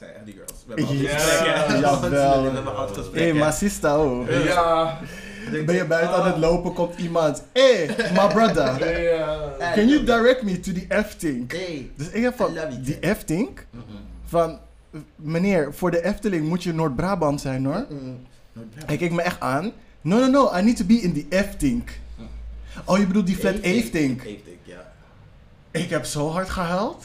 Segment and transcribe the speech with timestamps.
[0.00, 0.64] zijn echt die girls.
[0.66, 1.80] We hebben altijd Ja, gesprekken.
[1.80, 2.42] jawel.
[2.42, 3.52] We hebben altijd Hé, gesprekken.
[3.52, 4.44] sista, oh.
[4.44, 4.98] Ja.
[5.66, 7.42] Ben je buiten aan het lopen, komt iemand.
[7.52, 8.76] Hé, hey, my brother.
[9.76, 10.84] Can you direct me to the?
[11.48, 11.90] Hey.
[11.96, 12.98] Dus ik heb van, die.
[13.00, 13.58] Efteling?
[13.70, 13.82] Mhm.
[14.24, 14.58] Van,
[15.16, 17.86] meneer, voor de Efteling moet je Noord-Brabant zijn hoor.
[18.86, 19.72] Hij keek me echt aan.
[20.00, 21.84] No, no, no, I need to be in the Efteling.
[22.84, 23.54] Oh, je bedoelt die flat?
[23.60, 24.22] Efteling,
[24.62, 24.89] ja.
[25.72, 27.04] Ik heb zo hard gehuild.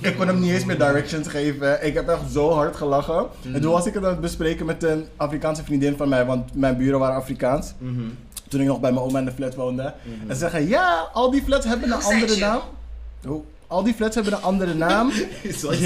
[0.00, 1.86] ik kon hem niet eens meer directions geven.
[1.86, 3.26] Ik heb echt zo hard gelachen.
[3.52, 6.54] En toen was ik het aan het bespreken met een Afrikaanse vriendin van mij, want
[6.54, 7.72] mijn buren waren Afrikaans.
[7.78, 8.02] Mhm.
[8.48, 9.94] Toen ik nog bij mijn oma in de flat woonde.
[10.02, 10.30] Mhm.
[10.30, 12.60] En ze zeggen, ja, al die flats hebben een andere naam.
[13.28, 15.12] Oh, al die flats hebben een andere naam.
[15.58, 15.78] Zoals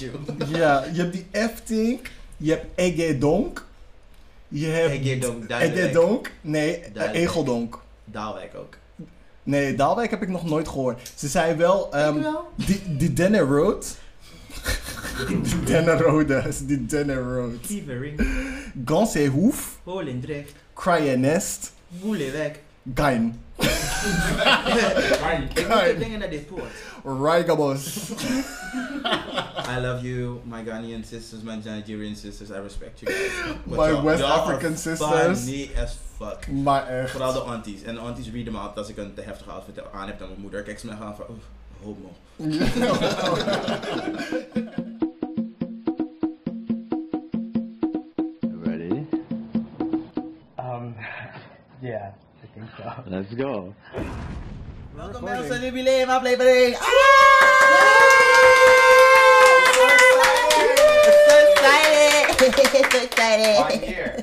[0.00, 0.12] you.
[0.58, 2.00] ja, je hebt die Efteling,
[2.36, 3.64] je hebt Egedonk.
[4.48, 5.50] Je hebt Egedonk.
[5.50, 6.30] Egedonk.
[6.40, 6.82] Nee.
[7.12, 7.78] Egeldonk.
[8.04, 8.76] Daalwijk ook.
[9.42, 11.12] Nee, Daalwijk heb ik nog nooit gehoord.
[11.14, 12.48] Ze zei wel, ehm, wel.
[12.54, 13.96] die, die Denne Road.
[15.28, 17.60] die Denne Road, is die Denne Road.
[17.66, 18.26] Kievering,
[18.84, 22.50] Gansehoef, Holendrecht, Kraaienest, Woeleweg.
[22.94, 23.40] Gein.
[25.54, 26.70] Ik moet dingen naar dit poort.
[27.04, 28.10] Rijgabos.
[29.66, 32.50] I love you, my Ghanaian sisters, my Nigerian sisters.
[32.50, 33.30] I respect you guys.
[33.66, 35.44] But My y'all- West y'all are African sisters.
[35.44, 36.46] Funny as fuck.
[36.48, 37.10] Maar echt.
[37.10, 37.82] Vooral de aunties.
[37.82, 40.28] En de aunties read me up als ik een te heftige outfit aan heb dan
[40.28, 40.62] mijn moeder.
[40.62, 41.36] Kijk ze me echt aan van, oh,
[41.82, 42.12] homo.
[48.64, 49.06] Ready?
[50.58, 50.94] Um,
[51.80, 52.92] yeah, I think so.
[53.06, 53.74] Let's go.
[54.96, 56.76] Welkom bij onze jubileum aflevering.
[56.76, 56.88] Ah!
[62.42, 64.14] One year.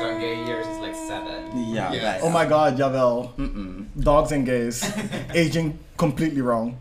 [0.00, 1.72] So in gay years, it's like seven.
[1.72, 2.00] Ja, Yes.
[2.02, 2.24] bijna.
[2.24, 3.32] Oh my god, jawel.
[3.36, 3.88] Mm-mm.
[3.94, 4.82] Dogs and gays.
[5.34, 6.76] Aging completely wrong.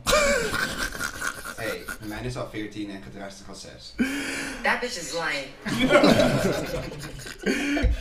[2.16, 3.94] Mijn is al 14 en gedraagt zich al 6.
[4.64, 5.48] That bitch is lying.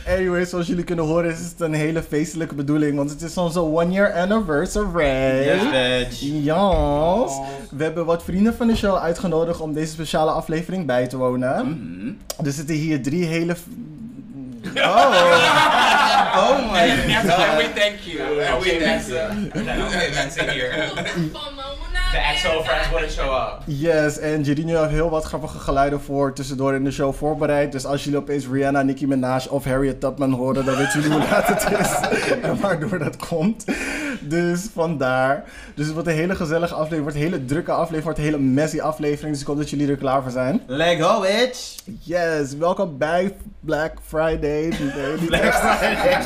[0.17, 3.59] Anyway, zoals jullie kunnen horen is het een hele feestelijke bedoeling, want het is onze
[3.59, 5.43] one year anniversary.
[5.43, 6.19] Yes, bitch.
[6.19, 7.31] Yes.
[7.71, 11.67] We hebben wat vrienden van de show uitgenodigd om deze speciale aflevering bij te wonen.
[11.67, 12.45] Mhm.
[12.47, 13.55] Er zitten hier drie hele...
[14.75, 15.13] Oh.
[16.35, 17.57] Oh my And god.
[17.57, 18.43] we thank you.
[18.45, 20.13] And we thank you.
[20.13, 20.91] mensen hier.
[22.17, 23.61] Actual friends wouldn't show up.
[23.65, 27.71] Yes, en Jerino heeft heel wat grappige geluiden voor tussendoor in de show voorbereid.
[27.71, 31.29] Dus als jullie opeens Rihanna, Nicki Minaj of Harriet Tubman horen, dan weten jullie hoe
[31.29, 33.65] laat het is en waardoor dat komt.
[34.35, 35.43] Dus vandaar.
[35.75, 38.39] Dus het wordt een hele gezellige aflevering, wordt een hele drukke aflevering, wordt een hele
[38.39, 39.31] messy aflevering.
[39.31, 40.61] Dus ik hoop dat jullie er klaar voor zijn.
[40.67, 41.75] Let go, bitch.
[41.99, 44.63] Yes, welkom bij Black Friday.
[44.95, 46.23] Nee, Black Friday.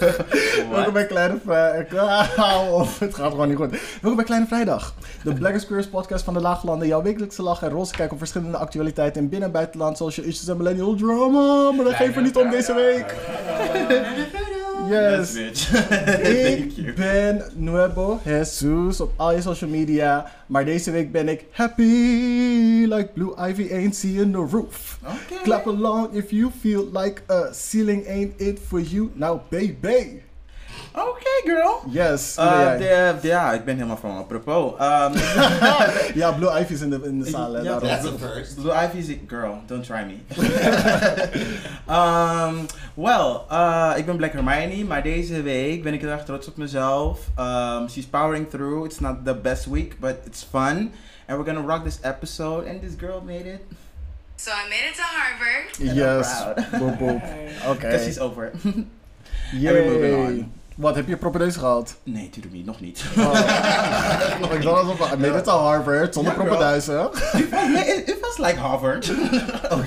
[0.72, 2.70] welkom bij Kleine Vrijdag.
[2.72, 3.70] Of het gaat gewoon niet goed.
[3.70, 4.94] Welkom bij Kleine Vrijdag.
[5.24, 6.88] De Black Squares podcast van de Laaglanden.
[6.88, 9.96] Jouw wekelijkse lach en roze kijk op verschillende actualiteiten in binnen- en buitenland.
[9.96, 11.70] Social issues en millennial drama.
[11.70, 13.14] Maar dat geven we niet om deze week.
[14.92, 15.32] Yes.
[15.70, 16.88] Thank you.
[16.88, 20.32] Ik ben Nuevo Jesus op al je social media.
[20.46, 21.82] Maar deze week ben ik happy.
[22.88, 24.98] Like Blue Ivy ain't seeing the roof.
[25.42, 29.10] Clap along if you feel like a ceiling ain't it for you.
[29.14, 30.22] Now baby.
[30.94, 31.82] Oké, girl.
[31.90, 32.36] Yes.
[32.38, 34.72] Uh, de, ja, ik ben helemaal van apropos.
[34.72, 35.12] Um,
[36.20, 37.52] ja, Blue Ivy is in de, in de zaal.
[37.52, 37.88] hè, Ja, daarom.
[37.88, 38.54] That's a first.
[38.54, 40.16] Blue Ivy is girl, don't try me.
[41.98, 46.48] um, well, uh, ik ben Black Hermione, maar deze week ben ik heel erg trots
[46.48, 47.18] op mezelf.
[47.38, 48.84] Um, she's powering through.
[48.84, 50.92] It's not the best week, but it's fun.
[51.26, 52.68] And we're gonna rock this episode.
[52.68, 53.60] And this girl made it.
[54.36, 55.90] So I made it to Harvard.
[55.90, 56.42] I'm Yes.
[56.42, 56.56] proud.
[56.82, 57.22] Boop, boop.
[57.70, 57.86] Oké.
[57.86, 58.54] Because she's over it.
[59.52, 59.72] Yay.
[59.72, 60.52] we're moving on.
[60.82, 61.96] Wat, heb je propedeuse gehad?
[62.04, 63.04] nee, natuurlijk niet, nog niet.
[63.18, 63.24] Oh,
[64.56, 67.10] ik dacht alsof ik made it to Harvard zonder propeduizen.
[67.74, 69.12] nee, it, it was like Harvard.
[69.64, 69.86] Oké.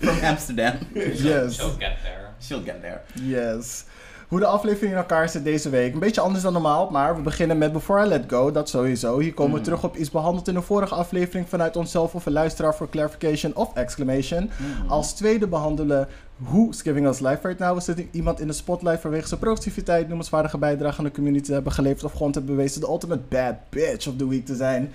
[0.00, 0.72] From Amsterdam.
[0.94, 1.54] Yes.
[1.54, 2.28] She'll get there.
[2.42, 3.00] She'll get there.
[3.22, 3.84] Yes.
[4.28, 5.92] Hoe de aflevering in elkaar zit deze week.
[5.92, 8.50] Een beetje anders dan normaal, maar we beginnen met Before I Let Go.
[8.50, 9.18] Dat sowieso.
[9.18, 9.64] Hier komen we Mm.
[9.64, 13.54] terug op iets behandeld in de vorige aflevering vanuit onszelf of een luisteraar voor clarification
[13.54, 14.50] of exclamation.
[14.56, 14.90] Mm.
[14.90, 17.74] Als tweede behandelen Who's Giving Us Life Right Now.
[17.74, 21.52] We zitten iemand in de spotlight vanwege zijn productiviteit, noemenswaardige bijdrage aan de community te
[21.52, 24.54] hebben geleverd of gewoon te hebben bewezen de ultimate bad bitch of the week te
[24.54, 24.92] zijn.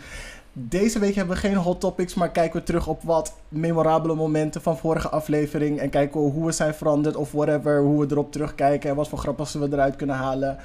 [0.53, 4.61] Deze week hebben we geen hot topics, maar kijken we terug op wat memorabele momenten
[4.61, 5.79] van vorige aflevering.
[5.79, 9.07] En kijken we hoe we zijn veranderd of whatever, hoe we erop terugkijken en wat
[9.09, 10.57] voor grappigs we eruit kunnen halen.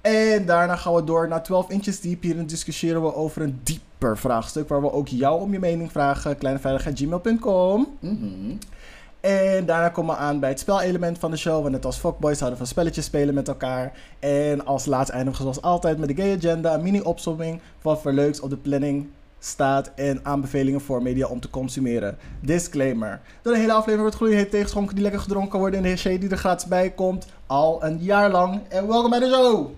[0.00, 2.22] En daarna gaan we door naar 12 inches diep.
[2.22, 6.38] Hierin discussiëren we over een dieper vraagstuk waar we ook jou om je mening vragen.
[6.38, 8.52] kleineveiligheid.gmail.com Mhm.
[9.20, 11.60] En daarna komen we aan bij het spelelement van de show.
[11.60, 13.92] Want net als Fuckboys houden van spelletjes spelen met elkaar.
[14.18, 16.74] En als laatste eindigen we zoals altijd met de Gay Agenda.
[16.74, 19.90] Een mini-opsomming van wat voor leuks op de planning staat.
[19.94, 22.18] En aanbevelingen voor media om te consumeren.
[22.40, 23.20] Disclaimer.
[23.42, 25.84] Door de hele aflevering wordt gloeiend tegenschonken die lekker gedronken worden.
[25.84, 27.26] En de die er gratis bij komt.
[27.46, 28.60] Al een jaar lang.
[28.68, 29.70] En welkom bij de show!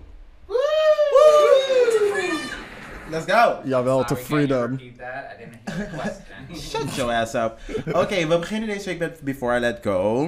[3.11, 3.59] Let's go.
[3.65, 4.71] Jawel, to freedom.
[4.71, 5.35] repeat that?
[5.35, 6.55] I didn't hear the question.
[6.55, 7.59] Shut your ass up.
[7.93, 10.23] Oké, we beginnen deze week met Before I Let Go.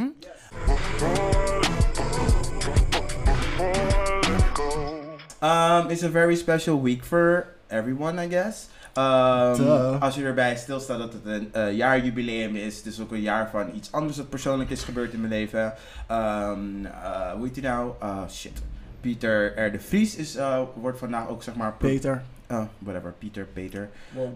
[5.42, 8.68] Um, it's a very special week for everyone, I guess.
[8.98, 13.50] Um, als je erbij stilstaat dat het een eh, jaarjubileum is, dus ook een jaar
[13.50, 15.74] van iets anders dat persoonlijk is gebeurd in mijn leven.
[16.12, 17.92] Um, eh, hoe heet hij nou?
[18.04, 18.62] Uh, shit.
[19.02, 19.72] Pieter R.
[19.72, 21.74] de Vries is, eh, wordt vandaag ook zeg maar...
[21.74, 22.24] Peter.
[22.54, 23.14] Oh, whatever.
[23.20, 23.90] Pieter, Peter.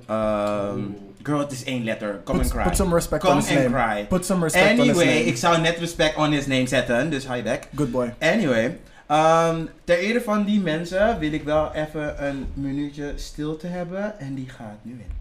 [0.10, 2.22] Um, girl, het is één letter.
[2.24, 2.64] Come Put, and cry.
[2.64, 3.72] put some respect Come on his and name.
[3.72, 4.06] cry.
[4.10, 5.26] Put some respect on his Anyway, name.
[5.26, 7.68] ik zou net respect on his name zetten, dus hi back.
[7.76, 8.14] Good boy.
[8.20, 8.78] Anyway,
[9.08, 14.34] ehm, ter ere van die mensen wil ik wel even een minuutje stilte hebben en
[14.34, 15.12] die gaat nu in.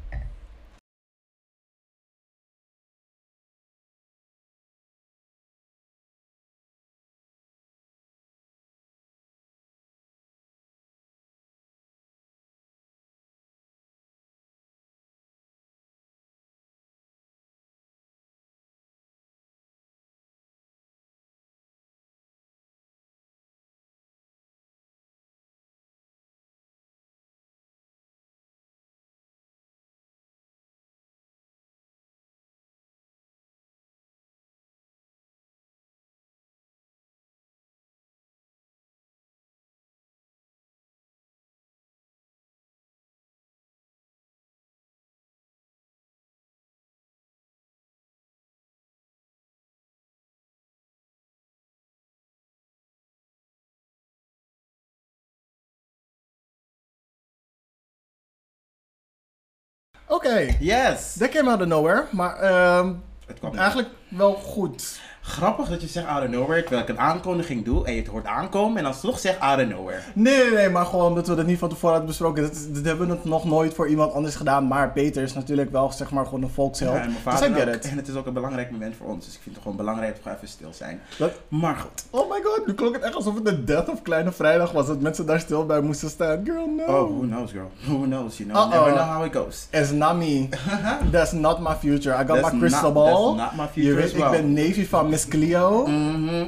[60.09, 61.15] Oké, Yes!
[61.19, 62.05] that came out of nowhere.
[62.11, 62.93] Maar ehm,
[63.27, 65.01] Het kwam eigenlijk wel goed.
[65.29, 68.09] Grappig dat je zegt out of nowhere, terwijl ik een aankondiging doe en je het
[68.09, 69.99] hoort aankomen en dan toch zegt out of nowhere.
[70.15, 72.43] Nee, nee, nee, maar gewoon omdat we dat niet van tevoren hadden besproken.
[72.43, 74.67] Dat, dat hebben we het nog nooit voor iemand anders gedaan.
[74.67, 76.93] Maar Peter is natuurlijk wel, zeg maar, gewoon een volksheld.
[76.95, 77.75] Ja, en mijn dus vader ook.
[77.75, 77.89] it.
[77.91, 80.15] En het is ook een belangrijk moment voor ons, dus ik vind het gewoon belangrijk
[80.15, 81.01] dat we even stil zijn.
[81.19, 82.05] Dat- Maar goed.
[82.11, 84.87] Oh my god, nu klonk het echt alsof het de death of Kleine Vrijdag was.
[84.87, 86.41] Dat mensen daar stil bij moesten staan.
[86.45, 86.83] Girl, no.
[86.85, 87.71] Oh, who knows girl?
[87.87, 88.71] Who knows, you know?
[88.73, 89.67] Never know how it goes.
[89.71, 90.49] It's not me.
[91.13, 92.15] That's not my future.
[92.23, 93.37] I got That's my crystal not- ball.
[93.37, 94.31] that's not my Je future weet, as ik well.
[94.31, 95.87] ben Navy van Miss Cleo.
[95.87, 96.47] Mhm.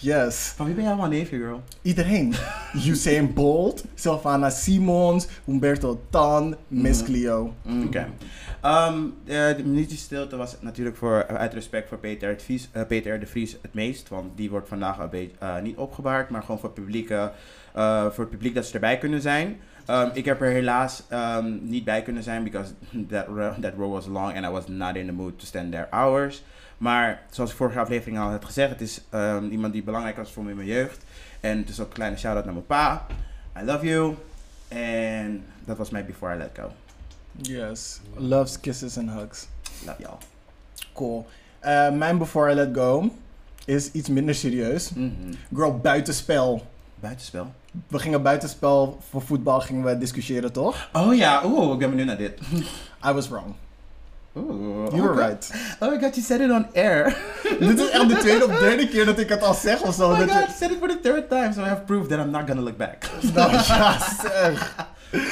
[0.00, 0.52] Yes.
[0.56, 1.62] Van wie ben jij allemaal neefje, girl?
[1.82, 2.34] Iedereen.
[2.86, 7.02] Usain Bolt, Sylvana Simons, Humberto Tan, Miss.
[7.02, 7.54] Cleo.
[7.84, 8.08] Oké.
[8.62, 8.94] Ehm,
[9.24, 13.20] eh, de minuutje stilte was natuurlijk voor, uit respect voor Peter, het Vries, eh, Peter
[13.20, 14.08] de Vries het meest.
[14.08, 17.32] Want die wordt vandaag een beetje, eh, niet opgebaard, maar gewoon voor, publieke,
[17.72, 19.60] eh, voor het publiek dat ze erbij kunnen zijn.
[19.86, 22.72] Ehm, ik heb er helaas ehm, niet bij kunnen zijn, because
[23.10, 25.72] that, row, that row was long and I was not in the mood to stand
[25.72, 26.42] there hours.
[26.78, 30.32] Maar zoals ik vorige aflevering al had gezegd, het is ehm, iemand die belangrijk was
[30.32, 31.04] voor me in mijn jeugd.
[31.40, 33.06] En het is ook een kleine shout-out naar mijn pa.
[33.60, 34.14] I love you.
[34.68, 36.70] En dat was mijn Before I Let Go.
[37.36, 38.00] Yes.
[38.14, 39.46] Loves, kisses and hugs.
[39.86, 40.18] Love y'all.
[40.92, 41.26] Cool.
[41.58, 43.10] Eh, mijn Before I Let Go
[43.64, 44.90] is iets minder serieus.
[44.90, 45.12] Mhm.
[45.54, 46.66] Girl, buitenspel.
[47.00, 47.54] Buitenspel.
[47.88, 50.88] We gingen buitenspel voor voetbal gingen we discussiëren, toch?
[50.92, 52.40] Oh ja, oeh, ik ben benieuwd naar dit.
[53.08, 53.54] I was wrong.
[54.36, 55.28] Oeh, You were okay.
[55.28, 55.50] right.
[55.80, 57.16] Oh my god, you said it on air.
[57.60, 60.10] Dit is echt de tweede of derde keer dat ik het al zeg of zo.
[60.10, 60.46] Oh my dat god, je...
[60.46, 62.62] you said it for the third time, so I have proof that I'm not gonna
[62.62, 62.96] look back.
[63.34, 64.74] Nou ja, zeg.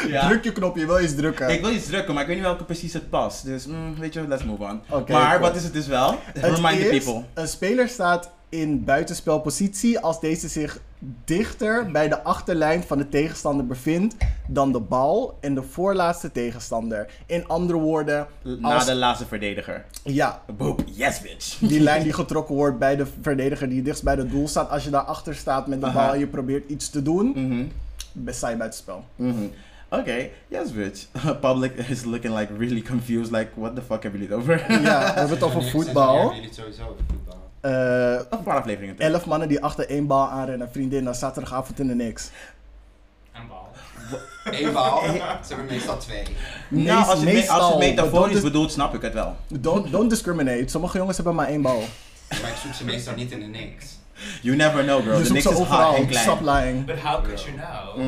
[0.08, 0.28] Ja.
[0.28, 1.49] Druk je knopje, je wil iets drukken.
[1.49, 3.44] Ik wil iets drukken, maar ik weet niet welke precies het past.
[3.44, 4.80] Dus mm, weet je, let's move on.
[4.90, 5.49] Oké, maar cool.
[5.49, 6.18] wat is het dus wel?
[6.23, 7.23] Het Remind the people.
[7.34, 10.78] Een speler staat in buitenspelpositie als deze zich
[11.25, 14.14] dichter bij de achterlijn van de tegenstander bevindt
[14.49, 17.06] dan de bal en de voorlaatste tegenstander.
[17.26, 19.84] In andere woorden, Na als, de laatste verdediger.
[20.02, 21.58] ja, Boop, yes bitch.
[21.70, 24.70] die lijn die getrokken wordt bij de verdediger die dichtst bij het doel staat.
[24.70, 26.04] Als je daarachter staat met de Aha.
[26.04, 27.64] bal en je probeert iets te doen, Mhm,
[28.12, 29.04] best sta je buitenspel.
[29.16, 29.44] mhm.
[29.88, 31.06] Oké, yes bitch.
[31.40, 34.73] Public is looking like really confused, like what the fuck hebben jullie het over?
[34.82, 36.32] Ja, we hebben het over voetbal.
[37.64, 39.12] Eh, paar afleveringen terug.
[39.12, 42.30] elf mannen die achter één bal aanrennen, vriendin, dan zaterdagavond in de niks.
[43.33, 43.68] Een bal.
[44.44, 46.23] Eén bal, ze hebben meestal twee.
[46.68, 49.37] Nou, als je, het als Meestal, het metaforisch don't bedoelt, snap ik het wel.
[49.49, 50.64] Don't, don't discriminate.
[50.66, 51.83] Sommige jongens hebben maar één bal.
[52.28, 53.99] Maar ik zoek ze meestal niet in de niks.
[54.42, 55.18] You never know, girl.
[55.18, 55.94] Je ze is hot overal.
[55.94, 56.25] en klein.
[56.25, 56.85] Stop lying.
[56.85, 57.99] But how could you know?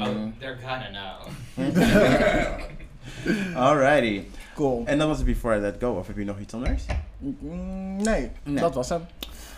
[0.00, 1.28] Oh, they're gonna know.
[3.66, 4.22] Alrighty.
[4.54, 4.82] Cool.
[4.84, 5.92] En dat was het Before I Let Go.
[5.92, 6.84] Of heb je nog iets anders?
[7.18, 8.54] Mm, Nee, Nee.
[8.60, 9.00] dat was hem.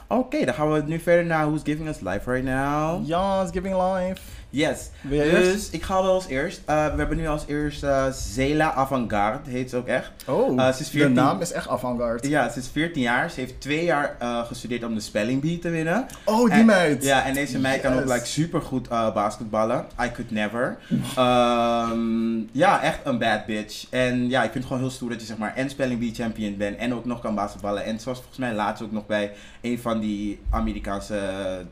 [0.08, 3.06] Oké, dan gaan we nu verder naar Who's Giving Us Life Right Now.
[3.06, 4.22] Ja, giving life.
[4.54, 4.90] Yes.
[5.02, 5.72] Dus eerst?
[5.72, 6.60] ik ga wel als eerst.
[6.64, 10.10] Eh, we hebben nu als eerst eh, Zela Avantgarde, heet ze ook echt.
[10.26, 11.12] Oh, Eh, ze is de 14.
[11.12, 12.28] naam is echt avant-garde.
[12.28, 13.30] Ja, ze is 14 jaar.
[13.30, 16.06] Ze heeft twee jaar gestudeerd om de spelling bee te winnen.
[16.24, 17.04] Oh, die En- meid.
[17.04, 19.84] Ja, en deze meid kan ook like, super goed basketballen.
[20.02, 20.76] I could never.
[21.16, 23.86] Ehm, ja, echt een bad bitch.
[23.90, 26.14] En ja, ik vind het gewoon heel stoer dat je zeg maar en spelling bee
[26.14, 27.84] champion bent en ook nog kan basketballen.
[27.84, 31.20] En zoals volgens mij laatst ook nog bij een van die Amerikaanse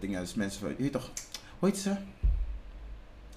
[0.01, 0.21] dingen.
[0.21, 1.11] Dus mensen, je weet toch,
[1.59, 1.91] hoe heet ze?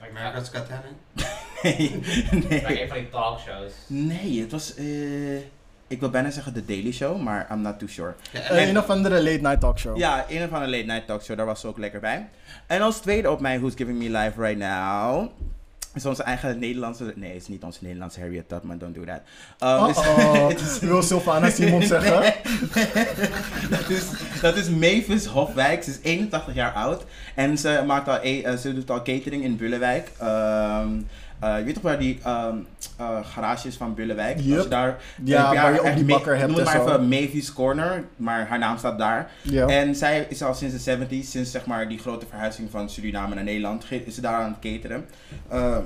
[0.10, 0.98] America's Got Talent.
[1.64, 2.00] Nee,
[2.32, 2.82] Like nee.
[2.82, 3.74] een van die talkshows.
[3.88, 5.36] Nee, het was, eh,
[5.88, 8.14] ik wil bijna zeggen The Daily Show, maar I'm not too sure.
[8.32, 9.98] Ja, Eh, een of andere late night talkshow.
[9.98, 12.28] Ja, een of andere late night talkshow, daar was ze ook lekker bij.
[12.68, 15.30] En als tweede op mijn Who's Giving Me Life Right Now...
[15.96, 17.14] is onze eigen Nederlandse...
[17.16, 19.22] Nee, het is niet onze Nederlandse Harriet Tubman, don't do that.
[19.82, 22.34] Um, is- Oh, het is- wil Sylvana Simon zeggen?
[23.70, 24.04] dat, is,
[24.42, 25.84] dat is Mavis Hofwijk.
[25.84, 27.06] Ze is 81 jaar oud.
[27.36, 30.12] En ze, maakt al, e- eh, ze doet al catering in Bullenwijk.
[30.20, 30.90] Ehm,
[31.40, 32.56] eh, je weet toch waar die ehm,
[32.98, 34.40] eh, garage is van Bullenwijk?
[34.40, 34.54] Yep.
[34.56, 36.88] Als je daar, Ja, elk waar je ook die bakker hebt Noem het maar zo.
[36.88, 38.04] even Mavis Corner.
[38.16, 39.32] Maar haar naam staat daar.
[39.42, 39.68] Ja.
[39.68, 43.36] En zij is al sinds de 70s, sinds zeg maar die grote verhuizing van Suriname
[43.36, 45.06] naar Nederland, is ze daar aan het cateren.
[45.48, 45.78] Eh,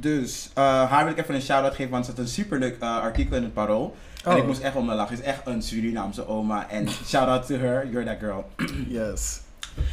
[0.00, 2.98] dus eh, haar wil ik even een shout-out geven, want ze had een superleuk eh,
[3.00, 3.96] artikel in het Parool.
[4.24, 4.38] En Oh.
[4.38, 5.16] ik moest echt om me lachen.
[5.16, 6.68] Ze is echt een Surinaamse oma.
[6.70, 8.44] En shout-out to her, you're that girl.
[8.88, 9.40] Yes.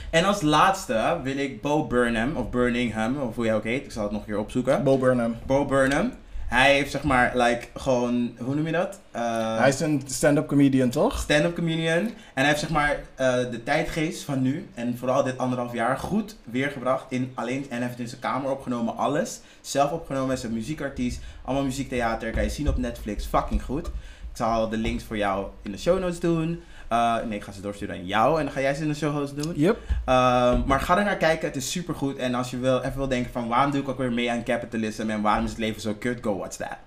[0.09, 3.85] En als laatste wil ik Bo Burnham, of Birmingham, of hoe hij ook heet.
[3.85, 4.83] Ik zal het nog een keer opzoeken.
[4.83, 5.35] Bo Burnham.
[5.45, 6.11] Bo Burnham.
[6.45, 8.99] Hij heeft zeg maar, like, gewoon, hoe noem je dat?
[9.11, 11.19] Eh, Hij is een stand-up comedian, toch?
[11.19, 11.97] stand-up comedian.
[11.97, 15.97] En hij heeft zeg maar eh, de tijdgeest van nu en vooral dit anderhalf jaar
[15.97, 19.39] goed weergebracht in alleen en hij heeft in zijn kamer opgenomen alles.
[19.61, 23.87] Zelf opgenomen is een muziekartiest, allemaal muziektheater, kan je zien op Netflix, fucking goed.
[23.87, 26.61] Ik zal de links voor jou in de show notes doen.
[26.87, 28.93] Eh, nee, ik ga ze doorsturen aan jou en dan ga jij ze in de
[28.95, 29.53] show notes doen.
[29.55, 29.77] Yep.
[30.05, 32.17] Ehm, maar ga er naar kijken, het is super goed.
[32.17, 34.43] En als je wil, even wil denken van waarom doe ik ook weer mee aan
[34.43, 36.77] capitalism en waarom is het leven zo kut, go watch that.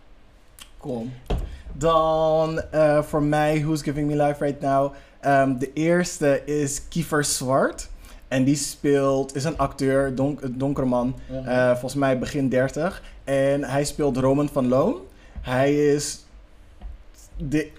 [0.80, 1.06] Cool.
[1.72, 4.94] Dan eh, voor mij, Who's Giving Me Life Right Now.
[5.20, 7.88] Ehm, de eerste is Kiefer Zwart.
[8.28, 11.16] En die speelt, is een acteur, donk, donkere man.
[11.44, 13.02] eh, volgens mij begin 30.
[13.24, 14.96] En hij speelt Roman van Loon.
[15.40, 16.24] Hij is.
[17.36, 17.70] De,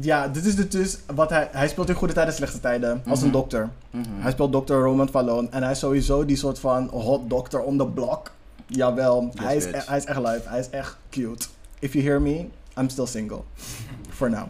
[0.00, 1.48] ja, dit is dus wat hij.
[1.52, 3.02] Hij speelt in goede tijden, slechte tijden.
[3.08, 3.36] Als een Mhm.
[3.36, 3.68] dokter.
[3.90, 4.04] Mhm.
[4.18, 5.52] Hij speelt dokter Roman van Loon.
[5.52, 8.30] En hij is sowieso die soort van hot dokter on the block.
[8.66, 10.42] Jawel, Yes, hij, is, e- hij is echt live.
[10.44, 11.46] Hij is echt cute.
[11.78, 12.44] If you hear me,
[12.78, 13.40] I'm still single.
[14.16, 14.44] For now.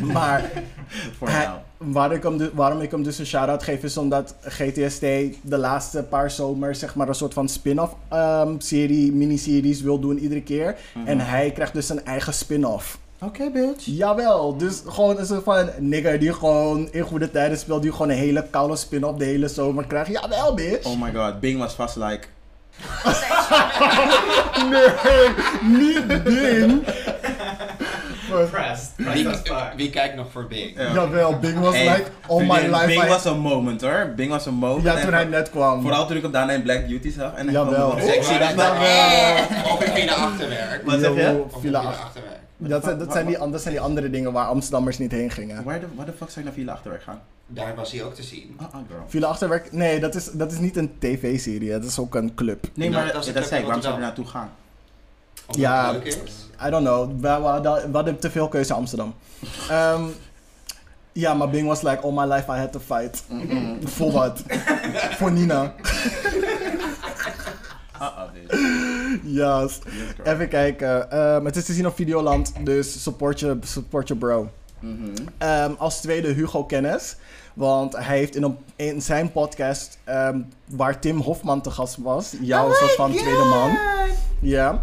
[0.12, 0.50] maar
[1.24, 5.00] hij- waar ik hem du- waarom ik hem dus een shout-out geef is omdat GTST
[5.42, 10.18] de laatste paar zomers zeg maar een soort van spin-off ehm, serie, miniseries wil doen
[10.18, 10.76] iedere keer.
[10.94, 11.06] Mhm.
[11.06, 12.98] En hij krijgt dus een eigen spin-off.
[13.22, 13.84] Oké, bitch.
[13.84, 18.08] Jawel, dus gewoon een soort van nigger die gewoon in goede tijden speelt, die gewoon
[18.08, 20.10] een hele koude spin-off de hele zomer krijgt.
[20.10, 20.86] Jawel, bitch!
[20.86, 22.26] Oh my god, Bing was vast like.
[24.70, 24.88] nee,
[25.62, 26.82] niet Bing!
[28.50, 28.90] Pressed.
[28.96, 29.26] Wie,
[29.76, 30.46] wie kijkt nog voor?
[30.50, 30.92] Ja.
[30.92, 32.86] Jawel, Bing was Hey, like, oh my life.
[32.86, 34.12] Bing I- was een moment hoor.
[34.16, 34.82] Bing was een moment.
[34.82, 35.82] ja, En toen hij net kwam.
[35.82, 37.34] Vooral toen ik hem daarna in Black Beauty zag.
[37.34, 37.94] En Jawel.
[37.94, 38.50] Dus ik zie dat
[39.72, 40.82] Of in Villa Achterwerk.
[40.84, 41.44] Wat zeg je?
[41.50, 42.39] Of Villa Ach- Achterwerk.
[42.68, 45.64] Dat, zijn, dat, zijn die, dat zijn die andere dingen waar Amsterdammers niet heen gingen.
[45.64, 47.20] Waar de, waar de fuck zou ik naar Villa Achterwerk gaan?
[47.46, 48.56] Daar was hij ook te zien.
[48.56, 49.04] Ah, ah, girl.
[49.08, 52.66] Villa Achterwerk, nee, dat is, dat is niet een tv-serie, dat is ook een club.
[52.74, 53.64] Nee, maar dat zei ik.
[53.66, 54.50] Waarom zou er naartoe gaan?
[55.46, 55.92] Omdat Ja.
[55.94, 56.48] het leuk is.
[56.66, 59.14] I don't know, we, we, hadden, we hadden te veel keuze in Amsterdam.
[59.70, 60.04] Ehm,
[61.12, 63.22] ja, maar Bing was like, all my life I had to fight.
[63.28, 63.88] Mm-mm.
[63.88, 64.42] Voor wat?
[65.18, 65.72] Voor Nina.
[68.02, 68.28] Ah, ah,
[69.40, 69.78] Yes.
[70.16, 70.34] Girl.
[70.34, 71.10] Even kijken.
[71.10, 74.48] Ehm, het is te zien op Videoland, dus support je, support je bro.
[74.78, 75.10] Mhm.
[75.38, 77.16] Ehm, als tweede Hugo Kennis.
[77.54, 82.34] Want hij heeft in, een, in zijn podcast, ehm, waar Tim Hofman te gast was,
[82.40, 83.78] jouw Oh soort van tweede man.
[84.40, 84.82] Ja.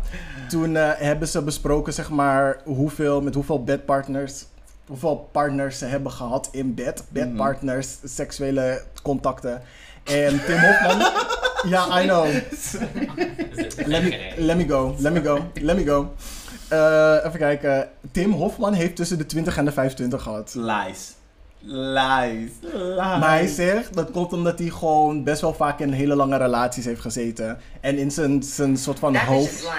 [0.50, 4.46] Toen eh, hebben ze besproken, zeg maar, hoeveel, met hoeveel bedpartners,
[4.88, 7.04] hoeveel partners ze hebben gehad in bed.
[7.10, 9.62] Bedpartners, seksuele contacten.
[10.08, 11.12] En Tim Hofman.
[11.70, 12.28] ja, I know.
[13.86, 16.14] Let me, let me go, let me go, let me go.
[16.68, 17.90] Eh, even kijken.
[18.12, 20.54] Tim Hofman heeft tussen de 20 en de 25 gehad.
[20.56, 21.16] Lies.
[21.60, 22.52] Lies.
[22.62, 22.96] Lies.
[22.96, 26.86] Maar hij zegt dat komt omdat hij gewoon best wel vaak in hele lange relaties
[26.86, 27.58] heeft gezeten.
[27.82, 29.68] En in zijn, zijn soort van That hoofd.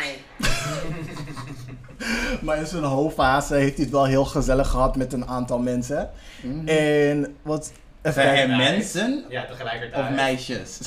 [2.40, 6.10] Maar in zijn hoofdfase heeft hij het wel heel gezellig gehad met een aantal mensen.
[6.64, 7.72] En wat.
[8.02, 10.04] Zijn er mensen Ja, tegelijkertijd.
[10.08, 10.78] of meisjes?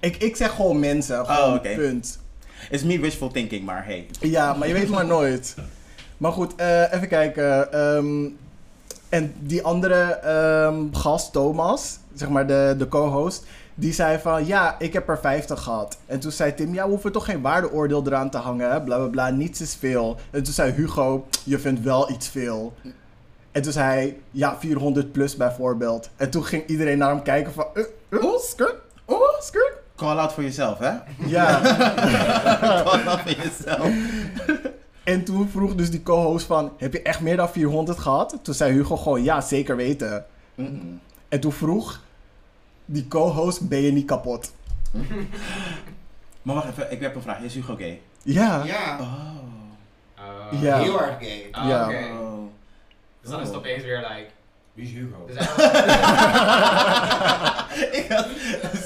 [0.00, 1.20] Ik, ik zeg gewoon mensen.
[1.20, 1.74] Oh, Gewoon oké.
[1.74, 2.18] punt.
[2.70, 4.06] Is me wishful thinking, maar hey.
[4.20, 5.54] Ja, maar je weet maar nooit.
[6.16, 7.72] Maar goed, eh, even kijken.
[7.72, 8.24] ehm,
[9.08, 13.44] en die andere ehm, gast, Thomas, zeg maar de, de co-host,
[13.74, 15.98] die zei van ja, ik heb er 50 gehad.
[16.06, 19.06] En toen zei Tim, ja, we hoeven toch geen waardeoordeel eraan te hangen, bla bla
[19.06, 20.16] bla, niets is veel.
[20.30, 22.74] En toen zei Hugo, je vindt wel iets veel.
[23.52, 26.10] En toen zei hij, ja, 400 plus bijvoorbeeld.
[26.16, 29.72] En toen ging iedereen naar hem kijken van, uh, uh, skirt, oh, skirt.
[29.96, 30.90] Call out voor jezelf, hè?
[31.26, 31.60] Ja.
[32.84, 33.88] Call out voor jezelf.
[35.04, 38.38] En toen vroeg dus die co-host van, heb je echt meer dan 400 gehad?
[38.42, 40.24] Toen zei Hugo gewoon, ja, zeker weten.
[40.54, 41.00] Mm-mm.
[41.28, 42.00] En toen vroeg
[42.84, 44.52] die co-host, ben je niet kapot?
[46.42, 47.40] Maar wacht even, ik heb een vraag.
[47.40, 48.00] Is Hugo gay?
[48.22, 48.64] Ja.
[48.64, 49.08] Ja, Oh.
[50.52, 50.78] Uh, Ja.
[50.78, 51.48] heel erg gay.
[51.50, 51.84] ah, Ja.
[51.86, 51.96] oké.
[53.24, 53.28] Oh.
[53.28, 54.26] Dus dan is het opeens weer like...
[54.74, 55.26] Wie is Hugo?
[55.26, 55.72] Dus eigenlijk,
[57.92, 58.26] ik had,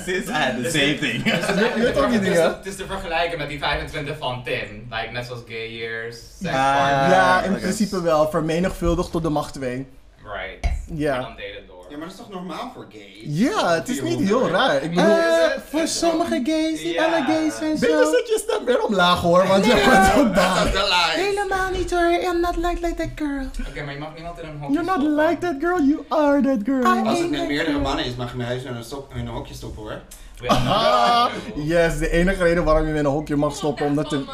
[0.05, 1.23] sinds had the same thing.
[1.25, 4.87] het, is te vergelijken met die 25 van Tim.
[4.91, 6.77] Like, net zoals gay years, sex Ah.
[6.77, 7.17] partner.
[7.17, 8.31] Ja, in principe wel.
[8.31, 9.87] Vermenigvuldigd tot de macht 2.
[10.25, 10.69] Right.
[10.95, 11.15] Ja.
[11.17, 11.76] En dan deed het door.
[11.97, 13.23] Ja, maar dat is toch normaal voor gays?
[13.23, 14.53] Ja, het is niet heel 400.
[14.55, 14.83] raar.
[14.83, 15.05] Ik bedoel...
[15.17, 17.05] Eh, voor sommige gays, niet Ja.
[17.05, 18.11] alle gays zijn Beter zo.
[18.11, 20.67] zet je stem weer omlaag hoor, want je bent ook Dat daar.
[20.67, 20.79] is de
[21.15, 21.25] lie.
[21.25, 23.47] Helemaal niet hoor, I'm not like, like that girl.
[23.69, 25.27] Oké, maar je mag niemand in een hokje You're not stoppen.
[25.27, 27.07] like that girl, you are that girl.
[27.07, 29.33] Als het met meerdere mannen is, mag je mijn huis in een, stop, in een
[29.33, 30.01] hokje stoppen hoor.
[30.41, 33.87] We hebben Ah, yes, de enige reden waarom je hem in een hokje mag stoppen,
[33.87, 34.25] omdat de...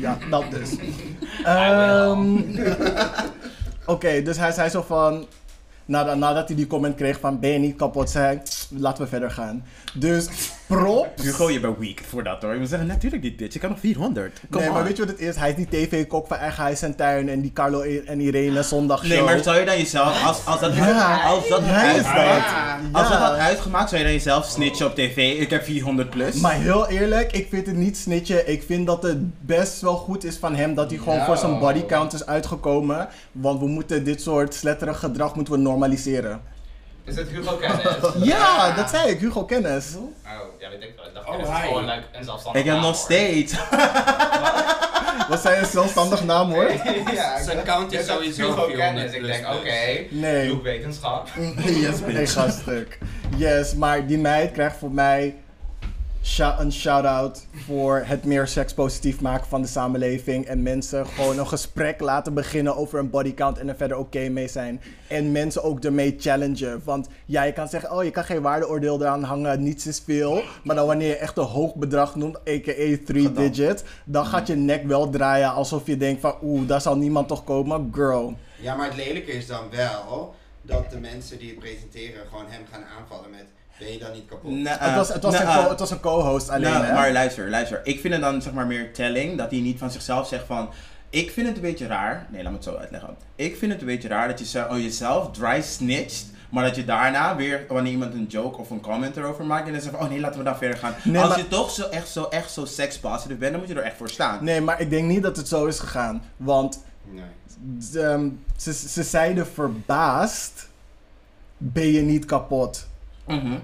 [0.00, 0.70] Ja, dat dus.
[1.44, 2.36] Ehm,
[3.94, 5.26] Oké, dus hij zei zo van...
[5.90, 9.64] Nadat, hij die comment kreeg van ben je niet kapot, hij, laten we verder gaan.
[9.94, 10.28] Dus
[10.76, 11.22] props.
[11.22, 12.56] Hugo, je bent weak voor dat hoor.
[12.58, 13.52] Moet zeggen, natuurlijk niet dit.
[13.52, 14.40] Je kan nog 400.
[14.50, 15.36] Come nee, maar weet je wat het is?
[15.36, 19.02] Hij is die tv-kok van Eigen Huis en Tuin en die Carlo en Irene zondag
[19.02, 22.04] Nee, maar zou je dan jezelf, als, als dat, Ja, als dat dat.
[22.92, 26.34] als dat had uitgemaakt, zou je dan jezelf snitchen op tv, ik heb 400 plus?
[26.34, 28.50] Maar heel eerlijk, ik vind het niet snitchen.
[28.50, 31.58] Ik vind dat het best wel goed is van hem dat hij gewoon voor zijn
[31.58, 33.08] body count is uitgekomen.
[33.32, 36.40] Want we moeten dit soort sletterig gedrag moeten we normaliseren.
[37.04, 37.86] Is het Hugo Kennis?
[38.32, 39.94] Ja, dat zei ik, Hugo Kennis.
[39.96, 40.02] Oh,
[40.58, 41.06] ja, weet ik wel.
[41.06, 43.54] Ik dacht, Oh, Kennis is gewoon like, een zelfstandig ik heb naam, nog steeds.
[45.28, 46.70] Wat zei een zelfstandig naam hoor?
[47.14, 49.12] ja, ik Zijn dacht- count is sowieso Hugo 400 Kennis.
[49.12, 49.56] Ik denk, dus.
[49.56, 50.48] oké, Nee.
[50.48, 51.28] doe wetenschap.
[51.64, 52.32] yes, bitch.
[52.32, 52.98] gaststuk.
[53.36, 55.34] Yes, maar die meid krijgt voor mij
[56.40, 60.46] een shout-out voor het meer sekspositief maken van de samenleving.
[60.46, 64.48] En mensen gewoon een gesprek laten beginnen over een bodycount en er verder oké mee
[64.48, 64.80] zijn.
[65.08, 66.80] En mensen ook ermee challengen.
[66.84, 70.42] Want ja, je kan zeggen, oh je kan geen waardeoordeel eraan hangen, niets is veel.
[70.64, 72.96] Maar dan wanneer je echt een hoog bedrag noemt, a.k.a.
[73.04, 76.96] 3 digit, dan gaat je nek wel draaien alsof je denkt van oeh, daar zal
[76.96, 77.90] niemand toch komen.
[77.94, 78.36] Girl.
[78.60, 82.62] Ja, maar het lelijke is dan wel dat de mensen die het presenteren gewoon hem
[82.70, 83.46] gaan aanvallen met
[83.80, 84.52] ben je dan niet kapot?
[84.68, 86.92] Het, was, het, was een co- het was een co-host alleen hè?
[86.92, 87.80] maar luister, luister.
[87.84, 90.68] Ik vind het dan zeg maar meer telling dat hij niet van zichzelf zegt van.
[91.10, 92.26] Ik vind het een beetje raar.
[92.30, 93.16] Nee, laat me het zo uitleggen.
[93.36, 96.24] Ik vind het een beetje raar dat je zo- oh, jezelf dry snitcht.
[96.50, 99.72] Maar dat je daarna weer, wanneer iemand een joke of een comment erover maakt, en
[99.72, 100.94] dan zegt van, oh nee, laten we dan verder gaan.
[101.04, 103.74] Nee, Als maar- je toch zo echt zo, echt zo sekspositive bent, dan moet je
[103.76, 104.44] er echt voor staan.
[104.44, 106.22] Nee, maar ik denk niet dat het zo is gegaan.
[106.36, 108.02] Want Nee.
[108.02, 110.68] ehm, ze, ze zeiden verbaasd,
[111.56, 112.86] ben je niet kapot?
[113.26, 113.58] Mhm.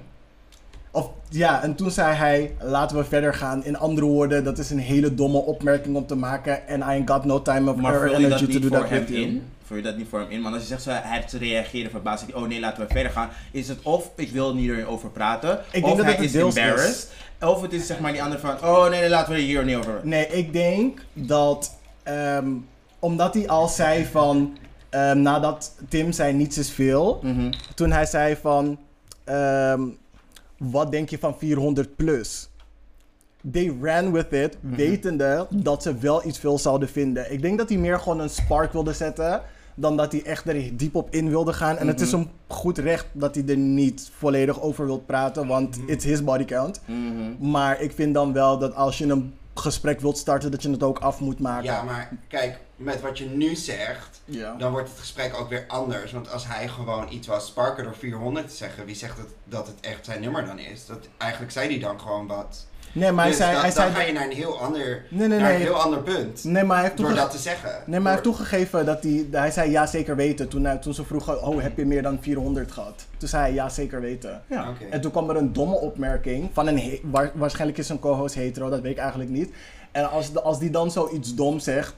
[0.97, 3.65] Of ja, en toen zei hij, laten we verder gaan.
[3.65, 6.69] In andere woorden, dat is een hele domme opmerking om te maken.
[6.69, 9.09] En I ain't got no time of Maar energy to do voor that hem with
[9.09, 9.21] you.
[9.23, 9.43] in?
[9.65, 10.43] Vul je dat niet voor hem in?
[10.43, 13.29] Want als je zegt, zo, hij heeft reageren verbaasd, oh nee, laten we verder gaan.
[13.51, 16.55] Is het of, ik wil niet erover praten, denk of dat hij het is deels
[16.57, 16.63] is.
[16.63, 17.11] embarrassed.
[17.41, 19.77] Of het is zeg maar die andere van, oh nee, nee laten we hier niet
[19.77, 20.01] over.
[20.03, 22.49] Nee, ik denk dat ehm,
[22.99, 24.57] omdat hij al zei van
[24.91, 27.53] ehm, nadat Tim zei niets is veel, Mhm.
[27.75, 28.79] toen hij zei van
[29.25, 29.81] ehm,
[30.59, 32.49] wat denk je van 400 plus?
[33.53, 34.75] They ran with it, Mhm.
[34.77, 37.33] wetende dat ze wel iets veel zouden vinden.
[37.33, 39.43] Ik denk dat hij meer gewoon een spark wilde zetten
[39.75, 41.77] dan dat hij echt er diep op in wilde gaan.
[41.77, 42.17] En het is Mhm.
[42.21, 46.45] hem goed recht dat hij er niet volledig over wilt praten, want it's his body
[46.45, 46.81] count.
[46.85, 47.51] Mhm.
[47.51, 50.83] Maar ik vind dan wel dat als je een gesprek wilt starten, dat je het
[50.83, 51.65] ook af moet maken.
[51.65, 54.55] Ja, maar kijk, met wat je nu zegt, Ja.
[54.55, 56.13] dan wordt het gesprek ook weer anders.
[56.13, 59.67] Want als hij gewoon iets was sparker door 400 te zeggen, wie zegt dat, dat
[59.67, 60.87] het echt zijn nummer dan is?
[60.87, 62.67] Dat, eigenlijk zei hij dan gewoon wat.
[62.97, 63.53] Nee, maar dus hij zei...
[63.53, 65.75] dan, hij dan zei ga je naar een heel ander, Nee, nee, naar een heel
[65.75, 66.45] ander punt.
[66.45, 67.71] Nee, maar hij heeft, Door dat te zeggen.
[67.71, 69.27] nee, maar hij heeft toegegeven dat hij...
[69.31, 70.49] Hij zei ja, zeker weten.
[70.49, 73.05] Toen, hij- toen ze vroegen, oh, heb je meer dan 400 gehad?
[73.17, 74.43] Toen zei hij ja, zeker weten.
[74.47, 74.73] Ja.
[74.91, 77.01] En toen kwam er een domme opmerking van een...
[77.35, 79.51] waarschijnlijk is een co-host hetero, dat weet ik eigenlijk niet.
[79.93, 81.95] En als, als die dan zoiets dom zegt...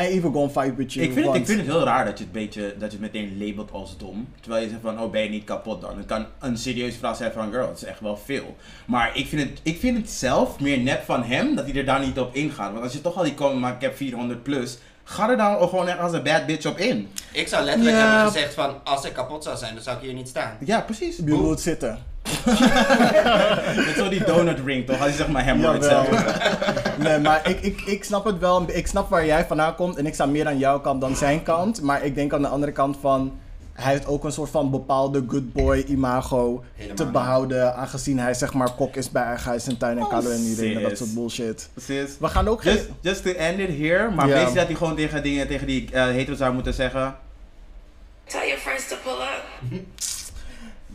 [0.00, 1.06] I even gonna fight with you.
[1.06, 3.12] Ik vind, het, ik vind het heel raar dat je het, beetje, dat je het
[3.12, 4.28] meteen labelt als dom.
[4.40, 5.96] Terwijl je zegt van, oh ben je niet kapot dan?
[5.96, 8.56] Het kan een serieuze vraag zijn van, girl, dat is echt wel veel.
[8.86, 11.84] Maar ik vind, het, ik vind het zelf meer net van hem dat hij er
[11.84, 12.72] daar niet op ingaat.
[12.72, 14.78] Want als je toch al die comment maakt, ik heb 400 plus,
[15.10, 17.08] Ga er dan gewoon echt als een bad bitch op in.
[17.32, 18.02] Ik zou letterlijk Ja.
[18.14, 20.56] hebben gezegd van, als ik kapot zou zijn, dan zou ik hier niet staan.
[20.64, 21.16] Ja, precies.
[21.16, 21.98] Je moet zitten.
[23.86, 25.00] Met zo die donut ring toch?
[25.00, 25.72] Als je zeg maar Jawel.
[25.72, 26.06] hebt.
[26.98, 28.64] Nee, maar ik, ik, ik snap het wel.
[28.70, 29.96] Ik snap waar jij vandaan komt.
[29.96, 31.82] En ik sta meer aan jouw kant dan zijn kant.
[31.82, 33.38] Maar ik denk aan de andere kant van...
[33.72, 37.12] Hij heeft ook een soort van bepaalde good boy imago Helemaal te niet.
[37.12, 37.74] behouden.
[37.74, 40.76] Aangezien hij zeg maar kok is bij eigen huis en tuin en Oh, en iedereen
[40.76, 41.68] en dat soort bullshit.
[41.74, 42.16] Precies.
[42.20, 42.74] We gaan ook geen...
[42.74, 45.88] Just, just to end it here, maar basically dat hij gewoon tegen die, tegen die
[45.92, 47.16] eh hetero zou moeten zeggen.
[48.24, 49.42] Tell your friends to pull up.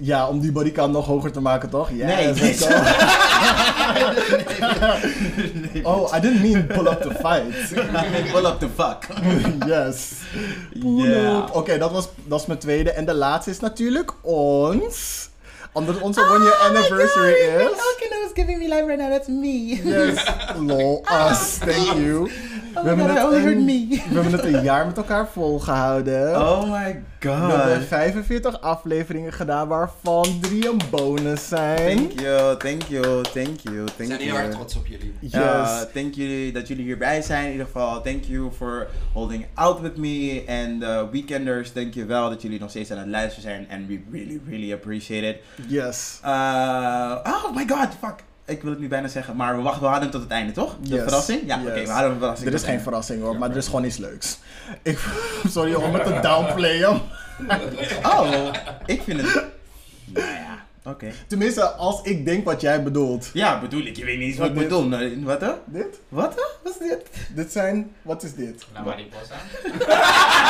[0.06, 1.89] Ja, om die bodycount nog hoger te maken, toch?
[1.89, 2.68] Yes, Nee, go.
[5.89, 7.74] oh, I didn't mean pull up to fight.
[8.34, 9.08] Pull up the fuck.
[9.72, 10.12] yes.
[10.80, 11.38] Pull Ja.
[11.38, 11.56] up.
[11.56, 12.92] Oké, dat, was, dat is mijn tweede.
[12.92, 15.30] En de laatste is natuurlijk ons.
[15.72, 17.72] Omdat het onze one year anniversary is.
[17.72, 19.12] Okay, no, it's giving me life right now.
[19.12, 19.68] That's me.
[19.84, 20.24] Yes.
[20.58, 21.58] Lol, us.
[21.58, 22.30] Thank you.
[22.76, 23.88] Oh my god, I only heard een, me.
[23.90, 26.36] we hebben het een jaar met elkaar volgehouden.
[26.42, 27.88] Oh my We hebben god.
[27.88, 31.98] 45 afleveringen gedaan, waarvan drie een bonus zijn.
[31.98, 34.52] Thank you, thank you, thank you, We thank zijn heel erg you.
[34.52, 35.14] trots op jullie.
[35.20, 35.86] Yes.
[35.94, 37.46] Thank jullie dat jullie hierbij zijn.
[37.46, 40.44] In ieder geval, thank you for holding out with me.
[40.48, 43.68] En de weekenders, thank je wel dat jullie nog steeds aan het luisteren zijn.
[43.72, 45.38] And we really, really appreciate it.
[45.68, 46.20] Yes.
[46.26, 46.32] Uh,
[47.26, 48.24] oh my god, fuck.
[48.45, 50.51] Ik wil het nu bijna zeggen, maar we wachten, we hadden hem tot het einde,
[50.51, 50.75] toch?
[50.82, 51.01] De Yes.
[51.03, 51.41] verrassing?
[51.45, 52.47] Ja, oké, we hadden een verrassing.
[52.49, 54.38] Er is geen verrassing hoor, maar er is gewoon iets leuks.
[54.82, 54.99] Ik,
[55.49, 57.01] sorry om het te downplayen.
[58.03, 58.51] Oh,
[58.86, 59.43] ik vind het...
[60.06, 61.12] Nou ja, oké.
[61.28, 63.30] Tenminste, als ik denk wat jij bedoelt.
[63.34, 64.84] Ja, bedoel ik, je weet niet eens wat ik Wat bedoel.
[64.88, 65.52] Nee, Wat hè?
[65.65, 66.00] Dit?
[66.10, 66.41] Wat hè?
[66.63, 67.02] Wat is dit?
[67.36, 67.91] Dit zijn...
[68.02, 68.65] Wat is dit?
[68.74, 69.36] La mariposa.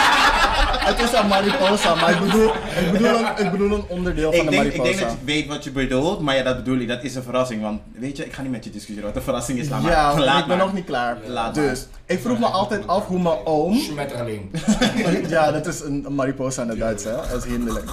[0.84, 2.48] Het is een mariposa, maar ik bedoel,
[2.86, 4.98] ik bedoel, een, ik bedoel een onderdeel van Ik de denk, ik mariposa.
[5.00, 7.24] denk dat je weet wat je bedoelt, maar ja, dat bedoel ik, dat is een
[7.24, 7.62] verrassing.
[7.62, 9.70] Want weet je, ik ga niet met je discussiëren wat een verrassing is.
[9.70, 9.92] Laat maar.
[9.92, 10.66] ja, Laat ik ben maar.
[10.66, 11.18] nog niet klaar.
[11.28, 11.66] Laat maar.
[11.66, 13.78] dus, ik vroeg me altijd af hoe mijn oom...
[13.80, 14.50] Schmetterling.
[15.28, 17.16] ja, dat is een, een mariposa in het Duits, hè?
[17.32, 17.90] Dat is hinderlijk.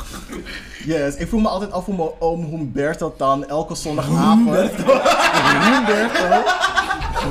[0.84, 4.56] Yes, ik vroeg me altijd af hoe mijn oom Humberto dan elke zondagavond...
[5.64, 6.40] Humberto.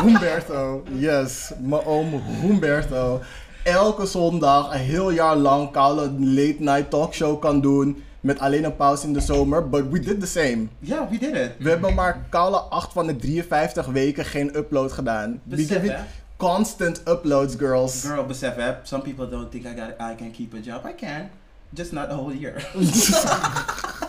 [0.04, 1.52] Humberto, yes.
[1.60, 3.22] Mijn oom Humberto.
[3.64, 8.04] Elke zondag, een heel jaar lang, koude late night talkshow kan doen.
[8.20, 9.70] Met alleen een pauze in de zomer.
[9.70, 10.68] But we did the same.
[10.80, 11.52] Ja, wie did it?
[11.60, 15.42] We hebben maar koude 8 van de 53 weken geen upload gedaan.
[15.44, 15.96] We Besef, hè?
[16.38, 18.02] constant uploads, girls.
[18.02, 20.86] Girl, besef hè, some people don't think I, got, I can keep a job.
[20.86, 21.30] I can.
[21.70, 22.70] Just not a whole year.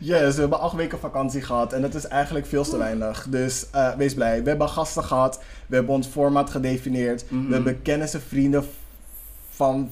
[0.00, 3.26] Yes, we hebben acht weken vakantie gehad en dat is eigenlijk veel te weinig.
[3.28, 4.42] Dus eh, wees blij.
[4.42, 7.46] We hebben gasten gehad, we hebben ons format gedefinieerd, Mhm.
[7.46, 8.64] we hebben kennis en vrienden
[9.50, 9.90] van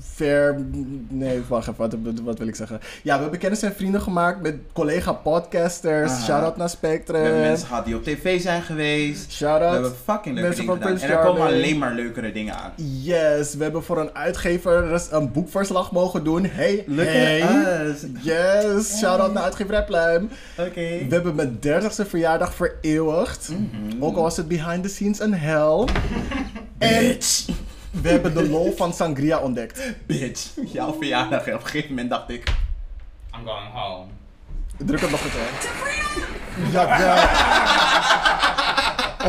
[0.00, 0.64] ver...
[1.08, 2.80] Nee, wacht even, wat, wat wil ik zeggen?
[3.02, 6.10] Ja, we hebben kennis en vrienden gemaakt met collega podcasters.
[6.10, 6.24] Aha.
[6.24, 7.40] Shout-out naar We hebben Spectrum.
[7.40, 9.26] mensen gehad die op tv zijn geweest.
[9.26, 9.72] We Shout-out.
[9.72, 11.10] hebben fucking leuke mensen dingen van gedaan.
[11.10, 12.72] En er komen alleen maar leukere dingen aan.
[12.76, 16.44] Yes, we hebben voor een uitgever dus een boekverslag mogen doen.
[16.44, 17.94] Hey, Look hey.
[18.20, 20.28] Yes, shout-out naar uitgeverij Pluim.
[20.58, 20.70] Oké.
[20.74, 23.48] We hebben mijn 30ste verjaardag vereeuwigd.
[23.48, 24.02] Mhm.
[24.04, 25.84] Ook al was het behind the scenes een hell.
[26.78, 27.16] En
[27.90, 29.80] we hebben de lol van Sangria ontdekt.
[30.06, 30.46] Bitch.
[30.72, 31.46] Jouw verjaardag.
[31.46, 32.48] En op een gegeven moment dacht ik...
[33.34, 34.04] I'm going home.
[34.76, 35.68] Druk het nog eens uit.
[36.72, 37.28] Ja, ja.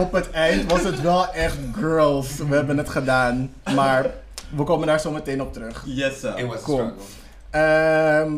[0.01, 2.35] Op het eind was het wel echt girls.
[2.37, 3.53] We hebben het gedaan.
[3.75, 4.05] Maar
[4.49, 5.83] we komen daar zo meteen op terug.
[5.85, 6.37] Yes sir.
[6.37, 6.77] It was Cool.
[6.77, 7.03] struggle.
[7.49, 8.31] Ehm,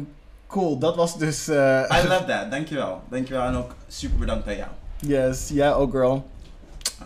[0.47, 1.47] cool, dat was dus...
[1.47, 1.55] eh,
[2.03, 2.51] I love that.
[2.51, 3.01] Dankjewel.
[3.09, 4.69] Dankjewel en ook super bedankt aan jou.
[4.99, 6.29] Yes, jij ook, girl.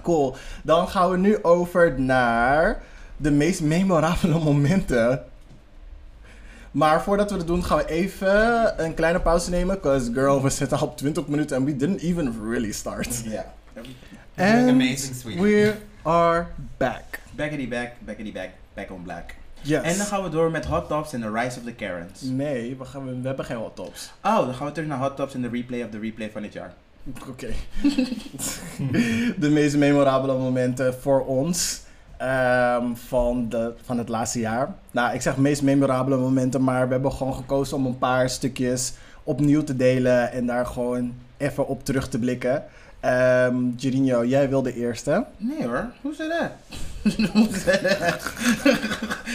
[0.01, 0.35] Cool.
[0.63, 2.81] Dan gaan we nu over naar
[3.17, 5.23] de meest memorabele momenten.
[6.71, 9.79] Maar voordat we dat doen, gaan we even een kleine pauze nemen.
[9.79, 13.23] Cause girl, we zitten al op 20 minuten and we didn't even really start.
[13.25, 13.53] Ja.
[14.37, 15.39] And Amazing sweet.
[15.39, 16.47] we are
[16.77, 17.19] back.
[17.31, 19.35] Backity back, backity back, back on black.
[19.61, 19.83] Yes.
[19.83, 22.21] En dan gaan we door met Hot Tops en The Rise of the Karens.
[22.21, 24.11] Nee, we, gaan, we hebben geen hot tops.
[24.23, 26.41] Oh, dan gaan we terug naar Hot Tops en de replay of de replay van
[26.41, 26.73] dit jaar.
[27.29, 27.47] Oké.
[29.43, 31.81] de meest memorabele momenten voor ons
[32.17, 34.75] ehm, van, de, van het laatste jaar.
[34.91, 38.93] Nou, ik zeg meest memorabele momenten, maar we hebben gewoon gekozen om een paar stukjes
[39.23, 42.63] opnieuw te delen en daar gewoon even op terug te blikken.
[42.99, 45.25] Ehm Girinho, jij wil de eerste.
[45.37, 46.51] Nee hoor, hoe zit dat?
[47.33, 48.31] Hoe zit dat?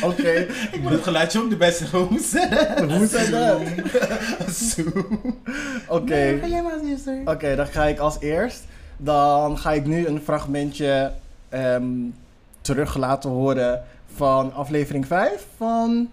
[0.02, 0.30] Oké.
[0.76, 2.90] Ik moet het geluidje ook de beste hoe zit dat?
[2.90, 3.60] Hoe zit dat?
[4.54, 4.82] Zo.
[5.88, 6.14] Oké.
[6.14, 7.20] Nee, ga jij maar als eerste.
[7.24, 8.64] Oké, dan ga ik als eerst.
[8.96, 11.12] Dan ga ik nu een fragmentje
[11.48, 11.84] ehm,
[12.60, 16.10] terug laten horen van aflevering 5 van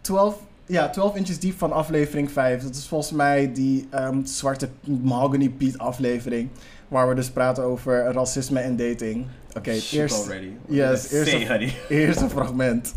[0.00, 2.62] 12, ja, 12 inches diep van aflevering 5.
[2.62, 4.68] Dat is volgens mij die ehm, zwarte
[5.02, 6.48] Mahogany Piet aflevering.
[6.88, 9.26] Waar we dus praten over racisme en dating.
[9.56, 10.50] Oké, Shit eerste, already.
[10.68, 12.94] Yes, eerste- eerste fragment.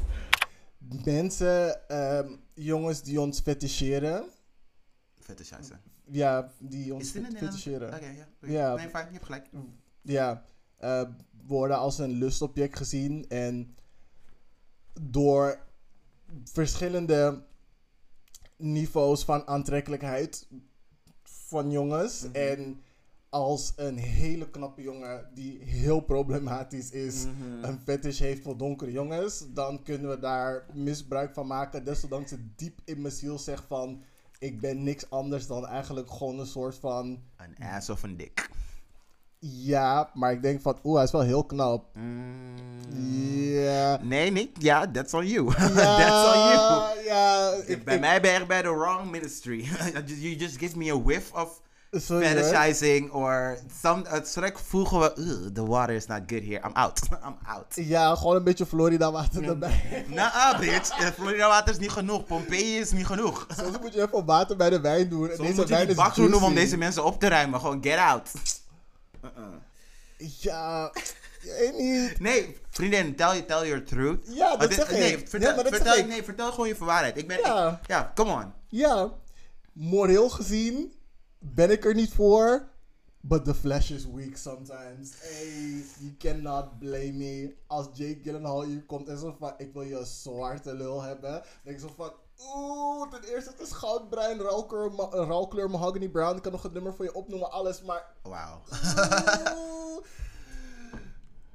[1.03, 4.23] Mensen, ehm, jongens die ons feticheren.
[5.19, 5.79] Fetishizen.
[6.05, 7.87] Ja, die ons feticheren.
[7.93, 8.49] Oké, ja.
[8.49, 8.75] Ja.
[8.75, 9.45] Nee, fijn, je hebt gelijk.
[10.01, 10.43] ja,
[10.81, 11.01] eh,
[11.47, 13.75] worden als een lustobject gezien en
[15.01, 15.59] door
[16.43, 17.43] verschillende
[18.57, 20.47] niveaus van aantrekkelijkheid
[21.23, 22.35] van jongens Mhm.
[22.35, 22.81] en
[23.29, 27.63] als een hele knappe jongen die heel problematisch is Mhm.
[27.63, 31.85] een fetish heeft voor donkere jongens, dan kunnen we daar misbruik van maken.
[31.85, 34.03] Desondanks het diep in mijn ziel zegt van
[34.39, 38.49] ik ben niks anders dan eigenlijk gewoon een soort van Een ass of een dik.
[39.43, 41.85] Ja, maar ik denk van, oeh, hij is wel heel knap.
[43.49, 43.99] Ja.
[44.01, 44.49] Nee, niet.
[44.59, 45.53] Ja, that's on you.
[45.75, 47.03] That's on you.
[47.05, 49.69] Ja, ik, bij ik- mij ben je bij the wrong ministry.
[50.05, 54.01] you just give me a whiff of sorry, fetishizing or some.
[54.07, 56.61] Het strek voegen we, "Ugh, the water is not good here.
[56.67, 56.99] I'm out.
[57.27, 57.65] I'm out.
[57.75, 60.05] Ja, gewoon een beetje Florida water erbij.
[60.07, 60.99] Nah, bitch.
[60.99, 62.25] Eh, Florida water is niet genoeg.
[62.25, 63.47] Pompeii is niet genoeg.
[63.57, 65.29] Soms moet je even water bij de wijn doen.
[65.29, 67.59] En Soms deze moet je wijn die bak doen om deze mensen op te ruimen.
[67.59, 68.29] Gewoon get out.
[70.17, 72.19] Ja, ik weet niet.
[72.19, 74.27] Nee, vriendin, tell, tell your truth.
[74.27, 74.97] Ja, dat Maar dit- zeg ik.
[74.97, 76.09] nee, Ja, vertel, maar dat vertel, zeg ik.
[76.09, 77.17] nee, vertel gewoon je waarheid.
[77.17, 77.79] Ik ben, Ja.
[77.81, 78.53] ik- ja, come on.
[78.67, 79.13] Ja,
[79.73, 80.93] moreel gezien
[81.39, 82.69] ben ik er niet voor.
[83.23, 85.09] But the flesh is weak sometimes.
[85.19, 87.55] Hey, you cannot blame me.
[87.67, 91.43] Als Jake Gyllenhaal hier komt en zo van, ik wil je zwarte lul hebben.
[91.63, 92.11] Denk ik zo van,
[92.55, 94.37] oeh, ten eerste het is goudbruin,
[94.95, 96.35] ma- eh, ruilkleur mahogany brown.
[96.35, 98.05] Ik kan nog het nummer voor je opnoemen, alles, maar...
[98.21, 98.61] Wauw.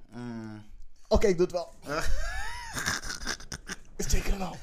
[0.09, 0.65] Mm.
[1.09, 1.71] Oké, ik doe het wel.
[3.97, 4.57] is Jake Gyllenhaal.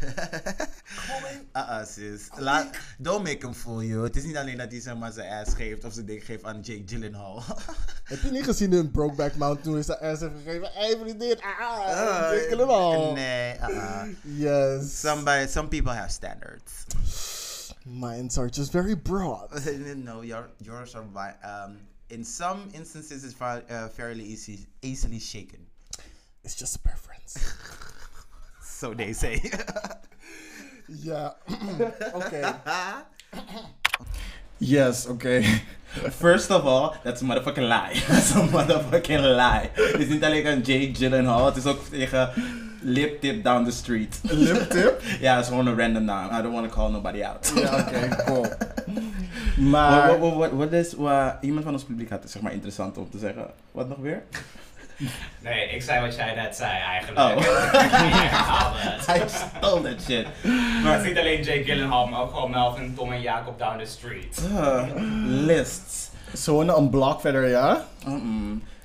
[1.56, 2.30] Uh-uh, sis.
[3.02, 4.04] Don't make him fool you.
[4.04, 6.44] Het is niet alleen dat hij zeg maar zijn ass geeft of zijn ding geeft
[6.44, 7.44] aan Jake Gyllenhaal.
[8.04, 10.70] Heb je niet gezien in Brokeback Mountain toen hij zijn ass heeft gegeven?
[10.74, 11.96] Hey, vriendin, ah, Uh,
[12.32, 13.14] Jake Gyllenhaal.
[13.14, 14.04] Nee, uh-uh.
[14.22, 15.00] Yes.
[15.00, 16.72] Somebody, some people have standards.
[17.86, 19.50] Minds are just very broad.
[19.96, 25.68] no, your, yours are um, in some instances it's uh, fairly easy, easily shaken.
[26.44, 27.38] It's just a preference.
[28.84, 29.40] So they say.
[30.88, 31.36] Ja.
[32.20, 32.56] Oké.
[34.58, 35.42] Yes, oké.
[36.12, 38.02] First of all, that's a motherfucking lie.
[38.08, 39.70] that's a motherfucking lie.
[39.74, 42.30] Het is niet alleen aan Jake Gyllenhaal, het is ook tegen
[42.82, 44.20] Lip Tip Down the Street.
[44.24, 45.02] Lip tip?
[45.26, 46.40] ja, het is gewoon een random naam.
[46.40, 47.52] I don't want to call nobody out.
[47.56, 48.46] Ja, oké, cool.
[49.72, 50.20] Maar...
[50.20, 53.10] wat, wat, wat is, wat, iemand van ons publiek had het zeg maar interessant om
[53.10, 53.48] te zeggen.
[53.72, 54.24] Wat nog weer?
[55.40, 57.20] Nee, ik zei wat jij net zei eigenlijk.
[57.20, 57.44] Oh.
[59.16, 60.26] I stole that shit.
[60.84, 63.80] Maar het is niet alleen Jake Gyllenhaal, maar ook gewoon Melvin, Tom en Jacob down
[63.80, 64.42] the street.
[64.52, 64.84] uh,
[65.26, 66.10] lists.
[66.34, 67.86] Zo'n een blok verder, ja?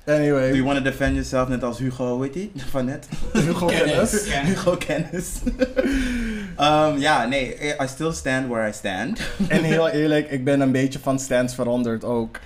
[0.09, 0.49] Anyway.
[0.49, 2.49] Do you want to defend yourself net als Hugo, weet je?
[2.71, 3.07] Van net.
[3.33, 4.33] Hugo Kennis.
[4.33, 5.33] Hugo Kennis.
[6.67, 9.19] um, ja, nee, I still stand where I stand.
[9.47, 12.39] En heel eerlijk, ik ben een beetje van stands veranderd ook.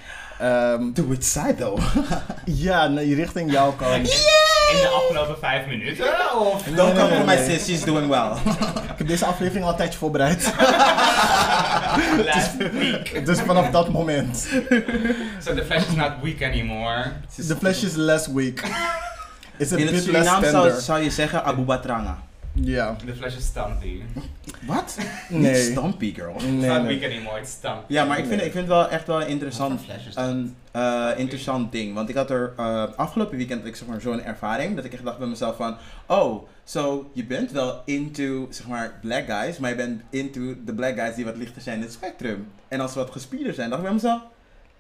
[0.44, 1.80] Ehm, To which side though?
[2.46, 4.08] ja, richting jouw kant.
[4.72, 6.06] In de afgelopen vijf minuten?
[6.36, 6.64] Of?
[6.64, 7.50] Don't nee, come nee, for my nee.
[7.50, 8.32] sis, she's doing well.
[8.92, 10.44] Ik heb deze aflevering al een tijdje voorbereid.
[12.34, 13.26] Last week.
[13.26, 14.38] dus vanaf dat moment.
[15.40, 17.12] So the flesh is not weak anymore.
[17.48, 18.64] The flesh is less weak.
[19.58, 22.18] It's a In het bit less Surinaam zou, zou je zeggen Abu Batranga.
[22.54, 22.96] Ja.
[23.06, 24.02] The flesh is stumpy.
[24.66, 24.98] Wat?
[25.30, 25.52] Nee.
[25.54, 26.34] Niet Stampy, girl.
[26.36, 27.00] It's Nee, not nee.
[27.00, 27.94] weak anymore, it's stumpy.
[27.94, 29.82] Ja, maar ik vind, ik vind het wel echt wel interessant,
[30.16, 31.94] een eh, interessant ding.
[31.94, 34.94] Want ik had er eh, afgelopen weekend had ik, zeg maar, zo'n ervaring dat ik
[34.94, 35.78] echt dacht bij mezelf van...
[36.08, 40.74] Oh, so je bent wel into zeg maar, black guys, maar je bent into de
[40.74, 42.48] black guys die wat lichter zijn in het spectrum.
[42.68, 44.22] En als ze wat gespierder zijn, dacht ik bij mezelf...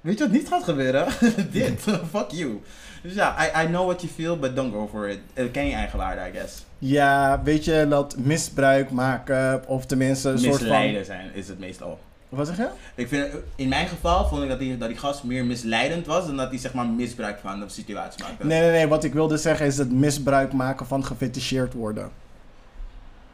[0.02, 1.08] Weet je wat niet gaat gebeuren?
[1.52, 1.82] Dit.
[2.14, 2.62] Fuck you.
[3.02, 5.20] Dus ja, I, I know what you feel, but don't go for it.
[5.34, 6.66] Eh, ken je eigen waarde, I guess.
[6.86, 10.64] Ja, weet je, dat misbruik maken, of tenminste een soort van...
[10.68, 12.00] Misleiden zijn is het meestal.
[12.30, 12.68] Wat zeg je?
[12.96, 16.26] Ik vind, in mijn geval vond ik dat die, dat die gast meer misleidend was
[16.26, 18.46] dan dat hij zeg maar misbruik van de situatie maakte.
[18.46, 22.10] Nee, nee, nee, wat ik wilde zeggen is het misbruik maken van gefeticheerd worden.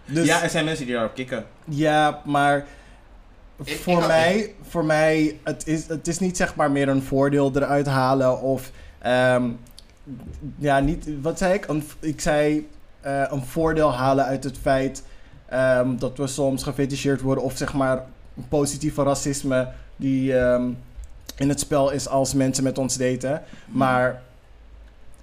[0.06, 1.46] Dus, Ja, er zijn mensen die daarop kicken.
[1.66, 2.66] ja, maar
[3.64, 7.04] Ik- voor, ik- mij, voor mij, het is, het is niet zeg maar meer een
[7.04, 9.44] voordeel eruit halen of, ehm,
[10.58, 11.68] ja, niet, wat zei ik?
[12.00, 12.68] Ik zei
[13.02, 15.04] eh, een voordeel halen uit het feit
[15.46, 18.04] ehm, dat we soms gefeticheerd worden of zeg maar
[18.50, 20.72] positieve racisme die ehm,
[21.38, 23.42] in het spel is als mensen met ons daten.
[23.68, 24.22] Maar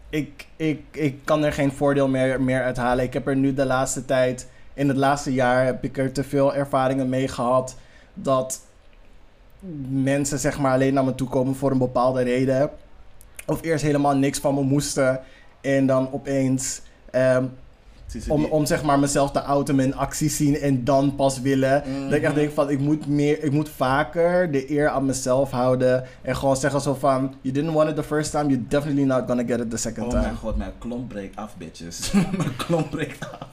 [0.09, 3.05] ik, ik, ik kan er geen voordeel meer, meer uit halen.
[3.05, 6.25] Ik heb er nu de laatste tijd, in het laatste jaar, heb ik er te
[6.25, 7.77] veel ervaringen mee gehad
[8.15, 8.61] dat
[9.89, 12.71] mensen zeg maar alleen naar me toe komen voor een bepaalde reden.
[13.47, 15.21] Of eerst helemaal niks van me moesten.
[15.61, 16.81] En dan opeens...
[17.11, 17.45] ehm,
[18.29, 21.83] om, die- om zeg maar mezelf te outen, mijn acties zien en dan pas willen.
[22.05, 25.51] Dat ik echt denk van, ik moet, meer, ik moet vaker de eer aan mezelf
[25.51, 26.05] houden.
[26.23, 29.23] En gewoon zeggen zo van, you didn't want it the first time, you're definitely not
[29.27, 30.23] gonna get it the second Oh time.
[30.23, 32.13] mijn god, mijn klomp breekt af, bitches.
[32.39, 33.49] mijn klomp breekt af.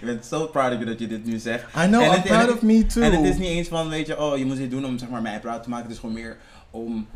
[0.00, 1.62] Ik ben zo proud of you dat je dit nu zegt.
[1.62, 3.02] I know, En I'm het- proud het- of me too.
[3.02, 5.08] En het is niet eens van, weet je, oh, je moet dit doen om zeg
[5.08, 5.84] maar, mij proud te maken.
[5.84, 6.36] Het is gewoon meer
[6.70, 7.06] om...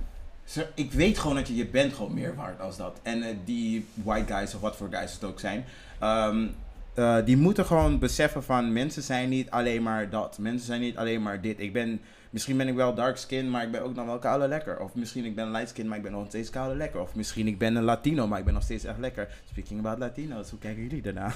[0.74, 2.98] Ik weet gewoon dat je, je bent gewoon meer waard als dat.
[3.02, 5.64] En eh, die white guys of wat voor guys het ook zijn,
[5.98, 6.46] ehm,
[6.94, 10.38] eh, die moeten gewoon beseffen van mensen zijn niet alleen maar dat.
[10.38, 11.60] Mensen zijn niet alleen maar dit.
[11.60, 14.48] Ik ben, misschien ben ik wel dark skin, maar ik ben ook nog wel koude
[14.48, 14.78] lekker.
[14.80, 17.00] Of misschien ik ben light skin, maar ik ben nog steeds koude lekker.
[17.00, 19.28] Of misschien ik ben een Latino, maar ik ben nog steeds echt lekker.
[19.50, 21.32] Speaking about Latino's, hoe kijken jullie daarna?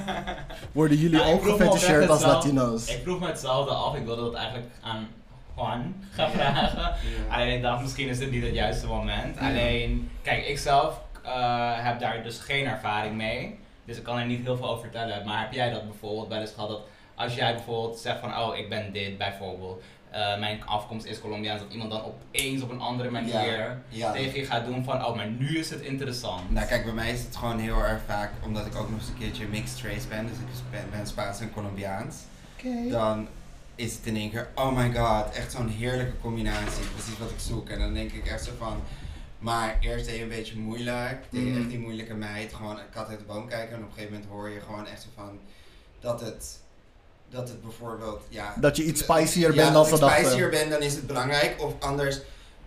[0.72, 2.88] Worden jullie Nou, ook gefeticheerd oprecht als Latino's?
[2.88, 3.96] Ik vroeg me hetzelfde af.
[3.96, 5.06] Ik wilde dat eigenlijk aan
[5.56, 6.92] Juan gaan vragen.
[7.30, 9.38] Alleen ik dacht, misschien is dit niet het juiste moment.
[9.38, 13.58] Alleen, kijk, ik zelf eh, heb daar dus geen ervaring mee.
[13.86, 15.26] Dus ik kan er niet heel veel over vertellen.
[15.26, 16.68] Maar heb jij dat bijvoorbeeld wel eens gehad?
[16.68, 16.82] Dat
[17.14, 19.82] als jij bijvoorbeeld zegt van, oh, ik ben dit bijvoorbeeld.
[20.10, 21.60] eh, mijn afkomst is Colombiaans.
[21.60, 24.12] Dat iemand dan opeens op een andere manier Ja.
[24.12, 26.50] tegen je gaat doen van, oh, maar nu is het interessant.
[26.50, 29.08] Nou kijk, bij mij is het gewoon heel erg vaak, omdat ik ook nog eens
[29.08, 32.16] een keertje mixed race ben, dus ik ben, ben Spaans en Colombiaans.
[32.90, 33.28] Dan
[33.74, 37.38] is het in één keer, oh my god, echt zo'n heerlijke combinatie, precies wat ik
[37.38, 37.68] zoek.
[37.68, 38.80] En dan denk ik echt zo van,
[39.46, 41.60] maar eerst deed je een beetje moeilijk, deed je Mhm.
[41.60, 44.12] echt die moeilijke meid, gewoon een kat uit de boom kijken en op een gegeven
[44.12, 45.38] moment hoor je gewoon echt zo van,
[46.00, 46.58] dat het,
[47.30, 48.54] dat het bijvoorbeeld, ja...
[48.60, 50.24] Dat je iets spicier ja, bent dan als dachten.
[50.26, 51.62] spicier ben, dan is het belangrijk.
[51.62, 52.18] Of anders,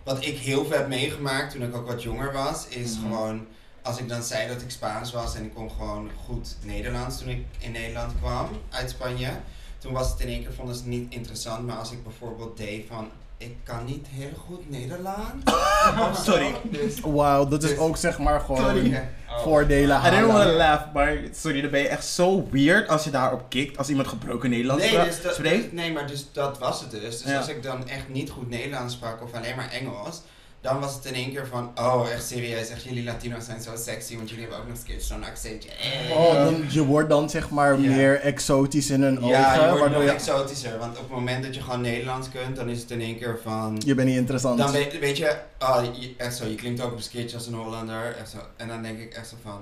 [0.02, 3.00] wat ik heel veel heb meegemaakt toen ik ook wat jonger was, is Mhm.
[3.02, 3.46] gewoon
[3.82, 7.28] als ik dan zei dat ik Spaans was en ik kon gewoon goed Nederlands toen
[7.28, 9.30] ik in Nederland kwam uit Spanje.
[9.78, 12.56] Toen was het in één keer vonden ze het niet interessant, maar als ik bijvoorbeeld
[12.56, 15.44] deed van ik kan niet heel goed Nederlands.
[16.24, 16.54] Sorry.
[16.70, 19.02] Dus, Wauw, dat is Dus- ook zeg maar gewoon Sorry.
[19.30, 19.38] Oh.
[19.42, 23.04] voordelen I didn't want to laugh, maar sorry, dan ben je echt zo weird als
[23.04, 23.78] je daarop kikt.
[23.78, 25.72] Als iemand gebroken Nederlands nee, dus dat, spreekt.
[25.72, 27.00] nee, maar dus dat was het dus.
[27.22, 27.36] Dus Ja.
[27.38, 30.20] als ik dan echt niet goed Nederlands sprak of alleen maar Engels,
[30.60, 33.70] dan was het in één keer van, oh echt serieus, echt jullie Latino's zijn zo
[33.76, 35.68] sexy, want jullie hebben ook nog een zo'n accentje.
[36.12, 37.90] Oh, dan, je wordt dan zeg maar Ja.
[37.90, 39.72] meer exotisch in hun Ja, ogen.
[39.72, 42.68] je wordt nog je, exotischer, want op het moment dat je gewoon Nederlands kunt, dan
[42.68, 43.82] is het in één keer van...
[43.84, 44.58] je bent niet interessant.
[44.58, 47.54] Dan weet, weet je, oh, je- echt zo, je klinkt ook een keertje als een
[47.54, 48.38] Hollander, echt zo.
[48.56, 49.60] En dan denk ik echt zo van,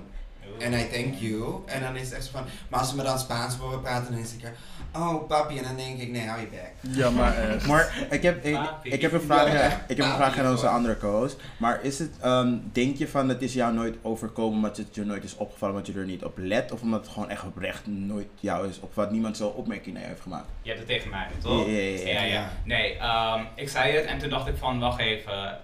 [0.64, 1.54] and I thank you.
[1.66, 4.12] En dan is het echt zo van, maar als ze me dan Spaans horen praten,
[4.12, 4.56] dan is het een keer,
[4.92, 6.72] oh papi, en dan denk ik, nee, hou je bek.
[6.80, 7.66] Ja, maar echt.
[7.68, 10.68] Maar ik heb, ik, ik heb een vraag, Ja, ik heb een vraag aan onze
[10.68, 11.40] andere co-host.
[11.56, 15.04] Maar is het, ehm, denk je van het is jou nooit overkomen omdat het je
[15.04, 16.72] nooit is opgevallen omdat je er niet op let?
[16.72, 20.08] Of omdat het gewoon echt oprecht nooit jou is opgevallen, niemand zo'n opmerking naar je
[20.08, 20.46] heeft gemaakt?
[20.62, 21.66] Je hebt het tegen mij, toch?
[21.66, 22.22] Ja, ja, ja, ja.
[22.22, 22.50] ja, ja.
[22.64, 25.58] Nee, ehm, ik zei het en toen dacht ik van, wacht even.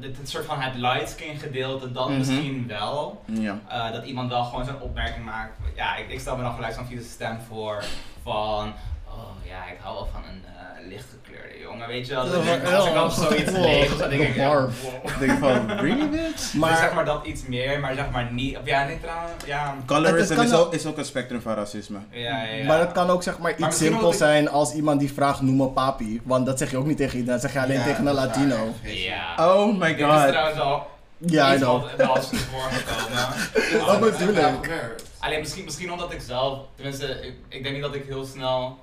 [0.00, 2.18] Het soort van het light skin gedeelte, dat Mhm.
[2.18, 3.22] misschien wel.
[3.26, 3.58] Ja.
[3.68, 5.52] Eh, dat iemand wel gewoon zo'n opmerking maakt.
[5.76, 7.84] Ja, ik, ik stel me dan gelijk zo'n vieze stem voor.
[8.22, 8.72] Van,
[9.18, 11.88] oh ja, ik hou wel van een eh, lichtgekleurde jongen.
[11.88, 12.30] Weet je wel?
[12.30, 14.70] Dat ik- als ik dan zoiets lees, dan denk ik, ja, wow.
[15.04, 16.54] Ik denk van, really bitch?
[16.54, 18.56] Maar Maar zeg maar dat iets meer, maar zeg maar niet.
[18.58, 19.74] Of ja, nee, trouwens, ja.
[19.86, 21.98] Colorism is ook, is ook een spectrum van racisme.
[22.10, 22.64] Ja, ja, ja.
[22.66, 25.56] Maar het kan ook zeg maar iets simpel ik- zijn als iemand die vraagt noem
[25.56, 26.20] me papi.
[26.24, 28.14] Want dat zeg je ook niet tegen iedereen, dat zeg je alleen Ja, tegen een
[28.14, 28.74] Latino.
[28.82, 29.34] Ja.
[29.38, 30.28] Oh my Dit is god.
[30.28, 31.84] trouwens al Ja, I iets know.
[31.98, 34.00] voorgekomen.
[34.00, 34.94] Dat bedoel ik.
[35.18, 38.78] Alleen misschien, misschien omdat ik zelf, tenminste, ik, ik denk niet dat ik heel snel.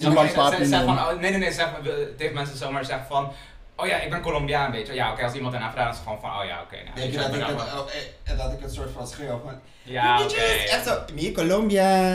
[0.00, 1.68] Zeg, papi zeg, zeg van, oh, nee, nee, nee, zeg,
[2.16, 3.32] tegen mensen zomaar zeg van,
[3.76, 4.94] oh ja, ik ben Colombiaan, weet je.
[4.94, 6.76] Ja, oké, als iemand daarna vraagt, is het gewoon van, oh ja, oké.
[6.94, 7.90] nou, je dat ik, nou het, gewoon- oh,
[8.24, 9.60] eh, dat ik het soort van schreeuw van...
[9.82, 10.22] Ja, oké.
[10.24, 12.14] Bitches, Echt zo, mi Colombia.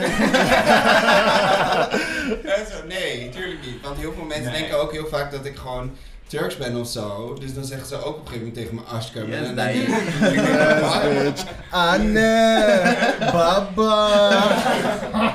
[2.56, 3.82] Echt zo, nee, tuurlijk niet.
[3.82, 4.60] Want heel veel mensen Nee.
[4.60, 5.96] denken ook heel vaak dat ik gewoon
[6.26, 7.36] Turks ben of zo.
[7.40, 9.28] Dus dan zeggen ze ook op een gegeven moment tegen me Ashker.
[9.28, 11.44] Yes, en dan denk ik.
[11.70, 12.94] Anne,
[13.32, 14.08] baba.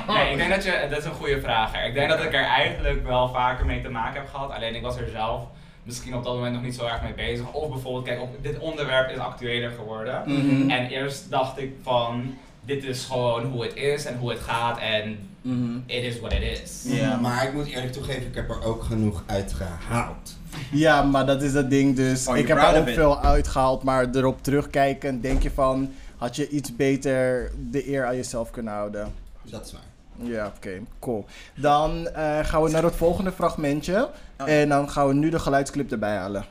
[0.08, 1.72] Nee, ik denk dat je, dat is een goede vraag.
[1.72, 1.86] hè.
[1.86, 4.50] Ik denk dat ik er eigenlijk wel vaker mee te maken heb gehad.
[4.50, 5.42] Alleen ik was er zelf
[5.82, 7.52] misschien op dat moment nog niet zo erg mee bezig.
[7.52, 10.22] Of bijvoorbeeld, kijk, op, dit onderwerp is actueler geworden.
[10.26, 10.70] Mhm.
[10.70, 14.78] En eerst dacht ik van, dit is gewoon hoe het is en hoe het gaat
[14.78, 15.76] en Mhm.
[15.86, 16.82] it is what it is.
[16.84, 17.16] Ja.
[17.16, 20.36] Maar ik moet eerlijk toegeven, ik heb er ook genoeg uitgehaald.
[20.72, 22.26] Ja, maar dat is het ding dus.
[22.26, 25.90] Oh, ik heb er ook veel uitgehaald, maar erop terugkijken denk je van...
[26.16, 29.12] Had je iets beter de eer aan jezelf kunnen houden?
[29.42, 30.28] Dat is waar.
[30.28, 31.24] Ja, oké, cool.
[31.56, 34.08] Dan eh, gaan we naar het volgende fragmentje.
[34.40, 34.48] Oh.
[34.48, 36.44] En dan gaan we nu de geluidsclip erbij halen.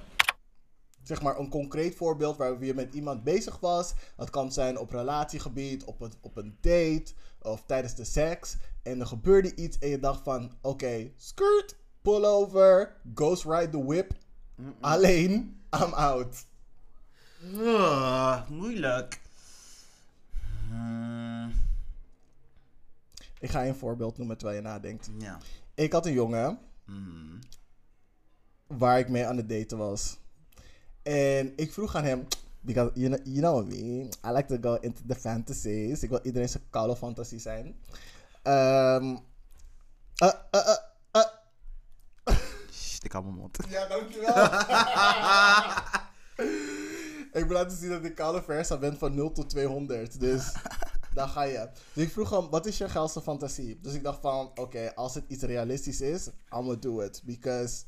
[1.11, 3.93] Zeg maar een concreet voorbeeld waar je met iemand bezig was.
[4.15, 8.57] Dat kan zijn op relatiegebied, op een, op een date of tijdens de seks.
[8.83, 13.85] En er gebeurde iets en je dacht van, oké, skirt, pull over, ghost ride the
[13.85, 14.13] whip.
[14.79, 16.45] Alleen, I'm out.
[17.57, 19.21] Ah, moeilijk.
[20.67, 21.51] Hmm,
[23.39, 25.09] Ik ga je een voorbeeld noemen terwijl je nadenkt.
[25.17, 25.37] ja.
[25.75, 27.39] Ik had een jongen Hmm.
[28.67, 30.19] waar ik mee aan het daten was.
[31.03, 32.27] En ik vroeg aan hem,
[32.59, 36.03] because you know, you know me, I like to go into the fantasies.
[36.03, 37.75] Ik wil iedereen zijn koude fantasie zijn.
[38.43, 38.95] Eh,
[40.15, 40.31] eh,
[41.11, 41.25] eh.
[42.71, 43.57] Sst, ik hou mijn mond.
[43.69, 44.29] Ja, dankjewel.
[47.41, 50.19] ik wil laten zien dat ik koude versa ben van 0 tot 200.
[50.19, 50.53] Dus
[51.13, 51.69] daar ga je.
[51.93, 53.79] Dus ik vroeg hem, wat is je geilste fantasie?
[53.81, 57.21] Dus ik dacht van, oké, als het iets realistisch is, I'm gonna do it.
[57.25, 57.83] Because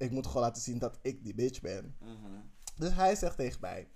[0.00, 1.96] ik moet gewoon laten zien dat ik die bitch ben.
[2.76, 3.88] Dus hij zegt tegen mij,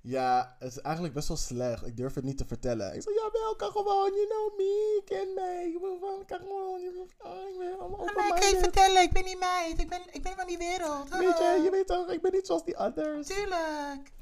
[0.00, 1.86] ja, het is eigenlijk best wel slecht.
[1.86, 2.94] Ik durf het niet te vertellen.
[2.94, 5.66] Ik zeg, jawel, kan gewoon, you know me, ken mij.
[5.66, 8.58] Ik ben van, kan gewoon, je van, ik ben allemaal open-minded.
[8.58, 9.80] vertellen, ik ben niet meid.
[9.80, 11.08] Ik ben, ik ben van die wereld.
[11.08, 13.26] Weet je, je weet toch, ik ben niet zoals die others.
[13.26, 14.12] Tuurlijk.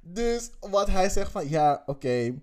[0.00, 2.40] Dus wat hij zegt van, ja, oké.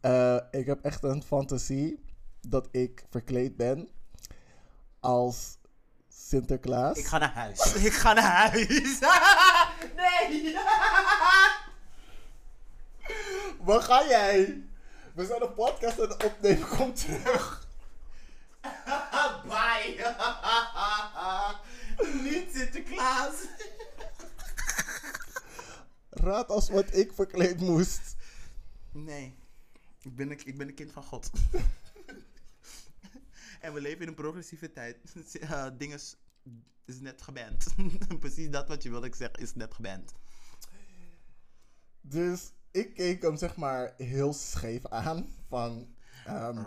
[0.00, 2.04] eh, ik heb echt een fantasie
[2.48, 3.88] dat ik verkleed ben
[5.00, 5.56] als
[6.28, 6.98] Sinterklaas.
[6.98, 7.74] Ik ga naar huis.
[7.88, 8.68] Ik ga naar huis.
[9.96, 10.56] nee.
[13.60, 14.62] Waar ga jij?
[15.14, 17.66] We zijn een podcast aan het opnemen, kom terug.
[19.48, 20.14] Bye.
[22.22, 23.34] niet Sinterklaas.
[26.10, 28.16] Raad als wat ik verkleed moest.
[28.92, 29.36] Nee.
[30.00, 31.30] Ik ben, een, ik ben een kind van God.
[33.64, 34.96] En we leven in een progressieve tijd.
[35.40, 36.16] Uh, dingen is,
[36.84, 37.66] is net geband.
[38.18, 40.12] Precies dat wat je wilde zeggen is net geband.
[42.00, 45.28] Dus ik keek hem zeg maar heel scheef aan.
[45.48, 45.94] Van,
[46.26, 46.58] ehm,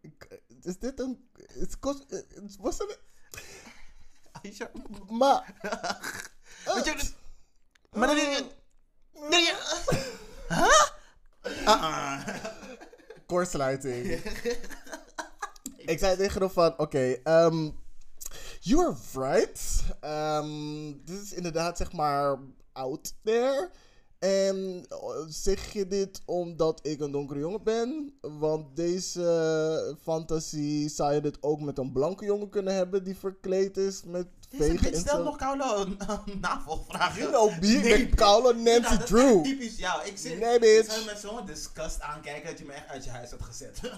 [0.00, 1.28] ik- is dit een...
[1.52, 2.04] Het kost...
[2.10, 2.96] Het was een...
[4.42, 4.70] Aisha.
[5.10, 5.54] Maar...
[6.64, 7.10] Weet je,
[7.90, 8.42] maar dan is
[10.48, 10.86] Huh?
[11.44, 12.60] Uh-uh.
[13.26, 14.06] Kortsluiting.
[15.92, 17.70] ik zei tegen hem van, oké, ehm,
[18.60, 19.82] you are right.
[20.00, 22.38] Ehm, dit is inderdaad, zeg maar,
[22.72, 23.70] out there.
[24.22, 24.98] En eh,
[25.28, 28.14] zeg je dit omdat ik een donkere jongen ben?
[28.20, 33.76] Want deze fantasie zou je dit ook met een blanke jongen kunnen hebben die verkleed
[33.76, 35.22] is met vegen zo.
[35.22, 37.20] nog koude uh, navolvragen.
[37.20, 38.08] You know, be Nee.
[38.08, 39.42] koude Nancy Nou, dat is Drew.
[39.42, 40.06] typisch jou.
[40.06, 40.86] Ik zit, Nee, ik bitch.
[40.92, 43.80] zou je met zo'n disgust aankijken dat je me echt uit je huis had gezet.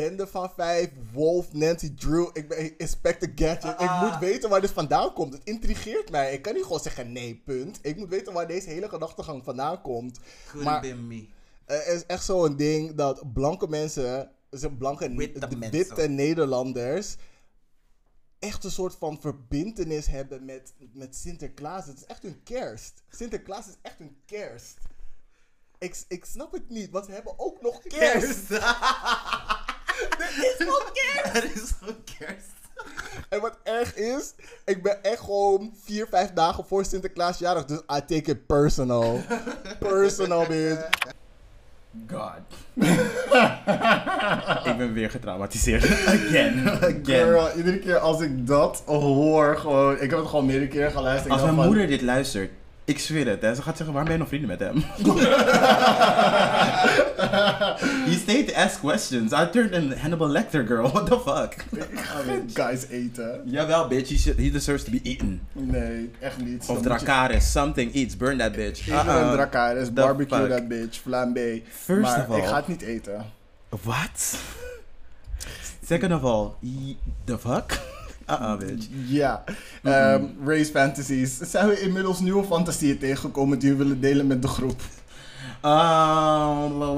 [0.00, 2.28] Bende van vijf, Wolf, Nancy Drew.
[2.32, 3.76] Ik ben Inspector Gadget.
[3.76, 4.02] Ah.
[4.02, 5.32] Ik moet weten waar dit vandaan komt.
[5.32, 6.32] Het intrigeert mij.
[6.32, 7.78] Ik kan niet gewoon zeggen nee, punt.
[7.82, 10.18] Ik moet weten waar deze hele gedachtegang vandaan komt.
[10.46, 11.28] Couldn't Maar- me.
[11.64, 15.78] Er is echt zo'n ding dat blanke mensen, dus blanke Witte de mensen.
[15.78, 17.16] witte Nederlanders,
[18.38, 21.86] echt een soort van verbintenis hebben met, met Sinterklaas.
[21.86, 23.02] Het is echt hun kerst.
[23.08, 24.78] Sinterklaas is echt hun kerst.
[25.78, 28.48] Ik, ik snap het niet, want ze hebben ook nog kerst.
[30.18, 31.34] Er is gewoon kerst.
[31.36, 32.58] Er is gewoon kerst.
[33.28, 34.34] En wat erg is,
[34.64, 37.64] ik ben echt gewoon vier, vijf dagen voor Sinterklaas jarig.
[37.64, 39.20] Dus I take it personal.
[39.78, 40.88] personal, bitch.
[42.10, 42.32] God.
[44.70, 45.84] ik ben weer getraumatiseerd.
[45.84, 46.68] Again.
[46.68, 47.00] Again.
[47.04, 50.00] Girl, iedere keer als ik dat hoor, gewoon...
[50.00, 51.32] Ik heb het gewoon meerdere keer geluisterd.
[51.32, 52.50] Als mijn van, moeder dit luistert,
[52.90, 54.84] ik zweer het, hè, ze gaat zeggen, waarom ben je nog vrienden met hem?
[58.10, 59.32] He stayed to ask questions.
[59.32, 60.88] I turned in Hannibal Lecter, girl.
[60.90, 61.64] What the fuck?
[62.54, 63.42] Guys eten.
[63.44, 64.08] Jawel, bitch.
[64.08, 65.40] He, should, he deserves to be eaten.
[65.52, 66.60] Nee, echt niet.
[66.60, 67.52] Of moet je- Dracaris.
[67.52, 68.16] Something eats.
[68.16, 68.82] Burn that bitch.
[68.84, 70.50] Dracarys, The barbecue fuck?
[70.50, 71.62] that bitch, flambé.
[71.84, 73.24] First maar of all- ik ga het niet eten.
[73.68, 74.36] What?
[75.84, 76.48] Second of all,
[77.24, 77.78] the fuck?
[78.30, 78.86] Uh-uh, bitch.
[79.06, 79.44] Ja.
[79.82, 81.38] Ehm, race fantasies.
[81.38, 84.80] Zijn we inmiddels nieuwe fantasieën tegengekomen die we willen delen met de groep?
[85.64, 86.88] Um,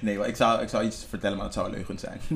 [0.00, 2.20] nee, maar ik zou, ik zou iets vertellen, maar het zou een leugen zijn.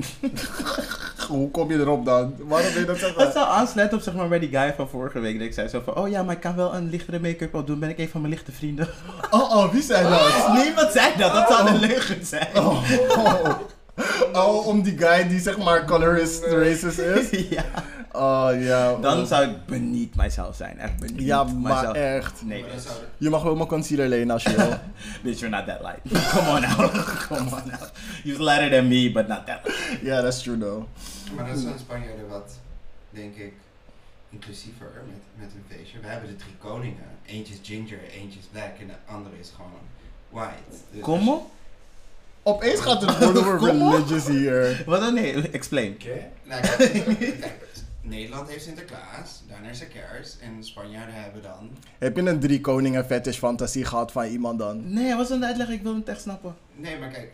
[1.27, 2.33] Hoe kom je erop dan?
[2.37, 3.31] Waarom wil je dat Het zeggen?
[3.31, 5.37] zou aansluiten op zeg maar bij die guy van vorige week.
[5.37, 7.67] Dat ik zei zo van, oh ja, maar ik kan wel een lichtere make-up op
[7.67, 7.79] doen.
[7.79, 8.87] Ben ik een van mijn lichte vrienden.
[9.29, 10.53] Oh, oh, wie zei dat?
[10.63, 12.47] Niemand zei dat, dat zou een leugen zijn.
[12.55, 12.83] Oh,
[14.33, 14.67] oh.
[14.67, 17.29] Om die guy die zeg maar colorist racist is?
[17.57, 17.65] ja.
[18.11, 18.95] Oh ja.
[18.95, 20.79] Dan zou ik benieuwd mijzelf zijn.
[20.79, 21.95] Echt benieuwd Ja, maar myself.
[21.95, 22.41] echt.
[22.45, 22.65] Nee,
[23.17, 24.69] Je mag wel mijn concealer lenen als je wil.
[25.23, 26.31] Bitch, you're not that light.
[26.31, 26.95] Come on now.
[27.27, 27.81] Come on now.
[28.23, 29.99] You're lighter than me, but not that light.
[30.01, 30.83] Ja, that's true though.
[31.35, 32.51] Maar dat is een Spanjaarden wat,
[33.09, 33.53] denk ik,
[34.29, 35.99] inclusiever met, met hun feestje.
[35.99, 37.09] We hebben de drie koningen.
[37.25, 39.71] Eentje is ginger, eentje is black en de andere is gewoon
[40.29, 40.77] white.
[40.91, 41.51] Dus op.
[42.43, 44.83] Opeens gaat het worden religious hier.
[44.85, 45.13] Wat dan?
[45.13, 45.97] Nee, explain.
[46.43, 47.67] Nou, kijk, kijk,
[48.01, 51.69] Nederland heeft Sinterklaas, daarna is er kerst en Spanjaarden hebben dan...
[51.97, 54.93] Heb je een drie koningen fetish fantasie gehad van iemand dan?
[54.93, 55.69] Nee, wat is een uitleg?
[55.69, 56.55] Ik wil het echt snappen.
[56.75, 57.31] Nee, maar kijk,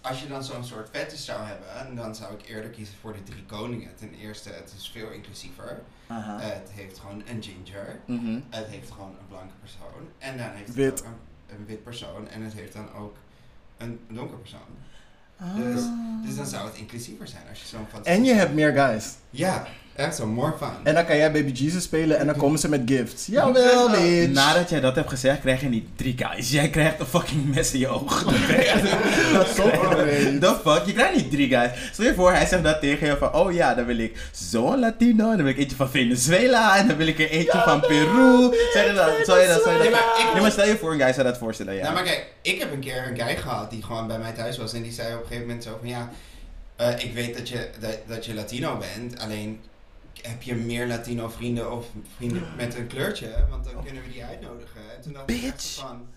[0.00, 3.22] als je dan zo'n soort fetish zou hebben, dan zou ik eerder kiezen voor de
[3.22, 3.94] drie koningen.
[3.96, 5.80] Ten eerste, het is veel inclusiever.
[6.06, 6.38] Aha.
[6.40, 8.00] Het heeft gewoon een ginger.
[8.04, 8.40] Mhm.
[8.50, 10.08] Het heeft gewoon een blanke persoon.
[10.18, 10.98] En dan heeft Wit.
[10.98, 12.28] het ook een, een wit persoon.
[12.28, 13.16] En het heeft dan ook
[13.80, 14.60] een donker persoon.
[15.36, 15.54] Ah.
[15.54, 15.82] Dus,
[16.24, 18.18] dus dan zou het inclusiever zijn als je zo'n fantasie...
[18.18, 19.14] En je hebt meer guys.
[19.30, 19.66] Ja,
[20.00, 20.68] echt zo, more fun.
[20.82, 23.26] En dan kan jij Baby Jesus spelen en dan komen ze met gifts.
[23.26, 24.32] Jawel, bitch.
[24.32, 26.50] Nadat jij dat hebt gezegd, krijg je niet drie guys.
[26.50, 28.24] Jij krijgt een fucking mes in je oog.
[29.32, 30.40] Dat is zo vreemd.
[30.40, 30.82] The fuck?
[30.86, 31.70] Je krijgt niet drie guys.
[31.92, 34.78] Stel je voor, hij zegt dat tegen je van, oh ja, dan wil ik zo'n
[34.80, 37.80] Latino, en dan wil ik eentje van Venezuela, en dan wil ik er eentje van
[37.80, 38.54] Peru.
[38.72, 39.26] Zeg je dat?
[39.26, 39.62] Zou je dat?
[39.62, 39.82] Zou je dat?
[39.82, 41.82] Nee, maar ik- Nee, maar stel je voor, een guy zou dat voorstellen, ja.
[41.82, 44.58] Nou, maar kijk, ik heb een keer een guy gehad die gewoon bij mij thuis
[44.58, 46.10] was en die zei op een gegeven moment zo van ja,
[46.76, 49.60] eh, ik weet dat je, dat, dat je Latino bent, alleen
[50.22, 54.24] heb je meer Latino vrienden of vrienden met een kleurtje, want dan kunnen we die
[54.24, 54.96] uitnodigen.
[54.96, 56.08] En toen dacht ik echt van,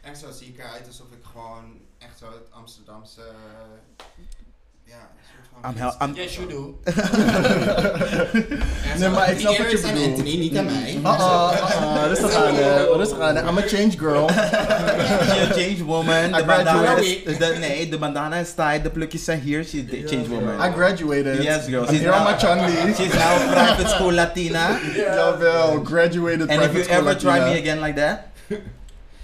[0.00, 3.32] echt zo zie ik eruit alsof ik gewoon echt zo het Amsterdamse,
[4.90, 5.60] ja, een soort van...
[5.70, 6.78] I'm hel- I'm- Yes, you do.
[6.84, 6.94] En
[9.00, 10.06] Nee, maar ik snap wat je bedoelt.
[10.08, 10.94] Anthony, niet aan mij.
[10.94, 12.06] Uh-uh, uh-uh.
[12.06, 12.84] Rustig aan, hè.
[12.96, 13.36] Rustig aan.
[13.36, 14.28] I'm a change girl.
[14.28, 16.24] She a change woman.
[16.24, 17.26] I De bandana graduated.
[17.26, 19.64] is, de, nee, de bandana is tight, de plukjes zijn hier.
[19.64, 20.68] She's a change woman.
[20.68, 21.42] I graduated.
[21.42, 21.82] Yes, girl.
[21.82, 22.94] I'm She's here on now- my Chun-Li.
[22.94, 24.78] She's now private school Latina.
[25.16, 28.26] Jawel, graduated And if you ever try me again like that,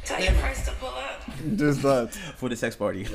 [0.05, 1.21] Tell your friends to pull up.
[1.43, 2.09] Dus dat.
[2.37, 3.07] voor de seksparty.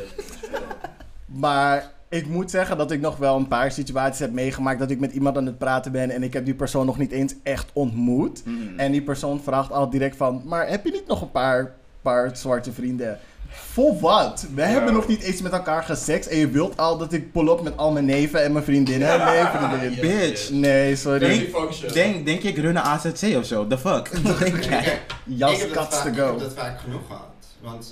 [1.25, 4.99] Maar ik moet zeggen dat ik nog wel een paar situaties heb meegemaakt dat ik
[4.99, 7.69] met iemand aan het praten ben en ik heb die persoon nog niet eens echt
[7.73, 8.41] ontmoet.
[8.45, 8.79] Mm.
[8.79, 12.37] En die persoon vraagt al direct van, maar heb je niet nog een paar, paar
[12.37, 13.19] zwarte vrienden?
[13.49, 14.45] Voor wat?
[14.53, 17.47] We hebben nog niet eens met elkaar geseks en je wilt al dat ik pull
[17.47, 19.25] up met al mijn neven en mijn vriendinnen?
[19.25, 19.99] Nee, vriendin.
[20.01, 20.49] Bitch.
[20.49, 21.49] Nee, sorry.
[21.81, 23.67] Denk, denk, denk ik run een AZC of zo?
[23.67, 24.11] The fuck?
[24.39, 24.99] Denk jij?
[25.25, 26.25] Jas ik cuts to Ik go.
[26.25, 27.25] heb dat vaak genoeg gehad,
[27.61, 27.91] want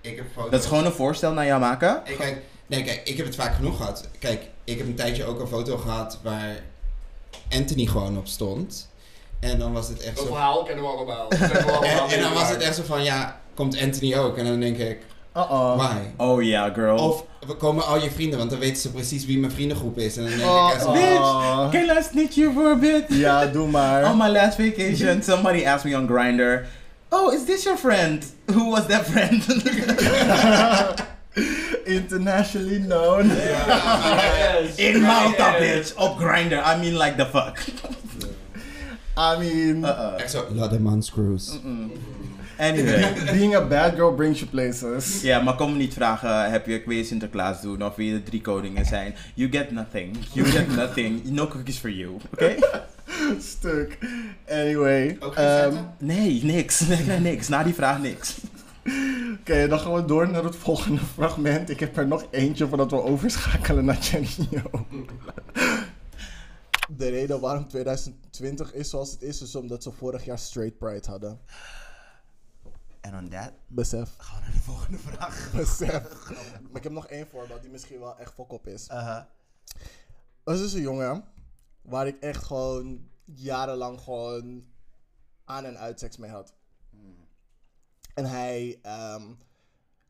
[0.00, 0.50] ik heb foto's...
[0.50, 2.00] Dat is gewoon een voorstel naar jou maken?
[2.04, 4.08] Ik, kijk, nee, kijk, ik heb het vaak genoeg gehad.
[4.18, 6.56] Kijk, ik heb een tijdje ook een foto gehad waar
[7.50, 8.88] Anthony gewoon op stond.
[9.40, 10.30] En dan was het echt Dat zo...
[10.32, 11.28] verhaal kennen we allemaal.
[11.28, 11.40] Dat
[11.82, 14.36] En, en dan was het echt zo van, ja, komt Anthony ook?
[14.36, 14.98] En dan denk ik,
[15.36, 15.76] Uh-oh.
[15.76, 15.96] why?
[16.16, 16.98] Oh ja, girl.
[16.98, 20.16] Of we komen al je vrienden, want dan weten ze precies wie mijn vriendengroep is.
[20.16, 21.70] En dan denk Oh, ik echt zo, oh.
[21.70, 23.04] Can I snitch you for a bit?
[23.08, 24.10] Ja, doe maar.
[24.10, 26.66] On my last vacation, somebody asked me on Grinder,
[27.08, 28.24] "Oh, is this your friend?
[28.46, 29.44] Who was that friend?"
[31.84, 33.30] Internationally known.
[34.60, 34.76] Yes.
[34.76, 35.60] In Malta, Yes.
[35.60, 36.58] bitch, op Grinder.
[36.58, 37.58] I mean, like the fuck.
[39.16, 39.80] I mean,
[40.54, 41.58] la de man screws.
[42.58, 43.14] Anyway.
[43.32, 45.22] being a bad girl brings you places.
[45.22, 48.22] Ja, maar kom me niet vragen, heb je, je Sinterklaas doen of wil je de
[48.22, 49.14] drie koningen zijn?
[49.34, 50.16] You get nothing.
[50.32, 51.24] You get nothing.
[51.24, 52.54] No cookies for you, oké?
[53.38, 53.98] Stuk.
[54.48, 55.18] Anyway.
[55.20, 55.76] Ehm, vette?
[55.98, 56.80] Nee, niks.
[56.80, 57.48] Nee, nee, niks.
[57.48, 58.36] Na die vraag niks.
[59.40, 61.70] Oké, dan gaan we door naar het volgende fragment.
[61.70, 64.86] Ik heb er nog eentje voordat we overschakelen naar Janino.
[66.96, 71.08] De reden waarom 2020 is zoals het is, is omdat ze vorig jaar Straight Pride
[71.08, 71.40] hadden.
[73.00, 74.14] En on that, Besef.
[74.16, 75.50] gaan we naar de volgende vraag.
[75.56, 76.28] Besef.
[76.60, 78.88] maar ik heb nog één voorbeeld die misschien wel echt fok op is.
[78.90, 79.22] Uh-huh.
[80.44, 81.24] Er is dus een jongen
[81.82, 84.64] waar ik echt gewoon jarenlang gewoon
[85.44, 86.54] aan en uit seks mee had.
[88.14, 89.22] En hij ehm,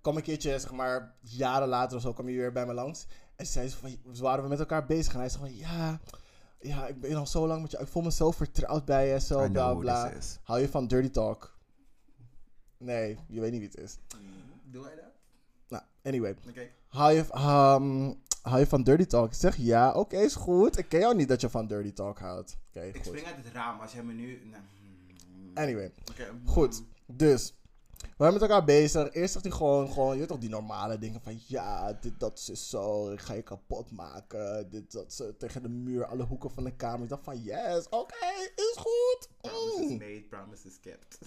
[0.01, 3.07] kwam een keertje, zeg maar, jaren later of zo, kwam hij weer bij me langs.
[3.37, 5.13] En zei ze van, dus waren we met elkaar bezig.
[5.13, 6.01] En hij zei van, ja,
[6.61, 9.21] ja, ik ben al zo lang met je, ik voel me zo vertrouwd bij je,
[9.21, 10.13] zo, bla bla.
[10.43, 11.59] Hou je van dirty talk?
[12.77, 13.97] Nee, je weet niet wie het is.
[14.65, 15.05] Doe hij dat?
[15.69, 16.37] Nou, anyway.
[16.49, 16.69] Oké.
[16.89, 19.27] Hou je, ehm, hou je van dirty talk?
[19.27, 20.79] Ik zeg ja, oké, is goed.
[20.79, 22.57] Ik ken jou niet dat je van dirty talk houdt.
[22.69, 23.05] Oké, Ik goed.
[23.07, 24.41] spring uit het raam als jij me nu...
[24.51, 25.51] nou, hmm.
[25.55, 26.31] Anyway, Oké.
[26.45, 26.83] goed.
[27.07, 27.55] Dus,
[28.21, 29.13] waren met elkaar bezig.
[29.13, 32.49] Eerst zegt hij gewoon, gewoon, je weet toch, die normale dingen van ja, dit, dat
[32.53, 34.71] is zo, ik ga je kapot maken.
[34.71, 37.03] Dit, dat, ze tegen de muur, alle hoeken van de kamer.
[37.03, 38.15] Ik dacht van yes, oké,
[38.55, 39.29] is goed.
[39.41, 39.99] Promises Mm.
[39.99, 41.19] made, promises kept.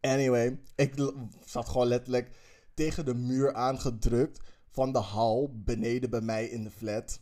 [0.00, 1.12] Anyway, ik
[1.44, 2.30] zat gewoon letterlijk
[2.74, 4.40] tegen de muur aangedrukt
[4.70, 7.20] van de hal beneden bij mij in de flat.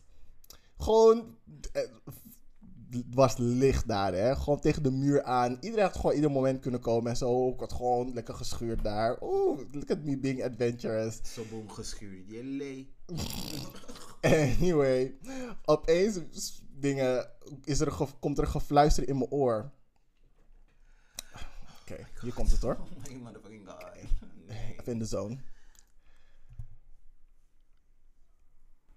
[0.77, 1.37] Gewoon,
[1.71, 1.81] eh,
[3.09, 4.35] was licht daar, hè.
[4.35, 5.57] Gewoon tegen de muur aan.
[5.59, 7.49] Iedereen had gewoon ieder moment kunnen komen en zo.
[7.49, 9.21] Ik had gewoon lekker geschuurd daar.
[9.21, 11.19] Oeh, look at me being adventurous.
[11.33, 12.29] Zo boom geschuurd.
[12.29, 12.93] Je lee.
[14.21, 15.17] Anyway,
[15.65, 16.19] opeens
[16.71, 17.31] dingen,
[17.63, 19.71] is er komt er een gefluister in mijn oor.
[21.81, 22.77] Oké, hier komt het hoor.
[22.79, 23.85] Oh my motherfucking god.
[24.47, 25.37] Even in de zone.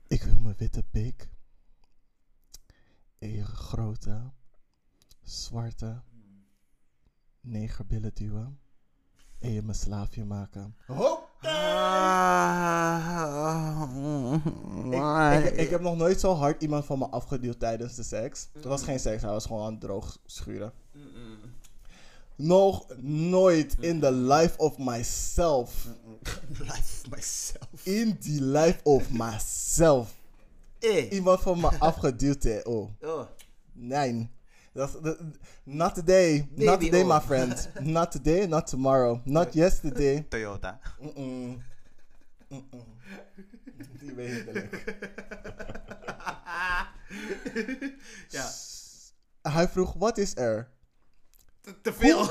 [0.09, 1.32] Ik wil mijn witte pik
[3.31, 4.31] je grote,
[5.23, 6.03] zwarte,
[7.41, 8.59] negerbillen duwen
[9.39, 10.77] en je me slaafje maken.
[14.91, 18.49] Ik, ik, ik heb nog nooit zo hard iemand van me afgeduwd tijdens de seks.
[18.53, 20.73] Het was geen seks, hij was gewoon aan het droog schuren.
[22.37, 25.87] Nog nooit in the life of myself.
[26.59, 27.87] Life myself.
[27.87, 30.21] In the life of myself.
[30.83, 31.13] Eh.
[31.13, 32.61] Iemand van me afgeduwd, hè.
[32.61, 32.91] Oh.
[33.01, 33.27] Oh.
[33.73, 34.31] Nee.
[34.73, 34.99] Dat,
[35.63, 36.49] not today.
[36.55, 37.15] not today, oh.
[37.15, 37.69] my friend.
[37.81, 39.21] Not today, not tomorrow.
[39.25, 40.27] Not yesterday.
[40.29, 40.79] Toyota.
[41.01, 41.63] Mm-mm.
[42.49, 42.85] Mm-mm.
[44.01, 44.85] Die ben hinderlijk.
[48.29, 48.51] Ja.
[49.43, 50.69] Hij vroeg, wat is er?
[51.83, 52.25] Te veel.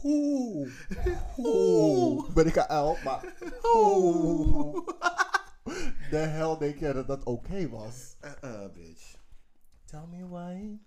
[0.00, 0.68] Hoe?
[1.34, 2.32] Hoe?
[2.32, 2.96] Ben ik een uil?
[3.04, 4.84] Maar hoe?
[6.10, 8.16] De hel denk je dat dat oké was?
[8.24, 9.14] Uh, uh, bitch.
[9.84, 10.78] Tell me why.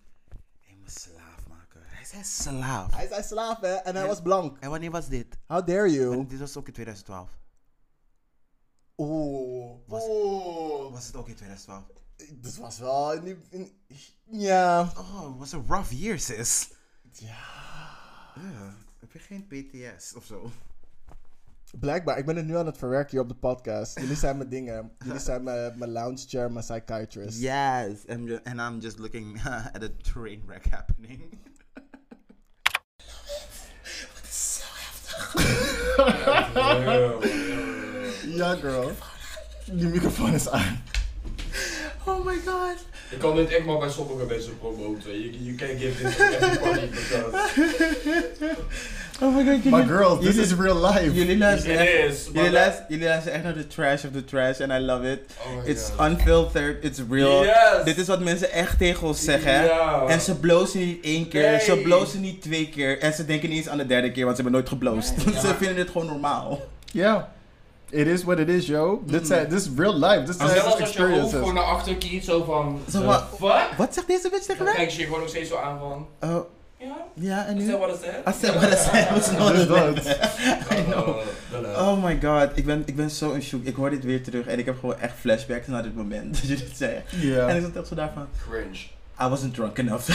[0.59, 1.81] Hij moet slaaf maken.
[1.85, 2.93] Hij zei slaaf.
[2.95, 4.57] Hij zei slaaf hè, en hij was blank.
[4.59, 5.37] En wanneer was dit?
[5.47, 6.25] How dare you?
[6.27, 7.29] Dit was ook in 2012.
[8.97, 9.77] Oeh.
[9.89, 10.91] Oeh.
[10.93, 11.83] Was het ook in 2012?
[12.41, 13.13] Dit was wel...
[13.13, 13.77] in die- in-
[14.29, 14.81] ja.
[14.97, 16.69] Oh, het was een rough year, sis.
[17.11, 17.37] Ja.
[18.35, 18.73] Ja.
[18.99, 20.51] Heb je geen PTS of zo?
[21.79, 23.99] Blijkbaar, ik ben het nu aan het verwerken hier op de podcast.
[23.99, 24.91] Jullie zijn mijn dingen.
[25.05, 27.39] Jullie zijn mijn, mijn lounge chair, mijn psychiatrist.
[27.39, 29.41] Yes, I'm ju- and I'm just looking
[29.75, 31.21] at a train wreck happening.
[38.35, 38.91] Ja, girl.
[39.71, 40.83] Die microfoon is aan.
[42.05, 42.75] Oh my god.
[43.09, 45.19] Ik kan dit echt maar bij sommige mensen promoten.
[45.21, 47.47] You, you can't give this to everybody because
[49.21, 51.13] Oh my god, jullie, Maar girls, this jullie- is real life.
[51.13, 52.25] jullie luisteren it echt, is.
[52.25, 55.11] jullie, maar- luisteren, jullie luisteren echt naar de trash of the trash and I love
[55.11, 55.19] it.
[55.45, 56.07] Oh my It's God.
[56.09, 57.43] unfiltered, it's real.
[57.43, 57.55] Yes.
[57.83, 59.69] Dit is wat mensen echt tegen ons zeggen.
[60.07, 61.59] En ze blozen niet één keer, Nee.
[61.59, 64.35] ze blozen niet twee keer en ze denken niet eens aan de derde keer, want
[64.37, 65.13] ze hebben nooit gebloost.
[65.45, 66.59] Ze vinden dit gewoon normaal.
[66.91, 67.33] Ja.
[67.89, 69.03] It is what it is, yo.
[69.05, 70.23] Dit zijn- This is real life.
[70.23, 71.31] This En is zelfs als je hoofd experiences.
[71.31, 72.79] gewoon naar achter kiet, zo van...
[72.91, 73.67] Zo fuck?
[73.77, 74.75] Wat zegt deze bitch tegen Dan mij?
[74.75, 76.07] kijk je je gewoon nog steeds zo aan van...
[76.29, 76.39] Oh,
[76.79, 76.95] Ja?
[77.13, 77.71] ja, en Is nu?
[77.71, 78.33] dat wat het is?
[78.33, 80.05] I said what I said was not dat.
[80.77, 81.07] I know.
[81.07, 81.87] Oh.
[81.87, 83.63] Oh my god, ik ben, ik ben zo in shock.
[83.63, 86.41] Ik hoor dit weer terug en ik heb gewoon echt flashbacks naar dit moment dat
[86.49, 87.01] je dit zei.
[87.09, 87.47] Ja.
[87.47, 88.77] En ik zat echt zo daarvan, Cringe.
[89.21, 90.09] I wasn't drunk enough.
[90.09, 90.13] I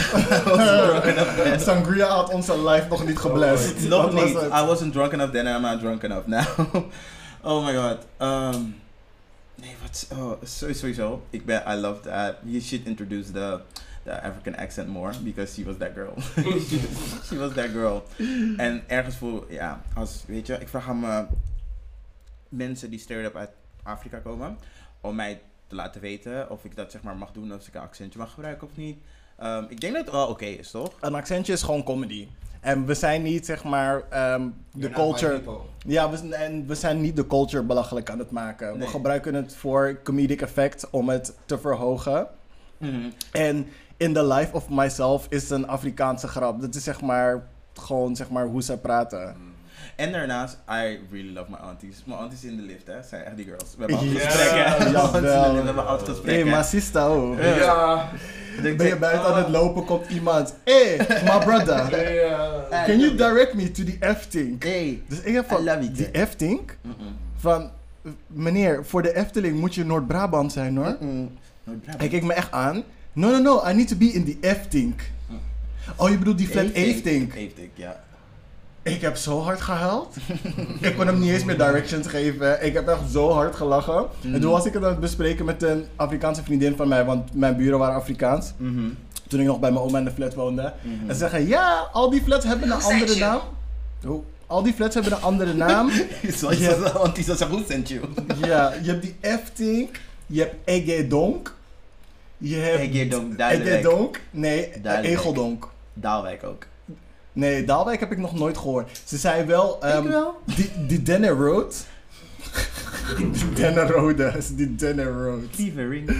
[0.49, 1.59] wasn't drunk enough then.
[1.59, 3.87] Sangria had onze life nog niet geblest.
[3.89, 4.35] Nog Wat was niet.
[4.37, 6.45] I wasn't drunk enough then and I'm not drunk enough now.
[7.43, 7.97] oh my god.
[8.19, 8.75] Um,
[9.55, 10.07] nee, wat?
[10.17, 10.31] Oh,
[10.71, 11.21] sowieso.
[11.29, 12.35] Ik ben, I love that.
[12.43, 13.59] You should introduce the,
[14.03, 16.13] the African accent more because she was that girl.
[17.27, 18.03] she was that girl.
[18.57, 21.25] En ergens voel, ja, als, weet je, ik vraag aan me
[22.49, 23.49] mensen die straight up uit
[23.83, 24.57] Afrika komen
[25.01, 27.81] om mij te laten weten of ik dat zeg maar mag doen, of ik een
[27.81, 28.97] accentje mag gebruiken of niet.
[29.43, 30.93] Um, ik denk dat het wel oké is, toch?
[30.99, 32.27] Een accentje is gewoon comedy.
[32.59, 35.41] En we zijn niet, zeg maar, ehm, de culture...
[35.87, 38.77] Ja, we, en we zijn niet de culture belachelijk aan het maken.
[38.77, 42.27] We gebruiken het voor comedic effect om het te verhogen.
[42.77, 43.09] Mhm.
[43.31, 43.67] En
[44.01, 46.61] in the life of myself is een Afrikaanse grap.
[46.61, 47.43] Dat is zeg maar
[47.73, 49.35] gewoon zeg maar hoe ze praten.
[49.95, 52.03] En daarnaast, I really love my aunties.
[52.05, 53.75] Mijn aunties in de lift, hè, zijn echt die girls.
[53.77, 55.53] We hebben altijd gesprekken.
[55.59, 56.43] We hebben altijd Hé, gesprekken.
[56.43, 57.39] hey, maar sista, oh.
[57.39, 57.55] Ja.
[57.55, 58.09] Ja.
[58.61, 60.55] Ben je buiten aan het lopen, komt iemand.
[60.63, 61.89] Hé, hey, my brother.
[62.87, 64.63] Can you direct me to the Efteling?
[64.63, 65.01] Hey.
[65.07, 66.71] Dus ik heb van, die Efteling?
[66.81, 67.15] Mm-mm.
[67.35, 67.69] Van,
[68.27, 70.97] meneer, voor de Efteling moet je Noord-Brabant zijn hoor.
[71.63, 71.95] Blij.
[71.97, 72.83] Hij keek me echt aan.
[73.13, 74.95] No, no, no, I need to be in the Efteling.
[75.95, 77.33] Oh, je bedoelt die flat Efteling?
[77.35, 78.03] Efteling, ja.
[78.83, 80.15] Ik heb zo hard gehuild.
[80.81, 82.65] ik kon hem niet eens meer directions geven.
[82.65, 84.05] Ik heb echt zo hard gelachen.
[84.21, 84.33] Mm.
[84.33, 87.33] En toen was ik het aan het bespreken met een Afrikaanse vriendin van mij, want
[87.33, 88.53] mijn buren waren Afrikaans.
[88.57, 88.89] Mhm.
[89.27, 90.73] Toen ik nog bij mijn oma in de flat woonde.
[90.81, 91.09] Mhm.
[91.09, 93.39] En ze zeggen, ja, al die flats hebben een andere naam.
[94.07, 95.89] Oh, al die flats hebben een andere naam.
[96.21, 97.67] Je aunties dat ze goed
[98.45, 99.89] ja, je hebt die Efting,
[100.25, 101.55] je hebt Egedonk.
[102.41, 102.95] Je hebt.
[103.39, 104.19] Egedonk.
[104.31, 105.19] Nee, Duilenwijk.
[105.19, 105.69] Egeldonk.
[105.93, 106.65] Daalwijk ook.
[107.33, 109.01] Nee, Daalwijk heb ik nog nooit gehoord.
[109.05, 109.77] Ze zei wel...
[109.81, 110.41] wel.
[110.55, 111.85] Die, die Denner Road.
[113.17, 114.17] die Denner Road,
[114.57, 115.57] die Denner Road.
[115.57, 116.17] Lievering,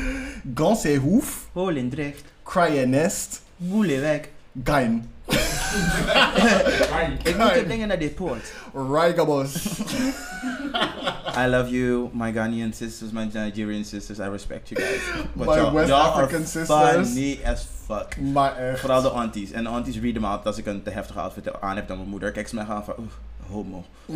[0.55, 1.49] Gansehoef.
[1.51, 3.41] Holendrecht, Cryenest.
[3.57, 4.29] Woelewijk.
[4.63, 5.11] Gein.
[7.23, 8.53] Ik moet je dingen naar dit poort.
[8.91, 9.55] Rijgabos.
[11.43, 14.19] I love you, my Ghanaian sisters, my Nigerian sisters.
[14.19, 15.01] I respect you guys.
[15.33, 17.07] But My West African sisters.
[17.07, 18.17] funny as fuck.
[18.33, 18.79] Maar echt.
[18.79, 19.51] Vooral de aunties.
[19.51, 21.97] En de aunties read me out als ik een te heftige outfit aan heb dan
[21.97, 22.31] mijn moeder.
[22.31, 23.11] Kijk ze mij aan van, oeh,
[23.49, 23.85] homo.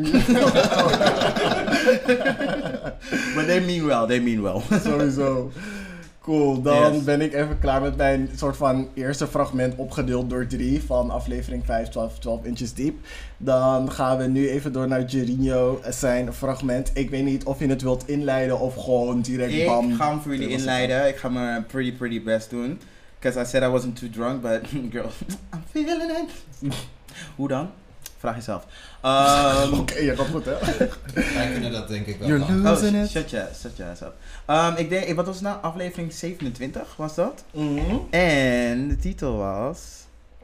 [3.35, 4.61] But they mean well, they mean well.
[4.79, 5.51] Sowieso.
[6.25, 7.03] Cool, dan Yes.
[7.03, 11.65] ben ik even klaar met mijn soort van eerste fragment opgedeeld door drie van aflevering
[11.65, 13.05] 5, 12, 12 inches diep.
[13.37, 16.91] Dan gaan we nu even door naar Gerino, zijn fragment.
[16.93, 19.93] Ik weet niet of je het wilt inleiden of gewoon direct Ik bam.
[19.93, 21.07] ga hem voor jullie inleiden.
[21.07, 22.79] Ik ga mijn pretty pretty best doen.
[23.19, 24.59] Because I said I wasn't too drunk, but
[24.93, 25.09] girl,
[25.53, 26.29] I'm feeling it.
[27.35, 27.69] Hoe dan?
[28.25, 28.65] Vraag jezelf.
[29.03, 30.57] Um, Oké, je gaat goed hè?
[31.35, 32.27] Wij kunnen dat denk ik wel.
[32.27, 33.09] You're losing oh, it.
[33.09, 34.13] shut your, shut your ass up.
[34.47, 35.61] Um, ik denk, wat was het nou?
[35.61, 37.43] Aflevering 27 was dat?
[37.53, 37.95] Mhm.
[38.09, 40.03] En de titel was...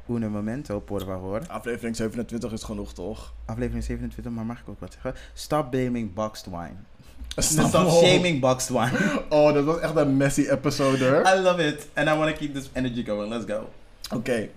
[0.09, 1.41] Uno momento, por favor.
[1.47, 3.33] Aflevering 27 is genoeg toch?
[3.45, 5.21] Aflevering 27, maar mag ik ook wat zeggen?
[5.33, 6.75] Stop blaming boxed wine.
[7.37, 7.67] Stop.
[7.67, 9.21] Stop shaming boxed wine.
[9.29, 11.37] Oh, dat was echt een messy episode hoor.
[11.37, 11.87] I love it.
[11.93, 13.29] And I want to keep this energy going.
[13.29, 13.69] Let's go.
[14.15, 14.49] Oké.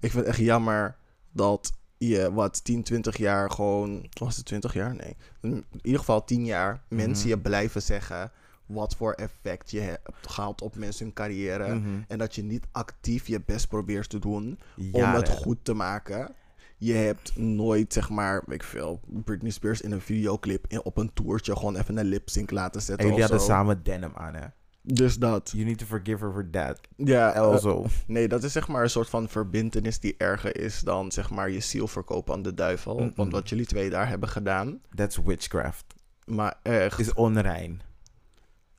[0.00, 0.94] Ik vind het echt jammer
[1.32, 1.72] dat
[2.08, 4.06] je wat 10, 20 jaar gewoon.
[4.20, 4.94] Was het 20 jaar?
[4.94, 5.16] Nee.
[5.40, 7.36] In ieder geval 10 jaar mensen Mhm.
[7.36, 8.30] je blijven zeggen
[8.66, 11.74] wat voor effect je hebt gehad op mensen hun carrière.
[11.74, 11.88] Mhm.
[12.08, 14.58] En dat je niet actief je best probeert te doen
[14.92, 16.34] om het goed te maken.
[16.76, 20.96] Je hebt nooit, zeg maar, weet ik veel, Britney Spears in een videoclip in, op
[20.96, 23.04] een toertje gewoon even een lip sync laten zetten.
[23.06, 24.46] En jullie hadden samen denim aan, hè?
[24.84, 25.50] Dus dat.
[25.54, 26.80] You need to forgive her for that.
[26.96, 27.86] Ja, eh, Also.
[28.06, 31.50] Nee, dat is zeg maar een soort van verbintenis die erger is dan zeg maar
[31.50, 33.10] je ziel verkopen aan de duivel.
[33.14, 34.80] Want wat jullie twee daar hebben gedaan.
[34.94, 35.84] That's witchcraft.
[36.24, 37.80] Maar echt, Is onrein.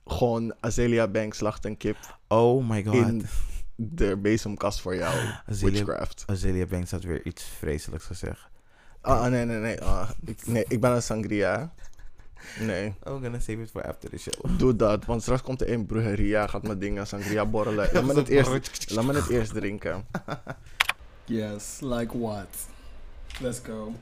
[0.06, 1.96] gewoon Azealia Banks slacht een kip
[2.28, 2.94] Oh my god.
[2.94, 3.26] in
[3.76, 5.14] de bezemkast voor jou.
[5.46, 6.22] Witchcraft.
[6.26, 8.48] Azealia Banks had weer iets vreselijks gezegd.
[9.00, 9.80] Ah, nee, nee, nee.
[9.82, 11.74] ah, ik, nee, ik ben een sangria.
[12.60, 14.58] Nee, I'm gonna save it for after the show.
[14.58, 15.04] doe dat.
[15.04, 17.88] Want straks komt er een brujeria, gaat mijn dingen sangria borrelen.
[17.92, 20.04] Laat me het eerst, laat me het eerst drinken.
[21.26, 22.48] Yes, like what?
[23.40, 23.94] Let's go.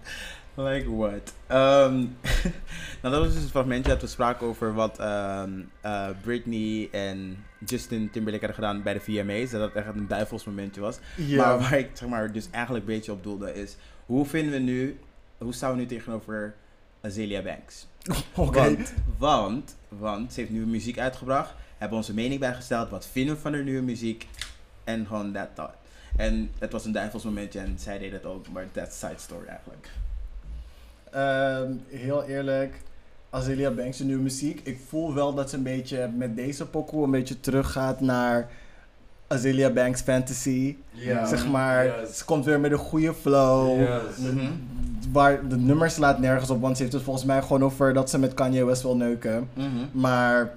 [0.55, 1.35] Like what?
[1.47, 1.95] Ehm,
[3.01, 7.45] nou, dat was dus een fragmentje dat we spraken over wat ehm, eh, Britney en
[7.67, 9.51] Justin Timberlake hadden gedaan bij de VMA's.
[9.51, 10.99] Dat dat echt een duivelsmomentje was.
[11.17, 11.37] Ja.
[11.37, 13.77] Maar waar ik zeg maar, dus eigenlijk een beetje op doelde is...
[14.07, 14.99] Hoe vinden we nu...
[15.39, 16.55] Hoe staan we nu tegenover
[17.01, 17.87] Azealia Banks?
[18.37, 18.61] Oké.
[18.61, 21.55] Want, want, want ze heeft nieuwe muziek uitgebracht.
[21.79, 22.91] Hebben onze mening bijgesteld.
[22.91, 24.29] Wat vinden we van haar nieuwe muziek?
[24.85, 25.77] En gewoon that thought.
[26.17, 28.49] En het was een duivelsmomentje en zij deed het ook.
[28.49, 29.91] Maar that's side story eigenlijk.
[31.11, 32.75] Ehm, heel eerlijk,
[33.31, 34.61] Azealia Banks' nieuwe muziek.
[34.63, 38.51] Ik voel wel dat ze een beetje met deze pokoe een beetje teruggaat naar
[39.33, 40.77] Azealia Banks Fantasy.
[41.27, 42.19] Zeg maar, Yes.
[42.19, 43.81] ze komt weer met een goede flow.
[43.81, 44.33] Yes.
[44.33, 44.47] Mhm.
[45.13, 48.11] Waar de nummer slaat nergens op, want ze heeft het volgens mij gewoon over dat
[48.11, 49.49] ze met Kanye West wil neuken.
[49.55, 49.67] Mhm.
[49.93, 50.55] Maar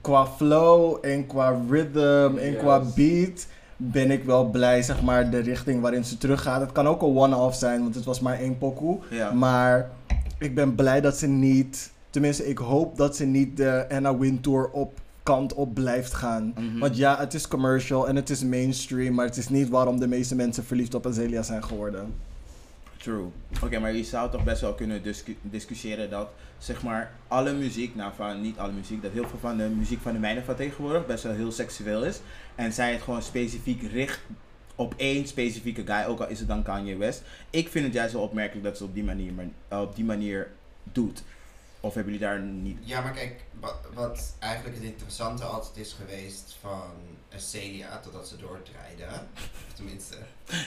[0.00, 2.58] qua flow en qua rhythm en Yes.
[2.60, 3.46] qua beat
[3.76, 6.60] ben ik wel blij, zeg maar, de richting waarin ze teruggaat.
[6.60, 8.98] Het kan ook een one-off zijn, want het was maar één pokoe.
[9.34, 9.90] Maar
[10.38, 14.68] ik ben blij dat ze niet, tenminste ik hoop dat ze niet de Anna Wintour
[14.70, 16.52] op kant op blijft gaan.
[16.58, 16.78] Mhm.
[16.78, 20.06] Want ja, het is commercial en het is mainstream, maar het is niet waarom de
[20.06, 22.14] meeste mensen verliefd op Azealia zijn geworden.
[22.96, 23.24] True.
[23.62, 27.94] Oké, maar je zou toch best wel kunnen discu- discussiëren dat, zeg maar, alle muziek,
[27.94, 30.54] nou van niet alle muziek, dat heel veel van de muziek van de meiden van
[30.54, 32.20] tegenwoordig best wel heel seksueel is.
[32.54, 34.20] En zij het gewoon specifiek richt
[34.74, 37.22] op één specifieke guy, ook al is het dan Kanye West.
[37.50, 39.32] Ik vind het juist wel opmerkelijk dat ze op die manier,
[39.68, 40.48] eh, op die manier
[40.92, 41.22] doet.
[41.84, 42.78] Of hebben jullie daar niet...
[42.80, 46.90] Ja, maar kijk, wat, wat eigenlijk het interessante altijd is geweest van
[47.36, 49.04] Celia, totdat ze doordraaide,
[49.68, 50.16] of tenminste,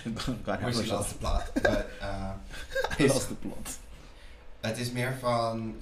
[0.03, 0.27] but,
[0.61, 0.77] uh, us.
[2.97, 3.69] is- Lost the plot.
[4.59, 5.75] het is meer van,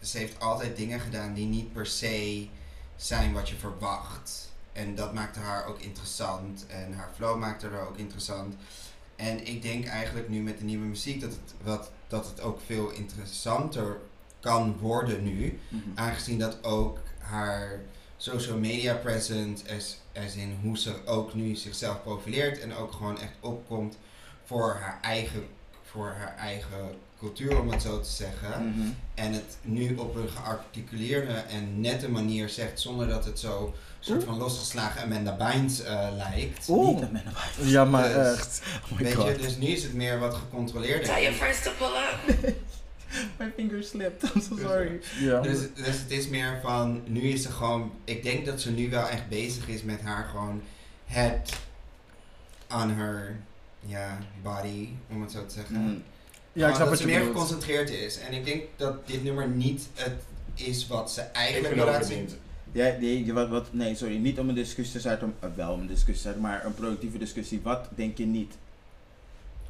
[0.00, 2.48] ze heeft altijd dingen gedaan die niet per se
[2.96, 4.50] zijn wat je verwacht.
[4.72, 8.54] En dat maakte haar ook interessant en haar flow maakte haar ook interessant.
[9.16, 12.60] En ik denk eigenlijk nu met de nieuwe muziek dat het, wat, dat het ook
[12.66, 13.96] veel interessanter
[14.42, 15.58] kan worden nu.
[15.68, 15.82] Mhm.
[15.94, 17.80] Aangezien dat ook haar
[18.16, 23.20] social media presence, as, as in hoe ze ook nu zichzelf profileert en ook gewoon
[23.20, 23.96] echt opkomt
[24.44, 25.44] voor haar eigen,
[25.82, 28.68] voor haar eigen cultuur, om het zo te zeggen.
[28.68, 28.88] Mhm.
[29.14, 34.24] En het nu op een gearticuleerde en nette manier zegt, zonder dat het zo soort
[34.24, 36.68] van losgeslagen Amanda Bynes eh, lijkt.
[36.68, 36.88] Oeh.
[36.88, 38.62] Niet dat men erbij- Ja, maar Dus- echt.
[38.92, 39.26] Oh my Weet god.
[39.26, 41.04] je, dus nu is het meer wat gecontroleerder.
[41.06, 42.54] Tell your friends to pull up.
[43.38, 44.34] My finger slipped.
[44.34, 45.00] I'm so sorry.
[45.20, 45.40] Ja.
[45.40, 48.90] Dus, dus het is meer van, nu is ze gewoon, ik denk dat ze nu
[48.90, 50.62] wel echt bezig is met haar gewoon
[51.04, 51.52] head
[52.74, 53.36] on her
[53.86, 55.74] ja, body, om het zo te zeggen.
[55.84, 55.94] Mhm.
[56.52, 57.38] ja, ik snap dat wat ze je meer bedoelt.
[57.38, 58.18] geconcentreerd is.
[58.18, 60.22] En ik denk dat dit nummer niet het
[60.54, 62.28] is wat ze eigenlijk wil laten zien.
[62.72, 65.72] Ja, nee, wat, wat, nee, sorry, niet om een discussie te starten, om- eh, wel
[65.72, 67.60] om een discussie te starten, maar een productieve discussie.
[67.62, 68.52] Wat denk je niet?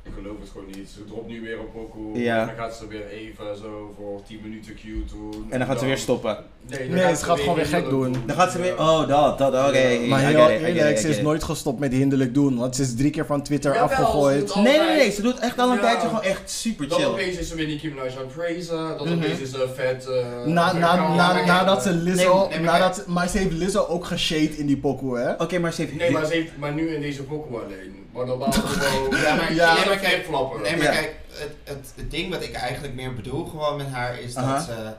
[0.05, 0.89] Ik geloof het gewoon niet.
[0.89, 2.19] Ze dropt nu weer een pokoe.
[2.19, 2.41] Ja.
[2.41, 5.47] En dan gaat ze weer even zo voor 10 minuten cute doen.
[5.51, 6.37] En dan gaat ze weer stoppen.
[6.69, 8.17] Nee, dan Nee, ze gaat gewoon weer gek doen.
[8.27, 9.79] Dan gaat ze weer, oh dat, dat, oké.
[9.79, 10.07] Ja.
[10.09, 11.23] Maar heel eerlijk, ze is it.
[11.23, 12.57] nooit gestopt met hinderlijk doen.
[12.59, 14.55] Want ze is drie keer van Twitter afgegooid.
[14.55, 15.81] Nee, nee, nee, ze doet echt al een Ja.
[15.81, 17.09] tijdje gewoon echt super Dan chill.
[17.09, 18.77] opeens is ze weer Nicki Minaj aan het praisen.
[18.99, 19.17] Dan Mhm.
[19.17, 20.07] opeens is ze vet.
[20.07, 21.17] eh, Na, na, account.
[21.17, 24.57] na, maar nadat ze Lizzo, nee, nee, maar nadat, maar ze heeft Lizzo ook geshade
[24.57, 25.33] in die pokoe, hè?
[25.33, 25.95] Oké, maar ze heeft...
[25.97, 28.01] Nee, maar, ze heeft, maar nu in deze pokoe alleen.
[28.13, 29.17] Maar normaal gewoon.
[29.21, 29.75] Ja, maar, Ja.
[29.75, 30.91] nee, maar kijk, nee, maar Ja.
[30.91, 34.63] kijk het, het, het ding wat ik eigenlijk meer bedoel gewoon met haar is dat
[34.63, 34.93] ze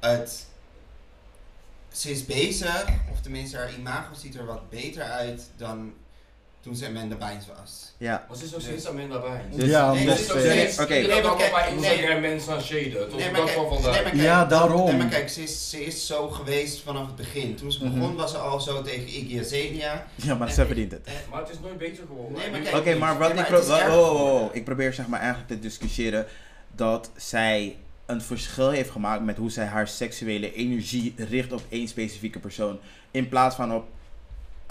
[0.00, 0.46] het...
[1.92, 5.92] Ze is bezig, of tenminste haar imago ziet er wat beter uit dan
[6.62, 7.92] toen ze Amanda Bynes was.
[7.96, 8.24] Ja.
[8.28, 9.56] Maar ze is nog steeds Amanda Bynes.
[9.56, 10.94] Dus- Ja, Nee, dus- ze- dus- Oké.
[10.96, 12.20] Iedereen Nee, maar kijk, bij nee.
[12.20, 12.92] Mensen aan shaden.
[13.08, 13.92] Tot Nee, op maar dat kijk, van vandaag.
[13.94, 14.84] nee, maar kijk, Ja, daarom.
[14.88, 17.54] Nee, maar kijk, ze is, ze is zo geweest vanaf het begin.
[17.54, 17.98] Toen ze Mhm.
[17.98, 20.06] begon was ze al zo tegen Iggy Azalea.
[20.14, 21.08] Ja, maar ze verdient het.
[21.30, 22.38] Maar het is nooit beter geworden.
[22.38, 24.16] Nee, maar kijk- Oké, maar wat ik, het pro- is wa- erg oh, oh, oh,
[24.16, 24.48] geworden.
[24.52, 26.26] ik probeer zeg maar eigenlijk te discussiëren
[26.74, 31.88] dat zij een verschil heeft gemaakt met hoe zij haar seksuele energie richt op één
[31.88, 32.78] specifieke persoon.
[33.10, 33.84] In plaats van op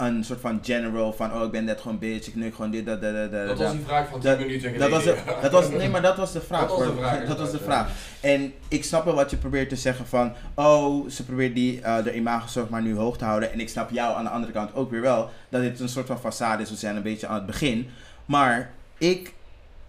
[0.08, 2.86] een soort van general van oh ik ben net gewoon bitch, ik neuk gewoon dit,
[2.86, 3.58] dat, dat, dat, dat.
[3.58, 6.16] Was die vraag van 10 Dat- minuten Dat was, de, dat was, nee, maar dat
[6.16, 6.60] was de vraag.
[6.68, 7.92] Dat was de vraag, Dat was de inderdaad, vraag.
[8.20, 12.04] En ik snap wel wat je probeert te zeggen van, oh, ze probeert die, eh
[12.04, 13.52] de imago zeg maar nu hoog te houden.
[13.52, 16.06] En ik snap jou aan de andere kant ook weer wel, dat dit een soort
[16.06, 16.70] van façade is.
[16.70, 17.90] We zijn een beetje aan het begin.
[18.26, 19.32] Maar ik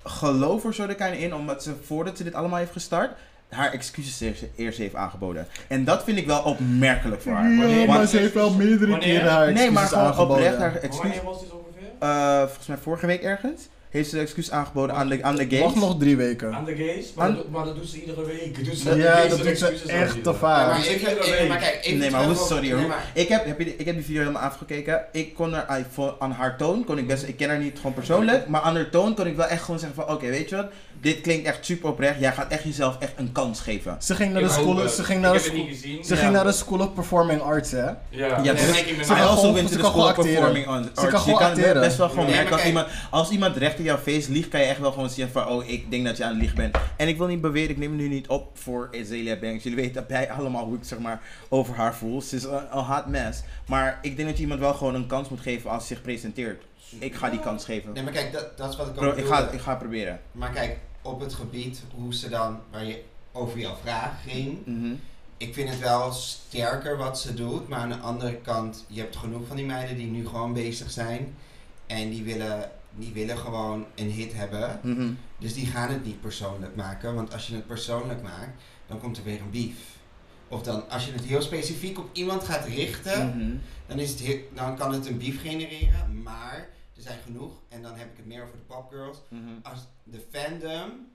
[0.04, 3.12] geloof er zo de in, omdat ze voordat ze dit allemaal heeft gestart,
[3.54, 5.48] haar excuses eerst- eerst heeft aangeboden.
[5.68, 7.52] En dat vind ik wel opmerkelijk voor haar.
[7.52, 9.14] Ja, maar ze heeft wel meerdere Wanneer?
[9.18, 10.36] keren haar nee, maar excuses gewoon aangeboden.
[10.36, 11.00] oprecht haar excuses.
[11.00, 11.88] Wanneer was dit ongeveer?
[12.00, 15.46] eh volgens mij vorige week ergens, heeft ze de excuus aangeboden aan de, aan de
[15.50, 15.62] gays.
[15.62, 16.54] Wacht nog drie weken.
[16.54, 17.14] Aan de gays?
[17.16, 18.66] Maar, Aan- maar dat doet ze iedere week.
[18.66, 20.30] Doet ze Ja, dat doet ze excuses echt te.
[20.30, 20.68] Ja, vaak.
[20.70, 21.18] maar, ik, ik
[21.50, 22.88] kijk, even Nee, maar hoe, sorry nee, hoor.
[22.88, 25.02] maar- Ik heb, heb je, ik heb die video helemaal afgekeken.
[25.12, 25.86] Ik kon er,
[26.20, 28.90] aan haar toon, kon ik best, ik ken haar niet gewoon persoonlijk, maar aan haar
[28.90, 30.68] toon kon ik wel echt gewoon zeggen van, oké, weet je wat,
[31.04, 32.20] dit klinkt echt super oprecht.
[32.20, 33.96] Jij gaat echt jezelf echt een kans geven.
[34.00, 35.68] Ze ging naar de school, ze ging naar de school,
[36.04, 37.86] ze ging naar de School of Performing Arts, hè?
[38.10, 38.60] Ja, dus-
[39.08, 40.86] ze kan gewoon- ze kan school of gewoon performing acteren.
[40.86, 41.02] arts.
[41.02, 41.82] Ze kan Je gewoon kan acteren.
[41.82, 44.60] best wel gewoon Nee, merken als iemand, als iemand recht in jouw face liegt, kan
[44.60, 46.78] je echt wel gewoon zeggen van, oh, ik denk dat je aan het liegen bent.
[46.98, 49.64] En ik wil niet beweren, ik neem het nu niet op voor Azealia Banks.
[49.64, 52.22] Jullie weten bij allemaal hoe ik zeg maar over haar voel.
[52.22, 53.42] Ze is een, een hot mess.
[53.68, 56.02] Maar ik denk dat je iemand wel gewoon een kans moet geven als ze zich
[56.04, 56.64] presenteert.
[57.00, 57.94] Ik ga die kans geven.
[57.94, 60.20] Nee, maar kijk, dat, dat is wat ik ook Bro, ik ga, ik ga proberen.
[60.32, 64.94] Maar kijk, op het gebied hoe ze dan, waar je over jouw vraag ging, Mhm.
[65.38, 67.68] ik vind het wel sterker wat ze doet.
[67.68, 70.92] Maar aan de andere kant, je hebt genoeg van die meiden die nu gewoon bezig
[70.92, 71.36] zijn.
[71.88, 74.80] En die willen, die willen gewoon een hit hebben.
[74.84, 75.12] Mhm.
[75.38, 77.16] Dus die gaan het niet persoonlijk maken.
[77.16, 79.76] Want als je het persoonlijk maakt, dan komt er weer een beef.
[80.48, 83.56] Of dan, als je het heel specifiek op iemand gaat richten, Mhm.
[83.88, 86.22] dan, is het heel- dan kan het een beef genereren.
[86.24, 86.68] Maar
[87.04, 89.18] zijn genoeg, en dan heb ik het meer over de popgirls.
[89.30, 89.44] Mhm.
[89.64, 91.08] Als de fandom,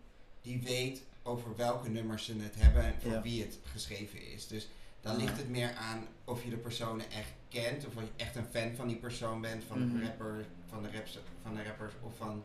[0.42, 3.22] die weet over welke nummers ze het hebben en voor Ja.
[3.22, 4.46] wie het geschreven is.
[4.46, 4.68] Dus
[5.00, 5.18] dan Ah.
[5.20, 8.46] ligt het meer aan of je de personen echt kent, of of je echt een
[8.50, 9.98] fan van die persoon bent, van Mhm.
[9.98, 12.44] de rapper, van de, raps, van de rappers of van,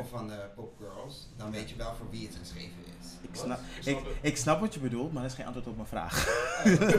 [0.00, 1.28] of van de popgirls.
[1.36, 2.70] Dan weet je wel voor wie het geschreven
[3.00, 3.08] is.
[3.22, 5.88] Ik snap, Ik ik, snap wat je bedoelt, maar dat is geen antwoord op mijn
[5.88, 6.26] vraag.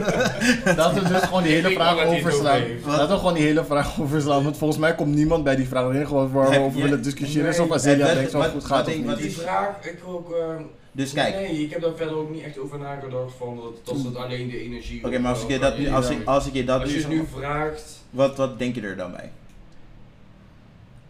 [0.76, 2.62] Laten we dus gewoon die hele vraag dat overslaan.
[2.86, 5.84] Laten we gewoon die hele vraag overslaan, want volgens mij komt niemand bij die vraag.
[5.86, 8.86] Het enige wat we over willen discussiëren is Nee, of Banks wel wat- goed gaat
[8.88, 9.16] of niet.
[9.16, 10.32] Die vraag, ik ook...
[10.32, 10.56] eh,
[10.92, 13.96] Dus kijk, oké, Nee, ik heb daar verder ook niet echt over nagedacht van dat,
[13.96, 15.18] dat het alleen de energie...
[15.20, 17.06] maar als ik je dat nu, als ik, als ik je dat Als nu, je
[17.06, 19.30] nu vraagt, wat, wat denk je er dan bij?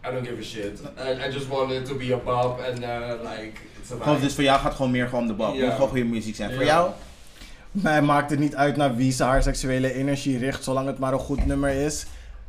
[0.05, 0.79] I don't give a shit.
[0.97, 4.13] I, I just want it to be a pop and uh, like, it's a Gewoon,
[4.15, 4.25] vibe.
[4.25, 5.43] dus voor jou gaat het gewoon meer gewoon om de.
[5.43, 5.63] Het Ja.
[5.65, 6.53] moet gewoon goede muziek zijn.
[6.53, 6.91] Voor jou?
[7.71, 11.13] Mij maakt het niet uit naar wie ze haar seksuele energie richt, zolang het maar
[11.13, 12.05] een goed nummer is.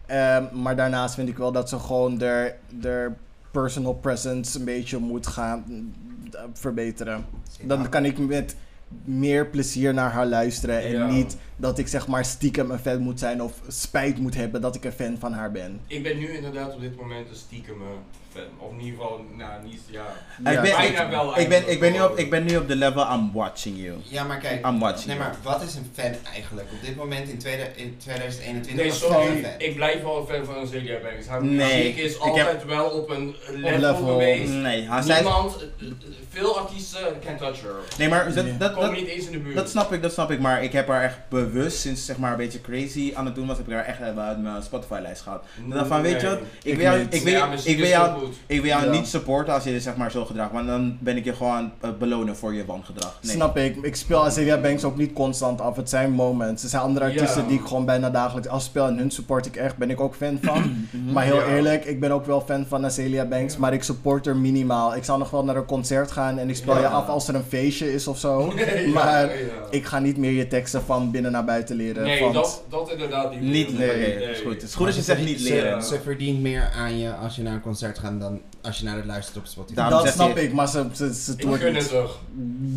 [0.07, 3.11] Ehm, maar daarnaast vind ik wel dat ze gewoon de
[3.51, 5.65] personal presence een beetje moet gaan
[6.33, 7.27] eh, verbeteren.
[7.63, 8.57] Dan kan ik met
[9.05, 11.07] meer plezier naar haar luisteren en Ja.
[11.07, 14.75] niet dat ik zeg maar stiekem een fan moet zijn of spijt moet hebben dat
[14.75, 15.81] ik een fan van haar ben.
[15.87, 17.77] Ik ben nu inderdaad op dit moment een stiekem.
[18.59, 20.07] Of in ieder geval, nou niet, ja.
[20.53, 22.69] ik, ben, bijna ik, wel ik, ben, ik, ben nu op, ik ben nu op
[22.69, 23.97] de level I'm watching you.
[24.03, 25.29] Ja, maar kijk, I'm watching nee, you.
[25.29, 26.67] maar wat is een fan eigenlijk?
[26.73, 29.51] Op dit moment in, tweede, in 2021 Nee, sorry, een fan.
[29.59, 31.27] ik blijf wel een fan van Azealia Banks.
[31.27, 34.07] Haar Nee, muziek is ik altijd wel op een level, level.
[34.07, 34.53] geweest.
[34.53, 35.93] Nee, haar Niemand, eh, eh,
[36.31, 37.75] veel artiesten can't touch her.
[37.99, 38.57] nee maar dat, Nee.
[38.57, 39.55] dat, niet eens in de buurt.
[39.57, 40.41] dat snap ik, dat snap ik.
[40.41, 43.47] Maar ik heb haar echt bewust sinds zeg maar een beetje crazy aan het doen
[43.47, 45.45] was, heb ik haar echt uit mijn Spotify-lijst gehad.
[45.67, 47.15] Ik dacht van, weet je wat, ik ik wil jou, niet.
[47.15, 48.35] ik wil, ik wil jou, goed.
[48.47, 48.91] ik wil jou Ja.
[48.91, 51.73] niet supporten als je je zeg maar zo gedraagt, want dan ben ik je gewoon
[51.81, 53.19] eh, belonen voor je wangedrag.
[53.23, 53.33] Nee.
[53.35, 53.77] Snap ik.
[53.83, 55.77] Ik speel Azealia Banks ook niet constant af.
[55.77, 56.63] Het zijn moments.
[56.63, 57.13] Er zijn andere Ja.
[57.13, 58.87] artiesten die ik gewoon bijna dagelijks afspeel.
[58.87, 59.77] En hun support ik echt.
[59.77, 60.87] Ben ik ook fan van.
[61.13, 61.47] maar heel Ja.
[61.47, 63.57] eerlijk, ik ben ook wel fan van Azealia Banks.
[63.57, 64.97] Maar ik support er minimaal.
[64.97, 66.39] Ik zou nog wel naar een concert gaan.
[66.39, 66.81] En ik speel Ja.
[66.81, 68.53] je af als er een feestje is of zo.
[68.57, 69.45] Ja, maar ja.
[69.71, 72.03] ik ga niet meer je teksten van binnen naar buiten leren.
[72.03, 73.41] Nee, want dat, dat inderdaad niet.
[73.41, 74.31] Niet leren, Nee.
[74.31, 74.53] is goed.
[74.53, 75.83] Het is goed als je zegt niet Ze- leren.
[75.83, 78.97] Ze, verdient meer aan je als je naar een concert gaat dan als je naar
[78.97, 79.75] het luistert op Spotify.
[79.77, 81.83] Daarom dat snap ik, maar ze, ze, ze Ik toert gun niet.
[81.83, 82.19] het toch.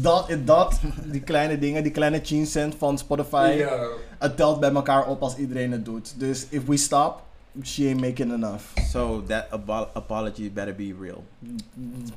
[0.01, 3.53] Dat, dat, die kleine dingen, die kleine 10 cent van Spotify.
[3.57, 3.87] Ja.
[4.19, 6.19] Het telt bij elkaar op als iedereen het doet.
[6.19, 7.21] Dus if we stop,
[7.63, 8.63] she ain't making enough.
[8.91, 11.23] So that abo- apology better be real.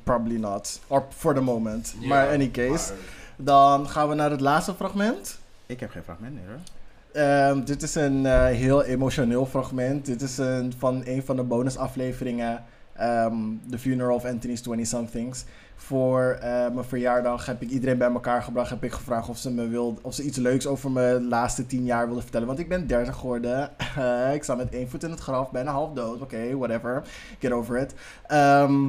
[0.03, 0.81] Probably not.
[0.87, 1.95] Or for the moment.
[2.05, 2.93] Maar any case.
[2.93, 2.99] maar-
[3.37, 5.39] Dan gaan we naar het laatste fragment.
[5.67, 6.59] Ik heb geen fragment meer hoor.
[7.23, 10.07] Ehm, dit is een eh, heel emotioneel fragment.
[10.07, 12.65] Dit is een, van een van de bonusafleveringen.
[13.01, 13.35] Ehm
[13.71, 15.45] The Funeral of Anthony's 20-somethings.
[15.77, 18.71] Voor eh, mijn verjaardag heb ik iedereen bij elkaar gebracht.
[18.71, 21.85] Heb ik gevraagd of ze, me wil, of ze iets leuks over mijn laatste tien
[21.85, 22.47] jaar wilden vertellen.
[22.47, 23.71] Want ik ben 30 geworden.
[24.35, 25.51] ik sta met één voet in het graf.
[25.51, 26.21] Bijna half dood.
[26.21, 27.03] Oké, whatever.
[27.39, 27.95] Get over it.
[28.27, 28.89] Ehm,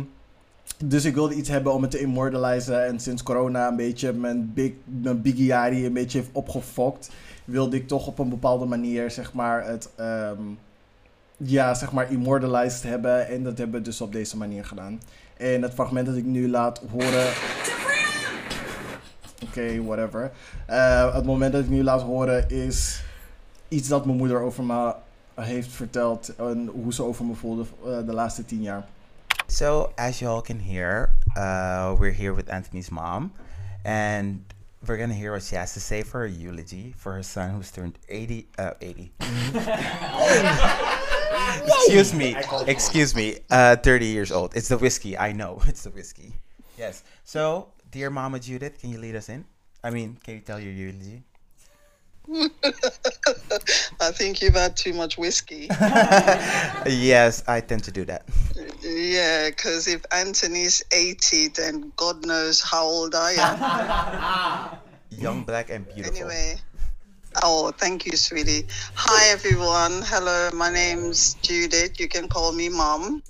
[0.86, 2.86] dus ik wilde iets hebben om het te immortalizen.
[2.86, 7.09] En sinds corona een beetje mijn, big, mijn biggiari een beetje heeft opgefokt
[7.45, 10.41] wilde ik toch op een bepaalde manier, zeg maar, het, ehm,
[11.44, 13.28] ja, zeg maar, immortalized hebben.
[13.28, 15.02] En dat hebben we dus op deze manier gedaan.
[15.38, 17.30] En het fragment dat ik nu laat horen...
[19.44, 20.32] Oké, whatever.
[20.66, 23.04] Eh, het moment dat ik nu laat horen is
[23.68, 24.96] iets dat mijn moeder over me
[25.36, 26.36] heeft verteld.
[26.36, 28.86] En hoe ze over me voelde eh, de laatste tien jaar.
[29.48, 33.32] So, as you all can hear, uh, we're here with Anthony's mom,
[33.84, 34.39] and
[34.80, 37.72] we're gonna hear what she has to say for her eulogy for her son who's
[37.72, 38.48] turned 80.
[38.58, 39.12] Uh, 80.
[41.32, 42.36] Excuse me,
[42.67, 44.55] excuse me, uh, 30 years old.
[44.55, 46.34] It's the whiskey, I know, it's the whiskey.
[46.77, 47.03] Yes.
[47.23, 49.45] So, dear Mama Judith, can you lead us in?
[49.84, 51.23] I mean, can you tell your eulogy?
[53.99, 55.67] I think you've had too much whiskey.
[56.86, 58.23] yes, I tend to do that.
[58.82, 64.77] yeah, because if Anthony's 80, then God knows how old I am.
[65.09, 66.15] Young, black, and beautiful.
[66.15, 66.55] Anyway.
[67.36, 68.67] Oh, thank you, sweetie.
[68.95, 70.01] Hi, everyone.
[70.05, 71.99] Hello, my name's Judith.
[71.99, 73.23] You can call me Mom.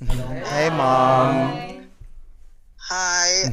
[0.43, 1.59] Hey, mom.
[2.89, 3.43] Hi.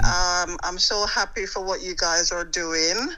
[0.44, 3.08] Um, I'm so happy for what you guys are doing.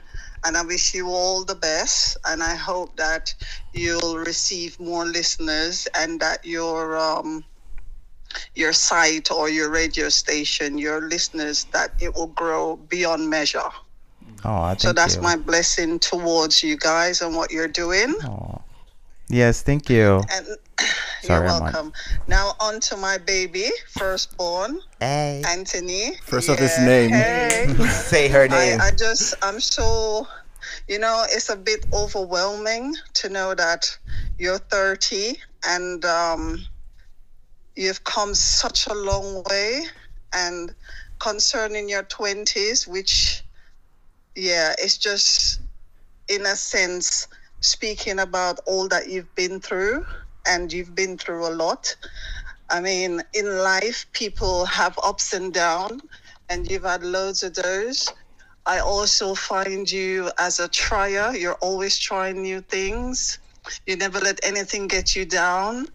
[0.43, 2.17] And I wish you all the best.
[2.25, 3.33] And I hope that
[3.73, 7.45] you'll receive more listeners and that your um,
[8.55, 13.69] your site or your radio station, your listeners, that it will grow beyond measure.
[14.43, 15.21] Oh, thank so that's you.
[15.21, 18.13] my blessing towards you guys and what you're doing.
[18.23, 18.61] Aw.
[19.29, 20.21] Yes, thank you.
[20.29, 20.45] And
[21.21, 21.93] Sorry, you're I'm welcome.
[22.27, 25.41] Now on to my baby, firstborn, Hey.
[25.47, 26.15] Anthony.
[26.23, 27.11] First of his name.
[27.11, 27.73] Hey.
[27.89, 28.81] Say her name.
[28.81, 30.27] I, I just, I'm so,
[30.87, 33.85] you know, it's a bit overwhelming to know that
[34.37, 36.65] you're 30 and um,
[37.75, 39.83] you've come such a long way.
[40.33, 40.73] And
[41.19, 43.43] concerning your 20s, which,
[44.35, 45.61] yeah, it's just,
[46.27, 47.27] in a sense,
[47.59, 50.05] speaking about all that you've been through,
[50.47, 51.95] and you've been through a lot.
[52.69, 56.01] I mean, in life, people have ups and downs,
[56.49, 58.09] and you've had loads of those.
[58.65, 61.35] I also find you as a trier.
[61.35, 63.39] You're always trying new things.
[63.85, 65.87] You never let anything get you down,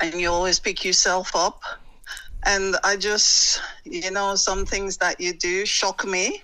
[0.00, 1.60] and you always pick yourself up.
[2.44, 6.42] And I just, you know, some things that you do shock me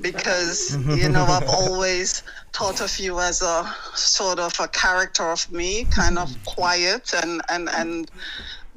[0.00, 2.22] because, you know, I've always
[2.52, 7.40] thought of you as a sort of a character of me, kind of quiet and,
[7.48, 8.10] and, and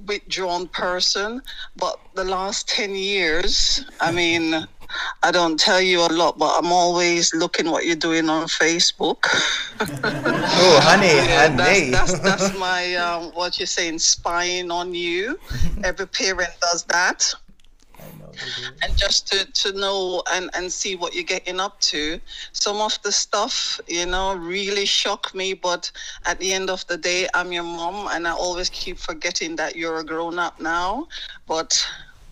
[0.05, 1.41] withdrawn person.
[1.77, 4.67] But the last 10 years, I mean,
[5.23, 9.25] I don't tell you a lot, but I'm always looking what you're doing on Facebook.
[10.55, 11.89] Oh, honey, Yeah, honey.
[11.89, 15.39] that's, that's, that's my, um, what you're saying, spying on you.
[15.83, 17.33] Every parent does that.
[18.33, 18.73] Mm-hmm.
[18.83, 22.19] And just to, to know and, and see what you're getting up to.
[22.51, 25.53] Some of the stuff, you know, really shock me.
[25.53, 25.91] But
[26.25, 29.75] at the end of the day, I'm your mom, and I always keep forgetting that
[29.75, 31.07] you're a grown up now.
[31.47, 31.85] But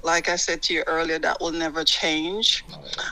[0.04, 2.64] like I said to you earlier, that will never change.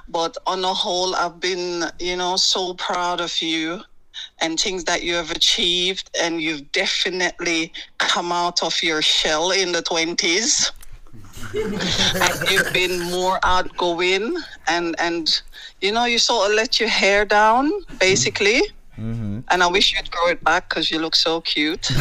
[0.08, 3.82] But on the whole, I've been, you know, so proud of you
[4.42, 6.10] and things that you have achieved.
[6.20, 10.72] And you've definitely come out of your shell in the 20s.
[11.54, 14.36] And you've been more outgoing
[14.68, 15.42] and, and,
[15.82, 18.62] you know, you sort of let your hair down, basically.
[18.98, 19.40] Mm-hmm.
[19.50, 21.90] And I wish you'd grow it back because you look so cute.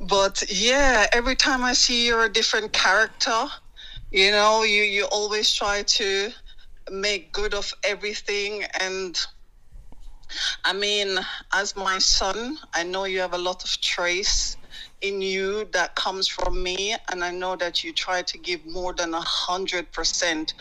[0.00, 3.46] but yeah, every time I see you're a different character.
[4.10, 6.30] You know, you you always try to
[6.90, 9.20] make good of everything and
[10.64, 11.18] I mean,
[11.54, 14.57] as my son, I know you have a lot of trace
[15.02, 18.94] in you that comes from me, and I know that you try to give more
[18.94, 20.54] than a hundred percent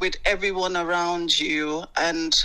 [0.00, 2.36] with everyone around you, and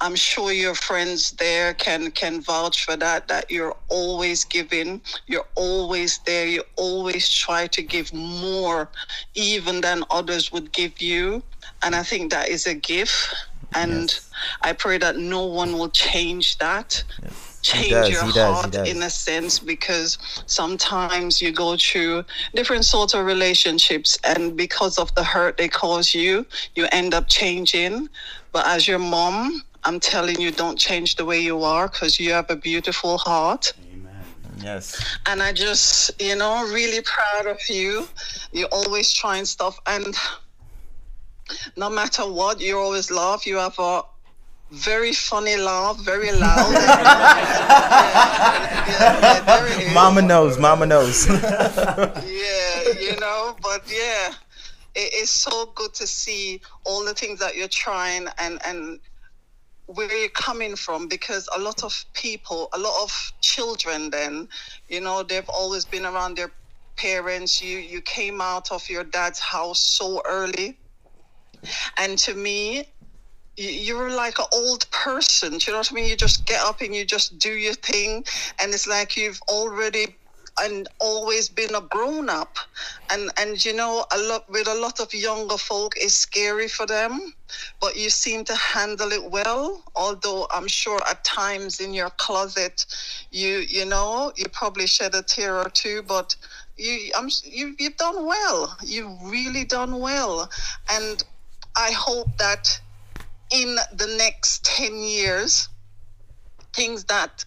[0.00, 3.28] I'm sure your friends there can can vouch for that.
[3.28, 8.90] That you're always giving, you're always there, you always try to give more,
[9.34, 11.42] even than others would give you,
[11.82, 13.34] and I think that is a gift.
[13.74, 14.12] And
[14.62, 17.04] I pray that no one will change that.
[17.62, 18.88] Change does, your he does, he heart does.
[18.88, 25.14] in a sense because sometimes you go through different sorts of relationships and because of
[25.14, 28.08] the hurt they cause you, you end up changing.
[28.52, 32.32] But as your mom, I'm telling you, don't change the way you are because you
[32.32, 33.72] have a beautiful heart.
[34.62, 35.18] Yes.
[35.26, 38.06] And I just, you know, really proud of you.
[38.52, 40.14] You're always trying stuff and
[41.76, 43.46] no matter what, you always laugh.
[43.46, 44.02] You have a
[44.70, 46.72] very funny laugh, very loud.
[46.72, 48.20] Yeah,
[48.88, 49.94] yeah, there it is.
[49.94, 50.58] Mama knows.
[50.58, 51.28] Mama knows.
[51.28, 52.22] yeah,
[53.00, 54.32] you know, but yeah,
[54.94, 59.00] it is so good to see all the things that you're trying and and
[59.86, 64.48] where you're coming from because a lot of people, a lot of children then,
[64.88, 66.52] you know, they've always been around their
[66.96, 67.60] parents.
[67.62, 70.78] You you came out of your dad's house so early.
[71.98, 72.84] And to me, you-
[73.56, 75.58] you're like an old person.
[75.58, 76.08] Do you know what I mean?
[76.08, 78.24] You just get up and you just do your thing,
[78.60, 80.16] and it's like you've already
[80.60, 82.58] and always been a grown up.
[83.10, 86.86] And and you know, a lot with a lot of younger folk, is scary for
[86.86, 87.34] them,
[87.80, 89.82] but you seem to handle it well.
[89.94, 92.86] Although I'm sure at times in your closet,
[93.30, 96.36] you you know, you probably shed a tear or two, but.
[96.76, 98.74] You, I'm, you, you've done well.
[98.82, 100.48] You've really done well,
[100.90, 101.22] and
[101.76, 102.80] I hope that
[103.50, 105.68] in the next 10 years,
[106.74, 107.44] things that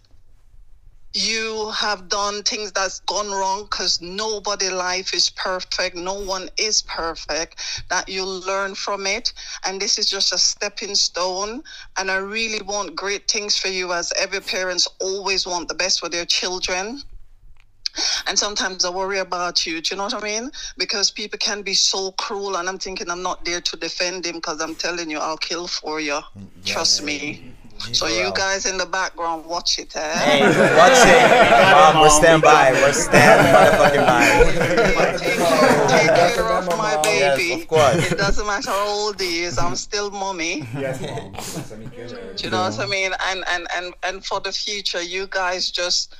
[1.15, 6.81] you have done, things that's gone wrong, because nobody life is perfect, no one is
[6.81, 9.31] perfect, that you'll learn from it.
[9.63, 11.61] And this is just a stepping stone.
[11.99, 15.99] And I really want great things for you, as every parents always want the best
[15.99, 17.03] for their children.
[18.27, 19.81] And sometimes I worry about you.
[19.81, 20.51] Do you know what I mean?
[20.77, 24.35] Because people can be so cruel, and I'm thinking I'm not there to defend him
[24.35, 26.19] because I'm telling you, I'll kill for you.
[26.65, 27.43] Trust me.
[27.91, 30.17] So you guys in the background, watch it, eh?
[30.19, 30.41] Hey,
[30.77, 31.71] watch it.
[31.73, 32.71] Mom, we're stand by.
[32.71, 35.17] We're stand motherfucking by.
[35.17, 37.61] Take care, take care of my Yes, baby.
[37.61, 38.11] of course.
[38.11, 39.57] It doesn't matter how old he is.
[39.57, 40.67] I'm still mommy.
[40.77, 41.33] Yes, mom.
[42.35, 43.11] Do you know what I mean?
[43.27, 46.15] And and and and for the future, you guys just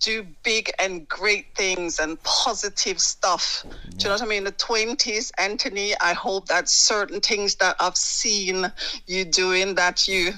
[0.00, 3.64] do big and great things and positive stuff.
[3.64, 3.68] Do
[3.98, 4.44] you know what I mean?
[4.44, 5.94] The twenties, Anthony.
[6.00, 8.70] I hope that certain things that I've seen
[9.06, 10.32] you doing that you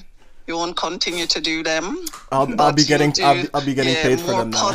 [0.47, 2.05] you won't continue to do them.
[2.31, 4.69] I'll, I'll be getting do, I'll be, I'll be getting yeah, paid for them now.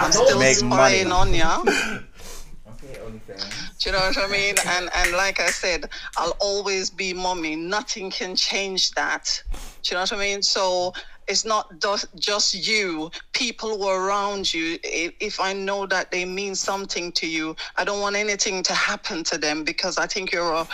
[0.00, 1.32] I'm still Make spying money.
[1.32, 1.60] on ya.
[1.60, 3.78] Okay, OnlyFans.
[3.80, 4.54] Do you know what I mean?
[4.66, 7.56] And and like I said, I'll always be mommy.
[7.56, 9.42] Nothing can change that.
[9.82, 10.42] Do you know what I mean?
[10.42, 10.94] So
[11.28, 13.10] it's not just just you.
[13.32, 14.78] People who are around you.
[14.84, 18.72] If, if I know that they mean something to you, I don't want anything to
[18.72, 20.66] happen to them because I think you're a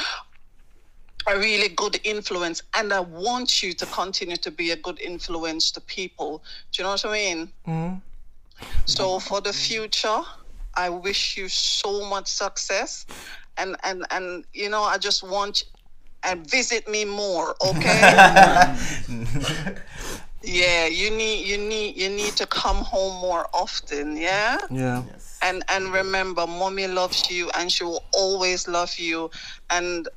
[1.28, 5.70] a really good influence and I want you to continue to be a good influence
[5.72, 6.42] to people.
[6.72, 7.53] Do you know what I mean?
[7.66, 8.00] Mm.
[8.86, 10.22] So for the future,
[10.74, 13.07] I wish you so much success,
[13.57, 15.64] and and and you know I just want
[16.24, 18.76] and visit me more, okay?
[20.43, 24.59] yeah, you need you need you need to come home more often, yeah.
[24.70, 25.03] Yeah.
[25.43, 29.30] And and remember, mommy loves you, and she will always love you,
[29.71, 30.08] and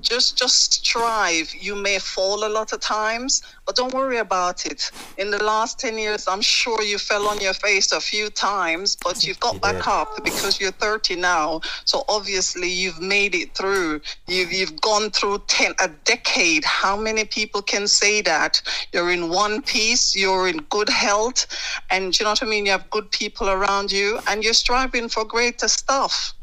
[0.00, 1.54] just just strive.
[1.54, 4.90] You may fall a lot of times but don't worry about it.
[5.18, 8.96] In the last 10 years i'm sure you fell on your face a few times
[8.96, 11.60] but you've got back up because you're 30 now.
[11.84, 14.00] So obviously you've made it through.
[14.26, 16.64] You've, you've gone through 10 a decade.
[16.64, 18.60] How many people can say that?
[18.92, 21.46] You're in one piece you're in good health
[21.90, 22.66] and you know what i mean?
[22.66, 26.34] You have good people around you and you're striving for greater stuff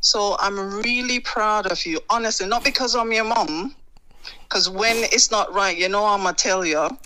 [0.00, 3.74] so I'm really proud of you, honestly, not because I'm your mom,
[4.42, 6.88] because when it's not right, you know, I'm gonna tell you.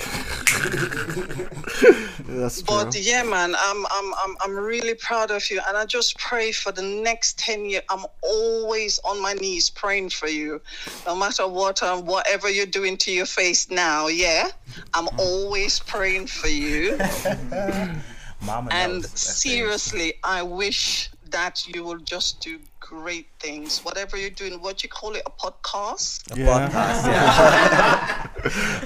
[2.26, 2.84] That's true.
[2.84, 6.52] But yeah, man, I'm I'm I'm I'm really proud of you, and I just pray
[6.52, 7.82] for the next ten years.
[7.90, 10.60] I'm always on my knees praying for you,
[11.06, 14.06] no matter what um, whatever you're doing to your face now.
[14.06, 14.48] Yeah,
[14.94, 16.96] I'm always praying for you,
[18.40, 19.02] Mama and knows.
[19.02, 19.48] That's it.
[19.48, 22.58] seriously, I wish that you will just do
[23.00, 23.80] great things.
[23.84, 26.30] Whatever you're doing, what you call it, a podcast.
[26.30, 26.68] A Yeah.
[26.68, 28.28] podcast, yeah.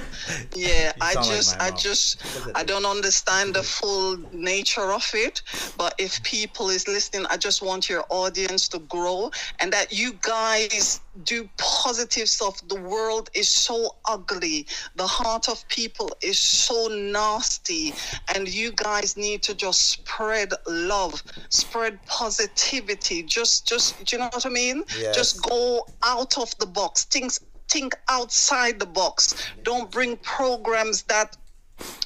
[0.55, 1.79] Yeah, I sound like just, I mom.
[1.79, 2.21] just,
[2.55, 5.41] I don't understand the full nature of it.
[5.77, 10.13] But if people is listening, I just want your audience to grow and that you
[10.21, 12.65] guys do positive stuff.
[12.67, 14.67] The world is so ugly.
[14.95, 17.93] The heart of people is so nasty,
[18.35, 23.23] and you guys need to just spread love, spread positivity.
[23.23, 24.83] Just, just, do you know what I mean?
[24.99, 25.15] Yes.
[25.15, 27.05] Just go out of the box.
[27.05, 27.39] Things
[27.69, 29.35] think outside the box.
[29.63, 31.35] Don't bring programs that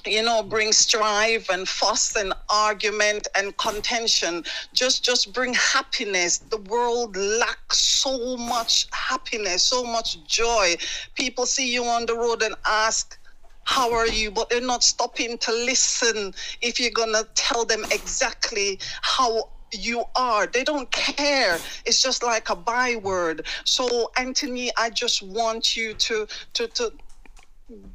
[0.06, 4.44] you know bring strife and fuss and argument and contention
[4.74, 10.76] just just bring happiness the world lacks so much happiness so much joy
[11.16, 13.20] people see you on the road and ask
[13.66, 18.80] how are you but they're not stopping to listen if you're gonna tell them exactly
[19.02, 20.48] how you are.
[20.48, 21.62] They don't care.
[21.86, 23.48] It's just like a byword.
[23.66, 26.94] So Anthony, I just want you to to to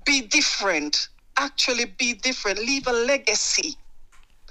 [0.04, 1.08] be different.
[1.38, 2.58] Actually be different.
[2.58, 3.76] Leave a legacy.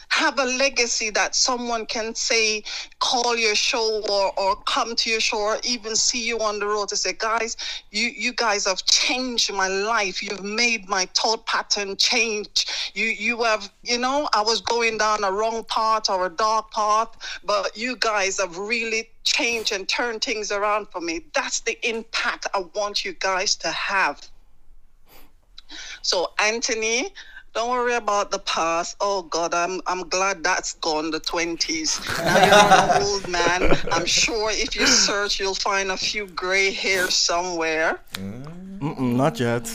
[0.10, 2.64] Have a legacy that someone can say,
[3.00, 6.68] call your show or, or come to your show or even see you on the
[6.68, 7.58] road to say, guys,
[7.92, 10.24] you, you guys have changed my life.
[10.24, 12.68] You've made my thought pattern change.
[12.94, 16.72] You you have, you know, I was going down a wrong path or a dark
[16.72, 17.10] path,
[17.44, 21.26] but you guys have really changed and turned things around for me.
[21.36, 24.22] That's the impact I want you guys to have.
[26.06, 27.10] So Anthony,
[27.56, 28.96] don't worry about the past.
[29.02, 31.10] Oh God, I'm I'm glad that's gone.
[31.10, 32.00] The twenties.
[32.20, 33.76] Now you're an old man.
[33.92, 38.00] I'm sure if you search, you'll find a few gray hairs somewhere.
[38.14, 38.46] Mm.
[38.80, 39.66] Mm-mm, not yet.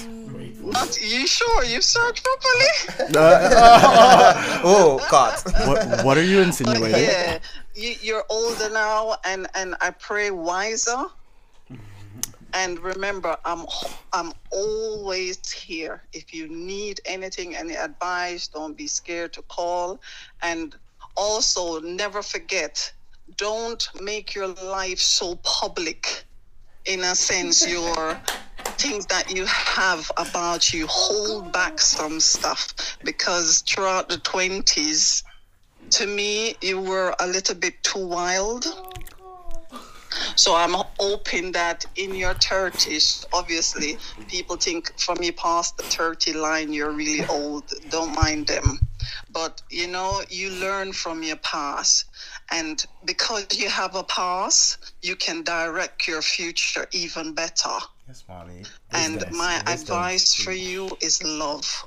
[0.63, 1.65] Not you sure?
[1.65, 2.71] You searched properly?
[3.17, 5.35] Uh, oh, God.
[5.67, 7.05] What, what are you But insinuating?
[7.05, 7.39] yeah,
[7.75, 11.07] you, you're older now, and and I pray wiser.
[12.53, 13.67] And remember, I'm
[14.13, 16.03] I'm always here.
[16.13, 20.01] If you need anything, any advice, don't be scared to call.
[20.43, 20.75] And
[21.17, 22.93] also, never forget,
[23.37, 26.25] don't make your life so public.
[26.87, 28.15] In a sense, your
[28.79, 32.75] things that you have about you, hold back some stuff
[33.05, 35.23] because throughout the twenties,
[35.91, 38.65] to me, you were a little bit too wild.
[38.67, 38.93] Oh,
[40.37, 46.33] So I'm hoping that in your 30s, obviously, people think for me past the 30
[46.35, 47.65] line, you're really old.
[47.89, 48.81] Don't mind them.
[49.33, 52.07] But you know, you learn from your past.
[52.51, 57.79] And because you have a past, you can direct your future even better.
[58.09, 58.63] Yes, mommy.
[58.93, 61.87] And my advice for you is love.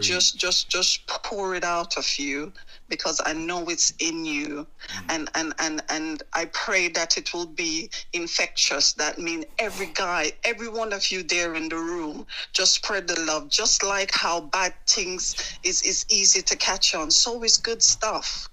[0.00, 2.52] Just just just pour it out of you
[2.88, 4.66] because I know it's in you.
[4.88, 5.04] Mm.
[5.08, 8.92] And and and and I pray that it will be infectious.
[8.94, 13.20] That means every guy, every one of you there in the room, just spread the
[13.20, 13.48] love.
[13.48, 18.48] Just like how bad things is is easy to catch on, so is good stuff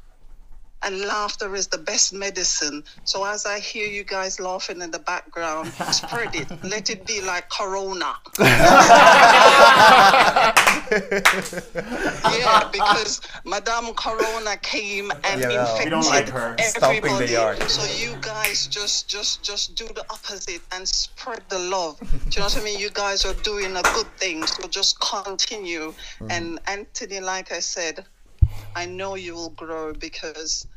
[0.85, 2.83] and laughter is the best medicine.
[3.03, 6.47] So as I hear you guys laughing in the background, spread it.
[6.63, 8.13] Let it be like corona.
[12.39, 16.55] yeah, because Madame Corona came and Yeah, infected we don't like her.
[16.59, 17.33] Stomping the everybody.
[17.33, 17.61] yard.
[17.69, 21.99] So you guys just just just do the opposite and spread the love.
[21.99, 22.79] Do you know what I mean?
[22.79, 24.45] You guys are doing a good thing.
[24.45, 25.93] So just continue.
[26.19, 26.31] Mm.
[26.31, 28.05] And Anthony, like I said,
[28.75, 30.72] I know you will grow because y-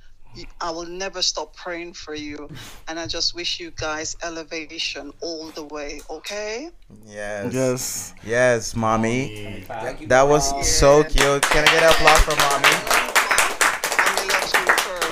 [0.60, 2.48] I will never stop praying for you.
[2.88, 6.70] And I just wish you guys elevation all the way, okay?
[7.06, 7.52] Yes.
[7.54, 8.14] Yes.
[8.24, 9.64] Yes, mommy.
[10.06, 11.42] That was so cute.
[11.42, 12.66] Can I get an applause for mommy?
[12.66, 13.15] Mommy loves you first,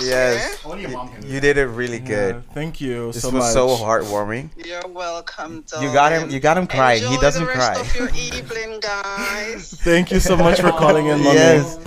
[0.02, 0.60] Yes.
[0.64, 2.34] Only your mom can do You did it really good.
[2.36, 3.52] Yeah, thank you This so was much.
[3.52, 4.50] so heartwarming.
[4.64, 6.30] You're welcome, You got him.
[6.30, 7.02] You got him crying.
[7.02, 7.80] Enjoy He doesn't the rest cry.
[7.80, 9.70] of your evening, guys.
[9.84, 11.36] Thank you so much for calling in, mommy.
[11.36, 11.78] Yes.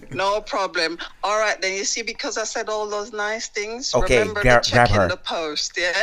[0.12, 0.98] No problem.
[1.22, 4.60] All right, then you see, because I said all those nice things, Okay, remember gra-
[4.60, 5.02] to check grab her.
[5.04, 5.94] in the post, yeah?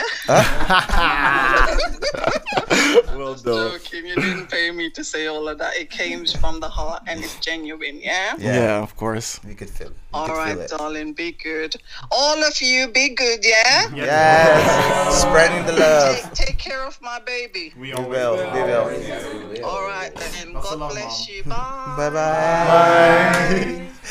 [3.16, 3.72] Well Just done.
[3.72, 4.06] joking.
[4.08, 5.76] You didn't pay me to say all of that.
[5.76, 8.36] It came from the heart and it's genuine, yeah?
[8.38, 8.82] Yeah.
[8.82, 9.40] of course.
[9.44, 9.88] We could feel.
[9.90, 9.94] it.
[10.18, 10.70] All can feel right, it.
[10.70, 11.76] darling, be good.
[12.12, 13.94] All of you, be good, yeah?
[13.94, 16.16] Yes, spreading the love.
[16.34, 17.74] Take, take care of my baby.
[17.78, 19.64] We will, we will.
[19.64, 20.54] All right, then.
[20.54, 21.36] That's a God lot, bless Mom.
[21.36, 21.44] you.
[21.44, 21.94] Bye.
[21.98, 23.88] Bye bye.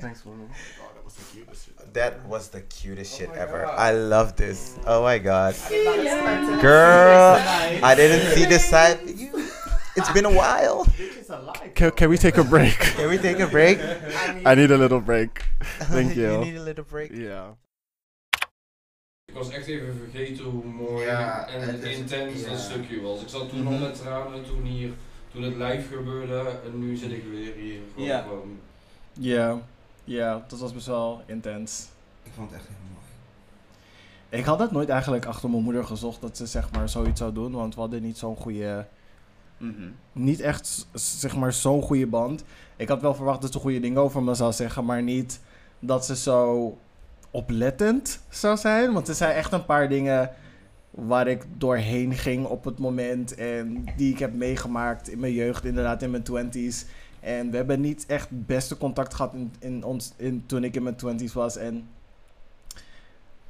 [0.00, 0.48] Thanks, woman.
[0.80, 1.94] Oh, that was the cutest shit.
[1.94, 3.66] That was the cutest oh shit ever.
[3.66, 4.78] I love this.
[4.86, 5.54] Oh my god.
[6.60, 7.36] Girl,
[7.82, 9.00] I didn't see this side.
[9.96, 10.84] It's been a while.
[11.74, 12.76] Can, can we take a break?
[12.96, 13.78] Can we take a break?
[14.46, 15.44] I need a little break.
[15.90, 16.22] Thank you.
[16.32, 17.10] you need a little break.
[17.12, 17.48] Yeah.
[19.26, 22.48] Ik was echt even vergeten hoe mooi Ja, en het is- intens ja.
[22.48, 23.20] dat stukje was.
[23.22, 23.72] Ik zat toen Mhm.
[23.72, 24.90] al met tranen toen hier,
[25.32, 27.80] toen het live gebeurde en nu zit ik weer hier.
[27.94, 28.22] Gewoon, Ja.
[28.22, 28.58] gewoon.
[29.12, 29.58] Ja.
[30.04, 31.86] Ja, dat was best wel intens.
[32.22, 33.04] Ik vond het echt heel mooi.
[34.40, 37.32] Ik had het nooit eigenlijk achter mijn moeder gezocht dat ze zeg maar zoiets zou
[37.32, 38.86] doen, want we hadden niet zo'n goede,
[39.64, 39.88] Mhm.
[40.12, 42.44] niet echt zeg maar zo'n goede band.
[42.76, 45.40] Ik had wel verwacht dat ze goede dingen over me zou zeggen, maar niet
[45.78, 46.78] dat ze zo
[47.30, 48.92] oplettend zou zijn.
[48.92, 50.30] Want er zijn echt een paar dingen
[50.90, 55.64] waar ik doorheen ging op het moment en die ik heb meegemaakt in mijn jeugd,
[55.64, 56.86] inderdaad in mijn twenties.
[57.20, 60.76] En we hebben niet echt het beste contact gehad in, in ons, in, toen ik
[60.76, 61.56] in mijn twenties was.
[61.56, 61.88] En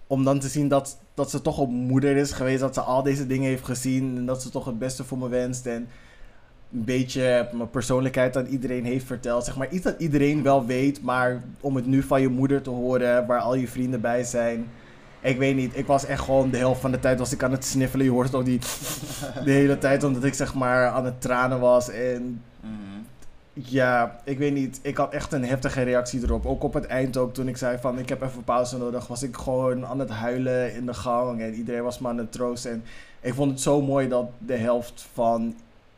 [0.06, 3.02] om dan te zien dat, dat ze toch op moeder is geweest, dat ze al
[3.02, 5.66] deze dingen heeft gezien en dat ze toch het beste voor me wenst.
[5.66, 5.88] En
[6.74, 9.44] een beetje mijn persoonlijkheid aan iedereen heeft verteld.
[9.44, 12.70] Zeg maar iets dat iedereen wel weet, maar om het nu van je moeder te
[12.70, 14.66] horen, waar al je vrienden bij zijn.
[15.20, 17.52] Ik weet niet, ik was echt gewoon de helft van de tijd was ik aan
[17.52, 18.04] het sniffelen.
[18.06, 18.58] Je hoort het ook die
[19.44, 21.90] de hele tijd, omdat ik zeg maar aan het tranen was.
[21.90, 23.00] En Mhm.
[23.52, 24.78] ja, ik weet niet.
[24.82, 26.46] Ik had echt een heftige reactie erop.
[26.46, 29.22] Ook op het eind ook, toen ik zei van ik heb even pauze nodig, was
[29.22, 31.40] ik gewoon aan het huilen in de gang.
[31.40, 32.70] En iedereen was me aan het troosten.
[32.70, 32.84] En
[33.20, 35.54] ik vond het zo mooi dat de helft van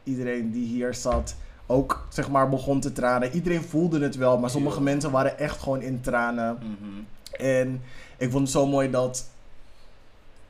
[0.07, 1.35] iedereen die hier zat
[1.67, 3.33] ook zeg maar begon te tranen.
[3.33, 6.59] Iedereen voelde het wel, maar sommige mensen waren echt gewoon in tranen.
[6.59, 7.43] Mhm.
[7.43, 7.83] En
[8.17, 9.29] ik vond het zo mooi dat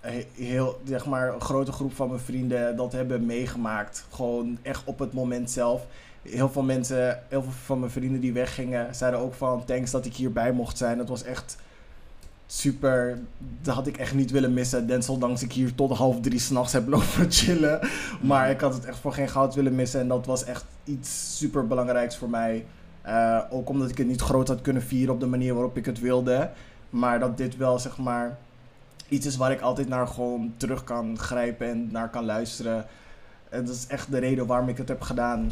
[0.01, 4.07] he- heel, zeg maar, een grote groep van mijn vrienden dat hebben meegemaakt.
[4.11, 5.83] Gewoon echt op het moment zelf.
[6.23, 10.07] Heel veel mensen, heel veel van mijn vrienden die weggingen, zeiden ook van thanks dat
[10.07, 10.99] ik hierbij mocht zijn.
[10.99, 11.57] Het was echt
[12.47, 13.18] super.
[13.62, 14.86] Dat had ik echt niet willen missen.
[14.86, 17.81] Desondanks ik hier tot half drie s'nachts heb lopen chillen.
[18.20, 20.01] Maar ik had het echt voor geen goud willen missen.
[20.01, 22.66] En dat was echt iets super belangrijks voor mij.
[23.02, 25.86] Eh, ook omdat ik het niet groot had kunnen vieren op de manier waarop ik
[25.86, 26.51] het wilde.
[26.90, 28.39] Maar dat dit wel zeg maar
[29.09, 32.86] iets is waar ik altijd naar gewoon terug kan grijpen en naar kan luisteren.
[33.48, 35.51] En dat is echt de reden waarom ik het heb gedaan.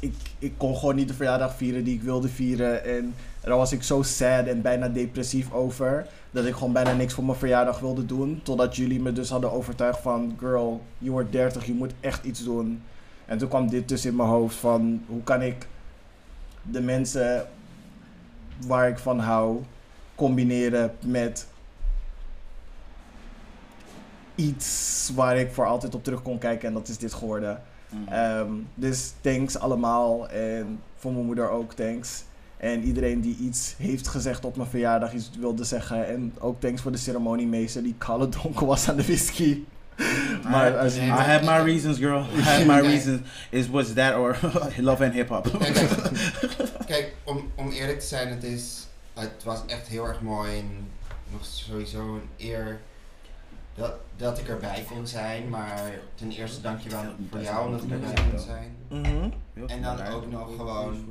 [0.00, 2.84] Ik, ik kon gewoon niet de verjaardag vieren die ik wilde vieren.
[2.84, 3.14] En
[3.46, 6.06] daar was ik zo sad en bijna depressief over.
[6.30, 8.40] Dat ik gewoon bijna niks voor mijn verjaardag wilde doen.
[8.42, 10.36] Totdat jullie me dus hadden overtuigd van...
[10.38, 12.82] Girl, je wordt 30, je moet echt iets doen.
[13.26, 15.02] En toen kwam dit dus in mijn hoofd van...
[15.06, 15.66] Hoe kan ik
[16.62, 17.46] de mensen
[18.66, 19.62] waar ik van hou
[20.14, 21.46] combineren met
[24.34, 27.62] iets waar ik voor altijd op terug kon kijken en dat is dit geworden.
[27.88, 28.12] Mhm.
[28.12, 32.24] Ehm, dus thanks allemaal en voor mijn moeder ook thanks.
[32.66, 36.06] En iedereen die iets heeft gezegd op mijn verjaardag, iets wilde zeggen.
[36.06, 39.62] En ook thanks voor de ceremoniemeester die kalle donker was aan de whisky.
[40.42, 42.20] maar I had my reasons, girl.
[42.20, 43.20] I had my reasons.
[43.50, 44.38] Is was that or
[44.88, 45.50] love and hip hop?
[46.86, 50.88] Kijk, om, om eerlijk te zijn, het, is, het was echt heel erg mooi en
[51.32, 52.80] nog sowieso een eer
[53.74, 55.48] dat, dat ik erbij kon zijn.
[55.48, 58.76] Maar ten eerste dankjewel voor jou omdat ik erbij kon zijn.
[58.88, 59.30] Mhm.
[59.66, 61.04] En dan ook nog gewoon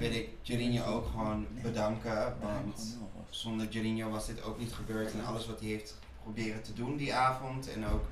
[0.00, 2.36] wil ik Jerinho ook gewoon bedanken.
[2.40, 2.98] Want
[3.30, 5.12] zonder Jerinho was dit ook niet gebeurd.
[5.12, 7.72] En alles wat hij heeft proberen te doen die avond.
[7.72, 8.04] En ook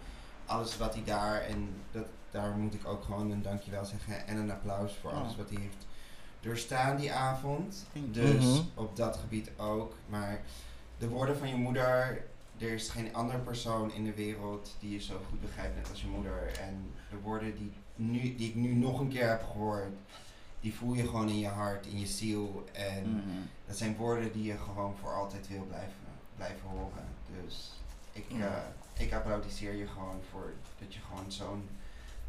[0.46, 1.40] alles wat hij daar.
[1.40, 4.26] En dat, daar moet ik ook gewoon een dankjewel zeggen.
[4.26, 5.86] En een applaus voor alles wat hij heeft
[6.40, 7.86] doorstaan die avond.
[7.92, 8.60] Dus Mhm.
[8.74, 9.94] op dat gebied ook.
[10.08, 10.40] Maar
[10.98, 12.24] de woorden van je moeder.
[12.58, 16.00] Er is geen andere persoon in de wereld die je zo goed begrijpt net als
[16.00, 16.50] je moeder.
[16.60, 19.92] En de woorden die, nu, die ik nu nog een keer heb gehoord,
[20.60, 22.64] die voel je gewoon in je hart, in je ziel.
[22.72, 23.38] En Mhm.
[23.66, 25.94] dat zijn woorden die je gewoon voor altijd wil blijven,
[26.36, 27.04] blijven horen.
[27.44, 27.72] Dus
[28.12, 28.46] ik, eh,
[29.04, 31.68] ik applaudisseer je gewoon voor dat je gewoon zo'n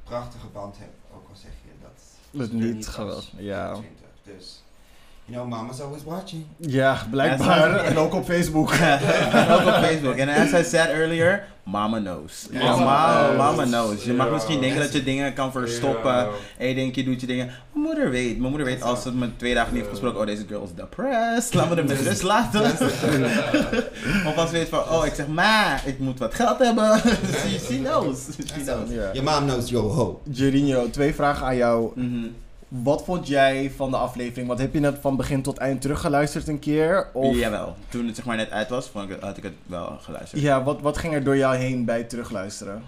[0.04, 0.98] prachtige band hebt.
[1.14, 3.74] Ook al zeg je dat er niet geweldig, ja.
[3.74, 4.08] 20.
[4.24, 4.64] Dus,
[5.30, 6.46] you know, mama's always watching.
[6.58, 7.84] Ja, blijkbaar.
[7.84, 8.72] En ook op Facebook.
[8.72, 10.16] en ook op Facebook.
[10.16, 12.48] En as I said earlier, mama knows.
[12.52, 14.04] Ja, mama, mama mama, knows.
[14.04, 16.14] Je mag misschien denken dat je dingen kan verstoppen.
[16.14, 16.30] Ja.
[16.58, 17.46] En je denkt, je doet je dingen.
[17.46, 18.38] Mijn moeder weet.
[18.38, 20.20] Mijn moeder weet als ze me twee dagen niet heeft gesproken.
[20.20, 21.54] Oh, deze girl is depressed.
[21.54, 22.62] Laat me er met rust laten.
[24.28, 27.00] of als ze weet van, oh, ik zeg, ma, ik moet wat geld hebben.
[27.40, 28.18] she, she knows.
[28.54, 28.90] She knows.
[28.90, 30.22] Your mom knows yo ho.
[30.32, 31.92] Jerinho, twee vragen aan jou.
[31.96, 32.26] Mhm.
[32.70, 34.48] Wat vond jij van de aflevering?
[34.48, 37.10] Wat heb je het van begin tot eind teruggeluisterd een keer?
[37.14, 39.98] Of, Jawel, toen het zeg maar net uit was, vond ik, had ik het wel
[40.02, 40.42] geluisterd.
[40.42, 42.84] Ja, wat, wat ging er door jou heen bij het terugluisteren?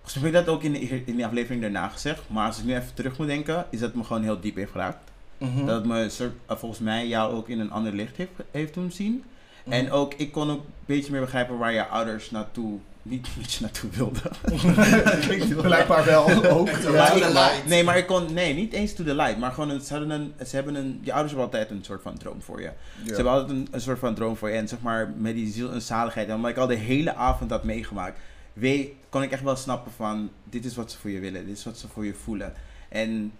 [0.00, 2.22] Volgens mij heb ik dat ook in de, in de aflevering daarna gezegd.
[2.26, 4.56] Maar als ik nu even terug moet denken, is dat het me gewoon heel diep
[4.56, 5.10] heeft geraakt.
[5.38, 5.66] Mhm.
[5.66, 8.90] Dat het me eh, volgens mij jou ook in een ander licht heeft, heeft doen
[8.90, 9.24] zien.
[9.64, 9.72] Mhm.
[9.74, 13.58] En ook, ik kon ook een beetje meer begrijpen waar je ouders naartoe, niet je
[13.60, 14.22] naartoe wilden.
[15.62, 16.68] Blijkbaar wel ook.
[16.68, 16.78] Ja.
[16.78, 17.66] To ik- the light.
[17.66, 19.38] Nee, maar ik kon, nee, niet eens to the light.
[19.38, 22.02] Maar gewoon, een- ze, hadden een, ze hebben een, je ouders hebben altijd een soort
[22.02, 22.70] van droom voor je.
[23.06, 24.56] Ze hebben altijd een, een soort van droom voor je.
[24.56, 26.28] En zeg maar, met die ziel en zaligheid.
[26.28, 28.18] En omdat ik al de hele avond had meegemaakt,
[28.52, 31.46] weet, kon ik echt wel snappen van, dit is wat ze voor je willen.
[31.46, 32.52] Dit is wat ze voor je voelen.
[32.88, 33.32] En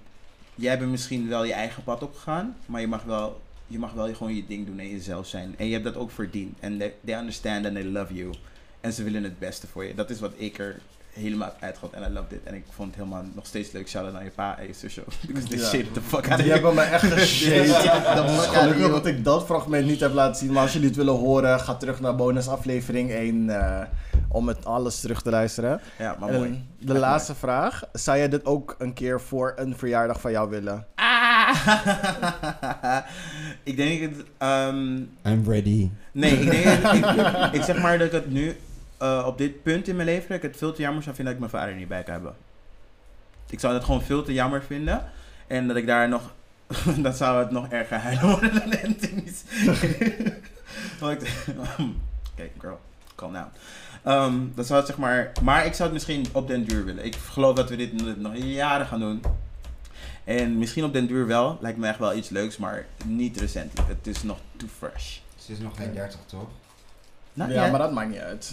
[0.54, 4.14] jij bent misschien wel je eigen pad opgegaan, maar je mag wel, je mag wel
[4.14, 5.54] gewoon je ding doen en jezelf zijn.
[5.58, 6.58] En je hebt dat ook verdiend.
[6.60, 8.30] En they, they understand and they love you.
[8.82, 9.94] En ze willen het beste voor je.
[9.94, 10.76] Dat is wat ik er
[11.12, 11.92] helemaal uit had.
[11.92, 12.40] En I loved it.
[12.44, 13.88] En ik vond het helemaal nog steeds leuk.
[13.88, 15.02] Shout out naar je pa en je zusje.
[15.26, 15.68] Because they Ja.
[15.68, 16.52] shit the fuck out of Die you.
[16.52, 17.66] hebben me echt geshade.
[17.84, 18.14] Ja.
[18.14, 20.52] Dat was gelukkig dat ik dat fragment niet heb laten zien.
[20.52, 23.80] Maar als jullie het willen horen, ga terug naar bonusaflevering 1 eh,
[24.28, 25.80] om het alles terug te luisteren.
[25.98, 26.64] Ja, maar En mooi.
[26.78, 27.82] de Echt laatste vraag.
[27.92, 30.86] Zou jij dit ook een keer voor een verjaardag van jou willen?
[33.62, 34.24] ik denk het.
[34.38, 35.90] ehm, I'm ready.
[36.12, 38.56] nee, ik denk ik, ik zeg maar dat ik het nu
[39.02, 41.34] eh, op dit punt in mijn leven dat ik het veel te jammer zou vinden
[41.34, 42.34] dat ik mijn vader niet bij kan hebben.
[43.50, 45.04] Ik zou het gewoon veel te jammer vinden
[45.46, 46.34] en dat ik daar nog.
[46.98, 49.42] dat zou het nog erger huilen worden dan Anthony's.
[52.34, 52.80] Kijk, girl,
[53.14, 53.50] calm down.
[54.02, 55.32] Ehm, dat zou het zeg maar.
[55.42, 57.04] Maar ik zou het misschien op den duur willen.
[57.04, 59.22] Ik geloof dat we dit nog jaren gaan doen.
[60.24, 61.58] En misschien op den duur wel.
[61.60, 63.88] Lijkt me echt wel iets leuks, maar niet recentelijk.
[63.88, 65.18] Het is nog too fresh.
[65.36, 66.48] Ze is nog geen 30, toch?
[67.34, 67.70] Not ja, yet.
[67.70, 68.52] maar dat maakt niet uit.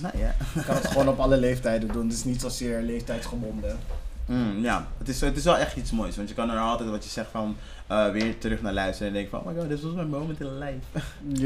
[0.53, 2.03] Je kan het gewoon op alle leeftijden doen.
[2.07, 3.77] Het is niet zozeer leeftijdsgebonden.
[4.25, 6.15] Mm, ja, het is, het is wel echt iets moois.
[6.15, 7.55] Want je kan er altijd wat je zegt van
[7.87, 9.07] eh, weer terug naar luisteren.
[9.07, 10.77] En denk van, oh my god, this was my moment in life.
[10.93, 11.01] Ja,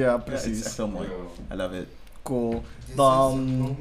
[0.05, 0.59] Ja, het precies.
[0.59, 1.07] is echt heel mooi.
[1.51, 1.87] I love it.
[2.23, 2.63] Cool.
[2.85, 3.77] This Dan-.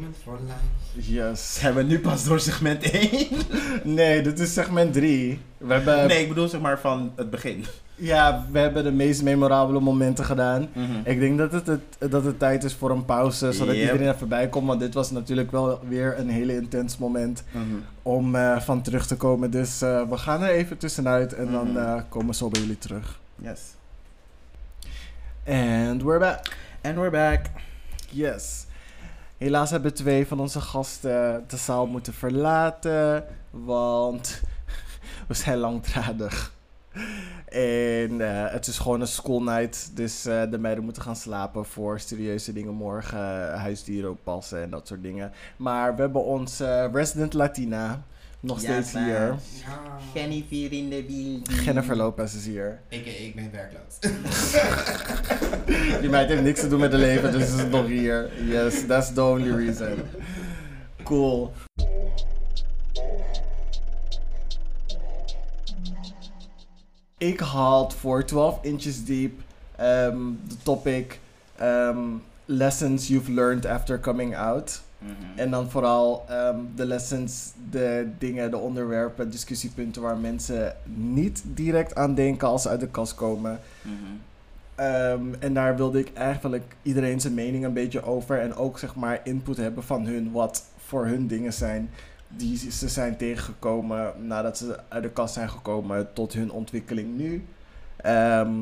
[0.95, 1.55] Yes.
[1.61, 3.29] Zijn we nu pas door segment 1?
[3.85, 5.41] Nee, dit is segment 3.
[5.59, 7.65] We hebben, nee, ik bedoel zeg maar van het begin.
[7.95, 10.69] Ja, we hebben de meest memorabele momenten gedaan.
[10.73, 10.91] Mhm.
[11.05, 13.85] Ik denk dat het, het, dat het tijd is voor een pauze, zodat Yep.
[13.93, 14.67] iedereen even bij komt.
[14.67, 17.65] Want dit was natuurlijk wel weer een hele intens moment Mhm.
[18.03, 19.51] om eh, van terug te komen.
[19.51, 21.77] Dus eh, we gaan er even tussenuit en dan Mhm.
[21.79, 23.21] eh, komen we zo bij jullie terug.
[23.43, 23.61] Yes.
[25.47, 26.57] And we're back.
[26.83, 27.41] And we're back.
[28.13, 28.67] Yes.
[29.39, 34.41] Helaas hebben twee van onze gasten de zaal moeten verlaten, want
[35.29, 36.53] we zijn langdradig.
[37.49, 41.65] En eh, het is gewoon een school night, dus eh, de meiden moeten gaan slapen
[41.65, 45.33] voor serieuze dingen morgen, eh, huisdieren oppassen en dat soort dingen.
[45.57, 48.03] Maar we hebben onze resident Latina
[48.43, 49.07] nog Ja, steeds hier.
[49.07, 49.39] Ja.
[50.15, 51.63] Jennifer in de building.
[51.65, 52.81] Jennifer Lopez is hier.
[52.89, 53.99] Ik, ik ben werkloos.
[56.01, 58.31] Die meid heeft niks te doen met het leven, dus is nog hier.
[58.45, 59.99] Yes, that's the only reason.
[61.03, 61.53] Cool.
[67.19, 69.41] Ik had voor 12 inches deep
[69.77, 71.19] ehm, de topic
[71.57, 71.99] ehm,
[72.45, 74.83] lessons you've learned after coming out.
[75.03, 75.39] Mhm.
[75.39, 81.95] En dan vooral ehm, de lessons, de dingen, de onderwerpen, discussiepunten waar mensen niet direct
[81.95, 83.61] aan denken als ze uit de kast komen.
[83.83, 83.95] Mhm.
[84.75, 88.41] Ehm, en daar wilde ik eigenlijk iedereen zijn mening een beetje over.
[88.41, 91.91] En ook zeg maar input hebben van hun wat voor hun dingen zijn.
[92.29, 97.45] Die ze zijn tegengekomen nadat ze uit de kast zijn gekomen tot hun ontwikkeling nu.
[97.97, 98.53] Ehm,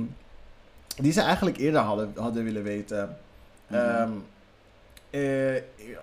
[0.96, 3.16] die ze eigenlijk eerder hadden, hadden willen weten.
[3.66, 4.08] Mhm.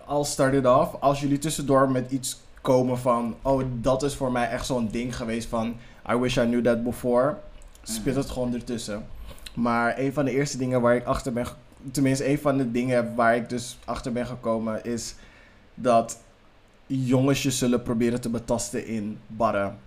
[0.09, 0.95] I'll start it off.
[0.99, 3.35] Als jullie tussendoor met iets komen van...
[3.41, 5.75] Oh, dat is voor mij echt zo'n ding geweest van...
[6.11, 7.38] I wish I knew that before.
[7.84, 9.05] Spit het gewoon ertussen.
[9.53, 11.45] Maar een van de eerste dingen waar ik achter ben...
[11.91, 14.84] Tenminste, een van de dingen waar ik dus achter ben gekomen...
[14.84, 15.15] Is
[15.73, 16.17] dat
[16.85, 19.77] jongens je zullen proberen te betasten in barren.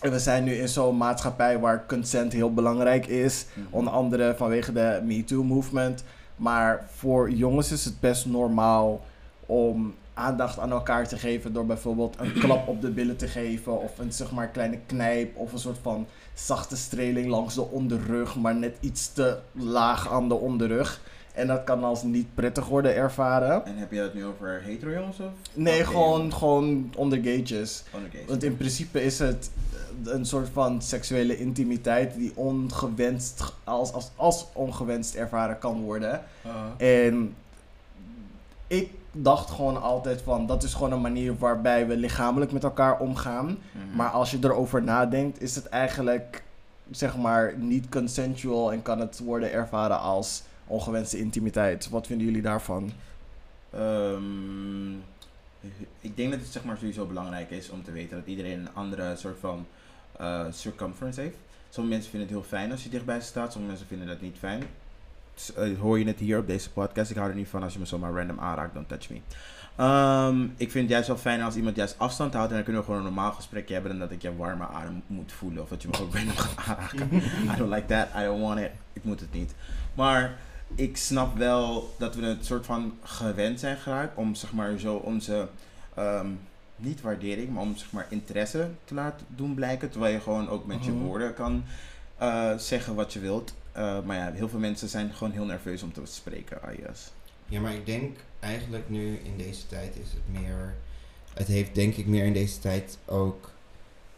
[0.00, 3.46] En we zijn nu in zo'n maatschappij waar consent heel belangrijk is.
[3.54, 3.66] Mhm.
[3.70, 6.04] Onder andere vanwege de MeToo-movement.
[6.40, 9.00] Maar voor jongens is het best normaal
[9.46, 13.80] om aandacht aan elkaar te geven door bijvoorbeeld een klap op de billen te geven
[13.80, 18.36] of een zeg maar kleine knijp of een soort van zachte streling langs de onderrug,
[18.36, 21.00] maar net iets te laag aan de onderrug.
[21.34, 23.64] En dat kan als niet prettig worden ervaren.
[23.64, 25.30] En heb je het nu over hetero jongens of?
[25.52, 27.20] Nee, gewoon, gewoon onder.
[28.26, 29.50] Want in principe is het
[30.04, 36.22] een soort van seksuele intimiteit die ongewenst, als, als, als ongewenst ervaren kan worden.
[36.78, 37.34] Uh, En
[38.66, 42.98] ik dacht gewoon altijd van, dat is gewoon een manier waarbij we lichamelijk met elkaar
[42.98, 43.46] omgaan.
[43.46, 43.96] mhm.
[43.96, 46.42] Maar als je erover nadenkt, is het eigenlijk
[46.90, 51.88] zeg maar niet consensual en kan het worden ervaren als ongewenste intimiteit?
[51.88, 52.92] Wat vinden jullie daarvan?
[53.70, 54.92] Ehm,
[56.00, 58.74] ik denk dat het zeg maar sowieso belangrijk is om te weten dat iedereen een
[58.74, 59.66] andere soort van
[60.20, 61.36] eh, circumference heeft.
[61.68, 64.20] Sommige mensen vinden het heel fijn als je dichtbij ze staat, sommige mensen vinden dat
[64.20, 64.62] niet fijn.
[65.56, 67.10] Eh, hoor je het hier op deze podcast.
[67.10, 69.20] Ik hou er niet van als je me zomaar random aanraakt, don't touch me.
[69.76, 72.82] Ehm, ik vind het juist wel fijn als iemand juist afstand houdt en dan kunnen
[72.82, 75.68] we gewoon een normaal gesprekje hebben dan dat ik je warme adem moet voelen of
[75.68, 77.08] dat je me ook random gaat aanraken.
[77.54, 79.54] I don't like that, I don't want it, ik moet het niet.
[79.94, 80.36] Maar
[80.74, 84.94] ik snap wel dat we het soort van gewend zijn geraakt om zeg maar zo
[84.94, 85.48] onze
[85.94, 86.26] ehm,
[86.80, 89.90] niet waardering, maar om zeg maar interesse te laten doen blijken.
[89.90, 91.00] Terwijl je gewoon ook met je Mhm.
[91.04, 91.64] woorden kan
[92.18, 93.54] eh, zeggen wat je wilt.
[93.72, 97.12] Eh, maar ja, heel veel mensen zijn gewoon heel nerveus om te spreken, guess.
[97.46, 100.74] Ja, maar ik denk eigenlijk nu in deze tijd is het meer.
[101.34, 103.50] Het heeft denk ik meer in deze tijd ook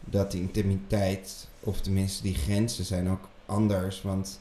[0.01, 4.03] dat die intimiteit, of tenminste die grenzen zijn ook anders.
[4.03, 4.41] Want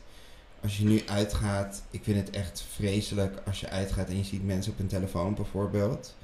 [0.61, 4.45] als je nu uitgaat, ik vind het echt vreselijk als je uitgaat en je ziet
[4.45, 6.15] mensen op een telefoon bijvoorbeeld.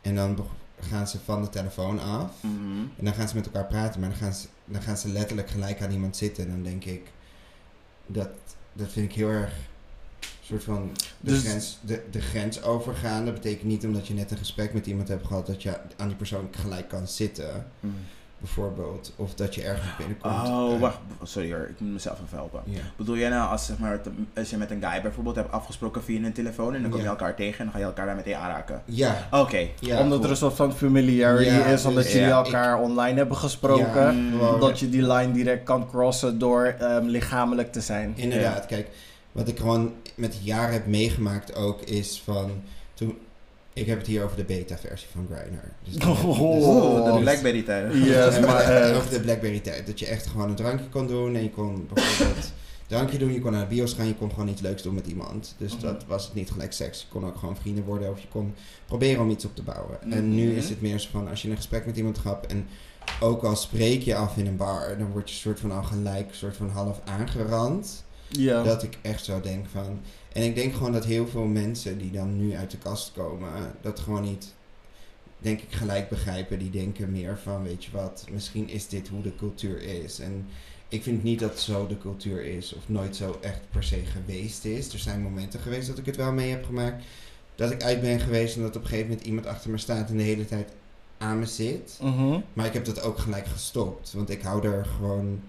[0.00, 0.34] En dan
[0.80, 2.30] gaan ze van de telefoon af.
[2.96, 5.50] En dan gaan ze met elkaar praten, maar dan gaan ze, dan gaan ze letterlijk
[5.50, 6.44] gelijk aan iemand zitten.
[6.44, 7.10] En dan denk ik,
[8.06, 8.28] dat,
[8.72, 9.52] dat vind ik heel erg
[10.42, 10.90] soort van
[11.20, 13.24] de, Dus- grens, de, de grens overgaan.
[13.24, 16.08] Dat betekent niet omdat je net een gesprek met iemand hebt gehad dat je aan
[16.08, 17.66] die persoon gelijk kan zitten,
[18.38, 19.12] bijvoorbeeld.
[19.16, 20.34] Of dat je ergens binnenkomt.
[20.48, 20.98] Oh, Eh, wacht.
[21.22, 22.60] Sorry hoor, ik moet mezelf even helpen.
[22.64, 22.80] Ja.
[22.96, 24.00] Bedoel jij nou als, zeg maar,
[24.36, 27.06] als je met een guy bijvoorbeeld hebt afgesproken via een telefoon en dan kom je
[27.06, 28.82] elkaar tegen en dan ga je elkaar daar meteen aanraken?
[28.84, 29.28] Ja.
[29.30, 29.66] Oké.
[29.80, 33.16] ja omdat er een soort van familiarity Ja, is, omdat dus- jullie ja, elkaar online
[33.18, 34.16] hebben gesproken.
[34.16, 38.12] Mm, Dat je die line direct kan crossen door ehm, lichamelijk te zijn.
[38.16, 38.88] Inderdaad, kijk,
[39.32, 42.50] wat ik gewoon met de jaren heb meegemaakt ook is van
[42.94, 43.18] toen.
[43.76, 45.64] Ik heb het hier over de beta-versie van Grindr.
[45.84, 47.04] Dus Oh.
[47.04, 48.04] De Dus- Blackberry tijden.
[48.04, 48.96] Yes, maar echt.
[48.96, 49.86] over de Blackberry tijd.
[49.86, 52.42] Dat je echt gewoon een drankje kon doen en je kon bijvoorbeeld een
[52.96, 55.06] drankje doen, je kon naar de bios gaan, je kon gewoon iets leuks doen met
[55.06, 55.54] iemand.
[55.58, 55.82] Dus Mhm.
[55.82, 57.00] dat was het niet gelijk seks.
[57.00, 58.54] Je kon ook gewoon vrienden worden of je kon
[58.86, 59.98] proberen om iets op te bouwen.
[60.10, 60.56] En nu Mhm.
[60.56, 62.66] is het meer zo van als je een gesprek met iemand hebt en
[63.20, 66.28] ook al spreek je af in een bar, dan word je soort van al gelijk
[66.34, 68.04] soort van half aangerand.
[68.28, 68.62] Ja.
[68.62, 70.00] Dat ik echt zo denk van.
[70.36, 73.48] En ik denk gewoon dat heel veel mensen die dan nu uit de kast komen,
[73.80, 74.54] dat gewoon niet,
[75.38, 76.58] denk ik, gelijk begrijpen.
[76.58, 80.18] Die denken meer van, weet je wat, misschien is dit hoe de cultuur is.
[80.18, 80.46] En
[80.88, 84.64] ik vind niet dat zo de cultuur is, of nooit zo echt per se geweest
[84.64, 84.92] is.
[84.92, 87.04] Er zijn momenten geweest dat ik het wel mee heb gemaakt.
[87.54, 90.10] Dat ik uit ben geweest en dat op een gegeven moment iemand achter me staat
[90.10, 90.68] en de hele tijd
[91.18, 91.98] aan me zit.
[92.02, 92.40] Mhm.
[92.52, 94.12] Maar ik heb dat ook gelijk gestopt.
[94.12, 95.40] Want ik hou er gewoon.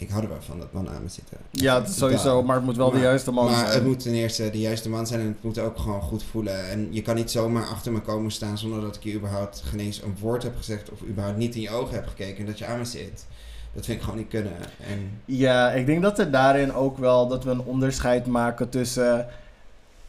[0.00, 1.36] Ik hou er wel van dat mannen aan me zitten.
[1.50, 3.70] Ja, het is sowieso, maar het moet wel de Maar- juiste man maar zijn.
[3.70, 6.70] het moet ten eerste de juiste man zijn en het moet ook gewoon goed voelen.
[6.70, 9.80] En je kan niet zomaar achter me komen staan zonder dat ik je überhaupt geen
[9.80, 12.58] eens een woord heb gezegd of überhaupt niet in je ogen heb gekeken en dat
[12.58, 13.26] je aan me zit.
[13.74, 14.52] Dat vind ik gewoon niet kunnen.
[14.88, 19.26] En Ja, ik denk dat er daarin ook wel dat we een onderscheid maken tussen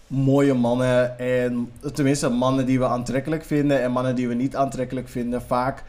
[0.07, 5.07] mooie mannen en tenminste mannen die we aantrekkelijk vinden en mannen die we niet aantrekkelijk
[5.09, 5.41] vinden.
[5.41, 5.83] Vaak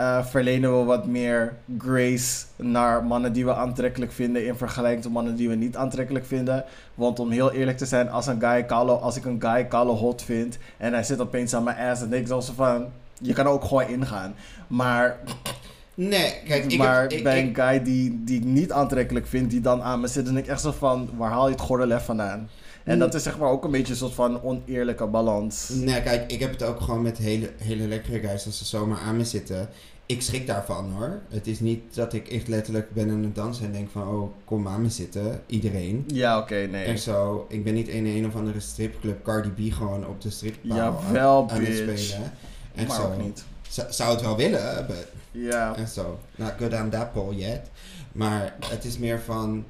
[0.00, 5.12] eh, verlenen we wat meer grace naar mannen die we aantrekkelijk vinden in vergelijking tot
[5.12, 6.64] mannen die we niet aantrekkelijk vinden.
[6.94, 9.94] Want om heel eerlijk te zijn, als, een guy Carlo, als ik een guy Carlo
[9.94, 12.86] hot vind en hij zit opeens aan mijn ass, denk ik zo van,
[13.18, 14.34] je kan ook gewoon ingaan.
[14.66, 15.16] Maar
[15.94, 19.26] nee, kijk, ik maar heb, ik, bij ik- een guy die, die ik niet aantrekkelijk
[19.26, 21.52] vind, die dan aan me zit, dan denk ik echt zo van, waar haal je
[21.52, 22.48] het gordelef vandaan?
[22.84, 22.98] En Mm.
[23.00, 25.68] dat is zeg maar ook een beetje een soort van oneerlijke balans.
[25.68, 28.98] Nee, kijk, ik heb het ook gewoon met hele, hele lekkere guys als ze zomaar
[28.98, 29.68] aan me zitten.
[30.06, 31.18] Ik schrik daarvan hoor.
[31.28, 34.30] Het is niet dat ik echt letterlijk ben aan het dansen en denk van, oh,
[34.44, 35.42] kom aan me zitten.
[35.46, 36.04] Iedereen.
[36.06, 36.84] Ja, oké, nee.
[36.84, 40.30] En zo, ik ben niet in een of andere stripclub Cardi B gewoon op de
[40.30, 42.32] strippaal Jawel, aan, aan het spelen.
[42.74, 43.02] En maar zo.
[43.02, 43.44] ook niet.
[43.68, 45.76] Z- zou het wel willen, but Ja.
[45.76, 46.18] en zo.
[46.36, 47.60] Not good on that pole yet.
[48.12, 49.64] Maar het is meer van.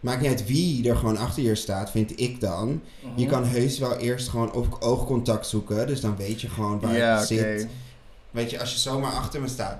[0.00, 2.82] Maakt niet uit wie er gewoon achter je staat, vind ik dan.
[3.14, 3.30] Je Mhm.
[3.32, 5.86] kan heus wel eerst gewoon ook oogcontact zoeken.
[5.86, 7.68] Dus dan weet je gewoon waar Ja, je zit.
[8.30, 9.78] Weet je, als je zomaar achter me staat.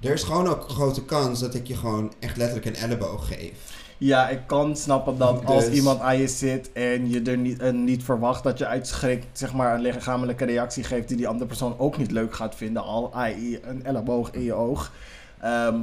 [0.00, 3.26] Er is gewoon ook een grote kans dat ik je gewoon echt letterlijk een elleboog
[3.28, 3.82] geef.
[3.98, 7.58] Ja, ik kan snappen dat als Dus- iemand aan je zit en je er niet,
[7.60, 11.28] en niet verwacht dat je uit schrik zeg maar, een lichamelijke reactie geeft die die
[11.28, 13.58] andere persoon ook niet leuk gaat vinden, al i.e.
[13.62, 14.92] een elleboog in je oog.
[15.40, 15.76] Ehm,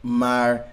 [0.00, 0.66] maar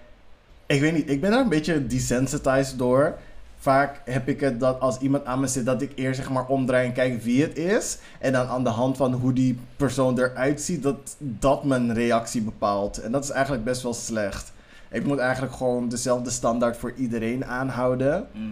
[0.65, 3.15] ik weet niet, ik ben daar een beetje desensitized door.
[3.57, 6.45] Vaak heb ik het dat als iemand aan me zit, dat ik eerst zeg maar
[6.47, 7.97] omdraai en kijk wie het is.
[8.19, 12.41] En dan aan de hand van hoe die persoon eruit ziet, dat dat mijn reactie
[12.41, 12.97] bepaalt.
[13.01, 14.53] En dat is eigenlijk best wel slecht.
[14.91, 18.27] Ik moet eigenlijk gewoon dezelfde standaard voor iedereen aanhouden.
[18.31, 18.45] Mhm.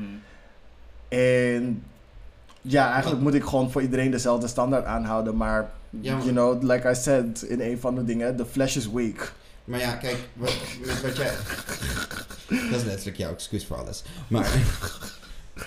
[1.07, 1.83] En
[2.61, 5.37] ja, eigenlijk moet ik gewoon voor iedereen dezelfde standaard aanhouden.
[5.37, 8.75] Maar, Ja, maar- you know, like I said in een van de dingen, the flesh
[8.75, 9.33] is weak.
[9.65, 10.53] Maar ja, kijk, wat,
[10.85, 11.33] met wat jij...
[12.47, 14.03] Dat is letterlijk jouw excuus voor alles.
[14.27, 14.51] Maar,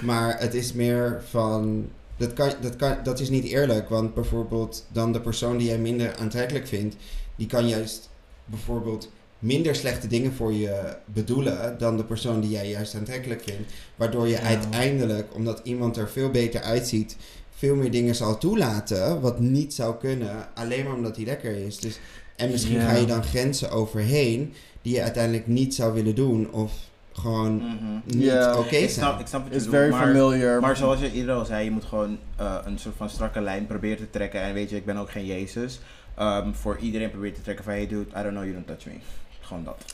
[0.01, 1.89] maar het is meer van...
[2.17, 5.79] Dat, kan, dat, kan, dat is niet eerlijk, want bijvoorbeeld dan de persoon die jij
[5.79, 6.97] minder aantrekkelijk vindt,
[7.37, 8.09] die kan juist
[8.45, 13.73] bijvoorbeeld minder slechte dingen voor je bedoelen dan de persoon die jij juist aantrekkelijk vindt.
[13.97, 14.41] Waardoor je Ja.
[14.41, 17.17] uiteindelijk, omdat iemand er veel beter uitziet,
[17.57, 21.79] veel meer dingen zal toelaten wat niet zou kunnen, alleen maar omdat hij lekker is.
[21.79, 21.99] Dus,
[22.37, 22.89] en misschien Ja.
[22.89, 26.73] ga je dan grenzen overheen die je uiteindelijk niet zou willen doen of
[27.13, 27.75] gewoon Mhm.
[28.05, 28.89] niet oké Ik zijn.
[28.91, 30.61] snap, ik snap wat je Is bedoelt, very maar, familiar.
[30.61, 33.67] maar zoals je eerder al zei, je moet gewoon eh, een soort van strakke lijn
[33.67, 34.41] proberen te trekken.
[34.41, 35.81] En weet je, ik ben ook geen Jezus.
[36.15, 38.87] Ehm, voor iedereen probeer te trekken van, hey dude, I don't know, you don't touch
[38.87, 38.93] me.
[39.41, 39.85] Gewoon dat.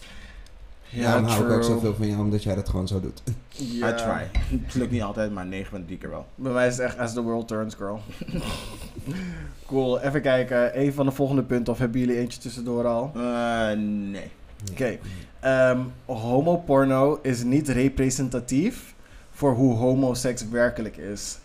[0.89, 3.23] Ja, dan hou ik ook zoveel van jou omdat jij dat gewoon zo doet.
[3.61, 4.31] I try.
[4.65, 6.27] Het lukt niet altijd, maar 9 van 10 keer wel.
[6.35, 8.01] Bij mij is het echt as the world turns, girl.
[9.67, 10.81] cool, even kijken.
[10.81, 13.13] Een van de volgende punten, of hebben jullie eentje tussendoor al?
[13.15, 14.31] Eh, nee.
[14.71, 14.99] Oké.
[15.41, 18.95] Ehm, homoporno is niet representatief
[19.31, 21.39] voor hoe homoseks werkelijk is.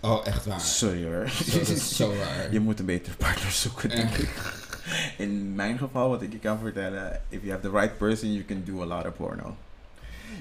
[0.00, 0.60] Oh, echt waar.
[0.60, 1.28] Sorry hoor.
[1.28, 2.52] Zo, dat is zo raar.
[2.52, 4.22] Je moet een betere partner zoeken, denk Echt.
[4.22, 4.30] ik.
[5.26, 8.44] In mijn geval, wat ik je kan vertellen, if you have the right person, you
[8.44, 9.56] can do a lot of porno.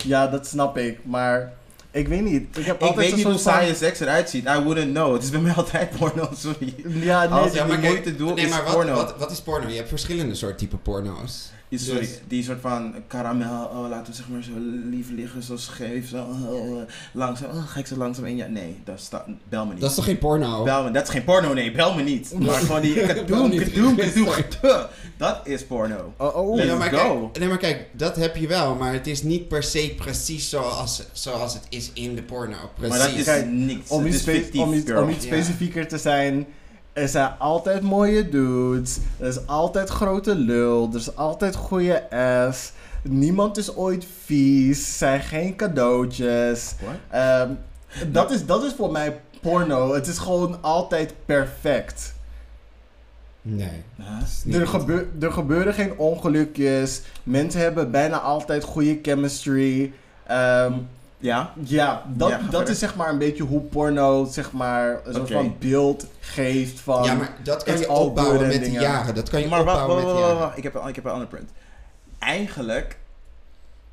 [0.03, 1.53] Ja, dat snap ik, maar
[1.95, 2.57] ik weet niet.
[2.57, 4.45] Ik heb Ik weet niet hoe van- saaie seks eruit ziet.
[4.45, 5.13] I wouldn't know.
[5.13, 6.73] Het is bij mij altijd porno, sorry.
[6.85, 8.93] Ja, nee, Als ja, ik kijk, moeite doe, nee, is maar wat, porno.
[8.93, 9.67] Wat, wat is porno?
[9.69, 11.49] Je hebt verschillende soorten type porno's.
[11.70, 14.52] Die, sorry, Dus- die soort van karamel, oh, laten we zeg maar zo
[14.90, 18.36] lief liggen, zo scheef, zo oh, eh, langzaam, oh, ga ik zo langzaam in?
[18.36, 19.82] Ja, nee, dat is dat, bel me niet.
[19.82, 20.64] Dat is toch geen porno?
[20.64, 22.34] Bel me, dat is geen porno, nee, bel me niet.
[22.40, 24.28] Maar gewoon die kadoem, kadoem, kadoem.
[25.18, 26.14] Dat is porno.
[26.18, 26.56] Oh, oh.
[26.56, 27.20] Let's nee, maar go.
[27.20, 30.50] Kijk, nee, maar kijk, dat heb je wel, maar het is niet per se precies
[30.50, 32.56] zoals, zoals het is in de porno.
[32.76, 32.98] Precies.
[32.98, 33.90] Maar dat is niks.
[33.90, 35.04] om iets, is spe- fictief, om iets, girl.
[35.04, 35.32] om iets Ja.
[35.34, 36.46] specifieker te zijn,
[36.95, 38.97] er zijn altijd mooie dudes.
[39.19, 40.89] Er is altijd grote lul.
[40.89, 42.72] Er is altijd goede ass.
[43.03, 44.80] Niemand is ooit vies.
[44.80, 46.76] Er zijn geen cadeautjes.
[47.09, 47.49] Ehm,
[48.11, 49.93] dat, is, dat is voor mij porno.
[49.93, 52.13] Het is gewoon altijd perfect.
[53.41, 53.84] Nee.
[54.51, 57.01] Er, gebeur, er gebeuren geen ongelukjes.
[57.23, 59.93] Mensen hebben bijna altijd goede chemistry.
[60.27, 60.73] Ehm,
[61.18, 61.54] Ja?
[61.64, 65.32] ja, dat, Ja, dat is zeg maar een beetje hoe porno zeg maar een soort
[65.32, 67.04] van beeld geeft van...
[67.04, 69.16] Ja, maar dat kan je opbouwen met de jaren.
[69.16, 70.40] Dat kan je Maar wacht, opbouwen wacht, wacht, jaren.
[70.46, 70.58] wacht.
[70.58, 71.50] Ik, heb, een- ik heb een ander punt.
[72.20, 72.98] Eigenlijk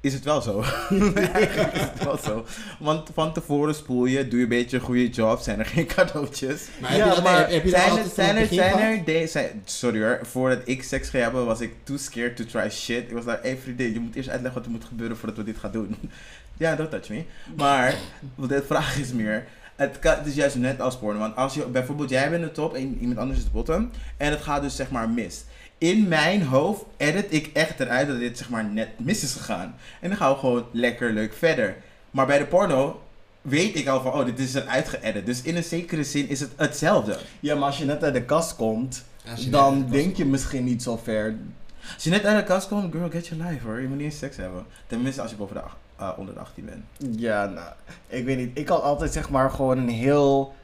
[0.01, 0.63] is het wel zo.
[1.15, 2.45] Eigenlijk is het wel zo.
[2.79, 5.87] Want van tevoren spoel je, doe je een beetje een goede job, zijn er geen
[5.87, 6.63] cadeautjes.
[6.81, 9.05] Maar heb Ja, je maar heb, heb je dat Zijn er, zijn er, zijn er,
[9.05, 12.71] de- zijn- sorry hoor, voordat ik seks ging hebben was ik too scared to try
[12.71, 13.03] shit.
[13.09, 15.45] Ik was daar, hey vriendin, je moet eerst uitleggen wat er moet gebeuren voordat we
[15.45, 15.97] dit gaan doen.
[16.63, 17.25] Ja, don't touch me.
[17.57, 17.95] Maar,
[18.35, 21.19] wat de vraag is meer, het, kan, het is juist net als porno.
[21.19, 23.91] Want als je, bijvoorbeeld jij bent de top en iemand anders is de bottom.
[24.17, 25.45] En het gaat dus zeg maar mis.
[25.79, 29.75] In mijn hoofd edit ik echt eruit dat dit zeg maar net mis is gegaan.
[30.01, 31.77] En dan gaan we gewoon lekker leuk verder.
[32.11, 33.03] Maar bij de porno
[33.41, 35.27] weet ik al van, oh, dit is eruit geëdit.
[35.27, 37.19] Dus in een zekere zin is het hetzelfde.
[37.41, 39.05] Ja, maar als je net uit de kast komt,
[39.51, 41.37] dan denk je misschien niet zo ver.
[41.95, 43.81] Als je net uit de kast komt, girl, get your life hoor.
[43.81, 44.67] Je moet niet eens seks hebben.
[44.87, 45.63] Tenminste als je boven de,
[46.03, 47.21] eh, onder de 18 bent.
[47.21, 47.73] Ja, nou,
[48.09, 48.59] ik weet niet.
[48.59, 50.55] Ik had altijd zeg maar gewoon een heel,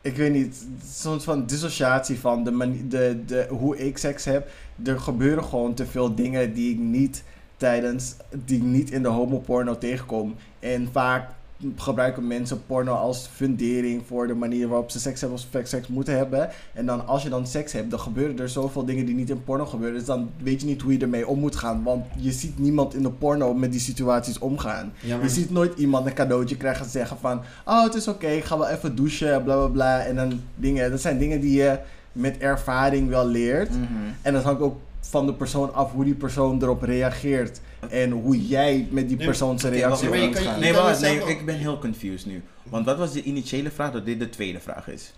[0.00, 4.50] ik weet niet, soort van dissociatie van de de, de, hoe ik seks heb.
[4.84, 7.24] Er gebeuren gewoon te veel dingen die ik niet
[7.56, 10.34] tijdens, die ik niet in de homoporno tegenkom.
[10.58, 11.30] En vaak
[11.76, 16.16] gebruiken mensen porno als fundering voor de manier waarop ze seks hebben of seks moeten
[16.16, 16.48] hebben.
[16.72, 19.44] En dan als je dan seks hebt, dan gebeuren er zoveel dingen die niet in
[19.44, 19.98] porno gebeuren.
[19.98, 21.82] Dus dan weet je niet hoe je ermee om moet gaan.
[21.82, 24.92] Want je ziet niemand in de porno met die situaties omgaan.
[25.00, 27.40] Ja, maar Je ziet nooit iemand een cadeautje krijgen en zeggen van...
[27.64, 30.04] Oh, het is oké, ik ga wel even douchen, bla bla bla.
[30.04, 31.78] En dan dingen, dat zijn dingen die je
[32.12, 33.70] met ervaring wel leert.
[33.70, 33.82] Mhm.
[34.22, 37.60] En dat hangt ook van de persoon af hoe die persoon erop reageert.
[37.88, 40.24] En hoe jij met die Nee, persoon zijn reactie maar je
[40.58, 42.42] Nee, wacht, jezelf nee, ik ben heel confused nu.
[42.62, 45.12] Want wat was de initiële vraag dat dit de tweede vraag is?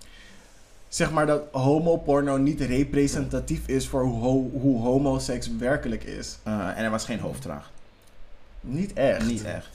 [0.88, 6.38] Zeg maar dat homoporno niet representatief is voor hoe, ho- hoe homoseks werkelijk is.
[6.48, 7.70] Uh, en er was geen hoofdvraag.
[8.60, 9.26] Niet echt.
[9.26, 9.68] Niet echt.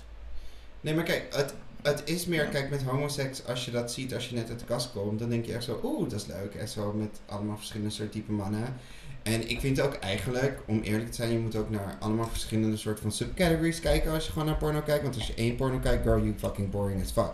[0.82, 4.30] Nee, maar kijk, het, het is meer, kijk, met homoseks, als je dat ziet, als
[4.30, 6.56] je net uit de kast komt, dan denk je echt zo, oeh, dat is leuk.
[6.56, 8.76] En zo met allemaal verschillende soort type mannen.
[9.24, 12.78] En ik vind ook eigenlijk, om eerlijk te zijn, je moet ook naar allemaal verschillende
[12.78, 15.04] soort van subcategories kijken als je gewoon naar porno kijkt.
[15.04, 17.32] Want als je één porno kijkt, girl, you fucking boring as fuck.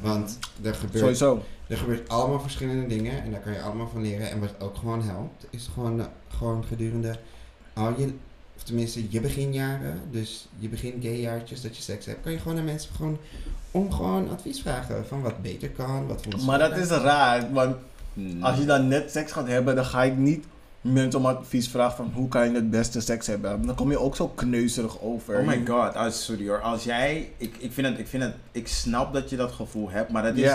[0.00, 1.42] Want er gebeurt, Sowieso.
[1.68, 4.30] er gebeurt allemaal verschillende dingen en daar kan je allemaal van leren.
[4.30, 6.06] En wat ook gewoon helpt, is gewoon,
[6.36, 7.18] gewoon gedurende
[7.72, 8.12] al je,
[8.56, 12.58] of tenminste je beginjaren, dus je begin gayjaartjes dat je seks hebt, kan je gewoon
[12.58, 13.18] aan mensen gewoon
[13.70, 17.76] om gewoon advies vragen van wat beter kan, wat voor Maar dat is raar, want
[18.16, 18.42] Hmm.
[18.42, 20.44] als je dan net seks gaat hebben, dan ga ik niet
[20.92, 24.00] mensen om advies vraagt van hoe kan je het beste seks hebben, dan kom je
[24.00, 25.38] ook zo kneuzerig over.
[25.38, 26.60] Oh my god, ah, sorry hoor.
[26.60, 29.90] Als jij, ik, ik vind het, ik vind het, ik snap dat je dat gevoel
[29.90, 30.52] hebt, maar dat is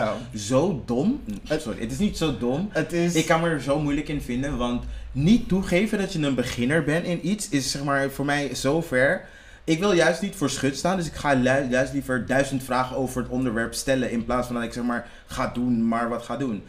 [0.47, 1.21] zo dom.
[1.43, 2.69] Sorry, het is niet zo dom.
[2.71, 3.15] Het is...
[3.15, 6.83] Ik kan me er zo moeilijk in vinden, want niet toegeven dat je een beginner
[6.83, 9.25] bent in iets is zeg maar voor mij zo ver.
[9.63, 11.35] Ik wil juist niet voor schut staan, dus ik ga
[11.69, 15.07] juist liever duizend vragen over het onderwerp stellen in plaats van dat ik zeg maar
[15.25, 16.63] ga doen, maar wat ga doen.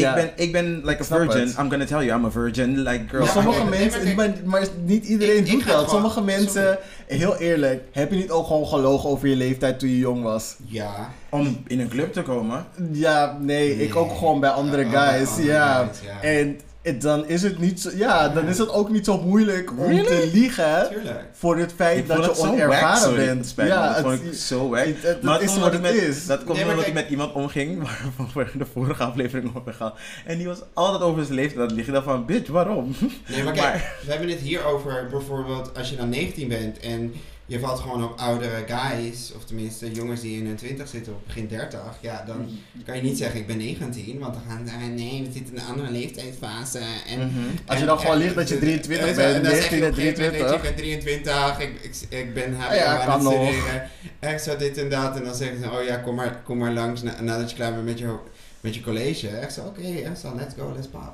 [0.00, 0.16] Ja.
[0.16, 1.40] Ik ben, ik ben like a virgin.
[1.40, 1.56] het.
[1.58, 2.78] I'm gonna tell you, I'm a virgin.
[2.78, 3.20] Like girl.
[3.24, 5.72] Maar sommige mensen, maar, maar niet iedereen ik- doet dat.
[5.74, 9.88] gewoon- Sommige mensen, heel eerlijk, heb je niet ook gewoon gelogen over je leeftijd toen
[9.88, 10.56] je jong was?
[10.66, 11.10] Ja.
[11.28, 12.64] Om in een club te komen.
[12.92, 15.76] Ja, nee, ik ook gewoon bij andere Oh, bij guys, andere ja.
[15.84, 16.28] guys, ja.
[16.28, 16.60] En
[16.98, 20.04] dan is het niet zo, ja, dan is het ook niet zo moeilijk om Really?
[20.04, 21.24] te liegen Tuurlijk.
[21.32, 23.38] voor het feit Ik dat je onervaren bent.
[23.38, 24.84] Het spijt me, ja, dat vond het, ik zo wack.
[24.84, 26.26] het, het, Maar het is komt wat het met- is.
[26.26, 29.74] Dat komt Nee, omdat ik met iemand omging, waarvan we de vorige aflevering over hebben
[29.74, 29.98] gehad.
[30.26, 31.92] En die was altijd over zijn leeftijd aan het liggen.
[31.94, 32.94] Dacht van, bitch, waarom?
[33.28, 37.12] Nee, maar kijk, we hebben het hier over bijvoorbeeld als je dan 19 bent en
[37.46, 41.18] je valt gewoon op oudere guys, of tenminste jongens die in hun 20 zitten of
[41.26, 42.48] begin 30, ja, dan
[42.84, 45.54] kan je niet zeggen ik ben 19, want dan gaan ze zeggen nee, we zitten
[45.54, 46.78] in een andere leeftijdsfase.
[47.06, 47.38] En, Mhm.
[47.66, 49.80] Als je dan gewoon ligt dat je 23 en- bent, en dan zeg je 19
[49.80, 50.56] en op een gegeven moment, 23.
[50.56, 51.74] Ik ben 23, ik,
[52.10, 53.82] ik, ik ben HBO Ah ja, aan het.
[54.20, 55.16] Echt zo dit en dat.
[55.16, 57.72] En dan zeggen ze, oh ja, kom maar, kom maar langs na- nadat je klaar
[57.74, 58.14] bent met je,
[58.60, 59.28] met je college.
[59.28, 61.12] Echt zo, oké, echt zo, let's go, let's pop.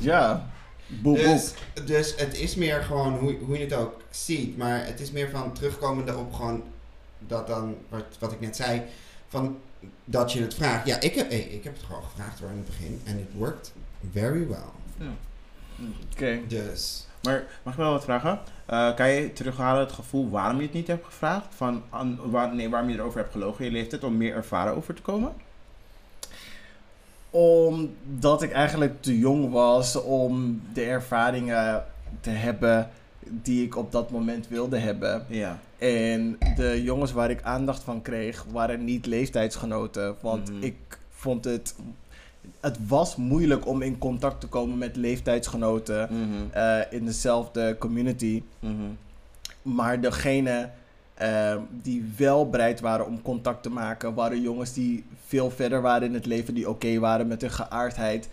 [0.00, 0.50] Ja,
[0.88, 1.24] boek, boek.
[1.24, 1.52] Dus,
[1.86, 4.56] dus het is meer gewoon hoe, hoe je het ook ziet.
[4.56, 6.62] Maar het is meer van terugkomende op gewoon
[7.18, 8.82] dat dan, wat, wat ik net zei,
[9.28, 9.58] van
[10.04, 10.86] dat je het vraagt.
[10.86, 13.00] Ja, ik heb, hey, ik heb het gewoon gevraagd hoor in het begin.
[13.04, 13.72] En it worked
[14.12, 15.08] very well.
[16.12, 16.40] Oké.
[16.48, 18.40] Dus, Maar mag ik wel wat vragen?
[18.66, 21.46] Eh, kan je terughalen het gevoel waarom je het niet hebt gevraagd?
[21.54, 24.76] Van, aan, waar, nee, waarom je erover hebt gelogen in je leeftijd om meer ervaren
[24.76, 25.32] over te komen?
[27.30, 31.84] Omdat ik eigenlijk te jong was om de ervaringen
[32.20, 32.90] te hebben
[33.28, 35.24] die ik op dat moment wilde hebben.
[35.28, 35.58] Ja.
[35.78, 40.14] En de jongens waar ik aandacht van kreeg, waren niet leeftijdsgenoten.
[40.20, 40.62] Want Mhm.
[40.62, 40.74] ik
[41.10, 41.74] vond het.
[42.60, 46.50] Het was moeilijk om in contact te komen met leeftijdsgenoten Mhm.
[46.50, 48.42] eh, in dezelfde community.
[48.60, 48.72] Mhm.
[49.62, 50.70] Maar degene
[51.14, 56.08] eh, die wel bereid waren om contact te maken, waren jongens die veel verder waren
[56.08, 58.28] in het leven, die oké waren met hun geaardheid.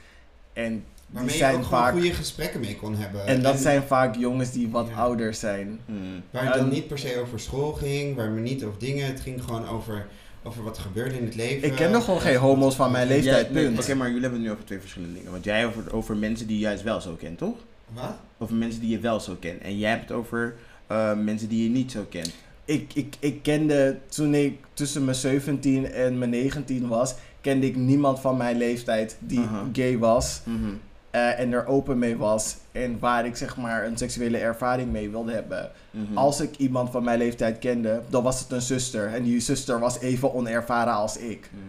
[0.54, 1.92] En die waarmee je zijn ook gewoon vaak.
[1.94, 3.26] goede gesprekken mee kon hebben.
[3.26, 4.96] En dat zijn vaak jongens die wat Ja.
[4.96, 5.80] ouder zijn.
[5.86, 5.98] Mhm.
[6.32, 9.06] Waar het dan niet per se over school ging, waar het niet over dingen.
[9.06, 10.08] Het ging gewoon over,
[10.44, 11.68] over wat er gebeurde in het leven.
[11.68, 13.80] Ik ken nog gewoon geen homo's van mijn leeftijd, nee, punt.
[13.80, 15.32] Oké, maar jullie hebben het nu over twee verschillende dingen.
[15.32, 17.56] Want jij over, over mensen die je juist wel zo kent, toch?
[17.94, 18.16] Wat?
[18.38, 19.62] Over mensen die je wel zo kent.
[19.62, 20.56] En jij hebt het over
[20.88, 22.32] eh, mensen die je niet zo kent.
[22.66, 27.76] Ik, ik, ik kende toen ik tussen mijn 17 en mijn 19 was, kende ik
[27.76, 29.42] niemand van mijn leeftijd die
[29.74, 30.42] gay was.
[30.44, 30.70] Mhm.
[31.12, 32.56] Eh, en er open mee was.
[32.72, 35.72] En waar ik zeg maar een seksuele ervaring mee wilde hebben.
[35.92, 36.18] Mhm.
[36.18, 39.14] Als ik iemand van mijn leeftijd kende, dan was het een zuster.
[39.14, 41.50] En die zuster was even onervaren als ik.
[41.54, 41.64] Mhm.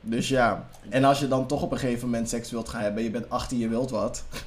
[0.00, 0.66] Dus ja.
[0.88, 3.30] En als je dan toch op een gegeven moment seks wilt gaan hebben, je bent
[3.30, 4.24] 18, je wilt wat.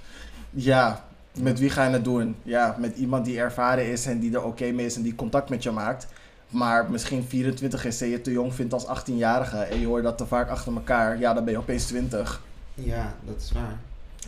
[0.49, 1.05] Ja,
[1.39, 2.35] met wie ga je het doen?
[2.43, 5.49] Ja, met iemand die ervaren is en die er oké mee is en die contact
[5.49, 6.07] met je maakt.
[6.49, 10.17] Maar misschien 24 is en je te jong vindt als 18-jarige en je hoort dat
[10.17, 11.19] te vaak achter elkaar.
[11.19, 12.41] Ja, dan ben je opeens 20.
[12.73, 13.79] Ja, dat is waar.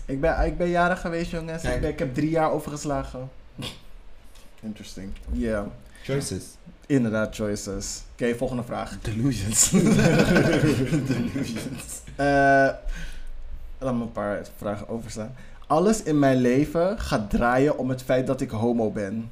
[0.09, 1.63] Ik ben, ik ben jarig geweest, jongens.
[1.63, 3.29] Ik, ben- ik heb drie jaar overgeslagen.
[4.61, 5.11] Interesting.
[5.31, 5.67] Ja,
[6.03, 6.43] Choices.
[6.85, 8.01] inderdaad, choices.
[8.13, 8.97] Oké, volgende vraag.
[9.01, 9.69] Delusions.
[11.07, 12.01] Delusions.
[12.15, 12.25] Eh,
[13.77, 15.35] laat me een paar vragen overstaan.
[15.67, 19.29] Alles in mijn leven gaat draaien om het feit dat ik homo ben.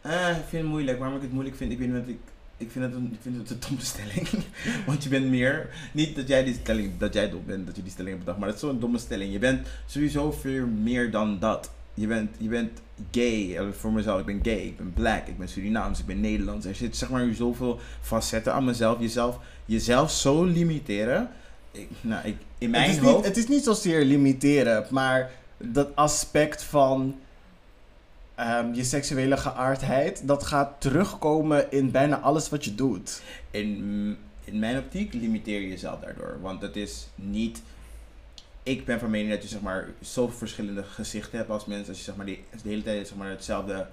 [0.00, 0.98] Eh, ik vind het moeilijk.
[0.98, 2.18] Waarom ik het moeilijk vind, ik weet niet wat ik...
[2.64, 4.28] Ik vind het een, ik vind het een domme stelling.
[4.86, 5.68] Want je bent meer...
[5.92, 6.98] Niet dat jij die stelling...
[6.98, 8.38] Dat jij dom bent, dat je die stelling hebt bedacht.
[8.38, 9.32] Maar dat is zo'n domme stelling.
[9.32, 11.70] Je bent sowieso veel meer dan dat.
[11.94, 12.70] Je bent, je bent
[13.10, 13.56] gay.
[13.56, 14.66] Eh, Voor mezelf, ik ben gay.
[14.66, 15.26] Ik ben black.
[15.26, 15.98] Ik ben Surinaams.
[16.00, 16.66] Ik ben Nederlands.
[16.66, 19.00] Er zit zeg maar zoveel facetten aan mezelf.
[19.00, 21.30] Jezelf, jezelf zo limiteren.
[21.70, 23.16] Ik, nou, ik, in mijn het, is hoofd...
[23.16, 27.14] niet, het is niet zozeer limiteren, maar dat aspect van
[28.34, 33.22] ehm, je seksuele geaardheid, dat gaat terugkomen in bijna alles wat je doet.
[33.50, 36.38] in, in mijn optiek limiteer je jezelf daardoor.
[36.40, 37.62] Want het is niet.
[38.62, 41.88] Ik ben van mening dat je zeg maar zoveel verschillende gezichten hebt als mensen.
[41.88, 43.86] Als je zeg maar die, de hele tijd zeg maar, hetzelfde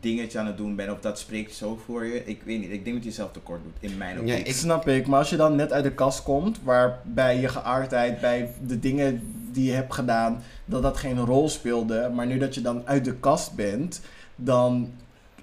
[0.00, 0.90] dingetje aan het doen bent.
[0.90, 2.24] Of dat spreekt zo voor je.
[2.24, 2.70] Ik weet niet.
[2.70, 3.90] Ik denk dat je jezelf tekort doet.
[3.90, 4.36] In mijn optiek.
[4.38, 7.48] Ja, ik- snap ik, maar als je dan net uit de kast komt, waarbij je
[7.48, 9.22] geaardheid, bij de dingen
[9.52, 13.04] die je hebt gedaan, dat dat geen rol speelde, maar nu dat je dan uit
[13.04, 14.00] de kast bent,
[14.36, 14.90] dan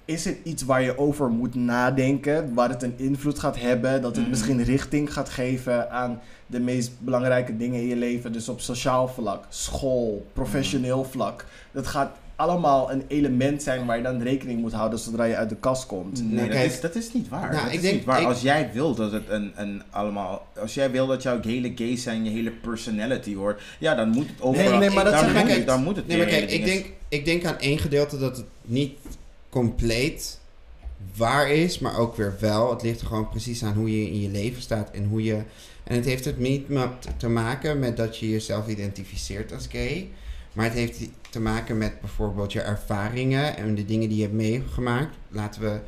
[0.04, 4.10] is het iets waar je over moet nadenken, waar het een invloed gaat hebben, dat
[4.10, 4.30] het Mhm.
[4.30, 8.32] misschien richting gaat geven aan de meest belangrijke dingen in je leven.
[8.32, 11.08] Dus op sociaal vlak, school, professioneel Mhm.
[11.10, 11.44] vlak.
[11.72, 15.48] Dat gaat allemaal een element zijn waar je dan rekening moet houden zodra je uit
[15.48, 16.30] de kast komt.
[16.30, 17.50] Nee, dat, kijk, is, dat is niet waar.
[17.50, 18.20] nou, dat ik is denk- niet waar.
[18.20, 20.46] ik- Als jij wil dat het een, een allemaal...
[20.60, 23.62] Als jij wil dat jouw hele gay zijn, je hele personality hoort...
[23.78, 24.78] Ja, dan moet het overal...
[24.78, 27.44] nee, maar dat dan, moet, dan moet het Nee, maar kijk, ik denk, ik denk
[27.44, 28.98] aan één gedeelte dat het niet
[29.48, 30.40] compleet
[31.16, 32.70] waar is, maar ook weer wel.
[32.70, 35.42] Het ligt er gewoon precies aan hoe je in je leven staat en hoe je.
[35.84, 40.08] En het heeft het niet met, te maken met dat je jezelf identificeert als gay.
[40.52, 40.98] Maar het heeft
[41.36, 45.16] te maken met bijvoorbeeld je ervaringen en de dingen die je hebt meegemaakt.
[45.28, 45.80] Laten we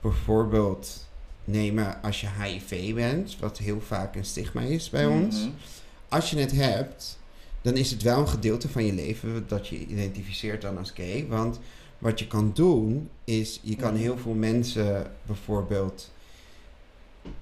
[0.00, 1.06] bijvoorbeeld
[1.44, 5.48] nemen als je HIV bent, wat heel vaak een stigma is bij ons Mhm.
[6.08, 7.18] als je het hebt,
[7.62, 11.26] dan is het wel een gedeelte van je leven dat je identificeert dan als gay.
[11.28, 11.60] Want
[11.98, 14.02] wat je kan doen, is je kan Mhm.
[14.02, 16.10] heel veel mensen bijvoorbeeld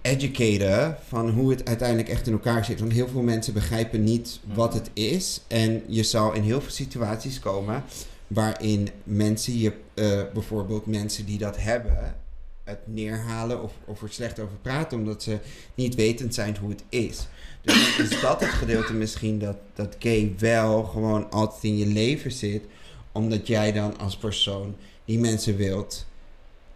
[0.02, 2.80] educaten van hoe het uiteindelijk echt in elkaar zit.
[2.80, 4.78] Want heel veel mensen begrijpen niet wat Mhm.
[4.78, 5.40] het is.
[5.46, 7.84] En je zal in heel veel situaties komen
[8.26, 12.16] waarin mensen je, eh, bijvoorbeeld mensen die dat hebben,
[12.64, 15.38] het neerhalen of, of er slecht over praten, omdat ze
[15.74, 17.26] niet wetend zijn hoe het is.
[17.62, 22.32] Dus is dat het gedeelte misschien dat, dat gay wel gewoon altijd in je leven
[22.32, 22.62] zit,
[23.12, 26.06] omdat jij dan als persoon die mensen wilt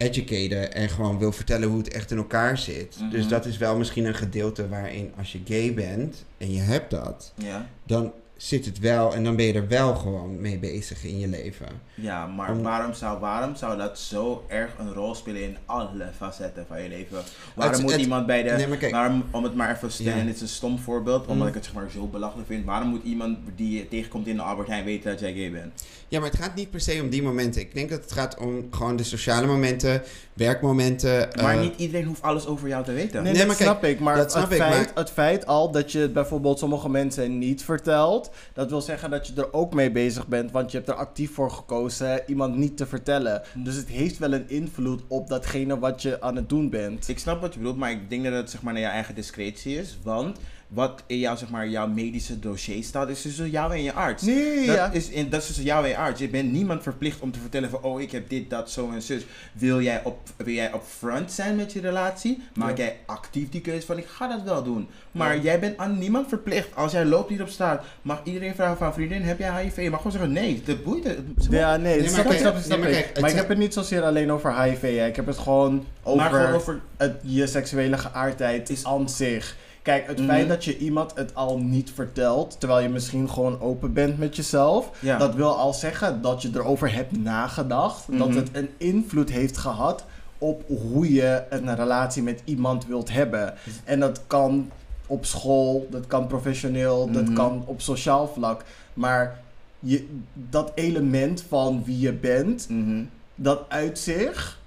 [0.01, 2.95] educaten en gewoon wil vertellen hoe het echt in elkaar zit.
[2.99, 3.09] Mhm.
[3.09, 6.91] Dus dat is wel misschien een gedeelte waarin als je gay bent en je hebt
[6.91, 7.67] dat, Ja.
[7.85, 8.11] dan
[8.41, 11.67] zit het wel en dan ben je er wel gewoon mee bezig in je leven.
[11.95, 16.07] Ja, maar Om- waarom, zou, waarom zou dat zo erg een rol spelen in alle
[16.17, 17.17] facetten van je leven?
[17.55, 18.49] Waarom Het- moet het- iemand bij de...
[18.49, 20.25] Nee, maar kijk, waarom, om het maar even te stellen, Ja.
[20.25, 21.47] dit is een stom voorbeeld, omdat Mm.
[21.47, 22.65] ik het zeg maar zo belachelijk vind.
[22.65, 25.83] Waarom moet iemand die je tegenkomt in de Albert Heijn weten dat jij gay bent?
[26.07, 27.61] Ja, maar het gaat niet per se om die momenten.
[27.61, 30.01] Ik denk dat het gaat om gewoon de sociale momenten,
[30.33, 31.29] werkmomenten.
[31.41, 33.23] maar eh, niet iedereen hoeft alles over jou te weten.
[33.23, 33.99] Nee, Nee, dat maar kijk, snap ik.
[33.99, 36.89] Maar, dat het, snap ik, feit, maar- het feit al dat je het bijvoorbeeld sommige
[36.89, 40.77] mensen niet vertelt, dat wil zeggen dat je er ook mee bezig bent, want je
[40.77, 43.41] hebt er actief voor gekozen iemand niet te vertellen.
[43.53, 47.07] Dus het heeft wel een invloed op datgene wat je aan het doen bent.
[47.07, 49.15] Ik snap wat je bedoelt, maar ik denk dat het zeg maar naar jouw eigen
[49.15, 49.97] discretie is.
[50.03, 50.37] Want
[50.73, 54.23] wat in jouw, zeg maar, jouw medische dossier staat, is tussen jou en je arts.
[54.23, 54.91] Nee, Dat, ja.
[54.91, 56.19] is in, dat is tussen jou en je arts.
[56.19, 59.01] Je bent niemand verplicht om te vertellen van, oh, ik heb dit, dat, zo en
[59.01, 59.25] zus.
[59.53, 62.41] Wil jij op, wil jij op front zijn met je relatie?
[62.53, 62.83] Maak Ja.
[62.83, 64.87] jij actief die keuze van, ik ga dat wel doen.
[65.11, 65.41] Maar Ja.
[65.41, 66.75] jij bent aan niemand verplicht.
[66.75, 69.75] Als jij loopt hier op straat, mag iedereen vragen van, vriendin, heb jij HIV?
[69.77, 71.17] Je mag gewoon zeggen, nee, dat boeit het.
[71.49, 73.05] Ja, nee, Nee, dat maar snap ik, kijk, snap ik, snap nee, maar ik.
[73.05, 74.81] kijk, Maar ik heb het niet zozeer alleen over HIV.
[74.81, 75.07] Hè.
[75.07, 79.55] Ik heb het gewoon over, Maar gewoon over het, je seksuele geaardheid Is- aan zich.
[79.81, 80.27] Kijk, het Mhm.
[80.27, 84.35] feit dat je iemand het al niet vertelt, terwijl je misschien gewoon open bent met
[84.35, 85.17] jezelf, Ja.
[85.17, 88.37] dat wil al zeggen dat je erover hebt nagedacht, dat Mhm.
[88.37, 90.05] het een invloed heeft gehad
[90.37, 93.53] op hoe je een relatie met iemand wilt hebben.
[93.83, 94.69] En dat kan
[95.07, 97.33] op school, dat kan professioneel, dat Mhm.
[97.33, 98.63] kan op sociaal vlak.
[98.93, 99.39] Maar
[99.79, 103.03] je, dat element van wie je bent, Mhm.
[103.35, 104.59] dat uit zich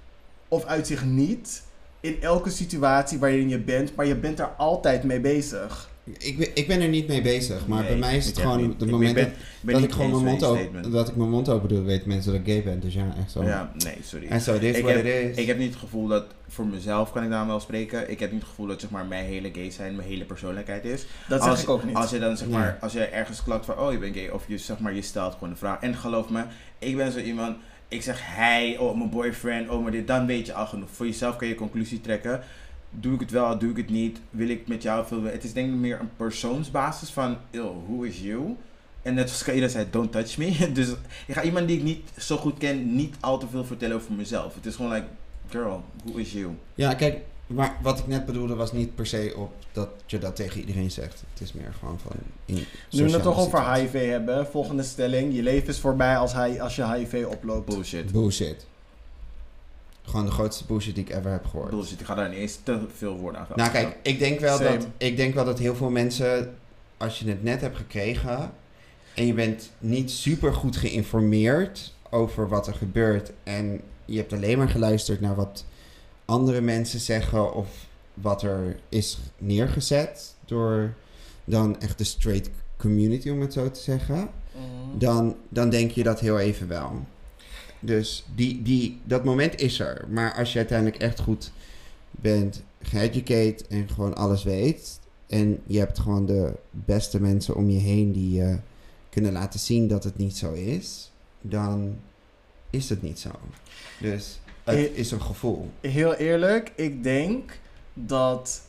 [0.47, 1.63] of uit zich niet
[2.05, 5.89] in elke situatie waarin je bent, maar je bent er altijd mee bezig.
[6.17, 8.67] ik, ben, ik ben er niet mee bezig, maar Nee, bij mij is het gewoon
[8.67, 8.79] niet.
[8.79, 11.15] de Ik moment ben- dat, ben dat niet ik gewoon mijn mond open, dat ik
[11.15, 12.79] mijn mond open doe, weten mensen dat ik gay ben.
[12.79, 13.43] Dus ja, echt zo.
[13.43, 14.27] Ja, nee, sorry.
[14.27, 15.37] En zo, dit is Ik wat heb- het is.
[15.37, 18.31] Ik heb niet het gevoel dat, voor mezelf kan ik daar wel spreken, ik heb
[18.31, 21.05] niet het gevoel dat zeg maar, mijn hele gay zijn mijn hele persoonlijkheid is.
[21.27, 21.95] Dat als, zeg ik ook niet.
[21.95, 22.57] Als je dan zeg Ja.
[22.57, 25.01] maar, als je ergens klapt van, oh je bent gay, of je zeg maar, je
[25.01, 25.79] stelt gewoon een vraag.
[25.81, 26.43] En geloof me,
[26.79, 27.57] ik ben zo iemand,
[27.95, 30.89] ik zeg hij, oh mijn boyfriend, oh maar dit, dan weet je al genoeg.
[30.91, 32.41] Voor jezelf kan je conclusie trekken.
[32.89, 35.53] Doe ik het wel, doe ik het niet, wil ik met jou veel Het is
[35.53, 38.55] denk ik meer een persoonsbasis van, yo, who is you?
[39.01, 40.69] En net zoals Kaida zei, don't touch me.
[40.73, 40.89] Dus
[41.27, 44.13] ik ga iemand die ik niet zo goed ken, niet al te veel vertellen over
[44.13, 44.55] mezelf.
[44.55, 45.07] Het is gewoon like,
[45.49, 46.51] girl, who is you?
[46.75, 50.35] Ja, kijk, maar wat ik net bedoelde was niet per se op dat je dat
[50.35, 51.23] tegen iedereen zegt.
[51.33, 52.11] Het is meer gewoon van...
[52.45, 53.73] In Nu we het toch over.
[53.73, 55.35] HIV hebben, volgende stelling.
[55.35, 57.65] Je leven is voorbij als, hij, als je HIV oploopt.
[57.65, 58.11] Bullshit.
[58.11, 58.65] Bullshit.
[60.01, 61.69] Gewoon de grootste bullshit die ik ever heb gehoord.
[61.69, 64.57] Bullshit, ik ga daar niet eens te veel woorden aan Nou kijk, ik denk, wel
[64.57, 64.77] Same.
[64.77, 66.55] dat, ik denk wel dat heel veel mensen,
[66.97, 68.51] als je het net hebt gekregen
[69.13, 74.57] en je bent niet super goed geïnformeerd over wat er gebeurt en je hebt alleen
[74.57, 75.65] maar geluisterd naar wat
[76.25, 77.67] andere mensen zeggen of
[78.15, 80.93] wat er is neergezet door
[81.45, 84.97] dan echt de straight community, om het zo te zeggen, Mhm.
[84.99, 87.05] dan, dan denk je dat heel even wel.
[87.79, 90.05] Dus die, die, dat moment is er.
[90.09, 91.51] Maar als je uiteindelijk echt goed
[92.11, 94.99] bent geeducate en gewoon alles weet.
[95.27, 98.57] En je hebt gewoon de beste mensen om je heen die je
[99.09, 101.11] kunnen laten zien dat het niet zo is.
[101.41, 101.95] Dan
[102.69, 103.29] is het niet zo.
[103.99, 105.69] Dus Het is een gevoel.
[105.81, 107.59] Heel eerlijk, ik denk
[107.95, 108.61] dat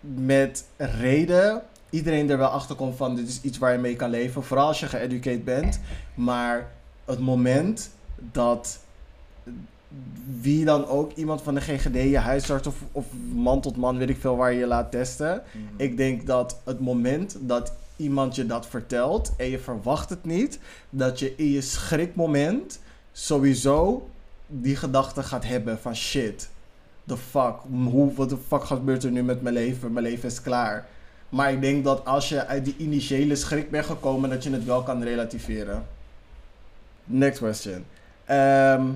[0.00, 4.10] met reden iedereen er wel achter komt van dit is iets waar je mee kan
[4.10, 4.44] leven.
[4.44, 5.80] Vooral als je geëducated bent.
[6.14, 6.70] Maar
[7.04, 8.78] het moment dat
[10.40, 14.08] wie dan ook, iemand van de GGD, je huisarts of, of man tot man, weet
[14.08, 15.42] ik veel waar je je laat testen.
[15.76, 20.58] Ik denk dat het moment dat iemand je dat vertelt en je verwacht het niet,
[20.90, 22.80] dat je in je schrikmoment
[23.12, 24.08] sowieso
[24.46, 26.50] die gedachte gaat hebben van shit,
[27.06, 29.92] the fuck, hoe, wat de fuck gebeurt er nu met mijn leven?
[29.92, 30.86] Mijn leven is klaar.
[31.28, 34.64] Maar ik denk dat als je uit die initiële schrik bent gekomen, dat je het
[34.64, 35.86] wel kan relativeren.
[37.04, 37.84] Next question.
[38.24, 38.86] Ehm,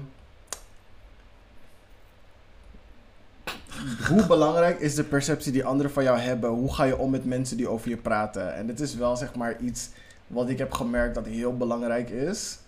[4.08, 6.50] hoe belangrijk is de perceptie die anderen van jou hebben?
[6.50, 8.54] Hoe ga je om met mensen die over je praten?
[8.54, 9.88] En dit is wel zeg maar iets
[10.26, 12.58] wat ik heb gemerkt dat heel belangrijk is.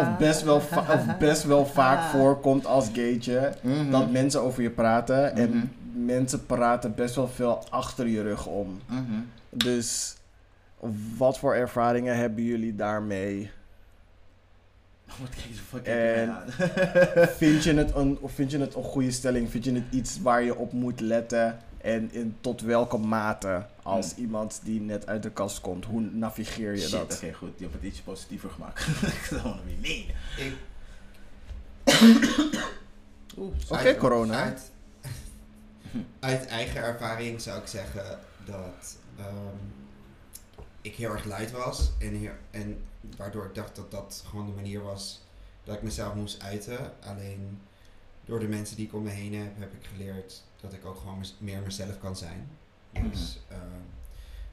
[0.00, 3.52] Of best wel, of best wel vaak voorkomt als gaytje.
[3.60, 3.90] Mhm.
[3.90, 5.32] Dat mensen over je praten.
[5.32, 5.40] Mhm.
[5.40, 5.72] En
[6.04, 8.80] mensen praten best wel veel achter je rug om.
[8.86, 9.02] Mhm.
[9.50, 10.16] Dus
[11.16, 13.50] wat voor ervaringen hebben jullie daarmee?
[15.06, 17.28] Wat kijk je fucking En- aan?
[17.28, 19.50] Vind je, het een, of vind je het een goede stelling?
[19.50, 21.58] Vind je het iets waar je op moet letten?
[21.86, 25.84] En in, tot welke mate als iemand die net uit de kast komt?
[25.84, 27.14] Hoe navigeer je Shit, dat?
[27.14, 27.52] Oké, goed.
[27.56, 28.86] Je hebt het ietsje positiever gemaakt.
[29.20, 30.14] Ik zou het niet nee.
[30.36, 30.56] Ik,
[33.38, 34.42] Oeh, Oké, corona.
[34.42, 34.70] Uit,
[36.20, 39.56] uit eigen ervaring zou ik zeggen dat ehm,
[40.80, 41.90] ik heel erg luid was.
[41.98, 42.84] En, heel, en
[43.16, 45.24] waardoor ik dacht dat dat gewoon de manier was
[45.64, 46.92] dat ik mezelf moest uiten.
[47.00, 47.60] Alleen
[48.24, 50.96] door de mensen die ik om me heen heb, heb ik geleerd dat ik ook
[50.98, 52.48] gewoon meer mezelf kan zijn.
[53.10, 53.60] Dus ehm,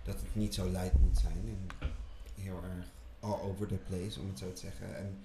[0.03, 1.33] dat het niet zo luid moet zijn.
[1.45, 1.89] En
[2.43, 2.85] heel erg
[3.19, 4.97] all over the place, om het zo te zeggen.
[4.97, 5.17] En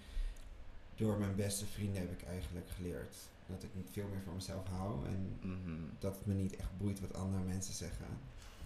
[0.97, 3.16] door mijn beste vrienden heb ik eigenlijk geleerd
[3.47, 5.06] dat ik veel meer van mezelf hou.
[5.06, 5.81] En Mhm.
[5.98, 8.06] dat het me niet echt boeit wat andere mensen zeggen.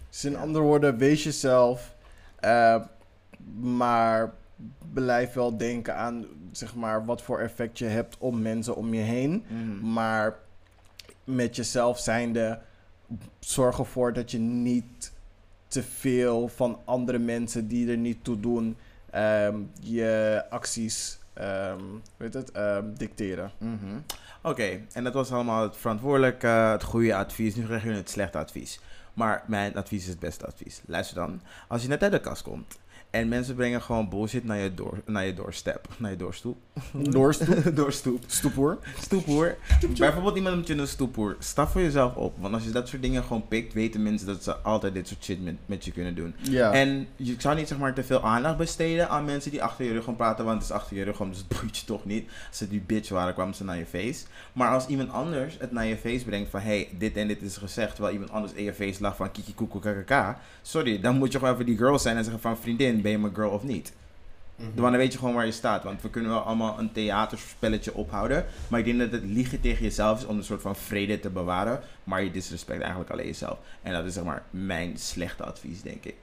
[0.09, 1.95] Dus in andere woorden, wees jezelf.
[2.39, 2.83] eh,
[3.59, 4.33] maar
[4.93, 9.01] blijf wel denken aan zeg maar, wat voor effect je hebt op mensen om je
[9.01, 9.45] heen.
[9.47, 9.93] Mhm.
[9.93, 10.39] Maar
[11.23, 12.59] met jezelf zijnde,
[13.39, 15.11] zorg ervoor dat je niet
[15.67, 18.77] te veel van andere mensen die er niet toe doen,
[19.09, 21.83] ehm, je acties ehm,
[22.17, 23.51] weet het, ehm, dicteren.
[23.57, 23.97] Mhm.
[24.41, 27.55] Oké, en dat was allemaal het verantwoordelijke, het goede advies.
[27.55, 28.79] Nu krijg je het slechte advies.
[29.13, 30.81] Maar mijn advies is het beste advies.
[30.85, 31.41] Luister dan.
[31.67, 32.77] Als je net uit de kast komt
[33.13, 36.57] en mensen brengen gewoon bullshit naar je, door, naar je doorstep, naar je doorstoep.
[36.91, 37.75] Doorstoep.
[37.75, 38.23] Doorstoep.
[38.99, 39.55] Stoephoer.
[39.97, 41.35] Bijvoorbeeld iemand met je een stoephoer.
[41.39, 42.33] Stap voor jezelf op.
[42.39, 45.23] Want als je dat soort dingen gewoon pikt, weten mensen dat ze altijd dit soort
[45.23, 46.35] shit met, met je kunnen doen.
[46.53, 49.91] En je zou niet zeg maar te veel aandacht besteden aan mensen die achter je
[49.91, 52.05] rug gaan praten, want het is achter je rug om, dus het boeit je toch
[52.05, 52.29] niet.
[52.47, 54.25] Als ze die bitch waren, kwamen ze naar je face.
[54.53, 57.57] Maar als iemand anders het naar je face brengt van, hey, dit en dit is
[57.57, 60.05] gezegd, terwijl iemand anders in je face lag van kiki koekoe
[60.61, 63.17] sorry, dan moet je gewoon even die girl zijn en zeggen van, vriendin, ben je
[63.17, 63.93] mijn girl of niet?
[64.75, 65.83] Dan weet je gewoon waar je staat.
[65.83, 68.45] Want we kunnen wel allemaal een theaterspelletje ophouden.
[68.67, 71.29] Maar ik denk dat het liegen tegen jezelf is om een soort van vrede te
[71.29, 71.79] bewaren.
[72.03, 73.57] Maar je disrespect eigenlijk alleen jezelf.
[73.81, 76.15] En dat is zeg maar mijn slechte advies, denk ik.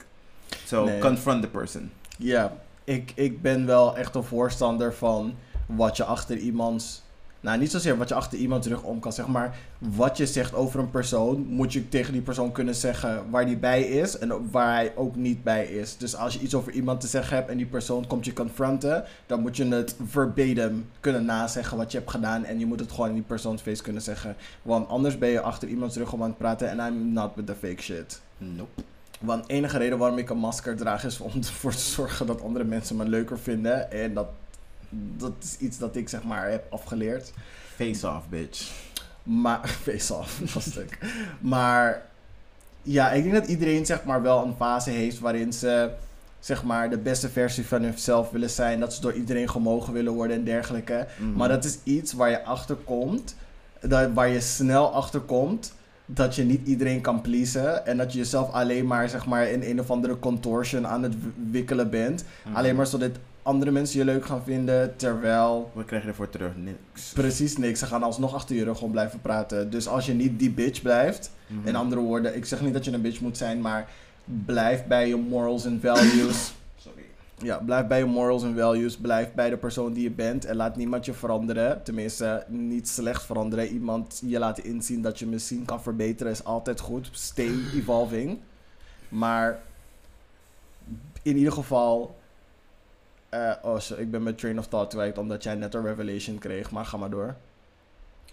[0.67, 1.01] So, Nee.
[1.01, 1.91] confront the person.
[2.19, 2.53] Ja,
[2.85, 5.35] ik, ik ben wel echt een voorstander van
[5.67, 7.03] wat je achter iemands.
[7.41, 10.55] Nou, niet zozeer wat je achter iemands rug om kan zeggen, maar wat je zegt
[10.55, 14.51] over een persoon, moet je tegen die persoon kunnen zeggen waar die bij is en
[14.51, 15.97] waar hij ook niet bij is.
[15.97, 19.05] Dus als je iets over iemand te zeggen hebt en die persoon komt je confronten,
[19.27, 22.93] dan moet je het verbatim kunnen nazeggen wat je hebt gedaan en je moet het
[22.93, 24.37] gewoon in die persoons face kunnen zeggen.
[24.63, 27.47] Want anders ben je achter iemands rug om aan het praten en I'm not with
[27.47, 28.21] the fake shit.
[28.39, 28.83] Nope.
[29.21, 32.43] Want de enige reden waarom ik een masker draag is om ervoor te zorgen dat
[32.43, 33.91] andere mensen me leuker vinden.
[33.91, 34.27] En dat,
[34.91, 37.33] dat is iets dat ik zeg maar heb afgeleerd.
[37.75, 38.71] Face off, bitch.
[39.23, 40.99] Maar, face off, dat stuk.
[41.41, 42.03] Maar
[42.83, 45.91] ja, ik denk dat iedereen zeg maar wel een fase heeft waarin ze
[46.41, 48.81] zeg maar de beste versie van zichzelf willen zijn.
[48.81, 51.07] Dat ze door iedereen gemogen willen worden en dergelijke.
[51.19, 51.33] Mhm.
[51.37, 53.35] Maar dat is iets waar je achter komt,
[53.81, 55.73] dat, waar je snel achter komt
[56.13, 59.63] dat je niet iedereen kan pleasen en dat je jezelf alleen maar zeg maar in
[59.63, 61.15] een of andere contortion aan het
[61.51, 62.57] wikkelen bent, Mhm.
[62.57, 63.11] alleen maar zodat
[63.43, 66.53] andere mensen je leuk gaan vinden, terwijl Wat krijg je ervoor terug?
[66.57, 67.13] Niks.
[67.13, 67.79] precies niks.
[67.79, 69.71] Ze gaan alsnog achter je rug gewoon blijven praten.
[69.71, 71.69] Dus als je niet die bitch blijft, Mhm.
[71.69, 73.89] in andere woorden, ik zeg niet dat je een bitch moet zijn, maar
[74.25, 76.53] blijf bij je morals en values.
[76.85, 77.03] Sorry.
[77.43, 78.97] Ja, blijf bij je morals en values.
[78.97, 80.45] Blijf bij de persoon die je bent.
[80.45, 81.83] En laat niemand je veranderen.
[81.83, 83.67] Tenminste, niet slecht veranderen.
[83.69, 87.09] Iemand je laten inzien dat je misschien kan verbeteren is altijd goed.
[87.13, 88.39] Stay evolving.
[89.09, 89.61] Maar
[91.23, 92.19] in ieder geval,
[93.31, 96.71] Eh, oh, ik ben mijn train of thought kwijt omdat jij net een revelation kreeg,
[96.71, 97.37] maar ga maar door.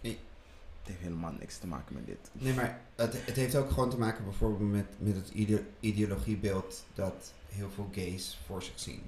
[0.01, 2.29] Het heeft helemaal niks te maken met dit.
[2.31, 6.83] Nee, maar het, het heeft ook gewoon te maken bijvoorbeeld met, met het ide- ideologiebeeld
[6.93, 9.03] dat heel veel gays voor zich zien.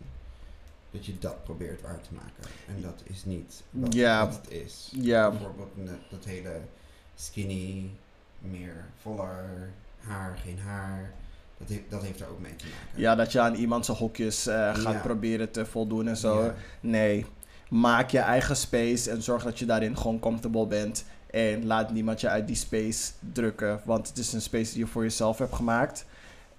[0.92, 2.52] Dat je dat probeert waar te maken.
[2.68, 3.94] En dat is niet wat,
[4.42, 4.92] het is.
[4.96, 5.30] Ja.
[5.30, 5.70] Bijvoorbeeld
[6.10, 6.62] dat hele
[7.16, 7.90] skinny,
[8.40, 11.14] meer voller, haar, geen haar.
[11.60, 13.02] Dat, heeft dat heeft er ook mee te maken.
[13.02, 15.00] Ja, dat je aan iemand zijn hokjes eh, gaat Ja.
[15.00, 16.44] proberen te voldoen en zo.
[16.44, 16.56] Ja.
[16.80, 17.26] Nee,
[17.70, 21.06] maak je eigen space en zorg dat je daarin gewoon comfortable bent.
[21.30, 24.88] En laat niemand je uit die space drukken, want het is een space die je
[24.88, 26.06] voor jezelf hebt gemaakt.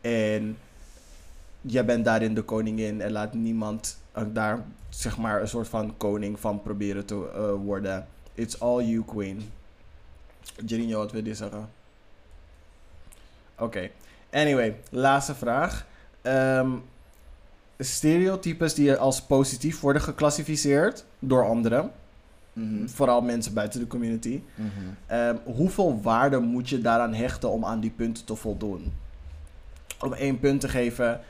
[0.01, 0.59] En
[1.61, 5.97] jij bent daarin de koningin en laat niemand eh, daar zeg maar een soort van
[5.97, 8.07] koning van proberen te eh, worden.
[8.35, 9.51] It's all you, queen.
[10.67, 11.69] Jerinho, wat wil je zeggen?
[13.59, 13.91] Oké.
[14.31, 15.87] Anyway, laatste vraag.
[16.23, 16.71] Ehm,
[17.79, 21.91] stereotypes die als positief worden geclassificeerd door anderen,
[22.53, 22.87] Mhm.
[22.89, 24.43] vooral mensen buiten de community.
[24.55, 24.69] Mhm.
[25.07, 28.93] Ehm, hoeveel waarde moet je daaraan hechten om aan die punten te voldoen?
[30.01, 31.21] Om één punt te geven,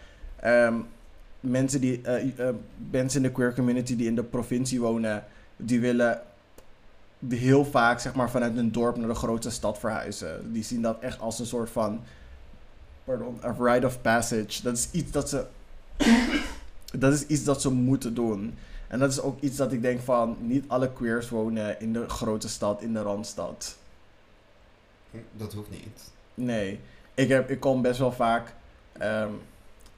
[0.41, 0.75] ehm,
[1.41, 2.55] mensen, die, eh, eh,
[2.91, 5.25] mensen in de queer community die in de provincie wonen,
[5.57, 6.21] die willen
[7.29, 10.53] heel vaak zeg maar, vanuit een dorp naar de grote stad verhuizen.
[10.53, 12.01] Die zien dat echt als een soort van
[13.11, 14.63] pardon, a rite of passage.
[14.63, 15.45] Dat is iets dat ze,
[17.03, 18.55] dat is iets dat ze moeten doen.
[18.89, 22.09] En dat is ook iets dat ik denk van, niet alle queers wonen in de
[22.09, 23.77] grote stad, in de Randstad.
[25.33, 26.11] Dat hoeft niet.
[26.35, 26.81] Nee,
[27.15, 28.55] ik, heb, ik kom best wel vaak
[28.93, 29.29] ehm,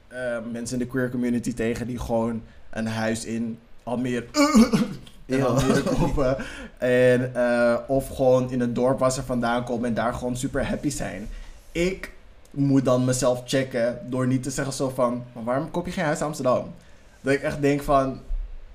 [0.07, 4.25] ehm, mensen in de queer community tegen die gewoon een huis in Almere,
[5.25, 5.43] in Ja.
[5.45, 6.37] Almere kopen.
[6.77, 10.67] En, eh, of gewoon in een dorp waar ze vandaan komen en daar gewoon super
[10.67, 11.29] happy zijn.
[11.71, 12.11] Ik
[12.53, 16.05] moet dan mezelf checken door niet te zeggen zo van, maar waarom koop je geen
[16.05, 16.73] huis in Amsterdam?
[17.21, 18.19] Dat ik echt denk van,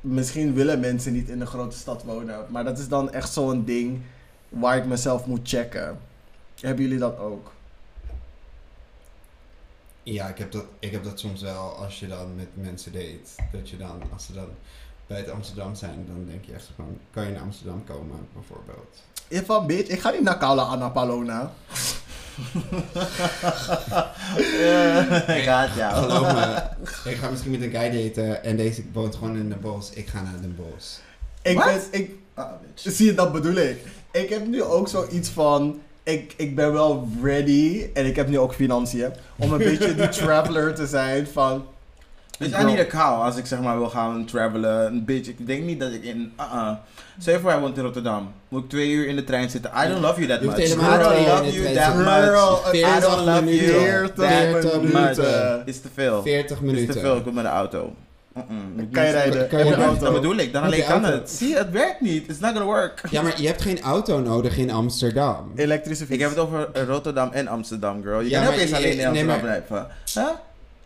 [0.00, 2.46] misschien willen mensen niet in een grote stad wonen.
[2.48, 4.00] Maar dat is dan echt zo'n ding
[4.48, 5.98] waar ik mezelf moet checken.
[6.60, 7.52] Hebben jullie dat ook?
[10.02, 13.50] Ja, ik heb, dat, ik heb dat soms wel als je dan met mensen date.
[13.52, 14.48] Dat je dan, als ze dan
[15.06, 19.02] buiten Amsterdam zijn, dan denk je echt van, kan je naar Amsterdam komen bijvoorbeeld?
[19.28, 21.52] Ik van, bitch, ik ga niet naar Anna Palona.
[25.36, 25.94] Ik haat jou.
[25.94, 26.62] Geloof me,
[27.10, 29.92] ik ga misschien met een guy daten en deze woont gewoon in Den Bosch.
[29.92, 30.96] Ik ga naar Den Bosch.
[31.42, 32.96] Ik ben, ik, Ah, bitch.
[32.96, 33.78] zie je, dat bedoel ik.
[34.12, 38.38] Ik heb nu ook zoiets van, ik, ik ben wel ready, en ik heb nu
[38.38, 41.64] ook financiën, om een beetje die traveler te zijn van...
[42.38, 44.86] Dus I need a cow als ik zeg maar wil gaan travelen.
[44.86, 45.30] Een beetje.
[45.30, 46.32] Ik denk niet dat ik in.
[46.40, 46.70] Uh-uh.
[46.70, 46.78] Stel
[47.24, 48.32] je voor, hij woont in Rotterdam.
[48.48, 49.70] Moet ik twee uur in de trein zitten?
[49.84, 50.58] I don't love you that much.
[50.58, 52.74] I don't love you that much.
[52.74, 54.92] I is don't love you 40 that minuten.
[54.92, 55.64] much.
[55.66, 56.22] Is te veel.
[56.22, 57.00] 40 Is te minuten.
[57.00, 57.16] veel.
[57.16, 57.92] Ik wil met de auto.
[58.34, 58.90] Mm-mm.
[58.90, 59.48] Kan je rijden?
[59.48, 60.12] Kan je de Dat auto?
[60.12, 60.52] bedoel ik.
[60.52, 61.18] Dan alleen kan auto.
[61.18, 61.30] het.
[61.30, 62.28] Zie, het werkt niet.
[62.28, 63.02] It's not gonna work.
[63.10, 65.52] Ja, maar je hebt geen auto nodig in Amsterdam.
[65.56, 66.14] Elektrische fiets.
[66.14, 68.20] Ik heb het over Rotterdam en Amsterdam, girl.
[68.20, 69.86] Je Ja, kan maar opeens je- alleen in nee, Amsterdam maar- blijven.
[70.14, 70.24] Huh?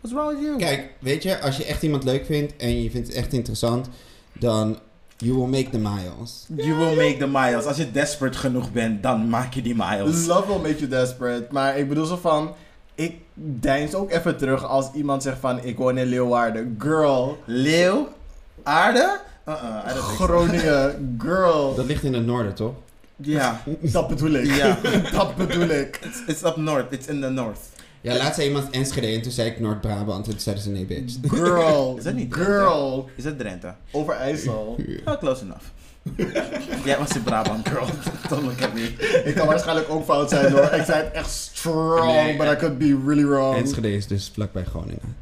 [0.01, 0.57] What's wrong with you?
[0.57, 3.89] Kijk, weet je, als je echt iemand leuk vindt en je vindt het echt interessant,
[4.33, 4.79] dan
[5.17, 6.45] you will make the miles.
[6.55, 7.65] You will make the miles.
[7.65, 10.25] Als je desperate genoeg bent, dan maak je die miles.
[10.25, 11.45] Love will make you desperate.
[11.51, 12.53] Maar ik bedoel zo van...
[12.95, 15.63] Ik deins ook even terug als iemand zegt van...
[15.63, 16.75] Ik woon in Leeuwarden.
[16.79, 17.37] Girl.
[17.45, 18.07] Leeuw?
[18.63, 19.19] Aarde?
[19.49, 19.85] Uh-uh.
[19.95, 21.15] Groningen.
[21.17, 21.75] Girl.
[21.75, 22.73] Dat ligt in het noorden, toch?
[23.15, 23.61] Ja.
[23.81, 24.55] Dat bedoel ik.
[24.55, 24.77] Ja.
[25.17, 25.99] dat bedoel ik.
[26.03, 26.91] It's, it's up north.
[26.91, 27.59] It's in the north.
[28.03, 30.85] Ja, laatst zei iemand Enschede en toen zei ik Noord-Brabant en toen zeiden ze nee,
[30.85, 31.15] bitch.
[31.21, 31.97] Girl.
[31.97, 33.09] Is dat niet Girl.
[33.15, 33.73] Is dat Drenthe?
[33.91, 34.77] Over IJssel.
[35.05, 35.63] Oh, close enough.
[36.85, 37.85] Jij was in Brabant, girl.
[38.29, 38.81] Don't look at me.
[39.25, 40.63] Ik kan waarschijnlijk ook fout zijn hoor.
[40.73, 43.55] Ik zei het echt strong, Nee, but I could be really wrong.
[43.57, 45.15] Enschede is dus vlakbij Groningen.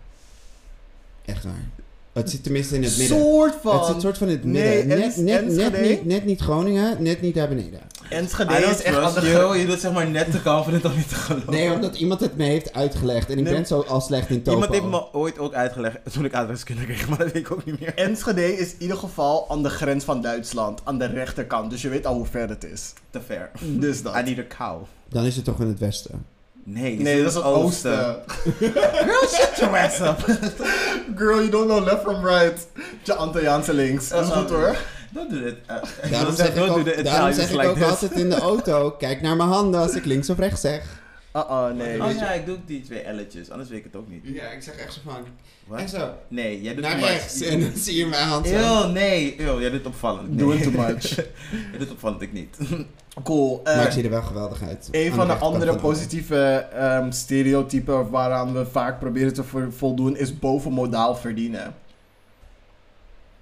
[1.26, 1.70] Echt waar.
[2.14, 3.18] Het zit tenminste in het midden.
[3.18, 3.78] Soort van.
[3.78, 5.00] Het zit soort van in het Nee, midden.
[5.00, 7.80] net, net, net, niet, net niet Groningen, net niet daar beneden.
[8.10, 9.58] Enschede is echt aan de.
[9.60, 11.52] Je doet zeg maar net te confident om niet te geloven.
[11.52, 13.54] Nee, omdat iemand het me heeft uitgelegd en ik Nee.
[13.54, 14.52] ben zo al slecht in topo.
[14.52, 17.66] Iemand heeft me ooit ook uitgelegd toen ik aardrijkskunde kreeg, maar dat weet ik ook
[17.66, 17.94] niet meer.
[17.96, 21.70] Enschede is in ieder geval aan de grens van Duitsland, aan de rechterkant.
[21.72, 22.94] Dus je weet al hoe ver het is.
[23.10, 23.52] Te ver.
[23.62, 24.16] Dus dat.
[24.16, 24.82] I need a cow.
[25.10, 26.26] Dan is het toch in het westen.
[26.64, 28.16] Nee, Nee, dat is het oosten.
[28.60, 30.20] Girl, shut your ass up.
[31.20, 32.68] Girl, you don't know left from right.
[33.04, 34.08] Je Antilliaanse links.
[34.10, 34.76] Dat is goed hoor.
[35.14, 35.56] Don't do it.
[35.70, 39.22] Uh, Daarom zeg ik ook, daarom zeg ik like ook altijd in de auto, kijk
[39.22, 41.01] naar mijn handen als ik links of rechts zeg.
[41.36, 42.04] Uh-uh, nee.
[42.04, 44.22] Oh ja, ik doe die twee L'tjes, anders weet ik het ook niet.
[44.24, 45.26] Ja, ik zeg echt zo van,
[45.68, 45.80] Wat?
[45.80, 47.10] en zo, Nee, jij doet naar too much.
[47.12, 48.54] rechts en dan zie je mijn hand zo.
[48.56, 49.42] Eeuw, nee.
[49.42, 50.38] Eeuw, jij doet opvallend.
[50.40, 51.16] Doing too much.
[51.72, 52.58] jij doet opvallend, ik niet.
[53.24, 53.62] Cool.
[53.64, 54.88] Eh, Maar ik zie er wel geweldig uit.
[54.92, 60.40] Een van de andere positieve ehm, stereotypen waaraan we vaak proberen te vo- voldoen is
[60.40, 61.74] bovenmodaal verdienen.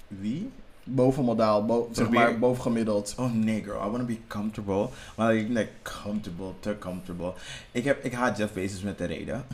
[0.08, 0.50] Wie?
[0.90, 3.14] Bovenmodaal, bo zeg maar bovengemiddeld.
[3.18, 4.88] Oh nee girl, I wanna be comfortable.
[5.16, 5.70] Maar ik like
[6.04, 7.34] comfortable, te comfortable.
[7.72, 9.46] Ik, heb, ik haat Jeff Bezos met de reden.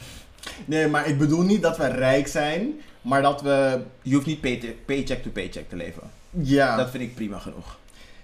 [0.65, 3.81] Nee, maar ik bedoel niet dat we rijk zijn, maar dat we...
[4.01, 6.01] Je hoeft niet pay- paycheck to paycheck te leven.
[6.29, 7.77] Ja, Dat vind ik prima genoeg.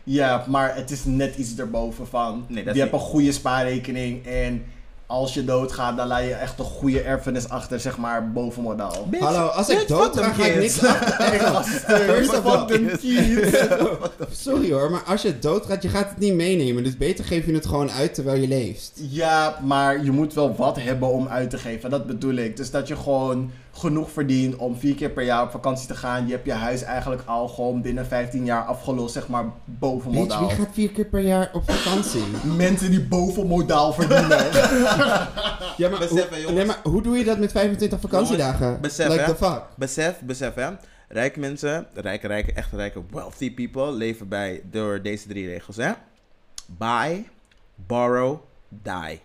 [0.04, 2.46] ja, maar het is net iets erboven van.
[2.48, 4.66] Nee, dat je hebt een goede spaarrekening en
[5.12, 9.08] als je doodgaat, dan laat je echt een goede erfenis achter, zeg maar, bovenmodaal.
[9.20, 11.40] Hallo, als ik dood ga, ga ik niks achter.
[14.32, 16.84] Sorry hoor, maar als je dood gaat, je gaat het niet meenemen.
[16.84, 18.92] Dus beter geef je het gewoon uit terwijl je leeft.
[18.94, 21.90] Ja, maar je moet wel wat hebben om uit te geven.
[21.90, 22.58] Dat bedoel ik.
[22.58, 26.26] Dus dat je gewoon genoeg verdient om vier keer per jaar op vakantie te gaan.
[26.28, 30.48] Je hebt je huis eigenlijk al gewoon binnen 15 jaar afgelost, zeg maar, boven modaal.
[30.48, 32.24] wie gaat vier keer per jaar op vakantie?
[32.58, 34.46] Mensen die boven modaal verdienen.
[35.78, 36.58] Ja, maar, Besef, hè, hoe, jongens.
[36.58, 38.66] nee, maar hoe doe je dat met 25 vakantiedagen?
[38.66, 39.28] Jongens, besef, like hè.
[39.28, 39.64] the fuck?
[39.76, 40.70] Besef, besef hè.
[41.08, 45.92] Rijke mensen, rijke, rijke, echt rijke, wealthy people leven bij door deze drie regels hè.
[46.66, 47.30] Buy,
[47.76, 48.38] borrow,
[48.70, 49.22] die.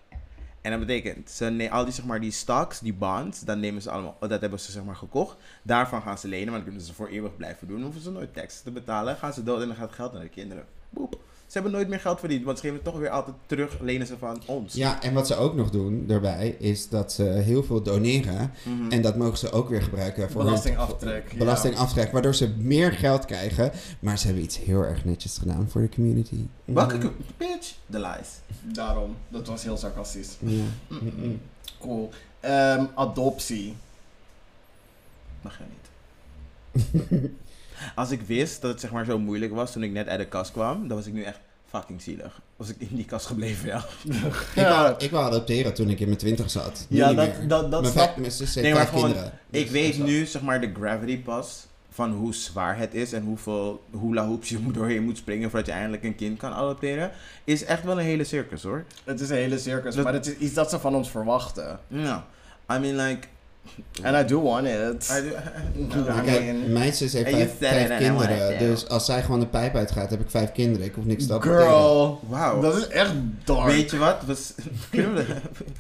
[0.67, 3.83] En dat betekent, ze ne- al die, zeg maar, die stocks, die bonds, dan nemen
[3.83, 5.37] ze allemaal, dat hebben ze zeg maar gekocht.
[5.63, 7.77] Daarvan gaan ze lenen, maar dat kunnen ze voor eeuwig blijven doen.
[7.77, 9.17] Dan hoeven ze nooit taxes te betalen.
[9.17, 10.65] Gaan ze dood en dan gaat het geld naar de kinderen.
[10.91, 11.26] Boep.
[11.47, 14.07] Ze hebben nooit meer geld verdiend, want ze geven het toch weer altijd terug, lenen
[14.07, 14.75] ze van ons.
[14.75, 18.53] Ja, en wat ze ook nog doen daarbij, is dat ze heel veel doneren.
[18.63, 18.91] Mhm.
[18.93, 21.39] En dat mogen ze ook weer gebruiken voor hun- Belastingaftrek, ja.
[21.39, 23.73] belastingaftrek, waardoor ze meer geld krijgen.
[24.01, 26.47] Maar ze hebben iets heel erg netjes gedaan voor de community.
[26.65, 27.09] Welke, Mhm.
[27.37, 27.75] bitch?
[27.91, 28.29] The lies.
[28.75, 29.17] Daarom.
[29.29, 30.37] Dat was heel sarcastisch.
[30.39, 30.65] Ja.
[31.81, 32.11] Cool.
[32.41, 33.77] Ehm, adoptie.
[35.43, 37.31] Mag je niet.
[37.95, 40.27] Als ik wist dat het zeg maar zo moeilijk was toen ik net uit de
[40.27, 41.39] kast kwam, dan was ik nu echt
[41.71, 42.41] fucking zielig.
[42.57, 43.85] Was ik in die kast gebleven, ja.
[44.55, 46.87] Ik, wou, ik wou adopteren toen ik in mijn twintig zat.
[46.89, 47.49] Nu Ja, niet dat, meer.
[47.49, 49.33] dat, dat mijn, snap vijf- mijn zus heeft Nee, maar vijf gewoon, kinderen.
[49.51, 52.95] Ik Dus weet dat wel- nu zeg maar de gravity pas van hoe zwaar het
[52.95, 56.53] is en hoeveel hula hoops je doorheen moet springen voordat je eindelijk een kind kan
[56.53, 57.11] adopteren.
[57.45, 58.85] Is echt wel een hele circus hoor.
[59.05, 61.79] Het is een hele circus, Dat- maar het is iets dat ze van ons verwachten.
[61.89, 62.27] Ja.
[62.73, 63.27] I mean like...
[64.03, 65.11] And I do want it.
[65.19, 65.35] I do-
[66.05, 68.59] Ja, Maar I kijk, mean- mijn zus heeft vijf, kinderen.
[68.59, 70.87] Dus als zij gewoon de pijp uitgaat, heb ik vijf kinderen.
[70.87, 71.59] Ik hoef niks te adopteren.
[71.67, 72.21] Girl.
[72.29, 72.61] Wauw.
[72.61, 73.13] Dat is echt
[73.45, 73.67] dark.
[73.67, 74.17] Weet je wat?
[74.25, 74.37] We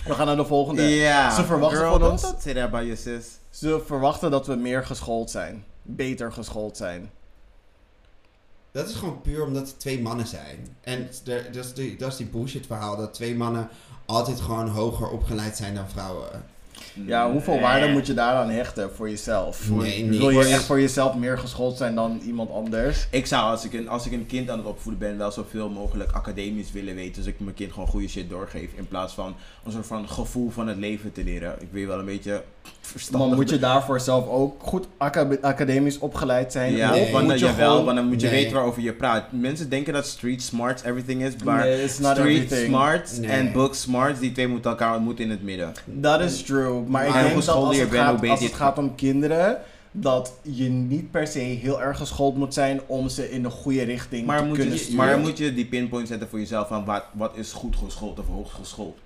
[0.06, 0.82] We gaan naar de volgende.
[0.82, 1.34] Ja.
[1.34, 3.24] Ze verwachten Girl, van ons- say that about your sis.
[3.50, 5.64] Ze verwachten dat we meer geschoold zijn.
[5.82, 7.10] Beter geschoold zijn.
[8.72, 10.76] Dat is gewoon puur omdat er twee mannen zijn.
[10.80, 11.08] En
[11.98, 13.68] dat is die bullshit verhaal dat twee mannen
[14.06, 16.28] altijd gewoon hoger opgeleid zijn dan vrouwen.
[17.04, 19.70] Ja, hoeveel waarde moet je daaraan hechten voor jezelf?
[19.70, 20.18] Nee, niet.
[20.18, 23.06] Wil je echt voor jezelf meer geschoold zijn dan iemand anders?
[23.10, 25.68] Ik zou als ik, een, als ik een kind aan het opvoeden ben wel zoveel
[25.68, 27.14] mogelijk academisch willen weten.
[27.14, 28.70] Dus ik mijn kind gewoon goede shit doorgeef.
[28.74, 31.56] In plaats van een soort van gevoel van het leven te leren.
[31.58, 32.42] Ik wil wel een beetje
[32.80, 33.28] verstandig.
[33.28, 36.72] Maar moet je daarvoor zelf ook goed aca- academisch opgeleid zijn?
[36.76, 37.12] Ja, Nee.
[37.12, 37.84] want je jawel, gewoon...
[37.84, 38.36] want dan moet je Nee.
[38.36, 39.24] weten waarover je praat.
[39.32, 41.32] Mensen denken dat street smarts everything is.
[41.44, 42.66] Maar Nee, street everything.
[42.66, 43.30] smarts Nee.
[43.30, 45.72] en book smarts, die twee moeten elkaar ontmoeten in het midden.
[45.84, 46.82] Dat is true.
[46.88, 49.58] Maar ik denk dat als gaat, het gaat om kinderen,
[49.98, 53.82] dat je niet per se heel erg geschoold moet zijn om ze in de goede
[53.82, 54.96] richting Maar te moet, kunnen je, sturen.
[55.04, 58.26] maar moet je die pinpoint zetten voor jezelf van wat, wat is goed geschoold of
[58.26, 58.98] hoog geschoold?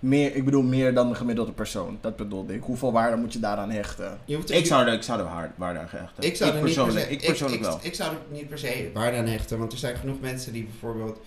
[0.00, 1.98] Meer, ik bedoel meer dan de gemiddelde persoon.
[2.00, 2.62] Dat bedoelde ik.
[2.62, 4.18] Hoeveel waarde moet je daaraan hechten?
[4.24, 6.24] Je hoeft- Ik zou er, ik zou er waarde aan gehechten.
[6.24, 7.78] Ik zou er niet per persoonlijk, se, ik persoonlijk ik, wel.
[7.82, 10.64] Ik, zou er niet per se waarde aan hechten, want er zijn genoeg mensen die
[10.64, 11.18] bijvoorbeeld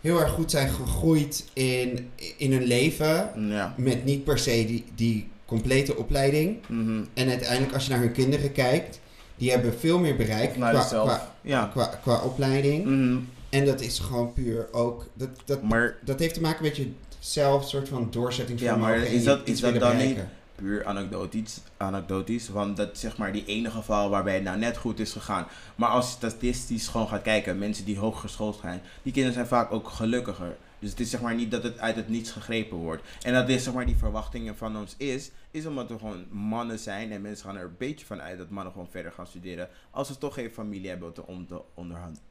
[0.00, 3.74] heel erg goed zijn gegroeid in, in hun leven, ja.
[3.76, 6.56] met niet per se die, die complete opleiding.
[6.68, 7.00] Mhm.
[7.14, 9.00] En uiteindelijk als je naar hun kinderen kijkt,
[9.36, 11.66] die hebben veel meer bereikt qua, qua, Ja.
[11.72, 12.84] qua, qua opleiding.
[12.84, 13.18] Mhm.
[13.48, 16.92] En dat is gewoon puur ook, dat, dat, Maar dat heeft te maken met je
[17.26, 18.92] zelf soort van doorzettingsvermogen.
[18.92, 20.30] Ja, maar is dat- is dan bereiken.
[20.54, 24.76] puur anekdotisch, anekdotisch, want dat is zeg maar die ene geval waarbij het nou net
[24.76, 25.46] goed is gegaan.
[25.76, 29.72] Maar als je statistisch gewoon gaat kijken, mensen die hooggeschoold zijn, die kinderen zijn vaak
[29.72, 30.56] ook gelukkiger.
[30.82, 33.02] Dus het is zeg maar niet dat het uit het niets gegrepen wordt.
[33.22, 36.78] En dat is zeg maar die verwachtingen van ons is, is omdat we gewoon mannen
[36.78, 39.68] zijn en mensen gaan er een beetje van uit dat mannen gewoon verder gaan studeren.
[39.90, 41.60] Als ze toch geen familie hebben om te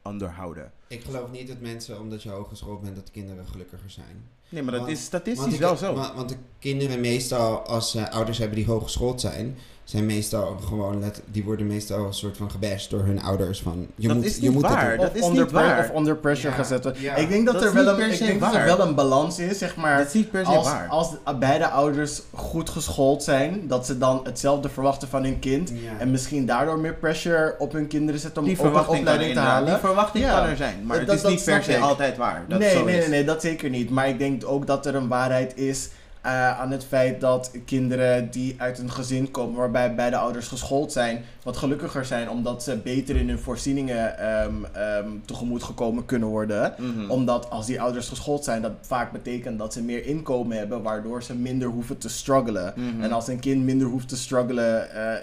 [0.03, 0.71] onderhouden.
[0.87, 4.29] Ik geloof niet dat mensen, omdat je hooggeschoold bent, dat kinderen gelukkiger zijn.
[4.49, 5.93] Nee, maar dat Want- is statistisch ik- wel zo.
[5.93, 9.57] wa- want de kinderen meestal, als ze ouders hebben die hooggeschoold zijn,
[9.91, 13.87] zijn meestal gewoon, let, die worden meestal een soort van gebashed door hun ouders van,
[13.95, 14.97] je Dat moet, is je moet waar.
[14.97, 15.79] Dat is onder niet waar.
[15.79, 17.01] of onder pressure Ja, gezet worden.
[17.01, 17.15] ja.
[17.15, 19.57] Ik denk dat, Dat er wel een, ik denk dat er wel een balans is,
[19.57, 19.97] zeg maar.
[19.97, 20.87] dat is niet per se als, waar.
[20.89, 21.09] als
[21.39, 25.69] beide ouders goed geschoold zijn, dat ze dan hetzelfde verwachten van hun kind.
[25.69, 25.75] Ja.
[25.99, 29.39] En misschien daardoor meer pressure op hun kinderen zetten om die ook een opleiding te
[29.39, 29.69] halen.
[29.69, 30.39] die verwachting Ja.
[30.39, 32.45] kan er zijn, maar Dat- het is dat niet per se altijd waar.
[32.47, 33.01] Dat nee, zo nee, is.
[33.01, 33.89] nee, nee, dat zeker niet.
[33.89, 35.89] Maar ik denk ook dat er een waarheid is
[36.21, 40.91] eh, aan het feit dat kinderen die uit een gezin komen waarbij beide ouders geschoold
[40.91, 46.27] zijn, wat gelukkiger zijn omdat ze beter in hun voorzieningen ehm, ehm, tegemoet gekomen kunnen
[46.27, 46.73] worden.
[46.77, 47.09] Mhm.
[47.09, 51.23] Omdat als die ouders geschoold zijn, dat vaak betekent dat ze meer inkomen hebben, waardoor
[51.23, 52.73] ze minder hoeven te struggelen.
[52.75, 53.03] Mhm.
[53.03, 55.21] En als een kind minder hoeft te struggelen eh,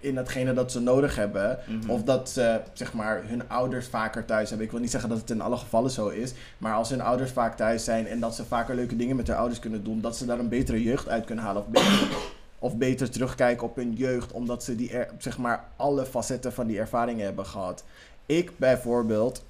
[0.00, 1.90] in hetgene dat ze nodig hebben, Mhm.
[1.90, 4.66] of dat ze zeg maar hun ouders vaker thuis hebben.
[4.66, 7.30] Ik wil niet zeggen dat het in alle gevallen zo is, maar als hun ouders
[7.30, 10.16] vaak thuis zijn en dat ze vaker leuke dingen met hun ouders kunnen doen, dat
[10.16, 12.08] ze daar een betere jeugd uit kunnen halen of beter,
[12.58, 16.66] of beter terugkijken op hun jeugd, omdat ze die er, zeg maar alle facetten van
[16.66, 17.84] die ervaringen hebben gehad.
[18.26, 19.44] Ik bijvoorbeeld,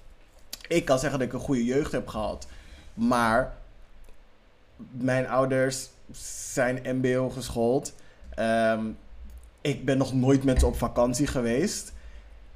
[0.69, 2.47] ik kan zeggen dat ik een goede jeugd heb gehad,
[2.95, 3.53] maar
[4.91, 5.89] mijn ouders
[6.53, 7.93] zijn MBO geschoold.
[8.35, 8.81] Ehm,
[9.67, 11.93] ik ben nog nooit met ze op vakantie geweest.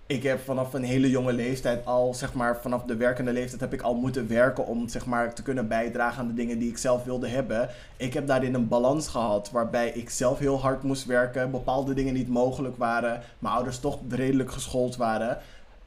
[0.07, 3.73] Ik heb vanaf een hele jonge leeftijd al, zeg maar, vanaf de werkende leeftijd heb
[3.73, 6.79] ik al moeten werken om, zeg maar, te kunnen bijdragen aan de dingen die ik
[6.79, 7.69] zelf wilde hebben.
[7.97, 12.15] Ik heb daarin een balans gehad waarbij ik zelf heel hard moest werken, bepaalde dingen
[12.15, 15.39] niet mogelijk waren, mijn ouders toch redelijk geschoold waren.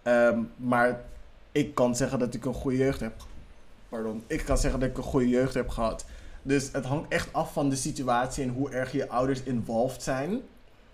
[0.02, 1.02] Ehm, maar
[1.52, 3.14] ik kan zeggen dat ik een goede jeugd heb.
[3.90, 4.24] Pardon.
[4.28, 6.06] Ik kan zeggen dat ik een goede jeugd heb gehad.
[6.42, 10.42] Dus het hangt echt af van de situatie en hoe erg je ouders involved zijn.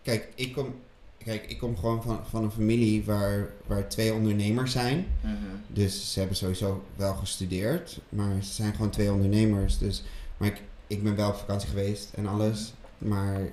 [0.09, 0.75] Kijk, ik kom,
[1.17, 5.05] kijk, ik kom gewoon van, van een familie waar, waar twee ondernemers zijn.
[5.21, 5.33] Mhm.
[5.67, 9.77] Dus ze hebben sowieso wel gestudeerd, maar ze zijn gewoon twee ondernemers.
[9.77, 10.03] Dus,
[10.37, 12.73] maar ik, ik ben wel op vakantie geweest en alles.
[12.97, 13.49] Maar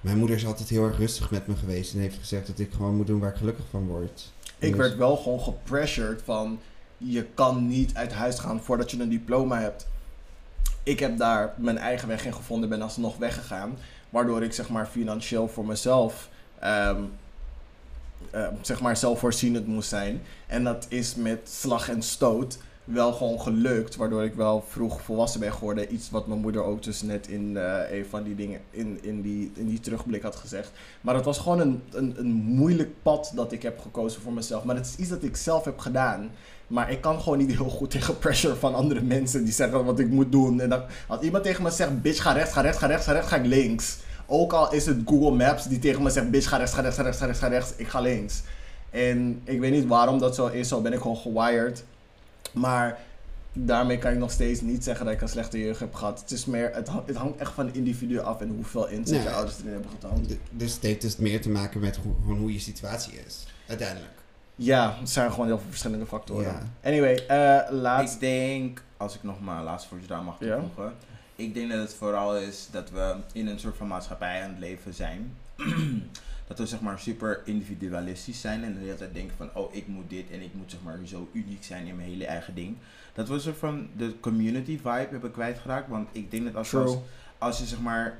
[0.00, 2.72] mijn moeder is altijd heel erg rustig met me geweest en heeft gezegd dat ik
[2.72, 4.32] gewoon moet doen waar ik gelukkig van word.
[4.58, 6.58] Ik Dus- werd wel gewoon gepressured van
[6.96, 9.86] je kan niet uit huis gaan voordat je een diploma hebt.
[10.82, 13.76] Ik heb daar mijn eigen weg in gevonden, ben alsnog weggegaan.
[14.10, 16.28] Waardoor ik zeg maar financieel voor mezelf
[16.58, 17.02] ehm,
[18.30, 20.22] ehm, zeg maar zelfvoorzienend moest zijn.
[20.46, 23.96] En dat is met slag en stoot wel gewoon gelukt.
[23.96, 25.94] Waardoor ik wel vroeg volwassen ben geworden.
[25.94, 29.22] Iets wat mijn moeder ook dus net in eh, een van die dingen in, in,
[29.22, 30.70] die, in die terugblik had gezegd.
[31.00, 34.64] Maar het was gewoon een, een, een moeilijk pad dat ik heb gekozen voor mezelf.
[34.64, 36.30] Maar het is iets dat ik zelf heb gedaan.
[36.68, 39.98] Maar ik kan gewoon niet heel goed tegen pressure van andere mensen die zeggen wat
[39.98, 40.60] ik moet doen.
[40.60, 43.12] En dan, als iemand tegen me zegt, bitch ga rechts, ga rechts, ga rechts, ga
[43.12, 43.96] rechts, ga ik links.
[44.26, 46.96] Ook al is het Google Maps die tegen me zegt, bitch ga rechts, ga rechts,
[46.98, 48.42] ga rechts, ga rechts, ga rechts, ik ga links.
[48.90, 51.84] En ik weet niet waarom dat zo is, zo ben ik gewoon gewired.
[52.52, 52.98] Maar
[53.52, 56.20] daarmee kan ik nog steeds niet zeggen dat ik een slechte jeugd heb gehad.
[56.20, 59.10] Het, is meer, het, hang- het hangt echt van de individu af en hoeveel inzicht
[59.10, 59.28] Nee.
[59.28, 60.28] je ouders erin hebben getoond.
[60.50, 64.12] Dus het heeft dus meer te maken met hoe, hoe je situatie is, uiteindelijk.
[64.60, 66.44] Ja, het zijn gewoon heel veel verschillende factoren.
[66.52, 66.62] Ja.
[66.88, 68.14] Anyway, eh laatst...
[68.14, 70.58] Ik denk, als ik nog maar laatst voor je daar mag Ja.
[70.58, 70.94] toevoegen.
[71.36, 74.58] Ik denk dat het vooral is dat we in een soort van maatschappij aan het
[74.58, 75.36] leven zijn.
[76.48, 79.86] dat we zeg maar super individualistisch zijn en de hele tijd denken van oh ik
[79.86, 82.76] moet dit en ik moet zeg maar zo uniek zijn in mijn hele eigen ding.
[83.14, 85.88] Dat we een soort van de community vibe hebben kwijtgeraakt.
[85.88, 86.96] Want ik denk dat als, als,
[87.38, 88.18] als je zeg maar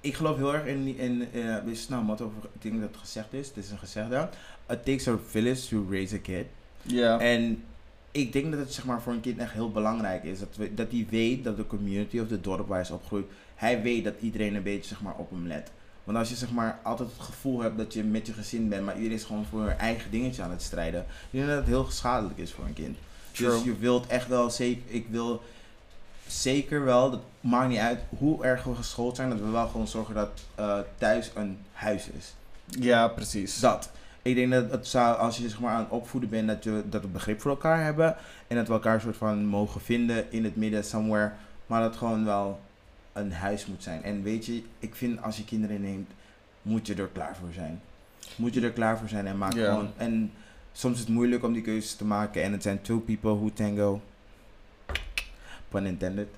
[0.00, 2.98] ik geloof heel erg in, in uh, is snel wat over, ik denk dat het
[2.98, 4.28] gezegd is, het is een gezegde.
[4.68, 6.46] It takes a village to raise a kid.
[6.82, 7.18] Ja.
[7.18, 7.64] En
[8.10, 10.38] ik denk dat het zeg maar, voor een kind echt heel belangrijk is.
[10.38, 13.26] Dat, we, dat hij weet dat de community of de dorp waar hij is opgegroeid,
[13.54, 15.70] hij weet dat iedereen een beetje zeg maar, op hem let.
[16.04, 18.84] Want als je zeg maar, altijd het gevoel hebt dat je met je gezin bent,
[18.84, 21.00] maar iedereen is gewoon voor hun eigen dingetje aan het strijden.
[21.00, 22.96] Ik denk dat het heel schadelijk is voor een kind.
[23.30, 23.50] True.
[23.50, 25.42] Dus je wilt echt wel zeker, ik wil
[26.26, 29.88] zeker wel, dat maakt niet uit hoe erg we geschoold zijn, dat we wel gewoon
[29.88, 32.34] zorgen dat eh, thuis een huis is.
[32.66, 33.60] Ja, precies.
[33.60, 33.90] Dat.
[34.26, 36.82] Ik denk dat het zou, als je zeg maar aan het opvoeden bent, dat, je,
[36.88, 38.16] dat we begrip voor elkaar hebben.
[38.46, 41.32] En dat we elkaar soort van mogen vinden in het midden, somewhere.
[41.66, 42.60] Maar dat gewoon wel
[43.12, 44.02] een huis moet zijn.
[44.02, 46.10] En weet je, ik vind als je kinderen neemt,
[46.62, 47.80] moet je er klaar voor zijn.
[48.36, 49.90] Moet je er klaar voor zijn en maak gewoon.
[49.96, 50.32] En
[50.72, 52.42] soms is het moeilijk om die keuzes te maken.
[52.42, 54.00] En het zijn two people who tango.
[55.68, 56.28] Pun intended.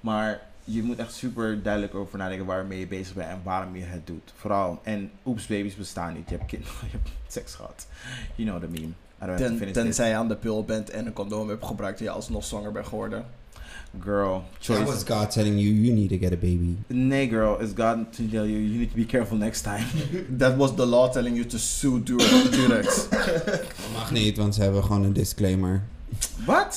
[0.00, 3.84] Maar je moet echt super duidelijk over nadenken waarmee je bezig bent en waarom je
[3.84, 4.32] het doet.
[4.36, 4.80] Vooral.
[4.82, 6.28] En oeps, baby's bestaan niet.
[6.28, 7.86] Je hebt, kind, je hebt seks gehad.
[8.34, 8.92] You know the meme.
[9.22, 11.64] I don't have to Ten, tenzij je aan de pil bent en een condoom hebt
[11.64, 13.24] gebruikt en je alsnog zwanger bent geworden.
[14.02, 14.84] Girl, That choice.
[14.84, 16.76] was God telling you, you need to get a baby.
[16.86, 19.84] Nee, girl, it's God to tell you, you need to be careful next time.
[20.38, 22.02] That was the law telling you to sue.
[22.02, 23.08] Durex.
[23.94, 25.82] Mag niet, want ze hebben gewoon een disclaimer.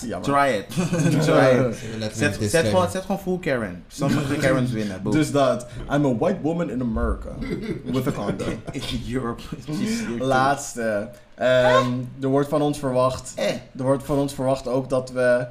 [0.05, 0.21] Jammer.
[0.21, 0.69] Try it.
[1.25, 1.69] Try
[2.01, 2.15] it.
[2.15, 3.83] Zet, gewoon, zet gewoon full Karen.
[3.87, 5.01] Sommige Karens winnen.
[5.01, 5.13] Boom.
[5.13, 5.67] Dus dat.
[5.91, 7.29] I'm a white woman in America.
[7.83, 8.47] With a condom.
[8.71, 9.41] in Europe.
[10.19, 11.09] Laatste.
[11.35, 11.91] Ehm,
[12.21, 13.33] er wordt van ons verwacht.
[13.35, 13.47] Eh.
[13.49, 15.47] Er wordt van ons verwacht ook dat we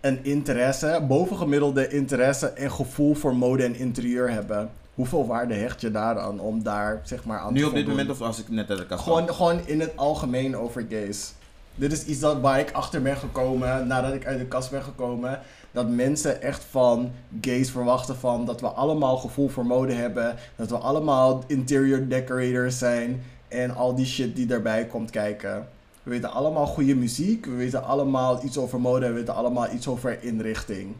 [0.00, 4.70] een interesse, bovengemiddelde interesse en gevoel voor mode en interieur hebben.
[4.94, 8.10] Hoeveel waarde hecht je daaraan om daar zeg maar aan Nu te op dit moment
[8.10, 11.32] of als ik net uit de kast Gewoon, gewoon in het algemeen over gays.
[11.76, 14.82] Dit is iets dat, waar ik achter ben gekomen nadat ik uit de kast ben
[14.82, 15.40] gekomen.
[15.72, 20.70] dat mensen echt van gays verwachten van dat we allemaal gevoel voor mode hebben, dat
[20.70, 25.68] we allemaal interior decorators zijn en al die shit die daarbij komt kijken.
[26.02, 29.88] We weten allemaal goede muziek, we weten allemaal iets over mode, we weten allemaal iets
[29.88, 30.94] over inrichting.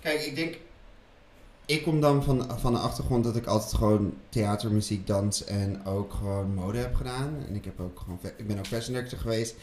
[0.00, 0.58] Kijk, ik denk.
[1.66, 5.86] Ik kom dan van, van de achtergrond dat ik altijd gewoon theater, muziek, dans en
[5.86, 7.34] ook gewoon mode heb gedaan.
[7.48, 9.54] En ik, heb ook gewoon, ik ben ook fashion director geweest.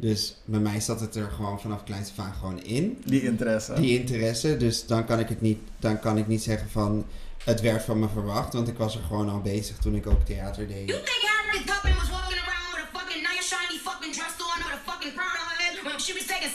[0.00, 3.02] Dus bij mij zat het er gewoon vanaf kleins af aan gewoon in.
[3.04, 3.74] Die interesse.
[3.74, 4.56] Die interesse.
[4.56, 7.06] Dus dan kan ik het niet, dan kan ik niet zeggen van
[7.44, 8.52] het werd van me verwacht.
[8.52, 10.88] Want ik was er gewoon al bezig toen ik ook theater deed.
[10.88, 14.58] You think Harriet Tubman was walking around with a fucking nice shiny fucking dress on
[14.64, 16.48] with a fucking crown on her head when she was taking?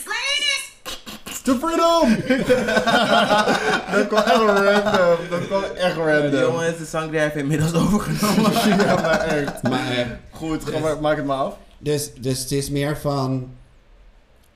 [1.46, 2.16] To freedom!
[3.92, 5.28] dat kwam echt random.
[5.30, 6.40] Dat kwam echt random.
[6.40, 8.52] Jongens, de zang die heeft inmiddels overgenomen.
[8.86, 9.62] ja, maar echt.
[9.62, 11.54] Maar, eh, Goed, ga dus- maar, maak het maar af.
[11.78, 13.48] Dus, dus het is meer van.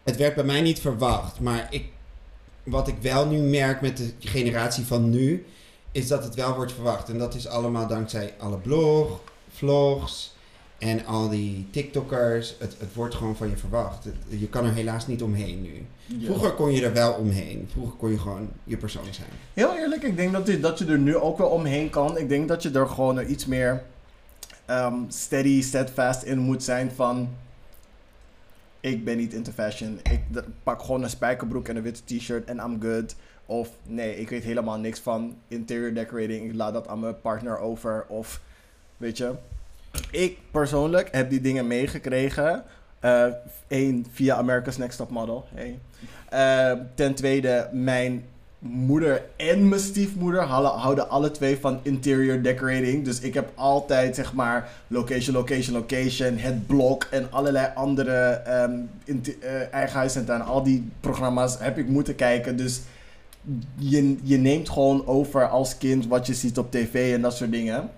[0.02, 1.40] Het werd bij mij niet verwacht.
[1.40, 1.84] Maar ik,
[2.62, 5.44] wat ik wel nu merk met de generatie van nu.
[5.92, 7.08] Is dat het wel wordt verwacht.
[7.08, 9.20] En dat is allemaal dankzij alle blog,
[9.50, 10.34] vlogs.
[10.78, 12.54] En al die TikTokkers.
[12.58, 14.04] Het, het wordt gewoon van je verwacht.
[14.04, 15.86] Het- je kan er helaas niet omheen nu.
[16.24, 17.68] Vroeger kon je er wel omheen.
[17.72, 19.28] Vroeger kon je gewoon je persoon zijn.
[19.54, 22.18] Heel eerlijk, ik denk dat, je- dat je er nu ook wel omheen kan.
[22.18, 23.82] Ik denk dat je er gewoon iets meer
[24.70, 27.28] ehm, steady, steadfast in moet zijn van...
[28.80, 30.00] Ik ben niet into fashion.
[30.02, 30.20] Ik
[30.62, 33.16] pak gewoon een spijkerbroek en een witte t-shirt en I'm good.
[33.46, 36.48] Of nee, ik weet helemaal niks van interior decorating.
[36.48, 38.04] Ik laat dat aan mijn partner over.
[38.08, 38.40] Of
[38.96, 39.34] weet je.
[40.10, 42.64] Ik persoonlijk heb die dingen meegekregen.
[43.68, 45.46] Eén, via America's Next Top Model.
[46.28, 48.24] Eh, ten tweede, mijn
[48.60, 53.04] moeder en mijn stiefmoeder houden, houden alle twee van interior decorating.
[53.04, 58.14] Dus ik heb altijd, zeg maar, location, location, location, het blok en allerlei andere
[59.70, 60.42] eigen huis en tuin.
[60.42, 62.56] Al die programma's heb ik moeten kijken.
[62.56, 62.80] Dus
[63.76, 67.52] je, je neemt gewoon over als kind wat je ziet op tv en dat soort
[67.52, 67.90] dingen.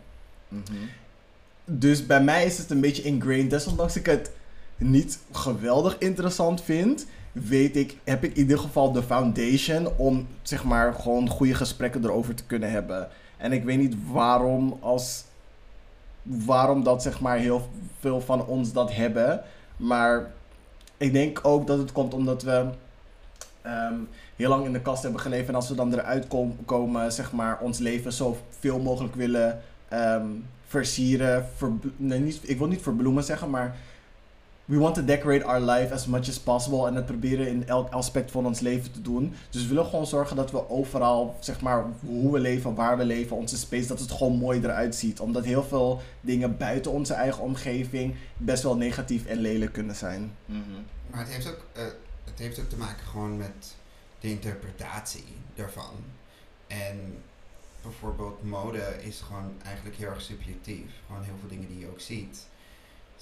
[1.65, 3.51] Dus bij mij is het een beetje ingrained.
[3.51, 4.31] Desondanks ik het
[4.77, 10.65] niet geweldig interessant vind, weet ik, heb ik in ieder geval de foundation om zeg
[10.65, 13.09] maar gewoon goede gesprekken erover te kunnen hebben.
[13.37, 15.25] En ik weet niet waarom als
[16.23, 17.69] waarom dat zeg maar heel
[17.99, 19.43] veel van ons dat hebben,
[19.77, 20.31] maar
[20.97, 22.67] ik denk ook dat het komt omdat we
[23.63, 23.95] ehm,
[24.37, 27.33] heel lang in de kast hebben geleefd en als we dan eruit kom- komen, zeg
[27.33, 30.27] maar ons leven zo veel mogelijk willen ehm,
[30.67, 31.47] versieren,
[31.97, 33.77] niet, ik wil niet verbloemen zeggen, maar
[34.73, 37.93] we want to decorate our life as much as possible en het proberen in elk
[37.93, 39.35] aspect van ons leven te doen.
[39.51, 43.05] Dus we willen gewoon zorgen dat we overal, zeg maar, hoe we leven, waar we
[43.05, 45.21] leven, onze space, dat het gewoon mooi eruit ziet.
[45.21, 50.37] Omdat heel veel dingen buiten onze eigen omgeving best wel negatief en lelijk kunnen zijn.
[51.11, 51.83] Maar het heeft, ook, eh,
[52.25, 53.75] het heeft ook te maken gewoon met
[54.21, 55.25] de interpretatie
[55.55, 55.95] daarvan.
[56.67, 57.23] En
[57.83, 60.91] bijvoorbeeld mode is gewoon eigenlijk heel erg subjectief.
[61.07, 62.51] Gewoon heel veel dingen die je ook ziet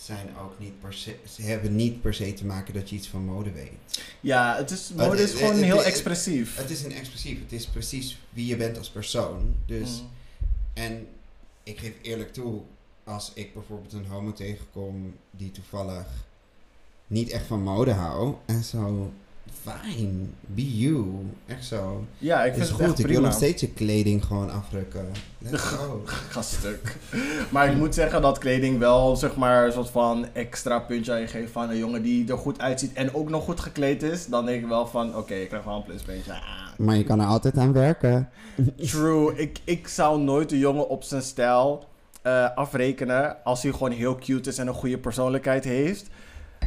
[0.04, 3.08] zijn ook niet per se, ze hebben niet per se te maken dat je iets
[3.08, 4.02] van mode weet.
[4.20, 6.56] Ja, het is, Het- mode is gewoon het- heel het- expressief.
[6.56, 7.40] Het is een expressief.
[7.40, 9.54] Het is precies wie je bent als persoon.
[9.66, 10.08] Dus, Mm.
[10.74, 11.06] en
[11.62, 12.60] ik geef eerlijk toe,
[13.04, 16.06] als ik bijvoorbeeld een homo tegenkom die toevallig
[17.06, 19.12] niet echt van mode houdt en zo,
[19.62, 21.04] fijn, be you,
[21.46, 22.04] echt zo.
[22.18, 22.86] Ja, ik vind is het goed.
[22.86, 23.26] echt ik wil prima.
[23.26, 25.06] nog steeds je kleding gewoon afdrukken.
[25.38, 26.02] Let's go.
[26.04, 26.96] Ga stuk.
[27.50, 31.20] Maar ik moet zeggen dat kleding wel zeg maar een soort van extra puntje aan
[31.20, 34.26] je geeft van een jongen die er goed uitziet en ook nog goed gekleed is.
[34.26, 36.32] Dan denk ik wel van oké, ik krijg wel een pluspuntje.
[36.32, 36.40] Ah.
[36.76, 38.28] Maar je kan er altijd aan werken.
[38.90, 39.34] True.
[39.36, 41.88] Ik, ik zou nooit een jongen op zijn stijl
[42.22, 46.08] eh, afrekenen als hij gewoon heel cute is en een goede persoonlijkheid heeft.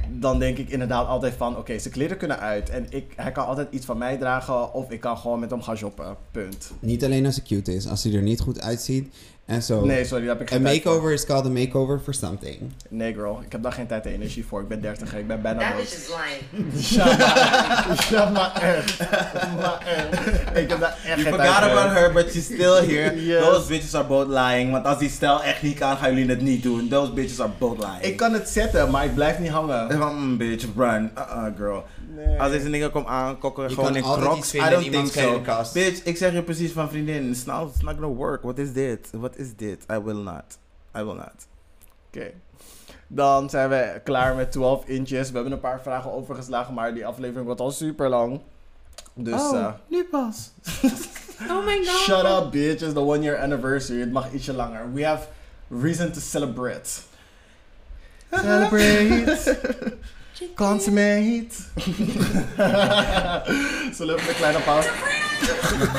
[0.10, 2.70] Dan denk ik inderdaad altijd van oké, zijn kleren kunnen uit.
[2.70, 5.62] En ik, hij kan altijd iets van mij dragen of ik kan gewoon met hem
[5.62, 6.16] gaan shoppen.
[6.32, 6.72] Punt.
[6.80, 9.14] Niet alleen als hij cute is, als hij er niet goed uitziet
[9.46, 9.86] en zo.
[9.86, 10.92] Nee, sorry, daar heb ik geen Een tijd voor.
[10.92, 12.58] makeover is called a makeover for something.
[12.90, 13.42] Nee, girl.
[13.46, 14.62] Ik heb daar geen tijd en energie voor.
[14.62, 15.78] Ik ben 30 en ik ben bijna That dood.
[15.78, 16.42] bitch is lying.
[18.10, 19.00] Ja, maar echt.
[19.62, 20.58] Maar echt.
[20.58, 21.80] Ik heb daar echt You geen forgot tijd voor.
[21.80, 23.16] about her, but she's still here.
[23.26, 23.44] Yes.
[23.44, 24.72] Those bitches are both lying.
[24.72, 26.88] Want als die stijl echt niet kan, gaan jullie het niet doen.
[26.90, 28.02] Those bitches are both lying.
[28.02, 29.90] Ik kan het zetten, maar ik blijf niet hangen.
[29.90, 31.12] En van, mm, bitch, run.
[31.18, 31.84] Uh-uh, girl.
[32.16, 32.40] Nee.
[32.40, 35.08] Als deze dingen komen aankokken, Je gewoon in crocs, I vinden don't in think
[35.46, 35.74] so.
[35.74, 38.42] Bitch, ik zeg je precies van vriendin, it's not, it's not gonna work.
[38.42, 39.10] What is dit?
[39.12, 39.86] What is dit?
[39.92, 40.58] I will not.
[40.98, 41.48] I will not.
[42.08, 42.32] Oké.
[43.08, 45.28] Dan zijn we klaar met 12 inches.
[45.30, 48.42] We hebben een paar vragen overgeslagen, maar die aflevering wordt al super lang.
[49.14, 50.52] Dus, oh, eh, nu pas.
[51.50, 51.98] Oh my god.
[51.98, 52.82] shut up, bitch.
[52.82, 54.00] It's the one year anniversary.
[54.00, 54.94] Het mag ietsje langer.
[54.94, 55.28] We have
[55.70, 56.90] reason to celebrate.
[58.32, 59.58] Celebrate.
[60.56, 61.56] Consummate.
[63.94, 64.90] Zullen we even een kleine pauze?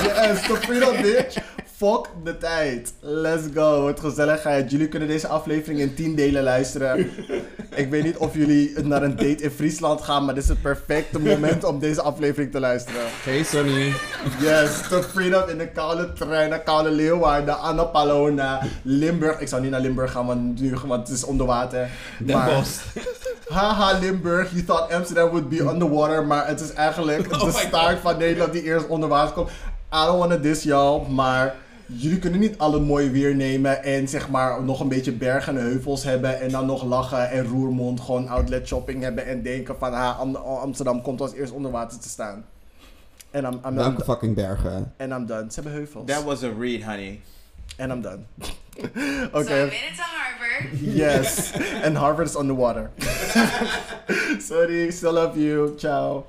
[0.03, 1.37] Yes, the freedom bitch.
[1.77, 2.95] Fuck de tijd.
[3.01, 3.83] Let's go.
[3.83, 4.71] Wat gezelligheid.
[4.71, 7.11] Jullie kunnen deze aflevering in 10 delen luisteren.
[7.75, 10.63] Ik weet niet of jullie naar een date in Friesland gaan, maar dit is het
[10.63, 13.01] perfecte moment om deze aflevering te luisteren.
[13.23, 13.93] Hey Sonny.
[14.41, 19.41] Yes, the freedom in de koude trein naar koude Leeuwarden, naar Limburg.
[19.41, 21.91] Ik zou niet naar Limburg gaan, want, nu, want het is onder water.
[22.19, 22.65] Den Maar-.
[23.49, 24.51] Haha, Limburg.
[24.51, 28.19] You thought Amsterdam would be underwater, maar het is eigenlijk Oh de my staart van
[28.19, 29.51] Nederland die eerst onder water komt.
[29.93, 31.55] I don't wanna diss y'all, maar
[31.87, 35.63] jullie kunnen niet alle mooie weer nemen en zeg maar nog een beetje bergen en
[35.63, 39.93] heuvels hebben en dan nog lachen en Roermond gewoon outlet shopping hebben en denken van
[39.93, 42.45] ha, Am- Amsterdam komt als eerst onder water te staan.
[43.31, 44.93] En I'm, I'm, I'm, fucking bergen?
[44.97, 45.45] en I'm done.
[45.49, 46.07] Ze hebben heuvels.
[46.07, 47.21] That was a read, honey.
[47.77, 48.19] En I'm done.
[48.77, 48.87] So
[49.33, 49.55] Oké.
[49.55, 50.81] I made it to Harvard.
[50.81, 51.53] Yes.
[51.85, 52.91] And Harvard is underwater.
[54.39, 55.75] Sorry, still love you.
[55.77, 56.25] Ciao.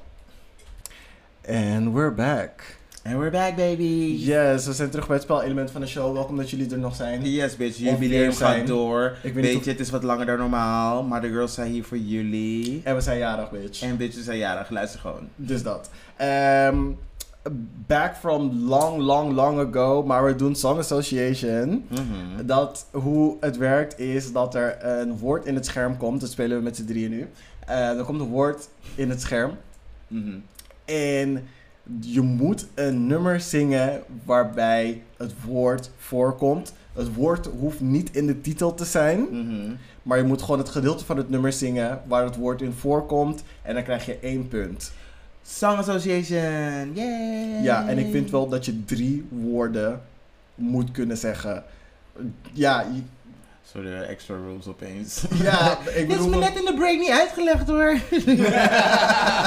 [1.48, 2.75] And we're back.
[3.08, 4.16] And we're back, baby.
[4.20, 6.14] Yes, we zijn terug bij het spelelement van de show.
[6.14, 7.32] Welkom dat jullie er nog zijn.
[7.32, 7.78] Yes, bitch.
[7.78, 9.18] Jubileum gaat door.
[9.24, 11.04] Ik weet je, het is wat langer dan normaal.
[11.04, 12.82] Maar de girls zijn hier voor jullie.
[12.84, 13.82] En we zijn jarig, bitch.
[13.82, 14.70] En bitches zijn jarig.
[14.70, 15.28] Luister gewoon.
[15.36, 15.90] Dus dat.
[16.16, 16.78] Ehm,
[17.88, 20.04] back from long, long, long ago.
[20.04, 21.86] Maar we doen Song Association.
[21.88, 22.46] Mhm.
[22.46, 26.22] Dat hoe het werkt is dat er een woord in het scherm komt.
[26.22, 27.28] Dat spelen we met z'n drieën nu.
[27.66, 29.52] Eh er komt een woord in het scherm.
[30.08, 30.38] Mhm.
[30.86, 31.48] En
[32.00, 36.74] je moet een nummer zingen waarbij het woord voorkomt.
[36.94, 39.20] Het woord hoeft niet in de titel te zijn.
[39.20, 39.74] Mhm.
[40.04, 43.44] Maar je moet gewoon het gedeelte van het nummer zingen waar het woord in voorkomt.
[43.62, 44.92] En dan krijg je één punt.
[45.44, 46.92] Song Association.
[46.94, 47.62] Yay.
[47.64, 50.02] Ja, en ik vind wel dat je drie woorden
[50.56, 51.64] moet kunnen zeggen.
[52.54, 52.86] Ja,
[53.76, 55.24] Sorry, de extra rules opeens.
[55.44, 56.30] ja ik Dit is bedoel...
[56.30, 57.90] me net in de break niet uitgelegd hoor.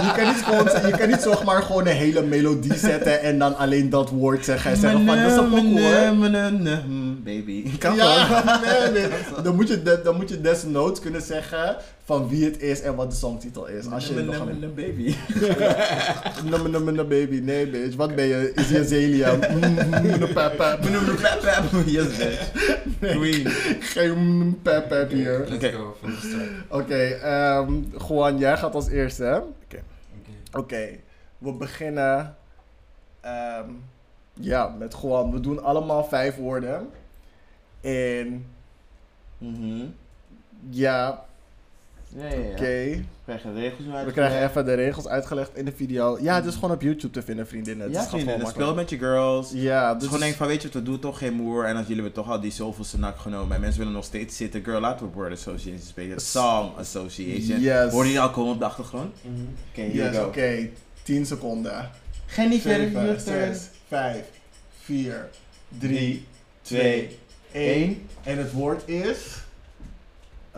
[0.06, 3.56] Je kan niet, gewoon, je kan niet zomaar gewoon een hele melodie zetten en dan
[3.56, 4.70] alleen dat woord zeggen.
[4.70, 6.16] En zeggen van, dat is een pokoe hoor.
[7.24, 7.78] Baby.
[7.78, 8.60] Kan ja, gewoon.
[8.92, 9.42] nee, nee.
[9.42, 11.76] Dan moet, je dan moet je desnoods kunnen zeggen
[12.08, 13.90] van wie het is en wat de songtitel is.
[13.90, 15.14] Als je aan- een baby.
[16.50, 17.40] Nummer, nummer, nummer, baby.
[17.40, 17.96] Nee, bitch.
[17.96, 18.52] Wat ben je?
[18.54, 19.34] Is je Zelia?
[19.36, 20.78] Mm, pep, pep.
[21.86, 22.50] Yes, bitch.
[23.00, 23.46] Queen.
[23.80, 25.38] Geen mm, pep, pep hier.
[25.38, 25.72] Let's Oké.
[25.72, 26.48] go from the start.
[26.82, 27.72] Oké, ehm
[28.08, 29.36] Juan, jij gaat als eerste, hè?
[29.38, 29.82] Oké.
[30.52, 30.88] Oké.
[31.38, 32.36] We beginnen
[33.20, 33.70] ehm,
[34.34, 35.32] ja, met Juan.
[35.32, 36.88] We doen allemaal vijf woorden.
[37.80, 38.46] En
[39.38, 39.84] Mhm.
[40.70, 41.24] ja,
[42.16, 42.50] Ja, ja, ja.
[42.50, 42.64] oké.
[42.64, 44.06] We krijgen de regels uit.
[44.06, 46.18] We krijgen even de regels uitgelegd in de video.
[46.20, 47.86] Ja, het is gewoon op YouTube te vinden, vriendinnen.
[47.86, 48.42] Het Ja, is gewoon vrienden.
[48.42, 48.68] makkelijk.
[48.70, 49.50] Speel met je girls.
[49.52, 51.64] Ja, Dus dus gewoon denk van, weet je wat, we doen toch geen moer.
[51.64, 53.54] En als jullie hebben toch al die zoveelste nak genomen.
[53.54, 54.64] En mensen willen nog steeds zitten.
[54.64, 56.20] Girl, laten we Word Association spelen.
[56.20, 57.60] Song Association.
[57.60, 57.90] Yes.
[57.92, 59.14] Hoorde je al komen op de achtergrond?
[59.22, 59.34] Mhm.
[59.70, 60.56] Oké, here Yes, oké.
[60.62, 60.68] go.
[61.02, 61.90] 10 seconden.
[62.26, 63.54] Geen niet verder, 7, your turn.
[63.54, 64.24] 6, 5,
[64.80, 65.28] 4,
[65.78, 66.24] 3, Drie,
[66.62, 67.16] 2,
[67.50, 68.02] twee, 1.
[68.22, 69.18] En het woord is...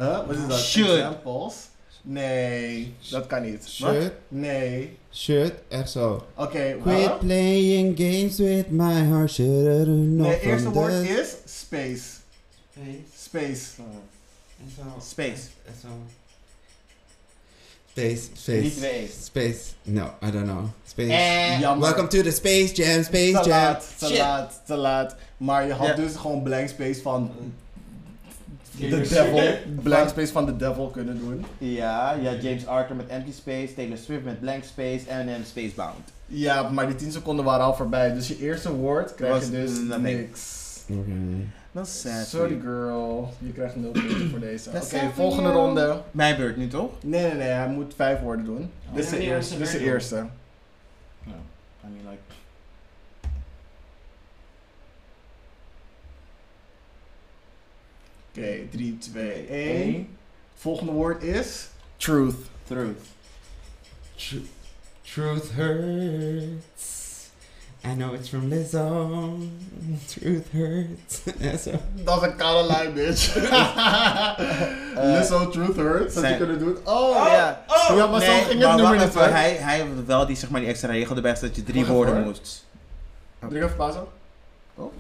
[0.01, 0.27] Huh?
[0.27, 0.59] Wat is dat?
[0.59, 0.89] Should.
[0.91, 1.55] Examples?
[2.03, 3.69] Nee, dat kan niet.
[3.69, 4.97] Should, Nee.
[5.13, 6.27] should, echt zo.
[6.37, 7.19] Oké, Quit huh?
[7.19, 12.03] playing games with my heart, should Nee, from eerste woord is space.
[12.73, 13.71] Hey, Space.
[15.01, 15.49] Space.
[17.93, 19.11] Space, Niet space, twee.
[19.23, 19.61] space.
[19.83, 20.65] No, I don't know.
[20.87, 21.11] Space.
[21.13, 21.61] Eh.
[21.61, 21.81] Jammer.
[21.89, 23.49] Welcome to the Space Jam, Space te Jam.
[23.49, 24.19] laat, te Shit.
[24.19, 25.17] laat, te laat.
[25.37, 27.33] Maar je had dus gewoon blank space van
[28.89, 31.45] de devil, blank space van de devil kunnen doen.
[31.59, 36.13] Ja, ja, James Arthur met Empty Space, Taylor Swift met Blank Space, Eminem Spacebound.
[36.27, 38.15] Ja, maar die 10 seconden waren al voorbij.
[38.15, 40.59] Dus je eerste woord krijg Was je dus niks.
[40.89, 41.11] Oké.
[41.73, 42.27] Dat is sad.
[42.27, 44.71] Sorry girl, je krijgt 0 punten voor deze.
[44.71, 45.61] Oké, volgende you.
[45.61, 46.01] ronde.
[46.11, 46.93] Mijn beurt nu toch?
[47.03, 48.71] Nee, nee, nee, hij moet vijf woorden doen.
[48.95, 49.59] dit is de eerste.
[49.59, 50.15] Dit is de eerste.
[51.25, 51.33] No.
[51.85, 52.19] I mean like...
[58.37, 60.09] Oké, 3, 2, 1.
[60.55, 62.37] Volgende woord is truth.
[62.67, 63.07] Truth.
[64.17, 64.47] Tru-
[65.03, 67.31] Truth hurts.
[67.85, 69.39] I know it's from Lizzo.
[70.07, 71.23] Truth hurts.
[71.65, 71.71] Zo.
[71.95, 73.35] Dat is een lijn, bitch.
[75.15, 76.15] Lizzo, truth hurts.
[76.15, 76.77] Dat je kunnen doen.
[76.85, 77.65] Oh, ja.
[77.97, 79.31] Ja, maar zo ging het maar nummer niet, even, hè?
[79.31, 82.23] hij, hij heeft wel die, zeg maar, die extra regel erbij dat je drie woorden
[82.23, 82.67] moest.
[83.49, 84.05] Druk even pauze.
[84.75, 84.93] Oh.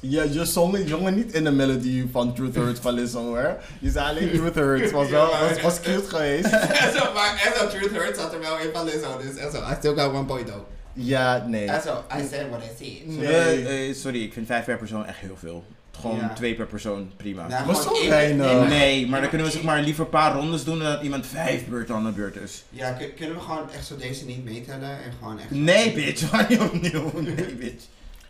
[0.00, 3.56] Ja, je zong jongen niet in de melodie van Truth Hurts van Lizzo hoor.
[3.80, 4.92] Je zei alleen Truth Hurts.
[4.92, 6.48] Was wel was, was cute geweest.
[6.96, 9.18] Zo, maar zo, Truth hurts zat er wel in van Lizzo.
[9.22, 10.62] Dus echt zo, I still got one point though.
[10.92, 11.66] Ja, nee.
[11.66, 13.16] Echt zo, I said what I said.
[13.18, 13.66] Nee.
[13.88, 15.64] Eh, sorry, ik vind vijf per persoon echt heel veel.
[16.00, 16.32] Gewoon Ja.
[16.34, 17.46] twee per persoon, prima.
[17.46, 18.46] Nou, Maar zo weinig.
[18.46, 20.92] nee, maar- nee, maar dan kunnen we zeg maar liever een paar rondes doen dan
[20.92, 22.64] dat iemand vijf beurten aan de beurt is.
[22.70, 25.50] Ja, kun- kunnen we gewoon echt zo deze niet meetellen en gewoon echt...
[25.50, 27.10] Nee, bitch, waar niet opnieuw?
[27.20, 27.84] Nee, bitch.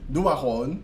[0.07, 0.83] Doe maar gewoon.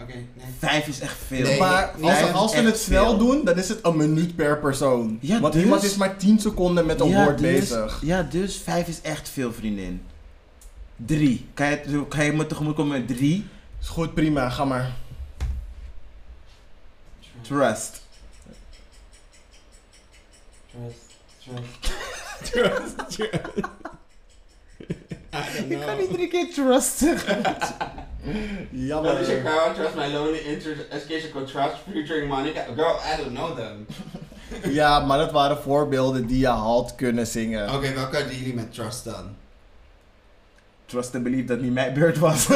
[0.00, 0.46] Oké, nee.
[0.58, 1.42] Vijf is echt veel.
[1.42, 3.18] Nee, maar als, vijf als we het snel veel.
[3.18, 5.18] doen, dan is het een minuut per persoon.
[5.20, 8.00] Ja, Want dus- iemand is maar 10 seconden met een ja, woord dus, bezig.
[8.02, 10.02] Ja, dus vijf is echt veel, vriendin.
[10.96, 11.46] Drie.
[11.54, 13.46] Kan je, kan je me tegemoet komen met drie?
[13.80, 14.92] Is goed, prima, ga maar.
[17.40, 18.02] Trust.
[22.42, 23.34] Trust, trust.
[25.68, 27.40] Ik kan niet drie keer trust zeggen.
[28.88, 29.12] Jammer.
[29.12, 29.74] What is your girl?
[29.74, 32.64] Trust my lonely interest education called Trust featuring Monica.
[32.74, 33.86] Girl, I don't know them.
[34.72, 37.74] Ja, maar dat waren voorbeelden die je had kunnen zingen.
[37.74, 39.36] Oké, welke hadden jullie met Trust dan?
[40.86, 42.46] Trust and believe dat niet mijn beurt was.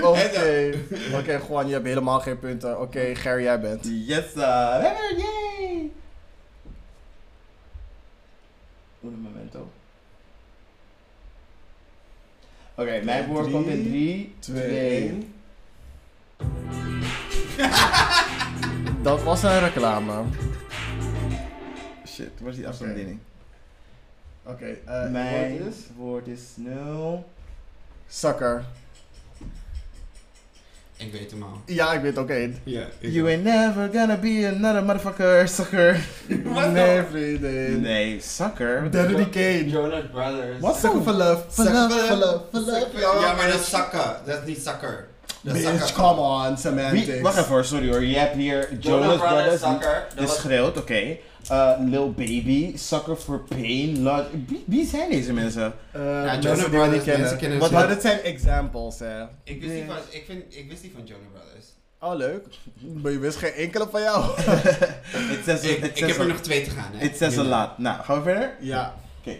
[0.00, 0.72] Oké,
[1.14, 2.80] oké, Juan, je hebt helemaal geen punten.
[2.80, 3.84] Oké, Gary, jij bent.
[3.84, 4.42] yes, sir.
[4.42, 5.92] Yay!
[9.04, 9.68] Un momento.
[12.76, 15.28] Oké, mijn woord komt in 3, 2,
[19.02, 20.22] Dat was een reclame.
[22.06, 23.18] Shit, waar is die afstandsbediening?
[24.42, 25.76] Oké, eh Mijn woord is?
[25.96, 27.28] woord is 0.
[28.06, 28.64] Zakker.
[31.04, 31.60] Ik weet hem al.
[31.66, 32.56] Ja, ik weet ook één.
[32.64, 36.00] Ja, You ain't never gonna be another motherfucker, sucker.
[36.72, 37.80] Nee, vriendin.
[37.80, 38.90] Nee, sucker?
[38.90, 39.68] Daddy Kane.
[39.68, 40.60] Jonas Brothers.
[40.60, 40.76] Wat?
[40.76, 41.42] Sucker for love.
[41.48, 43.20] For Sucker love, for love, for love.
[43.20, 44.16] Ja, maar dat is zakken.
[44.26, 45.06] Dat is niet zakker.
[45.44, 47.20] Dat is Bitch, come on, Wie, semantics.
[47.20, 48.04] wacht even hoor, sorry hoor.
[48.04, 50.04] Je hebt hier Jonas Jonas Brothers, Brothers, Sucker.
[50.08, 51.16] die Dat was- schreeuwt, oké.
[51.50, 54.26] Uh, Lil Baby, Sucker for Pain, Lodge.
[54.46, 55.72] Wie, wie zijn deze mensen?
[55.92, 57.02] Eh, Jonas die we Brothers, niet
[57.38, 57.60] kennen.
[57.62, 57.72] ze.
[57.72, 59.22] maar dit zijn examples, hè.
[59.44, 61.66] Ik wist, die van, ik, vind, ik wist die van Jonas Brothers.
[62.00, 62.44] Oh, leuk.
[63.02, 64.24] Maar je wist geen enkele van jou.
[65.38, 67.04] It says, Ik, heb er nog twee te gaan, hè.
[67.04, 67.78] It says a lot.
[67.78, 68.50] Nou, gaan we verder?
[68.60, 68.94] ja.
[69.20, 69.36] Oké.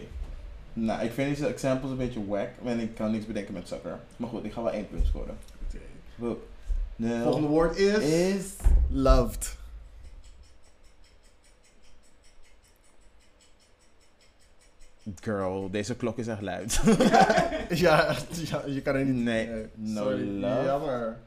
[0.73, 2.47] Nou, ik vind deze examples een beetje wack.
[2.65, 3.99] En ik kan niks bedenken met Sucker.
[4.17, 5.37] Maar goed, ik ga wel één punt scoren.
[6.17, 7.97] Volgende woord is...
[7.97, 8.53] is...
[8.89, 9.55] Loved.
[15.21, 16.81] Girl, deze klok is echt luid.
[17.69, 19.23] ja, ja, je kan er niet...
[19.23, 20.39] Nee, no sorry.
[20.39, 20.63] love.
[20.63, 21.17] Jammer.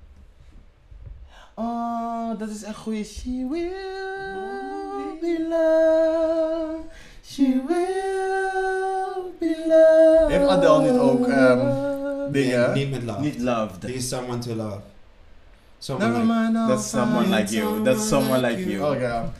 [1.54, 3.04] Oh, dat is echt goeie.
[3.04, 6.84] She will be loved.
[7.24, 10.30] She will be loved.
[10.30, 11.87] Heeft Adele niet ook, ehm,
[12.32, 12.72] dingen?
[12.72, 13.20] Nee, niet met love.
[13.20, 13.82] Niet loved.
[13.82, 14.80] He is someone to love.
[15.78, 17.82] Someone Never like- mind, That's someone like you.
[17.84, 18.82] That's someone like you.
[18.94, 19.32] Oh ja.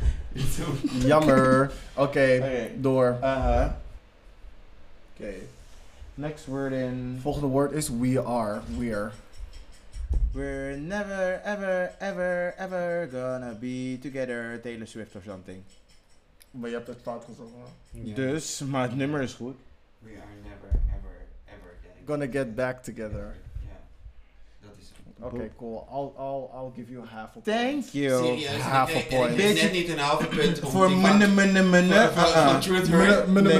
[1.04, 1.70] Jammer.
[1.94, 2.68] Oké, Oké.
[2.80, 3.16] door.
[3.22, 3.66] Uh-huh.
[5.16, 5.32] Oké.
[6.14, 7.18] Next word in.
[7.22, 8.60] Volgende woord is we are.
[8.78, 9.10] We're.
[10.32, 14.60] We're never, ever, ever, ever gonna be together.
[14.62, 15.62] Taylor Swift or something.
[16.50, 17.66] Maar je hebt het fout gezongen.
[17.90, 18.14] Ja.
[18.14, 19.54] Dus, maar het nummer is goed.
[19.98, 20.37] We are
[22.08, 23.34] Gonna get back together.
[23.60, 23.76] Ja,
[24.62, 25.32] dat is het.
[25.32, 25.86] Oké, cool.
[25.92, 27.44] I'll, I'll, I'll give you half a point.
[27.44, 28.24] Thank you.
[28.24, 29.38] Serieus, Half ik a point.
[29.38, 32.10] ik net niet een halve punt om Voor munne.
[32.14, 33.24] Van- van- van Truth Hurt.
[33.24, 33.26] Pap.
[33.32, 33.52] Munne,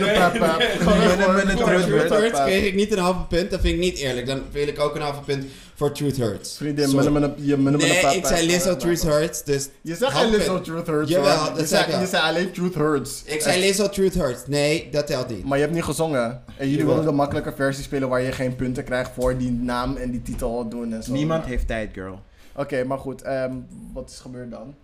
[1.35, 2.43] munne, Voor Truth Hurt.
[2.43, 4.27] Kreeg ik niet een halve punt, dat vind ik niet eerlijk.
[4.27, 5.45] Dan wil ik ook een halve punt
[5.79, 6.57] voor Truth Hurts.
[6.57, 7.05] Vriendin, Sorry.
[7.05, 9.69] je munne, munne, Nee, pap, ik zei Lizzo Truth Hurts, dus...
[9.83, 10.61] Je zegt geen Lizzo.
[10.61, 11.11] Truth Hurts.
[11.11, 13.23] Jawel, dat je, zei ik je zei alleen Truth Hurts.
[13.24, 14.47] Ik zei Lizzo Truth Hurts.
[14.47, 15.45] Nee, dat telt niet.
[15.45, 16.43] Maar je hebt niet gezongen.
[16.57, 19.97] En jullie wilden de makkelijke versie spelen waar je geen punten krijgt voor die naam
[19.97, 21.13] en die titel doen en zo.
[21.13, 22.21] Niemand heeft tijd, girl.
[22.55, 23.23] Oké, maar goed.
[23.23, 23.53] ehm,
[23.93, 24.74] wat is gebeurd dan?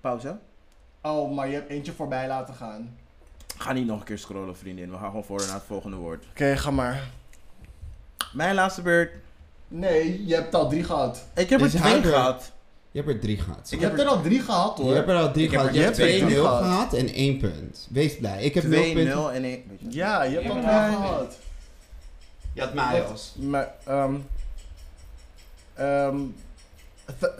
[0.00, 0.36] Pauze.
[1.02, 2.96] Oh, maar je hebt eentje voorbij laten gaan.
[3.56, 4.90] Ga niet nog een keer scrollen, vriendin.
[4.90, 6.24] We gaan gewoon voor naar het volgende woord.
[6.30, 7.10] Oké, ga maar.
[8.32, 9.10] Mijn laatste beurt.
[9.74, 11.24] Nee, je hebt al drie gehad.
[11.34, 12.12] Ik heb er Is twee harder.
[12.12, 12.52] gehad.
[12.90, 13.70] Je hebt er drie gehad.
[13.70, 14.88] Je hebt er al drie gehad hoor.
[14.88, 15.74] Je hebt er al drie Ik heb gehad.
[15.74, 16.62] er- Je hebt je hebt er 2-0 drie gehad.
[16.62, 17.86] gehad en één punt.
[17.90, 18.42] Wees blij.
[18.42, 19.14] Ik heb 0 2, punten.
[19.14, 19.62] 0 en 1.
[19.88, 21.38] Ja, je hebt al drie gehad.
[22.52, 23.34] Je had Miles.
[23.38, 24.14] Maar, ehm...
[25.74, 26.16] ehm...
[27.20, 27.32] th-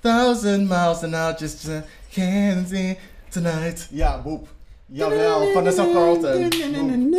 [0.00, 1.76] thousand miles and I just uh,
[2.12, 3.88] can't see tonight.
[3.90, 4.48] Ja, boep.
[4.86, 6.42] Jawel, Vanessa Carlton.
[6.42, 6.52] Boep.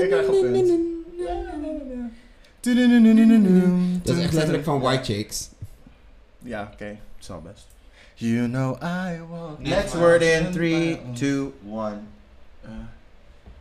[0.01, 0.89] Ik krijg een punt.
[4.03, 5.49] Dat is echt letterlijk van White Chicks.
[6.39, 6.85] Ja, oké.
[6.85, 7.67] Het zal best.
[8.15, 9.59] You know I walk.
[9.59, 12.07] Nee, word in 3, 2, 1.
[12.65, 12.71] Uh,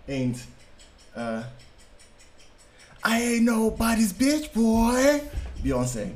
[0.04, 0.38] eend.
[1.16, 1.42] I
[3.02, 5.22] ain't nobody's bitch, boy.
[5.62, 6.12] Beyoncé.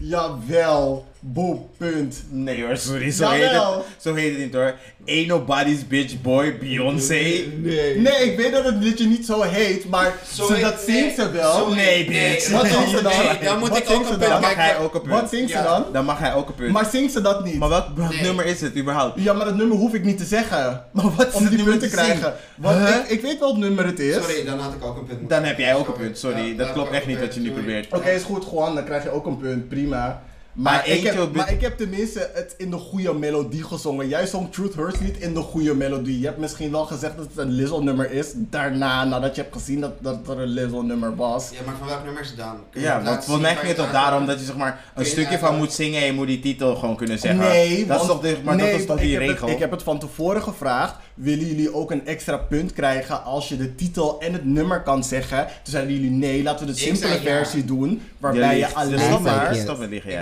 [0.00, 1.06] Jawel.
[1.32, 2.22] Boom, punt.
[2.30, 3.10] Nee hoor, sorry.
[3.10, 3.62] Zo heet, het,
[3.98, 4.74] zo heet het niet hoor.
[5.06, 7.14] Ain't nobody's bitch boy, Beyoncé.
[7.14, 7.98] Nee.
[7.98, 11.14] Nee, ik weet dat het liedje niet zo heet, maar Zo ze, heet- dat zingt
[11.14, 11.52] ze wel.
[11.54, 12.50] Zo Nee, heet- bitch.
[12.50, 13.12] Wat zingt ze dan?
[13.18, 14.18] Nee, dan moet Wat ik ook een dan?
[14.18, 15.20] Dan punt mag hij ook een punt.
[15.20, 15.84] Wat zingt ze dan?
[15.92, 16.72] Dan mag hij ook een punt.
[16.72, 17.58] Maar zingt ze dat niet?
[17.58, 18.22] Maar welk, welk Nee.
[18.22, 19.20] nummer is het überhaupt?
[19.22, 20.84] Ja, maar dat nummer hoef ik niet te zeggen.
[20.92, 22.34] Maar wat is Om het die nummer punt te te krijgen.
[22.56, 22.96] Want Huh?
[22.96, 24.14] ik, ik weet wel het nummer het is.
[24.14, 25.28] Sorry, dan had ik ook een punt.
[25.30, 26.56] Dan heb jij ook een punt, sorry.
[26.56, 27.58] Dat klopt echt niet wat je nu punt.
[27.64, 27.92] probeert.
[27.92, 30.22] Oké, is goed, Juan, dan krijg je ook een punt, prima.
[30.58, 34.08] Maar, Maar ik heb, maar ik heb tenminste het in de goede melodie gezongen.
[34.08, 36.20] Jij zong Truth Hurts niet in de goede melodie.
[36.20, 38.32] Je hebt misschien wel gezegd dat het een Lizzo nummer is.
[38.34, 41.50] Daarna, nadat je hebt gezien dat, dat er een Lizzo nummer was.
[41.50, 42.56] Ja, maar van welk nummer is het dan?
[42.70, 44.84] Kun je Ja, want laten volgens mij ging het toch daarom dat je zeg maar
[44.94, 47.40] een stukje van moet zingen en je moet die titel gewoon kunnen zeggen.
[47.40, 49.30] Nee, dat is want- toch, de, maar nee, dat is toch ik die heb het-
[49.30, 49.48] regel?
[49.48, 50.94] ik heb het van tevoren gevraagd.
[51.20, 55.04] Willen jullie ook een extra punt krijgen als je de titel en het nummer kan
[55.04, 55.46] zeggen?
[55.46, 57.20] Toen zeiden jullie nee, laten we de simpele zei ja.
[57.20, 58.02] versie doen.
[58.18, 59.54] Waarbij je, alleen maar,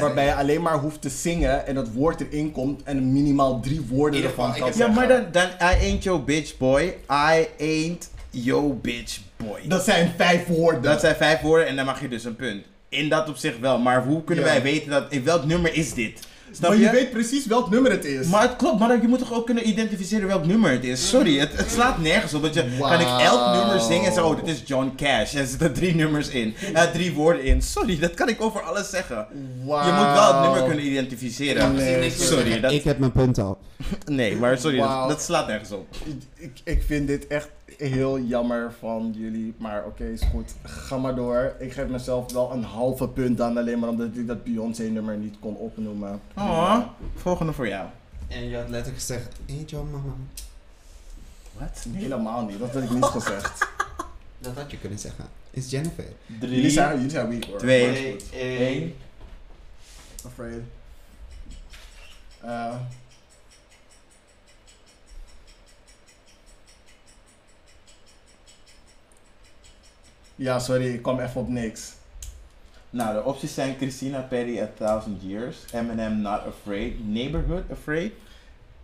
[0.00, 3.80] waarbij je alleen maar hoeft te zingen en het woord erin komt en minimaal drie
[3.88, 4.94] woorden ieder ervan kan ik Ja, zeggen.
[4.94, 6.82] maar dan, dan, I ain't your bitch boy.
[7.10, 9.60] I ain't your bitch boy.
[9.68, 10.82] Dat zijn vijf woorden.
[10.82, 12.64] Dat zijn vijf woorden en dan mag je dus een punt.
[12.88, 14.50] In dat opzicht wel, maar hoe kunnen Ja.
[14.50, 16.20] wij weten dat, in welk nummer is dit?
[16.52, 16.84] Snap maar je?
[16.84, 18.26] je weet precies welk nummer het is.
[18.26, 21.08] Maar het klopt, maar je moet toch ook kunnen identificeren welk nummer het is.
[21.08, 22.42] Sorry, het, het slaat nergens op.
[22.42, 25.34] Dat je, Kan ik elk nummer zingen en zeggen, oh dit is John Cash.
[25.34, 26.54] En er zitten drie nummers in.
[26.74, 27.62] Eh, drie woorden in.
[27.62, 29.26] Sorry, dat kan ik over alles zeggen.
[29.32, 31.74] Je moet wel het nummer kunnen identificeren.
[31.74, 33.58] Nee, sorry, dat, Ik heb mijn punt al.
[34.06, 35.86] nee, maar sorry, dat slaat nergens op.
[36.38, 39.54] Ik, ik vind dit echt heel jammer van jullie.
[39.58, 40.54] Maar oké, is goed.
[40.62, 41.54] Ga maar door.
[41.58, 43.56] Ik geef mezelf wel een halve punt dan.
[43.56, 46.20] Alleen maar omdat ik dat Beyoncé nummer niet kon opnoemen.
[46.36, 46.80] Oh,
[47.14, 47.88] volgende voor jou.
[48.28, 50.12] En je had letterlijk gezegd, ain't your mama.
[51.52, 51.86] Wat?
[51.92, 52.58] Helemaal niet.
[52.58, 53.58] Dat had ik niet gezegd.
[54.38, 55.24] Dat had je kunnen zeggen.
[55.50, 56.04] Is Jennifer.
[56.40, 57.58] Jullie zijn, jullie zijn weak hoor.
[57.58, 58.94] twee, één.
[60.24, 60.62] Afraid.
[62.40, 62.74] Eh.
[70.36, 71.92] Ja, sorry, ik kwam even op niks.
[72.90, 78.12] Nou, de opties zijn Christina Perry, A Thousand Years, Eminem, Not Afraid, Neighborhood, Afraid.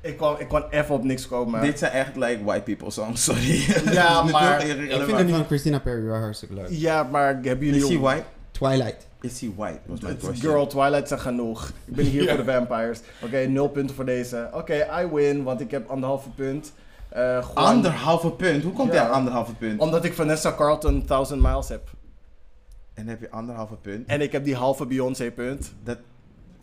[0.00, 1.60] Ik kwam, ik kwam even op niks komen.
[1.60, 3.64] Dit zijn echt like white people songs, sorry.
[3.92, 6.66] Ja, maar- Ik vind het van Christina Perry wel hartstikke leuk.
[6.70, 7.82] Ja, maar hebben jullie...
[7.82, 8.24] Is he white?
[8.50, 9.06] Twilight.
[9.20, 9.78] Is he white?
[9.86, 10.50] Was mijn Het question.
[10.50, 11.68] Girl, Twilight zijn genoeg.
[11.84, 13.00] Ik ben hier voor de vampires.
[13.22, 14.48] Oké, nul punten voor deze.
[14.52, 16.72] Oké, I win, want ik heb anderhalve punt.
[17.12, 18.62] Eh, Juan- Anderhalve punt?
[18.62, 18.98] Hoe komt Ja.
[18.98, 19.80] hij aan anderhalve punt?
[19.80, 21.88] Omdat ik Vanessa Carlton 1000 miles heb.
[22.94, 24.06] En dan heb je anderhalve punt.
[24.08, 25.72] En ik heb die halve Beyoncé punt.
[25.84, 25.98] Dat...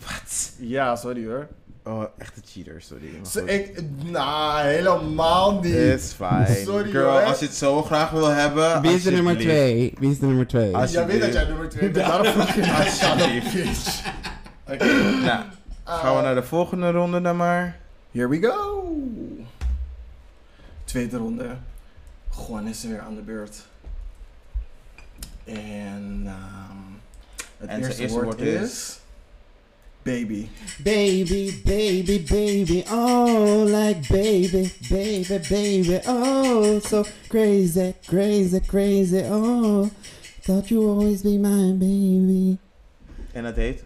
[0.05, 0.51] Wat?
[0.59, 1.47] Ja, sorry hoor.
[1.83, 3.09] Oh, echte cheater, sorry.
[3.23, 3.49] Goed.
[3.49, 5.73] ik, nou, helemaal niet.
[5.73, 6.61] It's fine.
[6.65, 7.21] Sorry, Girl, hoor.
[7.23, 8.81] als je het zo graag wil hebben.
[8.81, 9.93] Wie is de nummer twee?
[9.99, 10.75] Wie is de nummer twee?
[10.75, 14.03] Als- Jij weet dat jij nummer 2 bent, daarom vroeg je Alsjeblieft.
[14.71, 14.85] Oké,
[15.25, 15.43] nou.
[15.83, 17.77] Gaan we naar de volgende ronde dan maar.
[18.11, 18.83] Here we go.
[20.89, 21.57] Tweede ronde.
[22.29, 23.65] Juan is weer aan de beurt.
[25.43, 26.77] En ehm
[27.57, 28.61] het En eerste, eerste woord, woord is...
[28.61, 28.99] is?
[30.01, 30.47] Baby.
[30.83, 39.89] Baby, baby, baby, oh, like baby, baby, baby, oh, so crazy, crazy, crazy, oh,
[40.41, 42.57] thought you always be my baby.
[43.31, 43.83] En dat heet?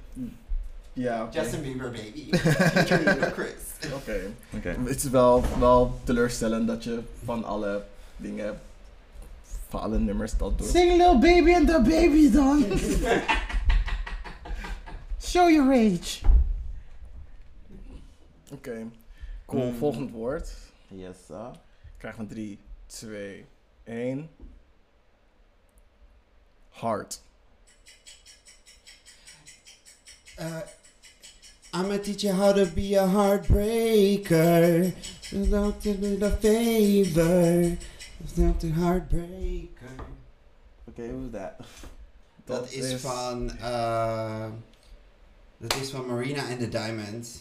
[0.94, 1.30] Ja.
[1.32, 2.30] Justin Bieber, baby.
[3.34, 3.92] Chris.
[3.94, 4.32] Oké.
[4.56, 4.70] Oké.
[4.84, 7.86] Het is wel, wel teleurstellend dat je van alle
[8.18, 8.60] dingen,
[9.70, 10.68] van alle nummers dat doet.
[10.68, 12.66] Sing Lil Baby and the Baby dan.
[15.22, 16.22] Show your age.
[18.52, 18.88] Oké.
[19.46, 19.78] Cool, Mm.
[19.78, 20.54] volgend woord.
[20.88, 21.52] Yes, sir.
[21.98, 23.46] Krijgen we 3, 2,
[23.84, 24.30] 1.
[26.70, 27.22] Hard.
[30.40, 30.58] Uh,
[31.76, 34.94] I'ma teach you how to be a heartbreaker.
[35.32, 37.78] Don't do me the favor.
[38.38, 39.96] Not the heartbreaker.
[40.88, 41.52] Oké, hoe is dat?
[42.46, 44.46] Dat is van, eh,
[45.58, 47.40] dat is van Marina and the Diamonds.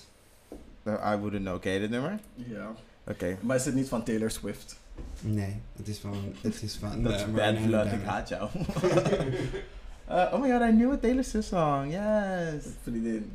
[0.86, 1.54] I wouldn't know.
[1.54, 2.18] Oké, dit nummer?
[2.34, 2.72] Ja.
[3.06, 3.38] Oké.
[3.40, 4.76] Maar is het niet van Taylor Swift?
[5.20, 8.50] Nee, het is van, het is van Dat eh, is bad blood, ik haat jou.
[10.08, 11.90] Uh, oh my god, I knew a Taylor Swift song.
[11.90, 12.64] Yes.
[12.82, 13.32] Vriendin.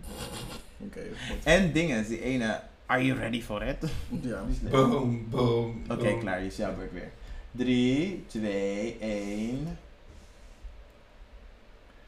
[0.77, 1.01] Oké.
[1.43, 2.61] En dingen, die ene.
[2.85, 3.77] Are you ready for it?
[4.21, 4.43] Ja.
[4.43, 4.71] Die is leuk.
[4.71, 5.83] Boom, boom.
[5.89, 6.39] Oké, klaar.
[6.39, 7.11] Je is jouw beurt weer.
[7.51, 9.77] 3, 2, 1.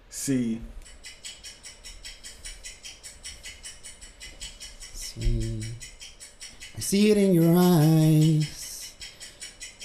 [0.10, 0.62] See.
[4.94, 5.60] See,
[6.78, 8.94] I see it in your eyes.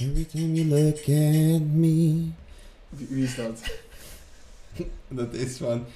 [0.00, 2.32] Every time you look at me.
[2.90, 3.62] Wie, wie is dat?
[5.08, 5.86] Dat is van,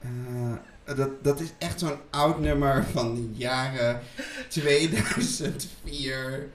[0.00, 0.52] eh,
[0.96, 4.00] Dat, dat is echt zo'n oud nummer van de jaren
[4.48, 6.48] 2004.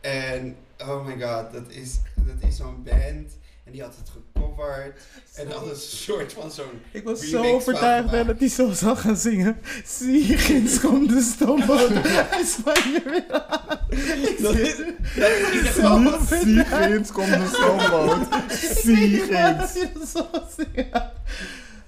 [0.00, 3.36] En oh my god, dat is, dat is zo'n band.
[3.64, 5.00] En die had het gecoverd.
[5.34, 6.80] En had een soort van zo'n.
[6.90, 9.58] Ik was zo overtuigd ben dat hij zo zou gaan zingen.
[9.84, 11.88] Zie, ginds komt de stoomboot.
[11.92, 13.78] Hij spanje weer aan.
[13.90, 14.76] Ik Dat zie- is-
[15.16, 18.26] dat is in ieder geval- Zie, ginds komt de stoomboot.
[18.84, 19.72] Zie, ginds.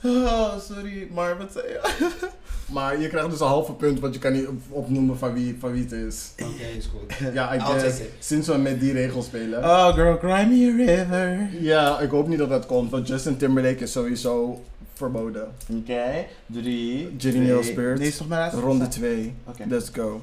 [0.04, 1.80] Oh, sorry, maar wat zei je?
[2.72, 5.56] Maar je krijgt dus een halve punt, want je kan niet op- opnoemen van wie,
[5.60, 6.30] van wie het is.
[6.42, 7.18] Oké, is goed.
[7.34, 7.98] Ja, I I'll guess.
[8.18, 9.64] Sinds we met die regels spelen.
[9.64, 11.48] Oh, girl, cry me a river.
[11.62, 15.48] Ja, ik hoop niet dat dat komt, want Justin Timberlake is sowieso verboden.
[15.70, 17.16] Oké, drie.
[17.16, 17.98] Twee- Nail Spirit.
[17.98, 18.60] Nee, is toch laatste?
[18.60, 19.34] Ronde 2.
[19.46, 19.64] Oké.
[19.68, 20.22] Let's go.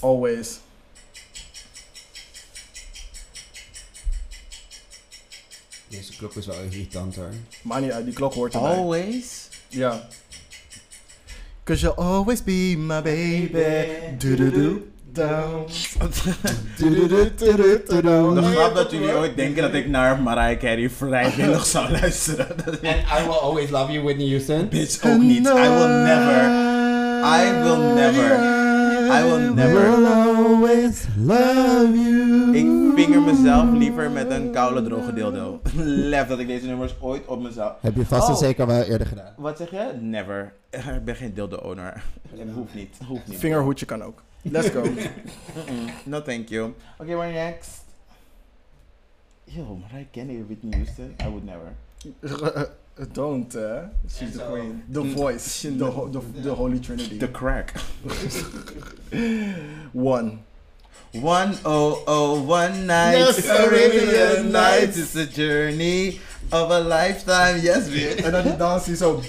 [0.00, 0.58] Always.
[5.92, 7.30] Deze klok is wel irritant hoor.
[7.62, 8.70] Maar niet uit, die klok hoort erbij.
[8.70, 9.48] Always?
[9.68, 10.08] Ja.
[11.64, 13.50] Cause you'll always be my baby.
[14.18, 14.80] Do do do.
[15.12, 15.66] Down.
[16.76, 22.48] De grap dat jullie ooit denken dat ik naar Mariah Carey vrijwillig zou luisteren.
[22.66, 24.68] And I will always love you, Whitney Houston.
[24.68, 25.46] Bitch, ook niet.
[25.46, 26.50] I will never.
[27.24, 28.71] I will never.
[29.18, 29.86] I will never.
[29.86, 32.56] always love you.
[32.56, 35.60] Ik vinger mezelf liever met een koude droge dildo.
[36.12, 37.72] Lef dat ik deze nummers ooit op mezelf.
[37.80, 38.40] Heb je vast en Oh.
[38.40, 39.32] zeker wel eerder gedaan.
[39.36, 39.92] Wat zeg je?
[40.00, 40.52] Never.
[40.70, 42.02] Ik ben geen dildo owner.
[42.54, 42.96] Hoeft niet.
[43.06, 43.38] Hoeft niet.
[43.38, 44.22] Vingerhoedje kan ook.
[44.42, 44.82] Let's go.
[46.04, 46.72] No thank you.
[46.98, 47.84] Oké, okay, next?
[49.44, 51.14] Yo, Mariah Carey, Whitney Houston?
[51.20, 51.72] I would never.
[53.12, 53.82] Don't, eh?
[54.08, 54.48] She's the zo.
[54.50, 54.82] queen.
[54.88, 55.14] The Mm.
[55.14, 55.62] voice.
[55.62, 57.18] The, ho- the, the holy trinity.
[57.18, 57.74] The crack.
[59.92, 60.40] One.
[61.12, 63.18] One oh oh one night.
[63.18, 64.96] Yes, Arabian nights.
[64.96, 64.98] nights.
[64.98, 67.60] It's a journey of a lifetime.
[67.62, 68.24] Yes, bitch.
[68.24, 69.20] En dan die dans die zo...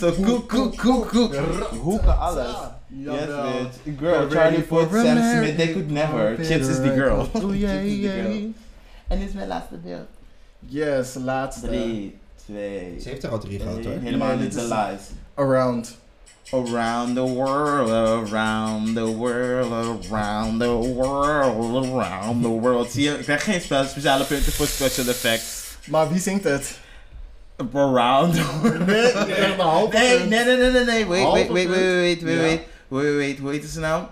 [0.00, 1.34] Zo koek, koek, koek, koek.
[1.82, 2.56] Hoeken alles.
[2.88, 3.98] Yes, bitch.
[3.98, 6.36] Girl, Charlie Puth, Sam Smith, they could never.
[6.36, 7.28] Chips is the girl.
[7.34, 8.22] Oh, yeah, Chips is the yeah.
[8.22, 8.52] girl.
[9.08, 10.08] En dit is mijn laatste beeld.
[10.58, 11.66] Yes, laatste.
[11.66, 12.96] Drie, twee.
[13.00, 13.98] Ze heeft er al drie gehad hoor.
[14.00, 15.00] Helemaal niet de lies.
[15.34, 15.96] Around.
[16.52, 17.90] Around the world,
[18.32, 19.72] around the world,
[20.10, 22.90] around the world, around the world.
[22.90, 25.76] Zie je, ik krijg geen spe- speciale punten voor special effects.
[25.86, 26.78] Maar wie zingt het?
[27.74, 28.86] Around the world.
[28.86, 29.12] Nee,
[30.18, 31.06] Nee, nee, nee, nee, nee, nee.
[31.06, 32.40] Wait, wait, wait, wait, wait, wait, Ja.
[32.40, 34.04] wait, wait, wait, hoe heet ze nou?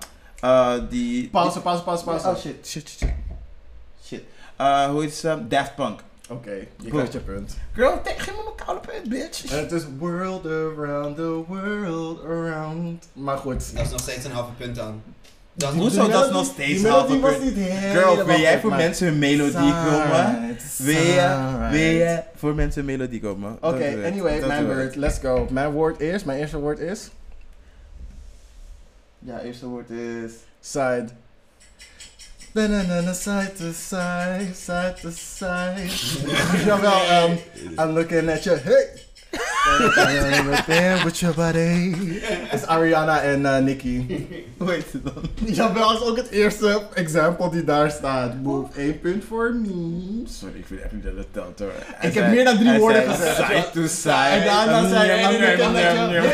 [0.45, 1.29] Uh, die...
[1.29, 2.29] Pauze, pauze, pauze, pauze.
[2.29, 3.13] Oh shit, shit, shit, shit.
[4.07, 4.23] Shit.
[4.61, 5.39] Uh, hoe heet ze?
[5.49, 6.01] Daft Punk.
[6.31, 6.91] Oké, je Goed.
[6.91, 7.57] krijgt je punt.
[7.73, 9.53] Girl, take, geef me mijn koude punt, bitch.
[9.53, 13.09] En het is world around the world around.
[13.13, 13.75] Maar goed.
[13.77, 15.03] Dat is nog steeds een halve punt dan.
[15.53, 16.09] Dat Hoezo?
[16.09, 17.43] Dat is nog steeds die halve punt.
[17.43, 17.55] niet
[17.93, 20.57] Girl, wil jij voor maar- mensen hun melodie komen?
[20.79, 23.57] Wil je, wil je voor mensen een melodie komen?
[23.61, 24.97] Oké, anyway, mijn woord.
[24.97, 25.47] Let's go.
[25.51, 27.11] Mijn woord is, mijn eerste woord is...
[29.19, 30.33] Ja, eerste woord is...
[30.61, 31.07] Side.
[32.53, 35.87] Na-na-na-na, Side to side, side to side.
[36.67, 37.39] Jawel, um,
[37.79, 38.57] I'm looking at you.
[38.57, 39.10] Hey!
[41.05, 41.95] With your body.
[42.53, 44.07] is Ariana en uh, Nicki.
[44.59, 45.23] Hoe heet ze dan?
[45.55, 48.35] Jawel, is ook het eerste example die daar staat.
[48.43, 50.23] Move één punt voor me.
[50.29, 51.73] Sorry, ik vind echt niet dat het telt hoor.
[52.01, 53.37] Ik heb meer dan drie woorden gezegd.
[53.37, 54.13] Side to side.
[54.13, 56.27] En daarna zei you.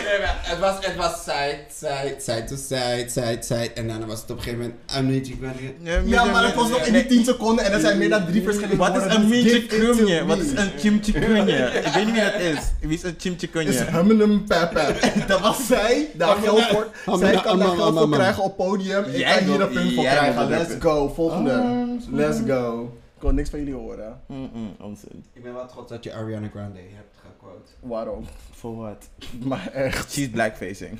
[0.46, 3.72] Het was, het was side, side, side to side, side, side.
[3.74, 5.10] En daarna was het op een gegeven moment, I'm
[5.82, 8.26] you Ja, maar dat was nog in die 10 seconden en er zijn meer dan
[8.26, 9.20] drie verschillende Wat is woorden.
[9.20, 10.24] een dus to krumje?
[10.24, 11.56] Wat is een chimtje krumje?
[11.86, 12.58] Ik weet niet wie dat is.
[12.86, 13.90] Wie is een chimtje is krumje?
[13.90, 14.94] Hummenum Pepe.
[15.28, 16.10] Dat was zij.
[16.14, 16.90] Daar geld voor.
[17.18, 19.04] Zij kan daar geld voor krijgen op podium.
[19.04, 20.48] Ik Jij kan hier een punt voor krijgen.
[20.48, 21.08] Let's go.
[21.08, 21.52] Volgende.
[21.52, 22.92] Ah, Let's go.
[23.16, 24.20] Ik wil niks van jullie horen.
[24.26, 25.24] Mm-mm, onzin.
[25.32, 27.70] Ik ben wel trots dat je Ariana Grande hebt gequote.
[27.80, 28.26] Waarom?
[28.54, 29.08] For what?
[29.48, 30.12] Maar echt.
[30.12, 30.98] She's blackfacing.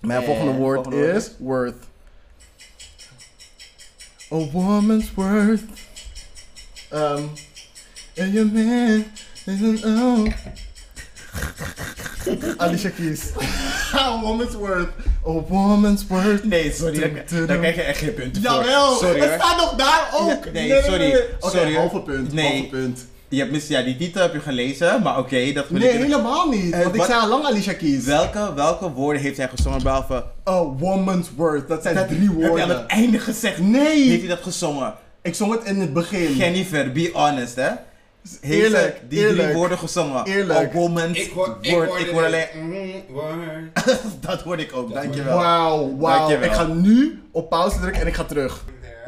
[0.00, 1.76] Mijn En volgende woord is worth.
[4.32, 5.62] A woman's worth.
[6.92, 7.30] Um.
[8.16, 9.04] And your man.
[12.58, 13.32] Alicia Keys.
[13.94, 14.88] A woman's worth.
[15.26, 16.44] A woman's worth.
[16.44, 16.98] Nee, sorry.
[17.46, 18.52] Daar, krijg je echt geen punten voor.
[18.52, 19.38] Jawel, Sorry het hoor.
[19.38, 20.44] staat nog daar ook.
[20.44, 21.16] Ja, nee, sorry.
[21.40, 21.74] Oké, Sorry.
[21.74, 22.32] halve punt.
[22.32, 22.52] Nee.
[22.52, 23.06] Halve punt.
[23.28, 26.48] Je hebt mis, ja, die titel heb je gelezen, maar oké, dat wil Nee, helemaal
[26.48, 26.72] niet.
[26.72, 28.04] Eh, Want ik zei al lang Alicia Keys.
[28.04, 30.24] Welke, welke woorden heeft hij gezongen behalve...
[30.48, 31.68] A woman's worth.
[31.68, 32.68] Dat zijn Dat drie Heb je aan woorden.
[32.68, 33.58] het einde gezegd?
[33.58, 34.08] Nee.
[34.08, 34.94] Heeft hij dat gezongen?
[35.22, 36.36] Ik zong het in het begin.
[36.36, 37.70] Jennifer, be honest hè.
[38.40, 39.54] Heeft Eerlijk, ze die drie eerlijk.
[39.54, 40.24] woorden gezongen?
[40.24, 40.58] Eerlijk.
[40.58, 42.00] A woman's Ik hoor, ik word.
[42.00, 42.46] Ik alleen...
[42.54, 43.96] Mm, word.
[44.26, 45.36] dat hoorde ik ook, dankjewel.
[45.36, 46.30] Wauw, wauw.
[46.30, 48.64] Ik ga nu op pauze drukken en ik ga terug.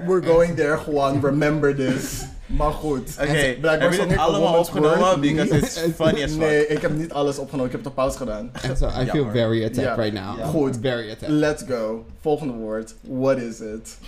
[0.07, 1.21] We're going there, Juan.
[1.23, 2.25] Remember this.
[2.47, 3.17] Maar goed.
[3.21, 4.99] Oké, En blijkbaar heb je dit allemaal opgenomen?
[4.99, 6.39] Word Because it's funny as fuck.
[6.41, 7.67] Nee, ik heb niet alles opgenomen.
[7.67, 8.51] Ik heb het op pauze gedaan.
[9.03, 10.45] I feel very attacked right now.
[10.45, 10.79] Goed.
[10.81, 11.29] Very attacked.
[11.29, 12.05] Let's go.
[12.21, 12.95] Volgende woord.
[13.01, 13.99] What is it?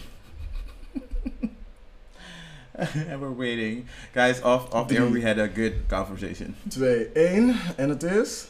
[3.10, 3.86] and we're waiting.
[4.14, 6.54] Guys, off, off air we had a good conversation.
[6.68, 7.56] 2, 1.
[7.76, 8.46] En het is...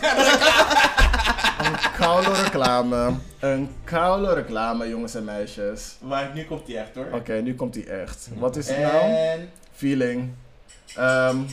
[1.62, 3.14] een koude reclame.
[3.40, 5.96] Een koude reclame, jongens en meisjes.
[6.00, 7.06] Maar nu komt die echt hoor.
[7.12, 8.28] Oké, nu komt die echt.
[8.34, 9.40] Wat is het nou?
[9.72, 10.30] Feeling.
[10.98, 11.46] Um,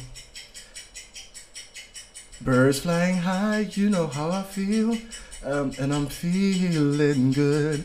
[2.37, 4.95] birds flying high, you know how I feel.
[5.45, 7.83] Um, and I'm feeling good.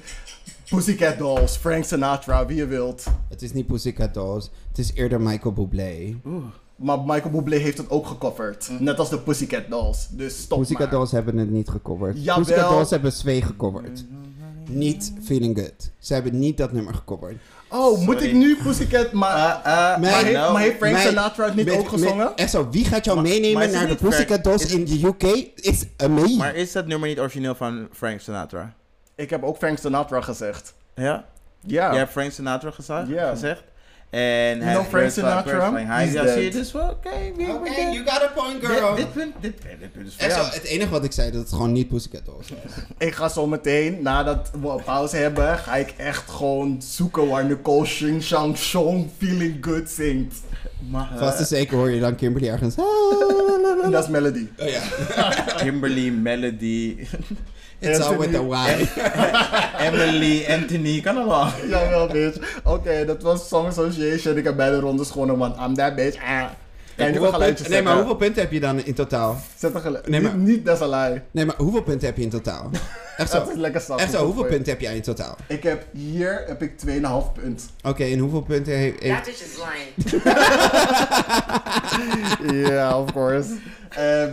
[0.68, 3.05] Pussycat Dolls, Frank Sinatra, wie je wilt.
[3.28, 4.51] Het is niet Pussycat Dolls.
[4.68, 6.15] Het is eerder Michael Bublé.
[6.26, 6.44] Oeh.
[6.76, 8.70] Maar Michael Bublé heeft het ook gecoverd.
[8.78, 10.09] Net als de Pussycat Dolls.
[10.10, 10.91] Dus stop Pussycat maar.
[10.91, 12.17] Dolls hebben het niet gecoverd.
[12.25, 12.44] Jawel.
[12.44, 14.05] Pussycat Dolls hebben Sway gecoverd.
[14.70, 15.91] Niet Feeling Good.
[15.99, 17.36] Ze hebben niet dat nummer gecoverd.
[17.68, 19.12] Oh, moet ik nu Pussycat...
[19.12, 20.52] Maar, Uh, uh, maar, heeft, no.
[20.52, 22.17] maar heeft Frank Mijn- Sinatra het niet Met- ook gezongen?
[22.17, 25.07] met- echt zo, wie gaat jou Maar- meenemen naar de Pussycat Dolls is- in de
[25.07, 25.23] UK?
[25.55, 26.39] It's amazing.
[26.39, 28.75] Maar is dat nummer niet origineel van Frank Sinatra?
[29.17, 30.75] Ik heb ook Frank Sinatra gezegd.
[30.94, 31.25] Ja?
[31.60, 31.93] Ja.
[31.93, 33.31] Je hebt Frank Sinatra geza- Ja.
[33.31, 33.62] gezegd?
[34.10, 34.20] En
[34.59, 35.73] You know Frank Sinatra?
[35.75, 36.89] Hij ja, zie je dus wel?
[36.91, 38.94] Oké, Oké, we you got a point, girl.
[38.94, 40.47] Dit, punt, dit, dit punt is voor jou.
[40.47, 42.73] het enige wat ik zei, dat het gewoon niet Pussycat Dolls was.
[42.99, 47.44] Ik ga zo meteen, nadat we een pauze hebben, ga ik echt gewoon zoeken waar
[47.44, 50.36] Nicole Shing Shang Chong Feeling Good zingt.
[50.91, 52.75] Maar, eh, Vast en zeker hoor je dan Kimberly ergens.
[53.84, 54.48] En dat is Melody.
[54.58, 54.80] Oh ja.
[55.62, 56.96] Kimberly, Melody,
[57.80, 58.88] It's all with the Y.
[59.78, 61.52] Emily, Anthony, kan allemaal.
[61.68, 62.60] Jawel, bitch.
[62.64, 64.36] Oké, dat was Song Association.
[64.36, 66.16] Ik heb beide rondes gewonnen, want I'm that bitch.
[66.22, 66.50] Ah.
[66.97, 69.40] Niet Hoeveel punten- nee, maar hoeveel punten heb je dan in totaal?
[69.58, 70.08] Zet een geluid.
[70.08, 71.20] Nee, maar- Niet, niet dat is een lie.
[71.31, 72.70] Nee, maar hoeveel punten heb je in totaal?
[73.16, 73.52] Echt Dat zo.
[73.52, 73.98] is lekker stap.
[73.98, 75.36] Echt zo, hoeveel punten heb jij in totaal?
[75.47, 77.66] Ik heb hier heb ik 2,5 punt.
[77.82, 79.00] Oké, en hoeveel punten heeft...
[79.00, 80.23] That bitch is lying.
[82.68, 83.48] Ja, of course.
[83.94, 84.24] Eh,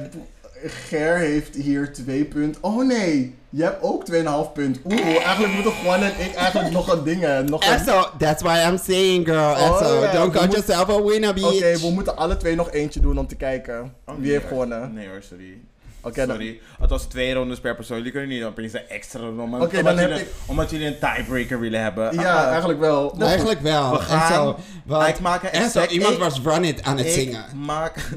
[0.64, 2.58] Ger heeft hier 2 punt.
[2.62, 4.22] Oh nee, je hebt ook 2,5
[4.54, 4.80] punt.
[4.86, 7.22] Oeh, eigenlijk moeten Juan en ik eigenlijk nog een ding.
[7.50, 7.86] Nog een...
[8.18, 9.56] That's why I'm saying, girl.
[9.56, 11.82] Echt Oh, don't we moet- yourself a winner, Oké, bitch.
[11.82, 14.94] we moeten alle twee nog eentje doen om te kijken wie heeft gewonnen.
[14.94, 15.58] Nee hoor, sorry.
[16.04, 16.60] Oké, dan- Sorry.
[16.80, 17.98] Het was twee rondes per persoon.
[17.98, 19.36] Jullie kunnen niet opeens een extra ronde.
[19.36, 22.14] Dan omdat heb jullie, ik- Omdat jullie een tiebreaker willen hebben.
[22.14, 23.16] Ja, Ah, eigenlijk wel.
[23.20, 23.92] Eigenlijk wel.
[23.92, 24.56] We Echt gaan- zo,
[24.86, 27.44] want ik maak een zo, iemand ik- was Run It aan het ik zingen.
[27.66, 28.10] Maak,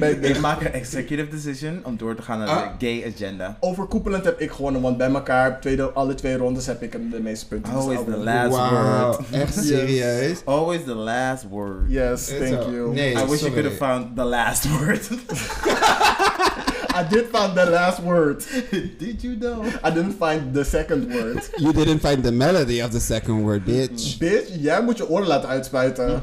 [0.00, 2.62] Ben ik maak een executive decision om door te gaan naar Ah.
[2.78, 3.56] de gay agenda.
[3.60, 7.20] Overkoepelend heb ik gewonnen, want bij elkaar, tweede, alle twee rondes heb ik hem de
[7.20, 7.72] meeste punten.
[7.72, 9.30] Always I'll the last word.
[9.30, 9.66] echt Yes.
[9.68, 10.38] serieus.
[10.44, 11.80] Always the last word.
[11.88, 12.92] Yes, thank you.
[12.94, 15.08] Nee, I wish you could have found the last word.
[17.00, 18.44] I did find the last word.
[18.98, 19.62] Did you know?
[19.84, 21.42] I didn't find the second word.
[21.58, 24.18] You didn't find the melody of the second word, bitch.
[24.18, 26.22] Bitch, jij moet je oren laten uitspuiten.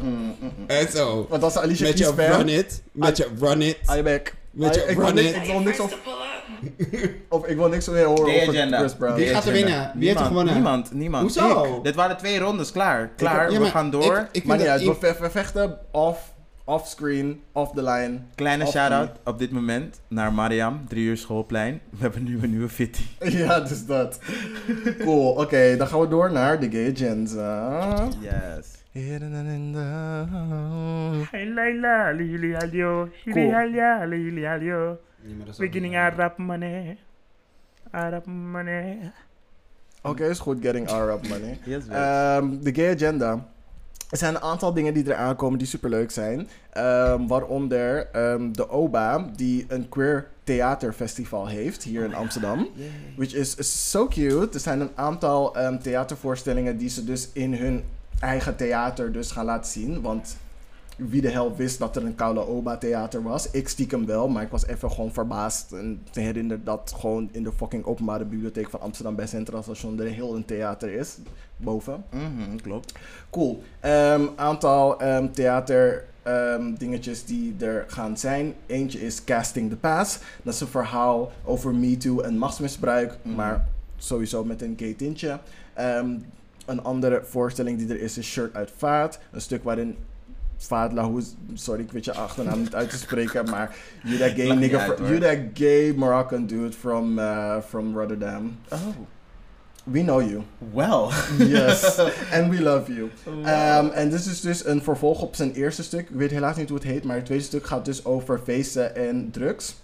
[0.68, 1.26] Echt zo.
[1.30, 2.14] Want als Alicia Met je.
[2.16, 3.78] Run It, met je Run It.
[3.98, 4.34] I back.
[4.52, 5.36] Met je Run It.
[5.36, 5.98] ik wil niks op...
[7.30, 8.78] Of ik wil niks meer horen over agenda.
[8.78, 9.16] Chris Brown.
[9.16, 9.92] Wie gaat er winnen?
[9.96, 10.54] Wie heeft er gewonnen?
[10.54, 11.24] Niemand, niemand.
[11.24, 11.76] Hoezo?
[11.78, 11.84] Ik.
[11.84, 13.12] Dit waren twee rondes, klaar.
[13.18, 14.18] Klaar, Ja, we gaan door.
[14.18, 16.33] Ik, ik Maar niet uit, we, ve- we vechten off,
[16.66, 18.20] off-screen, off the line.
[18.36, 21.82] Kleine shout-out op dit moment naar Mariam, 3 uur schoolplein.
[21.90, 23.04] We hebben nu een nieuwe fitty.
[23.38, 24.20] Ja, dus dat.
[25.00, 28.08] Cool, oké, dan gaan we door naar de gay agenda.
[28.22, 28.72] Yes.
[33.24, 33.40] The...
[35.22, 36.98] Ja, maar dat is ook Beginning niet- Arab money.
[37.92, 39.12] Arab money.
[40.02, 41.58] Oké, is goed, getting our up money.
[41.66, 41.98] Yes, bitch.
[42.00, 43.48] Ehm, de gay agenda.
[44.14, 46.50] Er zijn een aantal dingen die eraan komen die superleuk zijn.
[46.70, 52.68] Ehm, waaronder ehm, de OBA, die een queer theaterfestival heeft hier in Amsterdam.
[53.16, 54.50] Which is so cute.
[54.54, 57.84] Er zijn een aantal ehm, theatervoorstellingen die ze dus in hun
[58.20, 60.02] eigen theater dus gaan laten zien.
[60.02, 60.36] Want
[60.98, 63.52] wie de hel wist dat er een Koude Oba theater was.
[63.52, 65.72] Ik stiekem wel, maar ik was even gewoon verbaasd.
[65.72, 70.00] En te herinneren dat gewoon in de fucking openbare bibliotheek van Amsterdam bij Centraal Station
[70.00, 71.18] er heel een theater is.
[71.58, 72.04] Boven.
[72.10, 72.94] Mhm, klopt.
[73.30, 73.64] Cool.
[73.80, 78.54] Een aantal ehm, theater ehm, dingetjes die er gaan zijn.
[78.66, 80.20] Eentje is Casting the Pass.
[80.44, 83.18] Dat is een verhaal over MeToo en machtsmisbruik.
[83.22, 83.36] Mhm.
[83.36, 85.40] Maar sowieso met een gay tintje.
[86.66, 89.20] Een andere voorstelling die er is is Shirt uit Vaat.
[89.32, 89.96] Een stuk waarin
[90.68, 94.56] Vaat Lahouz, sorry ik weet je achternaam niet uit te spreken, maar you that gay
[94.56, 98.58] nigga, uit, you that gay Moroccan dude from, uh, from Rotterdam.
[98.70, 98.80] Oh,
[99.84, 100.44] We know you.
[100.74, 101.10] well.
[101.38, 102.00] Yes,
[102.34, 103.10] and we love you.
[103.44, 106.10] Ehm, en dit is dus een vervolg op zijn eerste stuk.
[106.10, 108.96] Ik weet helaas niet hoe het heet, maar het tweede stuk gaat dus over feesten
[108.96, 109.76] en drugs.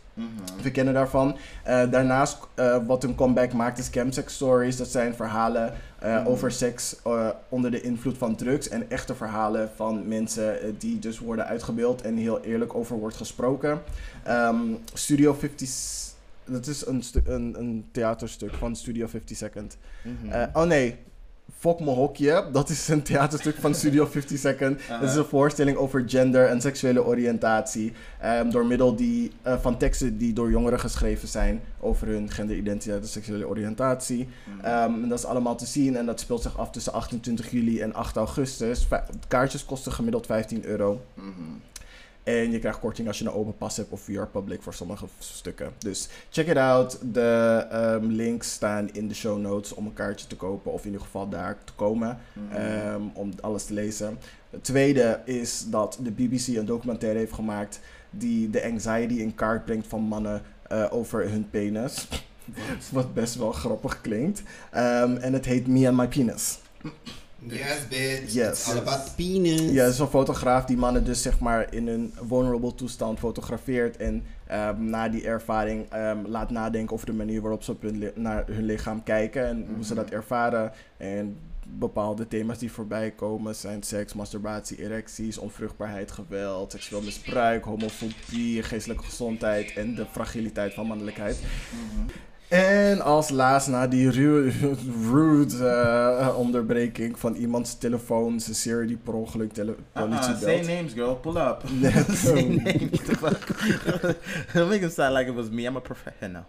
[0.62, 1.38] We kennen daarvan.
[1.64, 4.78] Eh, daarnaast, eh, wat een comeback maakt, is Chemsex Stories.
[4.78, 6.28] Dat zijn verhalen eh, Mhm.
[6.28, 6.96] over seks
[7.50, 8.70] onder de invloed van drugs.
[8.70, 13.82] En echte verhalen van mensen die dus worden uitgebeeld en heel eerlijk over wordt gesproken.
[14.24, 14.58] Ehm,
[14.94, 15.68] Studio 50...
[15.68, 16.08] s-
[16.46, 19.78] Dat is een, een, een theaterstuk van Studio 50 Second.
[20.02, 20.48] Mhm.
[20.54, 20.96] Oh nee,
[21.60, 22.46] Fok me hokje.
[22.52, 24.80] Dat is een theaterstuk van Studio 50 Second.
[25.02, 27.94] Dat is een voorstelling over gender en seksuele oriëntatie.
[28.20, 33.02] ehm, door middel die, eh, van teksten die door jongeren geschreven zijn over hun genderidentiteit
[33.02, 34.28] en seksuele oriëntatie.
[34.58, 34.66] Mhm.
[34.66, 37.82] Ehm, en dat is allemaal te zien en dat speelt zich af tussen 28 juli
[37.82, 38.86] en 8 augustus.
[38.86, 41.02] Va- kaartjes kosten gemiddeld 15 euro.
[41.14, 41.28] Mhm.
[42.24, 45.06] En je krijgt korting als je een open pas hebt of VR Public voor sommige
[45.20, 45.72] stukken.
[45.78, 47.00] Dus check it out.
[47.14, 50.72] De ehm, links staan in de show notes om een kaartje te kopen.
[50.72, 52.56] Of in ieder geval daar te komen Mhm.
[52.56, 54.18] ehm, om alles te lezen.
[54.50, 59.66] Het tweede is dat de BBC een documentaire heeft gemaakt die de anxiety in kaart
[59.66, 62.08] brengt van mannen eh, over hun penis.
[62.92, 64.42] Wat best wel grappig klinkt.
[64.72, 66.60] Ehm, en het heet Me and My Penis.
[67.48, 68.34] Yes, bitch.
[68.34, 68.48] Yes.
[68.50, 69.62] It's all about penis.
[69.72, 73.98] Ja, het is een fotograaf die mannen dus zeg maar in een vulnerable toestand fotografeert
[73.98, 77.98] en ehm, na die ervaring ehm, laat nadenken over de manier waarop ze op hun
[77.98, 80.72] li- naar hun lichaam kijken en hoe ze dat ervaren.
[80.98, 81.38] En
[81.78, 89.04] bepaalde thema's die voorbij komen zijn seks, masturbatie, erecties, onvruchtbaarheid, geweld, seksueel misbruik, homofobie, geestelijke
[89.04, 91.38] gezondheid en de fragiliteit van mannelijkheid.
[92.50, 94.52] En als laatst na die ru-
[95.12, 100.94] rude eh, onderbreking van iemands telefoon, Cecile die per ongeluk tele- politie Uh-uh, say names,
[100.94, 101.16] girl.
[101.16, 101.64] Pull up.
[102.14, 103.00] Say names.
[103.06, 103.48] the fuck?
[104.54, 105.66] Don't make him sound like it was me.
[105.66, 106.44] I'm a professional.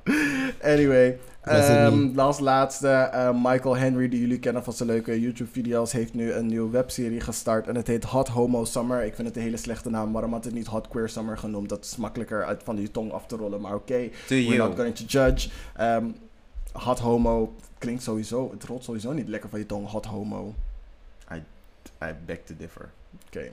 [0.63, 5.93] Anyway, it ehm, als laatste, eh, Michael Henry, die jullie kennen van zijn leuke YouTube-video's,
[5.93, 9.05] heeft nu een nieuwe webserie gestart en het heet Hot Homo Summer.
[9.05, 11.69] Ik vind het een hele slechte naam, waarom had het niet Hot Queer Summer genoemd?
[11.69, 14.09] Dat is makkelijker uit van die tong af te rollen, maar oké.
[14.29, 14.57] We're you.
[14.57, 15.49] not going to judge.
[15.77, 16.07] Ehm,
[16.73, 20.55] hot Homo klinkt sowieso, het rolt sowieso niet lekker van je tong, Hot Homo.
[21.33, 21.43] I,
[22.05, 22.91] I beg to differ.
[23.27, 23.49] Oké.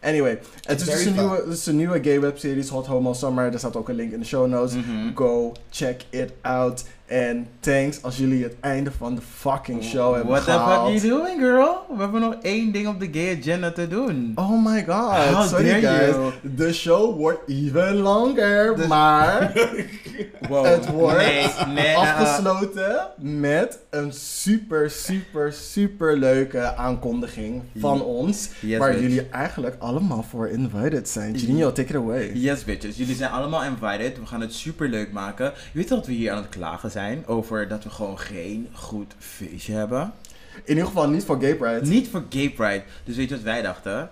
[0.00, 3.52] Anyway, het is dus een nieuwe, het is een nieuwe gay webseries, Hot Homo Summer.
[3.52, 4.74] Er staat ook een link in de show notes.
[4.74, 5.14] Mhm.
[5.14, 6.84] Go check it out.
[7.10, 10.88] En thanks als jullie het einde van de fucking show hebben What the fuck gehaald.
[10.88, 11.76] are you doing, girl?
[11.96, 14.32] We hebben nog één ding op de gay agenda te doen.
[14.34, 16.14] Oh my god, How sorry guys.
[16.14, 16.32] you.
[16.56, 19.52] De show wordt even longer, maar
[20.48, 20.64] Wow.
[20.64, 21.98] het wordt Nee, nee, uh-uh.
[21.98, 28.48] afgesloten met een super, super, super leuke aankondiging van ons.
[28.60, 29.02] Yes, waar bitch.
[29.02, 31.38] jullie eigenlijk allemaal voor invited zijn.
[31.38, 32.30] Genio, take it away.
[32.34, 32.96] Yes, bitches.
[32.96, 34.18] Jullie zijn allemaal invited.
[34.18, 35.44] We gaan het super leuk maken.
[35.72, 39.14] Je weet dat we hier aan het klagen zijn over dat we gewoon geen goed
[39.18, 40.12] feestje hebben?
[40.54, 41.86] In ieder geval niet voor Gay Pride.
[41.86, 42.82] Niet voor Gay Pride.
[43.04, 44.10] Dus weet je wat wij dachten?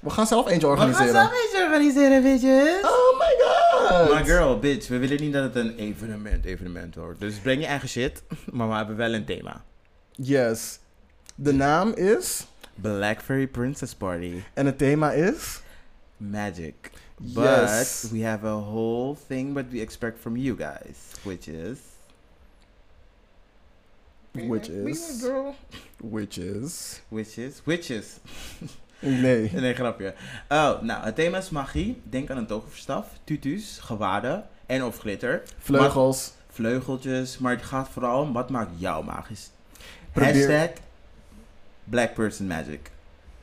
[0.00, 1.20] We gaan zelf eentje We gaan organiseren.
[1.22, 2.82] zelf eentje organiseren, bitches.
[2.82, 4.10] Oh my god.
[4.10, 7.20] Maar girl, bitch, we willen niet dat het een evenement, evenement wordt.
[7.20, 8.22] Dus breng je eigen shit,
[8.52, 9.64] maar we hebben wel een thema.
[10.10, 10.78] Yes.
[11.34, 12.46] De naam is...
[12.74, 14.42] Black Fairy Princess Party.
[14.54, 15.60] En het thema is...
[16.16, 16.74] Magic.
[17.16, 18.06] But Yes.
[18.10, 21.78] we have a whole thing what we expect from you guys, which is...
[24.34, 25.20] Which is...
[25.22, 25.54] girl.
[26.00, 27.00] Which is...
[27.08, 27.60] Which is...
[27.64, 28.06] Witches.
[29.00, 29.50] Nee.
[29.52, 30.14] Nee, grapje.
[30.48, 32.00] Oh, nou, het thema is magie.
[32.02, 35.42] Denk aan een toverstaf, tutus, gewaden en of glitter.
[35.58, 36.32] Vleugels.
[36.36, 39.50] Maar- vleugeltjes, maar het gaat vooral om wat maakt jou magisch.
[40.12, 40.70] Probeer- Hashtag
[41.84, 42.90] Black Person Magic.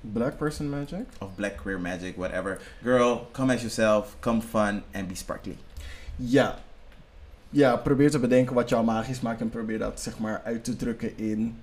[0.01, 1.05] Black Person Magic?
[1.19, 2.59] Of Black Queer Magic, whatever.
[2.83, 5.57] Girl, come as yourself, come fun and be sparkly.
[6.15, 6.59] Ja.
[7.53, 10.75] Ja, probeer te bedenken wat jou magisch maakt en probeer dat zeg maar uit te
[10.75, 11.55] drukken in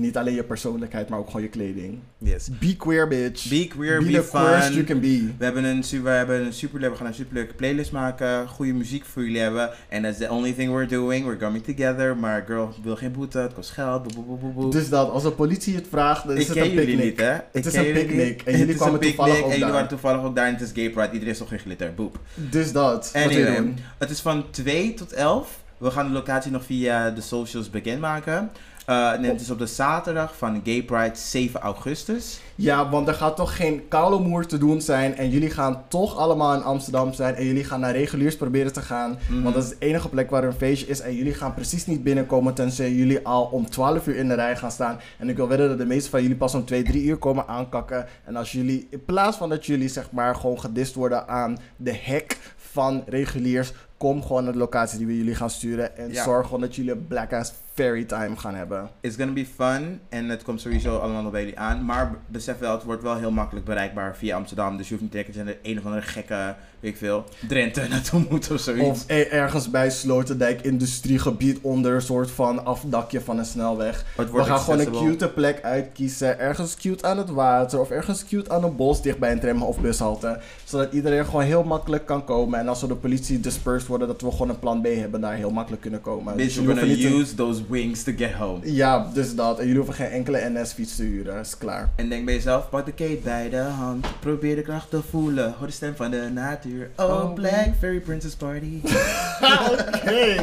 [0.00, 1.98] niet alleen je persoonlijkheid, maar ook gewoon je kleding.
[2.18, 2.48] Yes.
[2.60, 3.48] Be queer, bitch.
[3.48, 4.40] Be queer, Be be, the fun.
[4.40, 5.30] queerest you can be.
[5.38, 9.04] We hebben een, we hebben een super, we gaan een superleuke playlist maken, goede muziek
[9.04, 9.70] voor jullie hebben.
[9.92, 11.24] And that's the only thing we're doing.
[11.24, 12.16] We're coming together.
[12.16, 14.02] Maar girl, wil geen boete, het kost geld.
[14.02, 14.70] Boe, boe, boe, boe, boe.
[14.70, 17.04] Dus dat, als de politie het vraagt, dan is ik het een picknick.
[17.04, 17.34] niet, hè?
[17.34, 18.42] Ik Het is een picknick.
[18.42, 19.72] En jullie kwamen toevallig ook En jullie daar.
[19.72, 21.12] waren toevallig ook daar en het is gay pride.
[21.12, 21.94] Iedereen is toch geen glitter.
[21.94, 22.18] Boep.
[22.34, 23.76] Dus dat, wat Anyway, doen.
[23.98, 25.58] het is van 2 tot 11.
[25.78, 28.50] We gaan de locatie nog via de socials bekendmaken.
[28.86, 32.40] En het is op de zaterdag van Gay Pride 7 augustus.
[32.54, 35.16] Ja, want er gaat toch geen koude moer te doen zijn.
[35.16, 37.34] En jullie gaan toch allemaal in Amsterdam zijn.
[37.34, 39.18] En jullie gaan naar reguliers proberen te gaan.
[39.28, 39.42] Mhm.
[39.42, 41.00] Want dat is de enige plek waar een feestje is.
[41.00, 42.54] En jullie gaan precies niet binnenkomen.
[42.54, 45.00] Tenzij jullie al om 12 uur in de rij gaan staan.
[45.18, 47.46] En ik wil wedden dat de meeste van jullie pas om 2, 3 uur komen
[47.48, 48.06] aankakken.
[48.24, 51.94] En als jullie, in plaats van dat jullie zeg maar gewoon gedist worden aan de
[52.02, 53.72] hek van reguliers.
[53.96, 55.96] Kom gewoon naar de locatie die we jullie gaan sturen.
[55.96, 56.24] En Ja.
[56.24, 58.90] zorg gewoon dat jullie black ass fairy time gaan hebben.
[59.00, 61.84] It's gonna be fun en het komt sowieso allemaal nog bij jullie aan.
[61.84, 64.76] Maar besef wel, het wordt wel heel makkelijk bereikbaar via Amsterdam.
[64.76, 68.26] Dus je hoeft niet je naar een of andere gekke, weet ik veel, Drenthe naartoe
[68.30, 68.86] moet of zoiets.
[68.88, 74.04] Of ergens bij Sloterdijk industriegebied onder een soort van afdakje van een snelweg.
[74.16, 76.38] We gaan gewoon een cute plek uitkiezen.
[76.38, 79.62] Ergens cute aan het water of ergens cute aan een bos dicht bij een tram
[79.62, 80.40] of bushalte.
[80.64, 82.58] Zodat iedereen gewoon heel makkelijk kan komen.
[82.58, 85.34] En als we de politie dispersed worden, dat we gewoon een plan B hebben daar
[85.34, 86.36] heel makkelijk kunnen komen.
[86.36, 88.58] Bitch, jullie we're gonna use those wings to get home.
[88.72, 89.58] Ja, dus dat.
[89.58, 91.40] En jullie hoeven geen enkele NS-fiets te huren.
[91.40, 91.90] Is klaar.
[91.96, 94.06] En denk bij jezelf, pak de kate bij de hand.
[94.20, 95.54] Probeer de kracht te voelen.
[95.58, 96.90] Hoor de stem van de natuur.
[96.96, 97.32] Oh, Oh.
[97.34, 98.80] Black Fairy Princess Party.
[99.70, 100.36] Oké.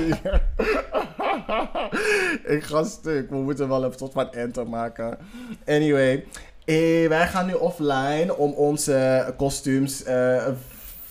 [2.55, 3.29] ik ga stuk.
[3.29, 5.17] We moeten wel een soort van enter maken.
[5.65, 6.25] Anyway.
[6.65, 10.47] Eh, wij gaan nu offline om onze kostuums, eh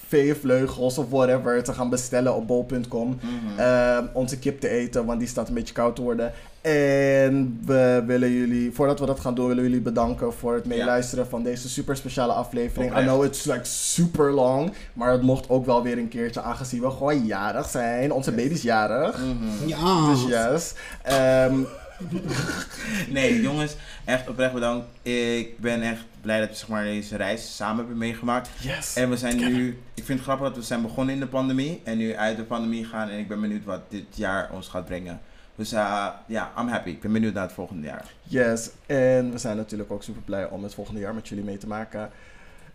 [0.08, 3.18] veevleugels of whatever te gaan bestellen op bol.com.
[3.20, 3.60] Mhm.
[3.60, 6.32] Eh, onze kip te eten, want die staat een beetje koud te worden.
[6.60, 11.26] En we willen jullie, voordat we dat gaan doen, willen jullie bedanken voor het meeluisteren
[11.26, 12.98] van deze super speciale aflevering.
[12.98, 16.80] I know it's like super long, maar het mocht ook wel weer een keertje aangezien
[16.80, 18.12] we gewoon jarig zijn.
[18.12, 19.18] Onze baby is jarig.
[19.18, 19.68] Mhm.
[19.68, 20.06] Ja.
[20.10, 20.74] Dus yes.
[21.02, 21.54] Ehm,
[23.08, 24.86] Nee, jongens, echt oprecht bedankt.
[25.02, 28.48] Ik ben echt blij dat we zeg maar, deze reis samen hebben meegemaakt.
[28.60, 28.94] yes.
[28.94, 31.80] En we zijn nu, ik vind het grappig dat we zijn begonnen in de pandemie
[31.84, 33.08] en nu uit de pandemie gaan.
[33.08, 35.20] En ik ben benieuwd wat dit jaar ons gaat brengen.
[35.56, 36.88] Dus eh, ja, I'm happy.
[36.88, 38.04] Ik ben benieuwd naar het volgende jaar.
[38.22, 38.70] Yes.
[38.86, 41.66] En we zijn natuurlijk ook super blij om het volgende jaar met jullie mee te
[41.66, 42.10] maken.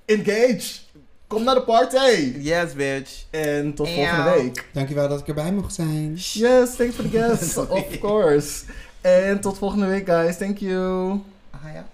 [0.05, 0.79] Engage!
[1.27, 2.33] Kom naar de party!
[2.37, 3.25] Yes, bitch.
[3.29, 4.69] En tot volgende week.
[4.73, 6.13] Dankjewel dat ik erbij mocht zijn.
[6.15, 8.63] Yes, thanks for the guests, of course.
[9.01, 10.37] En tot volgende week, guys.
[10.37, 11.09] Thank you.
[11.51, 11.85] Ah ja.